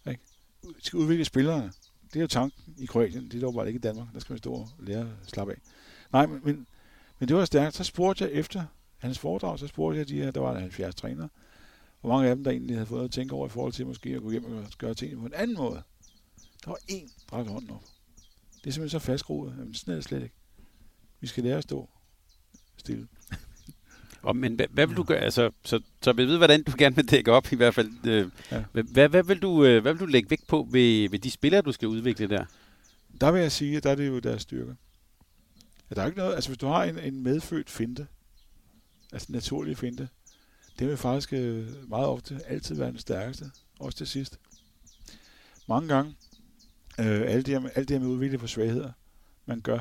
Ikke? 0.08 0.20
Vi 0.62 0.82
skal 0.82 0.96
udvikle 0.96 1.24
spillerne. 1.24 1.72
Det 2.12 2.16
er 2.16 2.20
jo 2.20 2.26
tanken 2.26 2.74
i 2.78 2.86
Kroatien. 2.86 3.24
Det 3.24 3.34
er 3.34 3.40
dog 3.40 3.54
bare 3.54 3.66
ikke 3.66 3.78
i 3.78 3.80
Danmark. 3.80 4.08
Der 4.14 4.20
skal 4.20 4.32
man 4.32 4.38
stå 4.38 4.52
og 4.52 4.68
lære 4.78 5.00
at 5.00 5.30
slappe 5.30 5.52
af. 5.52 5.58
Nej, 6.12 6.26
men, 6.26 6.40
men, 6.44 6.66
men 7.18 7.28
det 7.28 7.36
var 7.36 7.44
stærkt. 7.44 7.76
Så 7.76 7.84
spurgte 7.84 8.24
jeg 8.24 8.32
efter 8.32 8.64
hans 8.98 9.18
foredrag, 9.18 9.58
så 9.58 9.66
spurgte 9.66 9.98
jeg 9.98 10.08
de 10.08 10.22
her, 10.22 10.30
der 10.30 10.40
var 10.40 10.58
70 10.58 10.94
trænere, 10.94 11.28
hvor 12.00 12.10
mange 12.10 12.28
af 12.28 12.36
dem, 12.36 12.44
der 12.44 12.50
egentlig 12.50 12.76
havde 12.76 12.86
fået 12.86 13.04
at 13.04 13.10
tænke 13.10 13.34
over 13.34 13.46
i 13.46 13.50
forhold 13.50 13.72
til 13.72 13.86
måske 13.86 14.10
at 14.10 14.22
gå 14.22 14.30
hjem 14.30 14.44
og 14.44 14.64
gøre 14.78 14.94
tingene 14.94 15.20
på 15.20 15.26
en 15.26 15.34
anden 15.34 15.56
måde. 15.56 15.82
Der 16.64 16.70
var 16.70 16.78
én, 16.90 17.26
der 17.30 17.36
rakte 17.36 17.52
hånden 17.52 17.70
op. 17.70 17.82
Det 18.64 18.66
er 18.66 18.70
simpelthen 18.70 19.00
så 19.00 19.06
fastgroet. 19.06 19.54
Jamen, 19.58 19.74
sådan 19.74 19.92
er 19.92 19.96
det 19.96 20.04
slet 20.04 20.22
ikke. 20.22 20.34
Vi 21.20 21.26
skal 21.26 21.44
lære 21.44 21.56
at 21.56 21.62
stå 21.62 21.88
stille. 22.76 23.08
Og, 24.28 24.36
men 24.36 24.54
hvad, 24.54 24.66
hvad 24.70 24.86
vil 24.86 24.96
du 24.96 25.02
gøre? 25.02 25.18
Altså, 25.18 25.50
så, 25.64 25.80
så 26.02 26.12
vi 26.12 26.24
ved, 26.24 26.36
hvordan 26.36 26.62
du 26.62 26.72
gerne 26.78 26.96
vil 26.96 27.10
dække 27.10 27.32
op 27.32 27.52
i 27.52 27.56
hvert 27.56 27.74
fald. 27.74 27.90
Øh, 28.06 28.30
ja. 28.50 28.64
hvad, 28.72 29.08
hvad, 29.08 29.22
vil 29.22 29.42
du, 29.42 29.64
øh, 29.64 29.82
hvad 29.82 29.92
vil 29.92 30.00
du 30.00 30.06
lægge 30.06 30.30
vægt 30.30 30.46
på 30.46 30.68
ved, 30.70 31.08
ved 31.08 31.18
de 31.18 31.30
spillere, 31.30 31.62
du 31.62 31.72
skal 31.72 31.88
udvikle 31.88 32.28
der? 32.28 32.44
Der 33.20 33.30
vil 33.30 33.40
jeg 33.40 33.52
sige, 33.52 33.76
at 33.76 33.84
der 33.84 33.90
er 33.90 33.94
det 33.94 34.06
jo 34.08 34.18
deres 34.18 34.42
styrke. 34.42 34.76
Ja, 35.90 35.94
der 35.94 36.02
er 36.02 36.06
ikke 36.06 36.18
noget, 36.18 36.34
altså 36.34 36.50
hvis 36.50 36.58
du 36.58 36.66
har 36.66 36.84
en, 36.84 36.98
en 36.98 37.22
medfødt 37.22 37.70
finte, 37.70 38.06
altså 39.12 39.26
en 39.28 39.34
naturlig 39.34 39.78
finte, 39.78 40.08
det 40.78 40.88
vil 40.88 40.96
faktisk 40.96 41.32
øh, 41.32 41.66
meget 41.88 42.06
ofte 42.06 42.40
altid 42.46 42.76
være 42.76 42.90
den 42.90 42.98
stærkeste, 42.98 43.50
også 43.80 43.98
til 43.98 44.06
sidst. 44.06 44.38
Mange 45.68 45.88
gange, 45.94 46.14
øh, 47.00 47.22
alt, 47.26 47.46
det 47.46 47.62
her, 47.62 47.68
alt 47.74 47.88
det 47.88 47.96
her 47.98 48.04
med 48.04 48.14
udvikling 48.14 48.40
på 48.40 48.46
svagheder, 48.46 48.92
man 49.46 49.60
gør, 49.60 49.78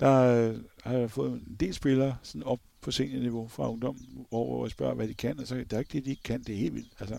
der 0.00 0.12
øh, 0.14 0.56
har 0.84 0.92
jeg 0.92 1.10
fået 1.10 1.32
en 1.32 1.56
del 1.60 1.74
spillere 1.74 2.16
sådan 2.22 2.42
op 2.42 2.60
på 2.80 2.90
seniorniveau 2.90 3.48
fra 3.48 3.70
ungdom, 3.70 3.96
hvor 4.28 4.64
jeg 4.64 4.70
spørger, 4.70 4.94
hvad 4.94 5.08
de 5.08 5.14
kan, 5.14 5.40
og 5.40 5.46
så 5.46 5.64
der 5.70 5.76
er 5.76 5.80
ikke 5.80 5.92
det, 5.92 6.04
de 6.04 6.10
ikke 6.10 6.22
kan, 6.22 6.42
det 6.42 6.54
er 6.54 6.58
helt 6.58 6.74
vildt. 6.74 6.92
Altså, 7.00 7.14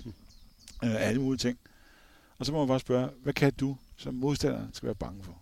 øh, 0.83 1.07
alle 1.07 1.21
mulige 1.21 1.37
ting. 1.37 1.59
Og 2.37 2.45
så 2.45 2.51
må 2.51 2.59
man 2.59 2.67
bare 2.67 2.79
spørge, 2.79 3.09
hvad 3.23 3.33
kan 3.33 3.53
du, 3.53 3.77
som 3.97 4.13
modstander 4.13 4.67
skal 4.73 4.87
være 4.87 4.95
bange 4.95 5.23
for? 5.23 5.41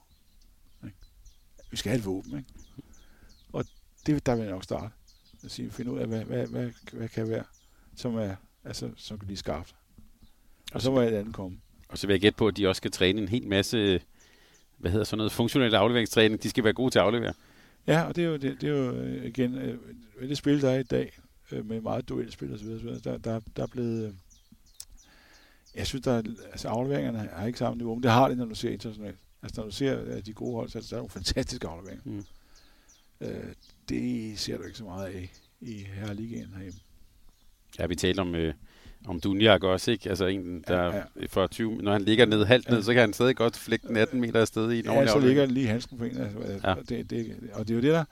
Ikke? 0.86 0.98
Vi 1.72 1.78
skal 1.78 1.90
have 1.90 2.00
et 2.00 2.06
våben, 2.06 2.38
ikke? 2.38 2.50
Og 3.54 3.66
det 4.06 4.26
der 4.26 4.36
vil 4.36 4.44
jeg 4.44 4.52
nok 4.52 4.64
starte. 4.64 4.94
At 5.44 5.52
sige, 5.52 5.72
finde 5.72 5.92
ud 5.92 6.00
af, 6.00 6.08
hvad, 6.08 6.24
hvad, 6.24 6.48
hvad, 6.48 6.72
hvad 6.94 7.10
kan 7.10 7.30
være, 7.30 7.44
som 7.96 8.16
er, 8.16 8.36
altså, 8.64 8.92
som 8.96 9.20
kan 9.20 9.28
blive 9.28 9.38
skarpt. 9.38 9.76
Og 10.74 10.82
så 10.82 10.92
må 10.92 11.02
et 11.02 11.08
andet 11.08 11.34
komme. 11.34 11.60
Og 11.90 11.98
så 11.98 12.08
vil 12.08 12.14
jeg 12.14 12.22
gætte 12.22 12.38
på, 12.38 12.48
at 12.48 12.58
de 12.58 12.68
også 12.68 12.80
skal 12.80 12.92
træne 12.92 13.22
en 13.22 13.28
hel 13.28 13.48
masse, 13.48 14.02
hvad 14.78 14.92
hedder 14.92 15.06
sådan 15.06 15.18
noget, 15.18 15.32
funktionel 15.32 15.76
afleveringstræning. 15.76 16.44
De 16.44 16.50
skal 16.50 16.64
være 16.64 16.74
gode 16.74 16.92
til 16.92 17.00
at 17.00 17.06
aflevere. 17.06 17.34
Ja, 17.88 18.02
og 18.02 18.16
det 18.16 18.24
er 18.24 18.28
jo, 18.28 18.38
det, 18.38 18.62
det 18.62 18.70
er 18.70 18.74
jo 18.78 18.92
øh, 18.92 19.26
igen, 19.26 19.56
øh, 19.56 19.80
det 20.30 20.38
spil, 20.38 20.62
der 20.62 20.70
er 20.70 20.80
i 20.80 20.84
dag, 20.84 21.20
øh, 21.52 21.66
med 21.66 21.82
meget 21.82 22.10
duelspil 22.10 22.54
og 22.54 22.60
så 22.60 22.66
videre, 22.66 23.00
der, 23.00 23.18
der, 23.18 23.40
der 23.56 23.64
er 23.64 23.68
blevet, 23.68 24.16
jeg 25.76 25.88
synes, 25.88 26.04
der 26.04 26.12
er, 26.12 26.24
altså 26.52 26.68
afleveringerne 26.68 27.30
har 27.34 27.48
ikke 27.48 27.60
samme 27.60 27.78
niveau, 27.78 27.96
men 27.96 28.04
det 28.04 28.12
har 28.12 28.28
det, 28.28 28.38
når 28.38 28.46
du 28.46 28.56
ser 28.56 28.70
internationalt. 28.70 29.18
Altså 29.44 29.62
når 29.62 29.70
du 29.70 29.76
ser 29.76 30.22
de 30.22 30.34
gode 30.34 30.56
hold, 30.56 30.70
så 30.70 30.78
er 30.78 30.82
der 30.90 30.96
nogle 30.96 31.10
fantastiske 31.10 31.68
afleveringer. 31.68 32.04
Mm. 32.06 32.26
Øh, 33.22 33.54
det 33.90 34.40
ser 34.40 34.58
du 34.58 34.64
ikke 34.64 34.78
så 34.78 34.84
meget 34.84 35.08
af 35.08 35.32
i 35.62 35.74
herreligaen 35.74 36.54
herhjemme. 36.54 36.80
Ja, 37.80 37.86
vi 37.86 37.96
talte 37.96 38.20
om, 38.20 38.36
øh, 38.36 38.54
om 39.06 39.20
Dunjak 39.20 39.64
også, 39.64 39.92
ikke? 39.92 40.10
Altså 40.10 40.26
en, 40.26 40.64
der 40.68 40.84
ja, 40.84 40.96
ja. 40.96 41.02
for 41.30 41.48
20, 41.48 41.76
når 41.76 41.92
han 41.92 42.02
ligger 42.02 42.26
ned 42.26 42.46
halvt 42.46 42.70
ned, 42.70 42.78
ja. 42.78 42.84
så 42.84 42.94
kan 42.94 43.02
han 43.02 43.14
stadig 43.14 43.36
godt 43.36 43.58
flække 43.58 43.88
den 43.88 43.98
18 43.98 44.22
meter 44.22 44.42
afsted 44.42 44.72
i 44.72 44.80
en 44.80 44.86
Ja, 44.86 45.08
så 45.08 45.20
ligger 45.20 45.42
han 45.42 45.52
lige 45.52 45.68
handsken 45.68 45.98
på 45.98 46.04
en. 46.04 46.18
Altså, 46.18 46.40
ja. 46.64 46.76
det, 46.90 47.10
det, 47.10 47.36
og 47.54 47.68
det 47.68 47.74
er 47.74 47.76
jo 47.76 47.82
det 47.82 47.94
der, 47.94 48.04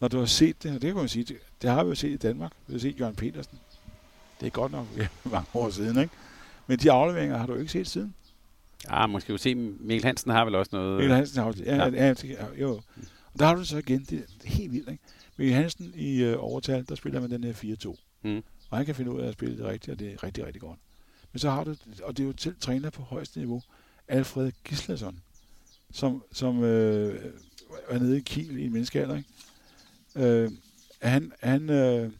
når 0.00 0.08
du 0.08 0.18
har 0.18 0.26
set 0.26 0.62
det, 0.62 0.74
og 0.74 0.82
det 0.82 0.88
kan 0.88 0.96
man 0.96 1.08
sige, 1.08 1.24
det, 1.24 1.36
det 1.62 1.70
har 1.70 1.84
vi 1.84 1.88
jo 1.88 1.94
set 1.94 2.10
i 2.10 2.16
Danmark. 2.16 2.52
Vi 2.66 2.72
har 2.72 2.80
set 2.80 3.00
Jørgen 3.00 3.16
Petersen. 3.16 3.58
Det 4.40 4.46
er 4.46 4.50
godt 4.50 4.72
nok 4.72 4.86
ja, 4.98 5.06
mange 5.24 5.46
år 5.54 5.70
siden, 5.70 5.98
ikke? 5.98 6.14
Men 6.66 6.78
de 6.78 6.90
afleveringer 6.90 7.38
har 7.38 7.46
du 7.46 7.54
ikke 7.54 7.72
set 7.72 7.86
siden. 7.86 8.14
Ja, 8.90 9.06
måske 9.06 9.32
jo 9.32 9.38
se, 9.38 9.54
Mikkel 9.54 10.04
Hansen 10.04 10.30
har 10.30 10.44
vel 10.44 10.54
også 10.54 10.70
noget... 10.72 10.98
Mikkel 10.98 11.16
Hansen 11.16 11.38
har 11.38 11.46
også, 11.46 11.62
ja, 11.64 11.76
ja. 11.76 11.88
ja, 11.88 12.14
ja 12.24 12.46
jo. 12.60 12.70
Og 13.32 13.38
der 13.38 13.46
har 13.46 13.54
du 13.54 13.64
så 13.64 13.78
igen, 13.78 14.00
det, 14.00 14.10
det 14.10 14.46
er 14.46 14.48
helt 14.48 14.72
vildt, 14.72 14.88
ikke? 14.90 15.02
Mikkel 15.36 15.56
Hansen 15.56 15.92
i 15.96 16.22
øh, 16.22 16.36
overtal, 16.38 16.84
der 16.88 16.94
spiller 16.94 17.20
man 17.20 17.30
den 17.30 17.44
her 17.44 17.52
4-2. 17.52 17.96
Mm. 18.22 18.42
Og 18.70 18.76
han 18.76 18.86
kan 18.86 18.94
finde 18.94 19.10
ud 19.10 19.20
af 19.20 19.28
at 19.28 19.32
spille 19.32 19.56
det 19.56 19.64
rigtigt, 19.64 19.92
og 19.92 19.98
det 19.98 20.12
er 20.12 20.22
rigtig, 20.22 20.46
rigtig 20.46 20.60
godt. 20.60 20.78
Men 21.32 21.40
så 21.40 21.50
har 21.50 21.64
du, 21.64 21.74
og 22.02 22.16
det 22.16 22.22
er 22.22 22.26
jo 22.26 22.32
til 22.32 22.54
træner 22.60 22.90
på 22.90 23.02
højeste 23.02 23.38
niveau, 23.38 23.62
Alfred 24.08 24.52
Gislason, 24.64 25.22
som, 25.92 26.24
som 26.32 26.64
øh, 26.64 27.32
er 27.88 27.98
nede 27.98 28.18
i 28.18 28.20
Kiel 28.20 28.58
i 28.58 28.64
en 28.64 28.72
menneskealder, 28.72 29.16
ikke? 29.16 29.28
Øh, 30.16 30.50
han 31.02 31.32
han 31.40 31.70
øh, 31.70 32.12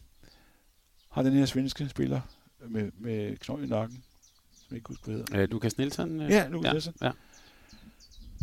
har 1.09 1.23
den 1.23 1.33
her 1.33 1.45
svenske 1.45 1.89
spiller 1.89 2.21
med, 2.67 2.91
med 2.97 3.37
knold 3.37 3.63
i 3.63 3.67
nakken, 3.67 4.03
som 4.67 4.75
ikke 4.75 4.87
husker, 4.87 5.05
hvad 5.05 5.15
hedder. 5.15 5.41
Øh, 5.41 5.49
Lukas 5.49 5.77
Nielsen? 5.77 6.21
Øh? 6.21 6.29
Ja, 6.29 6.47
Lukas 6.47 6.67
ja, 6.67 6.71
Nielsen. 6.71 6.93
Ja. 7.01 7.11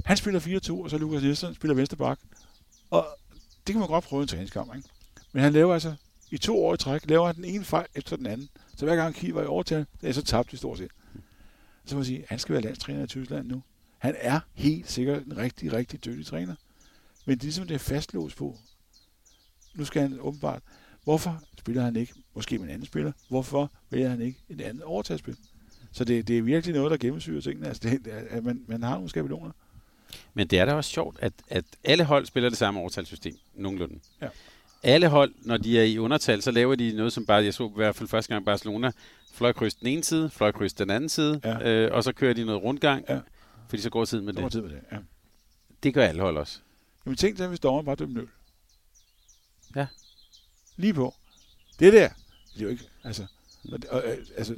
Han 0.04 0.16
spiller 0.16 0.40
4-2, 0.40 0.72
og 0.72 0.90
så 0.90 0.98
Lukas 0.98 1.22
Nielsen 1.22 1.54
spiller 1.54 1.74
venstre 1.74 1.96
bak. 1.96 2.18
Og 2.90 3.06
det 3.66 3.72
kan 3.72 3.78
man 3.78 3.88
godt 3.88 4.04
prøve 4.04 4.22
en 4.22 4.28
træningskamp, 4.28 4.76
ikke? 4.76 4.88
Men 5.32 5.42
han 5.42 5.52
laver 5.52 5.74
altså 5.74 5.94
i 6.30 6.38
to 6.38 6.64
år 6.64 6.74
i 6.74 6.76
træk, 6.76 7.10
laver 7.10 7.26
han 7.26 7.36
den 7.36 7.44
ene 7.44 7.64
fejl 7.64 7.86
efter 7.94 8.16
den 8.16 8.26
anden. 8.26 8.48
Så 8.76 8.84
hver 8.84 8.96
gang 8.96 9.14
Kiel 9.14 9.32
var 9.32 9.42
i 9.42 9.46
overtal, 9.46 9.86
er 10.02 10.12
så 10.12 10.22
tabt 10.22 10.52
i 10.52 10.56
stort 10.56 10.78
set. 10.78 10.90
Så 11.84 11.94
må 11.94 11.98
man 11.98 12.04
sige, 12.04 12.24
han 12.28 12.38
skal 12.38 12.52
være 12.52 12.62
landstræner 12.62 13.04
i 13.04 13.06
Tyskland 13.06 13.48
nu. 13.48 13.62
Han 13.98 14.14
er 14.18 14.40
helt 14.54 14.90
sikkert 14.90 15.26
en 15.26 15.36
rigtig, 15.36 15.72
rigtig 15.72 16.04
dygtig 16.04 16.26
træner. 16.26 16.54
Men 17.24 17.34
det 17.34 17.42
er 17.42 17.44
ligesom, 17.44 17.66
det 17.66 17.74
er 17.74 17.78
fastlåst 17.78 18.36
på. 18.36 18.56
Nu 19.74 19.84
skal 19.84 20.02
han 20.02 20.20
åbenbart. 20.20 20.62
Hvorfor 21.04 21.42
spiller 21.58 21.82
han 21.82 21.96
ikke, 21.96 22.14
måske 22.34 22.58
med 22.58 22.64
en 22.66 22.74
anden 22.74 22.86
spiller, 22.86 23.12
hvorfor 23.28 23.72
vælger 23.90 24.08
han 24.08 24.20
ikke 24.20 24.38
et 24.48 24.60
andet 24.60 24.82
overtagsspil? 24.82 25.36
Så 25.92 26.04
det, 26.04 26.28
det 26.28 26.38
er 26.38 26.42
virkelig 26.42 26.74
noget, 26.74 26.90
der 26.90 26.96
gennemsyrer 26.96 27.40
tingene. 27.40 27.68
Altså 27.68 27.88
det, 27.88 28.06
at 28.06 28.44
man, 28.44 28.64
man 28.66 28.82
har 28.82 28.94
nogle 28.94 29.08
skabeloner. 29.08 29.50
Men 30.34 30.46
det 30.46 30.58
er 30.58 30.64
da 30.64 30.74
også 30.74 30.90
sjovt, 30.90 31.18
at, 31.20 31.32
at 31.48 31.64
alle 31.84 32.04
hold 32.04 32.26
spiller 32.26 32.48
det 32.48 32.58
samme 32.58 32.80
overtalssystem, 32.80 33.36
nogenlunde. 33.54 34.00
Ja 34.22 34.28
alle 34.82 35.08
hold, 35.08 35.34
når 35.42 35.56
de 35.56 35.78
er 35.78 35.82
i 35.82 35.98
undertal, 35.98 36.42
så 36.42 36.50
laver 36.50 36.74
de 36.74 36.92
noget, 36.92 37.12
som 37.12 37.26
bare, 37.26 37.44
jeg 37.44 37.54
så 37.54 37.66
i 37.68 37.72
hvert 37.74 37.96
fald 37.96 38.08
første 38.08 38.34
gang 38.34 38.44
Barcelona, 38.44 38.90
fløjkryds 39.34 39.74
den 39.74 39.86
ene 39.88 40.04
side, 40.04 40.30
fløjkryds 40.30 40.72
den 40.72 40.90
anden 40.90 41.08
side, 41.08 41.40
ja. 41.44 41.70
øh, 41.70 41.94
og 41.94 42.04
så 42.04 42.12
kører 42.12 42.34
de 42.34 42.44
noget 42.44 42.62
rundgang, 42.62 43.04
ja. 43.08 43.18
fordi 43.68 43.82
så 43.82 43.90
går 43.90 44.04
tiden 44.04 44.24
med 44.24 44.34
så 44.34 44.40
det. 44.40 44.52
Tid 44.52 44.60
med 44.62 44.70
det 44.70 44.80
ja. 44.92 44.96
det 45.82 45.94
gør 45.94 46.04
alle 46.04 46.20
hold 46.22 46.36
også. 46.36 46.58
Jamen 47.06 47.16
tænk 47.16 47.38
dig, 47.38 47.48
hvis 47.48 47.60
dommeren 47.60 47.86
bare 47.86 47.96
dømte 47.96 48.14
0. 48.14 48.28
Ja. 49.76 49.86
Lige 50.76 50.94
på. 50.94 51.14
Det 51.78 51.92
der, 51.92 52.08
det 52.54 52.60
er 52.60 52.62
jo 52.64 52.68
ikke, 52.68 52.84
altså, 53.04 53.26
og, 53.72 53.78
og, 53.90 54.02
altså, 54.36 54.54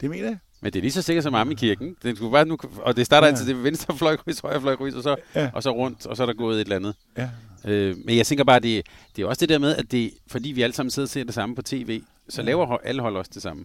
det 0.00 0.10
mener 0.10 0.24
jeg. 0.24 0.38
Men 0.60 0.72
det 0.72 0.78
er 0.78 0.82
lige 0.82 0.92
så 0.92 1.02
sikkert 1.02 1.22
som 1.22 1.50
i 1.50 1.54
kirken. 1.54 1.96
Det 2.02 2.16
skulle 2.16 2.32
bare 2.32 2.44
nu, 2.44 2.58
og 2.76 2.96
det 2.96 3.06
starter 3.06 3.26
Ja. 3.26 3.32
altid 3.32 3.46
det 3.46 3.64
venstre 3.64 3.96
fløjkryds, 3.98 4.40
højre 4.40 4.60
fløjkryds, 4.60 4.94
og 4.94 5.02
så, 5.02 5.16
Ja. 5.34 5.50
og 5.54 5.62
så 5.62 5.70
rundt, 5.70 6.06
og 6.06 6.16
så 6.16 6.22
er 6.22 6.26
der 6.26 6.34
gået 6.34 6.56
et 6.56 6.60
eller 6.60 6.76
andet. 6.76 6.94
Ja. 7.16 7.30
Øh, 7.64 7.96
men 8.04 8.16
jeg 8.16 8.26
tænker 8.26 8.44
bare, 8.44 8.60
det, 8.60 8.86
det 9.16 9.22
er 9.22 9.26
også 9.26 9.40
det 9.40 9.48
der 9.48 9.58
med, 9.58 9.76
at 9.76 9.92
det, 9.92 10.10
fordi 10.26 10.48
vi 10.52 10.62
alle 10.62 10.74
sammen 10.74 10.90
sidder 10.90 11.06
og 11.06 11.10
ser 11.10 11.24
det 11.24 11.34
samme 11.34 11.54
på 11.54 11.62
tv, 11.62 12.02
så 12.28 12.42
Ja. 12.42 12.46
laver 12.46 12.66
alle 12.78 13.02
hold 13.02 13.16
også 13.16 13.30
det 13.34 13.42
samme. 13.42 13.64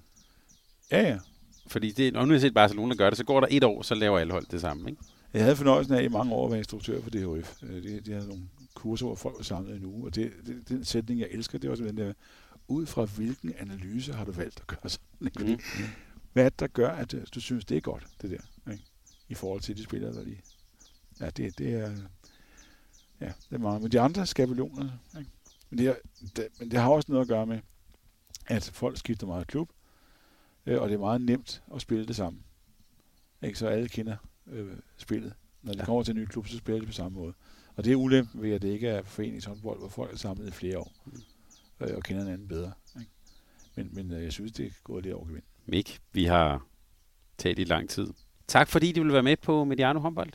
Ja, 0.92 1.02
ja. 1.02 1.18
Fordi 1.68 1.92
det, 1.92 2.14
når 2.14 2.26
nu 2.26 2.34
har 2.34 2.40
set 2.40 2.54
Barcelona 2.54 2.96
gøre 2.96 3.10
det, 3.10 3.18
så 3.18 3.24
går 3.24 3.40
der 3.40 3.48
et 3.52 3.64
år, 3.64 3.82
så 3.82 3.96
laver 3.96 4.20
alle 4.20 4.34
hold 4.34 4.46
det 4.52 4.62
samme. 4.62 4.90
Ikke? 4.90 5.02
Jeg 5.34 5.44
havde 5.44 5.56
fornøjelsen 5.56 5.94
af 5.94 6.04
i 6.04 6.08
mange 6.08 6.34
år 6.34 6.46
at 6.46 6.52
være 6.52 6.60
instruktør 6.60 7.02
for 7.02 7.10
DHF. 7.10 7.64
Øh, 7.64 7.84
De, 7.84 8.00
de 8.00 8.12
havde 8.12 8.28
nogle 8.28 8.44
kurser, 8.74 9.06
hvor 9.06 9.16
folk 9.16 9.36
var 9.38 9.44
samlet 9.44 9.76
en 9.76 9.86
uge, 9.86 10.06
og 10.06 10.16
det, 10.16 10.32
det, 10.46 10.70
den 10.70 10.86
sætning, 10.86 11.20
jeg 11.20 11.28
elsker, 11.32 11.58
det 11.58 11.68
er 11.68 11.72
også 11.72 11.84
den 11.84 11.98
der, 11.98 12.14
ud 12.68 12.86
fra 12.86 13.06
hvilken 13.06 13.54
analyse 13.60 14.14
har 14.14 14.26
du 14.26 14.32
valgt 14.32 14.60
at 14.60 14.68
gøre 14.68 14.90
sådan? 14.90 15.02
Mm. 15.40 15.60
Hvad 16.34 16.46
er 16.46 16.50
det, 16.50 16.60
der 16.60 16.68
gør, 16.68 16.90
at 16.90 17.14
øh, 17.14 17.22
du 17.36 17.42
synes, 17.42 17.66
det 17.66 17.78
er 17.78 17.82
godt, 17.82 18.04
det 18.22 18.30
der, 18.32 18.72
ikke? 18.72 18.84
i 19.30 19.34
forhold 19.34 19.62
til 19.62 19.78
de 19.78 19.84
spillere, 19.84 20.14
der 20.14 20.24
lige... 20.24 20.42
Ja, 21.20 21.30
det, 21.30 21.58
det 21.58 21.74
er... 21.74 21.92
Ja, 23.22 23.26
det 23.50 23.56
er 23.56 23.58
meget. 23.58 23.82
Men 23.82 23.92
de 23.92 24.00
andre 24.00 24.26
skabeloner, 24.26 24.90
ikke? 25.18 25.32
Men 25.70 25.78
det, 25.80 25.88
er, 25.88 25.96
det, 26.36 26.48
men 26.60 26.72
det 26.72 26.80
har 26.80 26.90
også 26.90 27.12
noget 27.12 27.22
at 27.22 27.28
gøre 27.28 27.46
med, 27.46 27.60
at 28.48 28.64
folk 28.74 28.98
skifter 28.98 29.28
meget 29.28 29.48
klub, 29.48 29.70
øh, 30.66 30.82
og 30.82 30.90
det 30.90 30.96
er 30.96 31.00
meget 31.00 31.22
nemt 31.22 31.64
at 31.76 31.82
spille 31.82 32.06
det 32.08 32.16
samme. 32.16 32.40
Ikke? 33.44 33.60
Så 33.60 33.68
alle 33.68 33.90
kender 33.90 34.18
øh, 34.48 34.78
spillet. 34.98 35.34
Når 35.62 35.74
de 35.74 35.80
Ja. 35.80 35.86
kommer 35.86 36.04
til 36.04 36.12
en 36.16 36.22
ny 36.22 36.26
klub, 36.26 36.48
så 36.48 36.58
spiller 36.58 36.80
de 36.82 36.86
på 36.86 36.92
samme 36.94 37.18
måde. 37.20 37.34
Og 37.76 37.84
det 37.86 37.92
er 37.92 37.96
ulempen 37.96 38.42
ved, 38.42 38.52
at 38.52 38.62
det 38.62 38.68
ikke 38.70 38.88
er 38.88 39.04
foreningshåndbold, 39.04 39.80
hvor 39.80 39.90
folk 39.90 40.14
er 40.14 40.18
samlet 40.18 40.48
i 40.48 40.52
flere 40.52 40.78
år 40.80 40.94
øh, 41.80 41.96
og 41.96 42.04
kender 42.04 42.24
hinanden 42.24 42.48
bedre. 42.48 42.72
Ikke? 43.00 43.12
Men, 43.76 43.90
men 43.94 44.12
øh, 44.12 44.24
jeg 44.24 44.32
synes, 44.34 44.52
det 44.52 44.66
er 44.66 44.70
gået 44.84 45.04
lidt 45.04 45.16
over 45.16 45.26
gevind. 45.28 45.44
Mik, 45.66 46.00
vi 46.12 46.26
har 46.26 46.66
talt 47.38 47.60
i 47.60 47.64
lang 47.64 47.90
tid. 47.90 48.08
Tak 48.48 48.68
fordi 48.68 48.92
du 48.92 49.00
ville 49.02 49.14
være 49.14 49.24
med 49.24 49.38
på 49.38 49.64
Mediano 49.64 50.00
håndbold. 50.00 50.30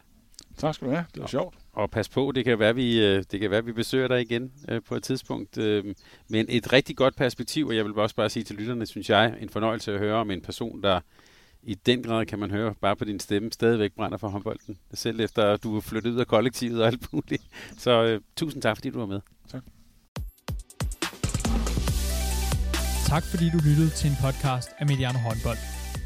Tak 0.57 0.75
skal 0.75 0.89
du 0.89 0.93
have. 0.93 1.07
Det 1.15 1.21
var 1.21 1.27
sjovt. 1.27 1.59
Og 1.77 1.91
pas 1.91 2.09
på, 2.09 2.33
det 2.35 2.45
kan 2.45 2.59
være, 2.59 2.75
vi, 2.75 3.05
øh, 3.07 3.25
det 3.31 3.41
kan 3.41 3.51
være, 3.51 3.65
vi 3.65 3.73
besøger 3.73 4.09
dig 4.09 4.21
igen 4.21 4.53
øh, 4.69 4.83
på 4.83 4.95
et 4.95 5.03
tidspunkt. 5.03 5.59
Øh, 5.59 5.85
men 6.29 6.47
et 6.49 6.73
rigtig 6.73 6.97
godt 6.97 7.17
perspektiv, 7.17 7.67
og 7.67 7.77
jeg 7.77 7.85
vil 7.85 7.95
også 7.95 8.17
bare 8.17 8.31
sige 8.31 8.45
til 8.45 8.57
lytterne, 8.57 8.87
synes 8.87 9.11
jeg, 9.11 9.35
en 9.41 9.49
fornøjelse 9.49 9.93
at 9.93 9.99
høre 9.99 10.15
om 10.15 10.31
en 10.31 10.41
person, 10.41 10.83
der 10.83 11.01
i 11.63 11.75
den 11.75 12.03
grad 12.03 12.27
kan 12.27 12.39
man 12.39 12.51
høre, 12.51 12.75
bare 12.81 12.97
på 12.97 13.05
din 13.05 13.21
stemme, 13.21 13.53
stadigvæk 13.53 13.93
brænder 13.93 14.19
for 14.19 14.29
håndbolden. 14.29 14.79
Selv 14.95 15.21
efter 15.21 15.43
at 15.43 15.63
du 15.63 15.77
er 15.77 15.81
flyttet 15.81 16.11
ud 16.11 16.21
af 16.21 16.27
kollektivet 16.27 16.81
og 16.81 16.87
alt 16.87 17.13
muligt. 17.13 17.43
Så 17.79 18.05
øh, 18.05 18.21
tusind 18.37 18.63
tak, 18.63 18.77
fordi 18.77 18.91
du 18.91 18.99
var 18.99 19.07
med. 19.07 19.21
Tak 23.07 23.25
fordi 23.25 23.51
du 23.51 23.59
lyttede 23.69 23.91
til 23.91 24.11
en 24.11 24.17
podcast 24.23 24.69
af 24.79 24.87
Mediano 24.87 25.19
Håndbold. 25.19 25.84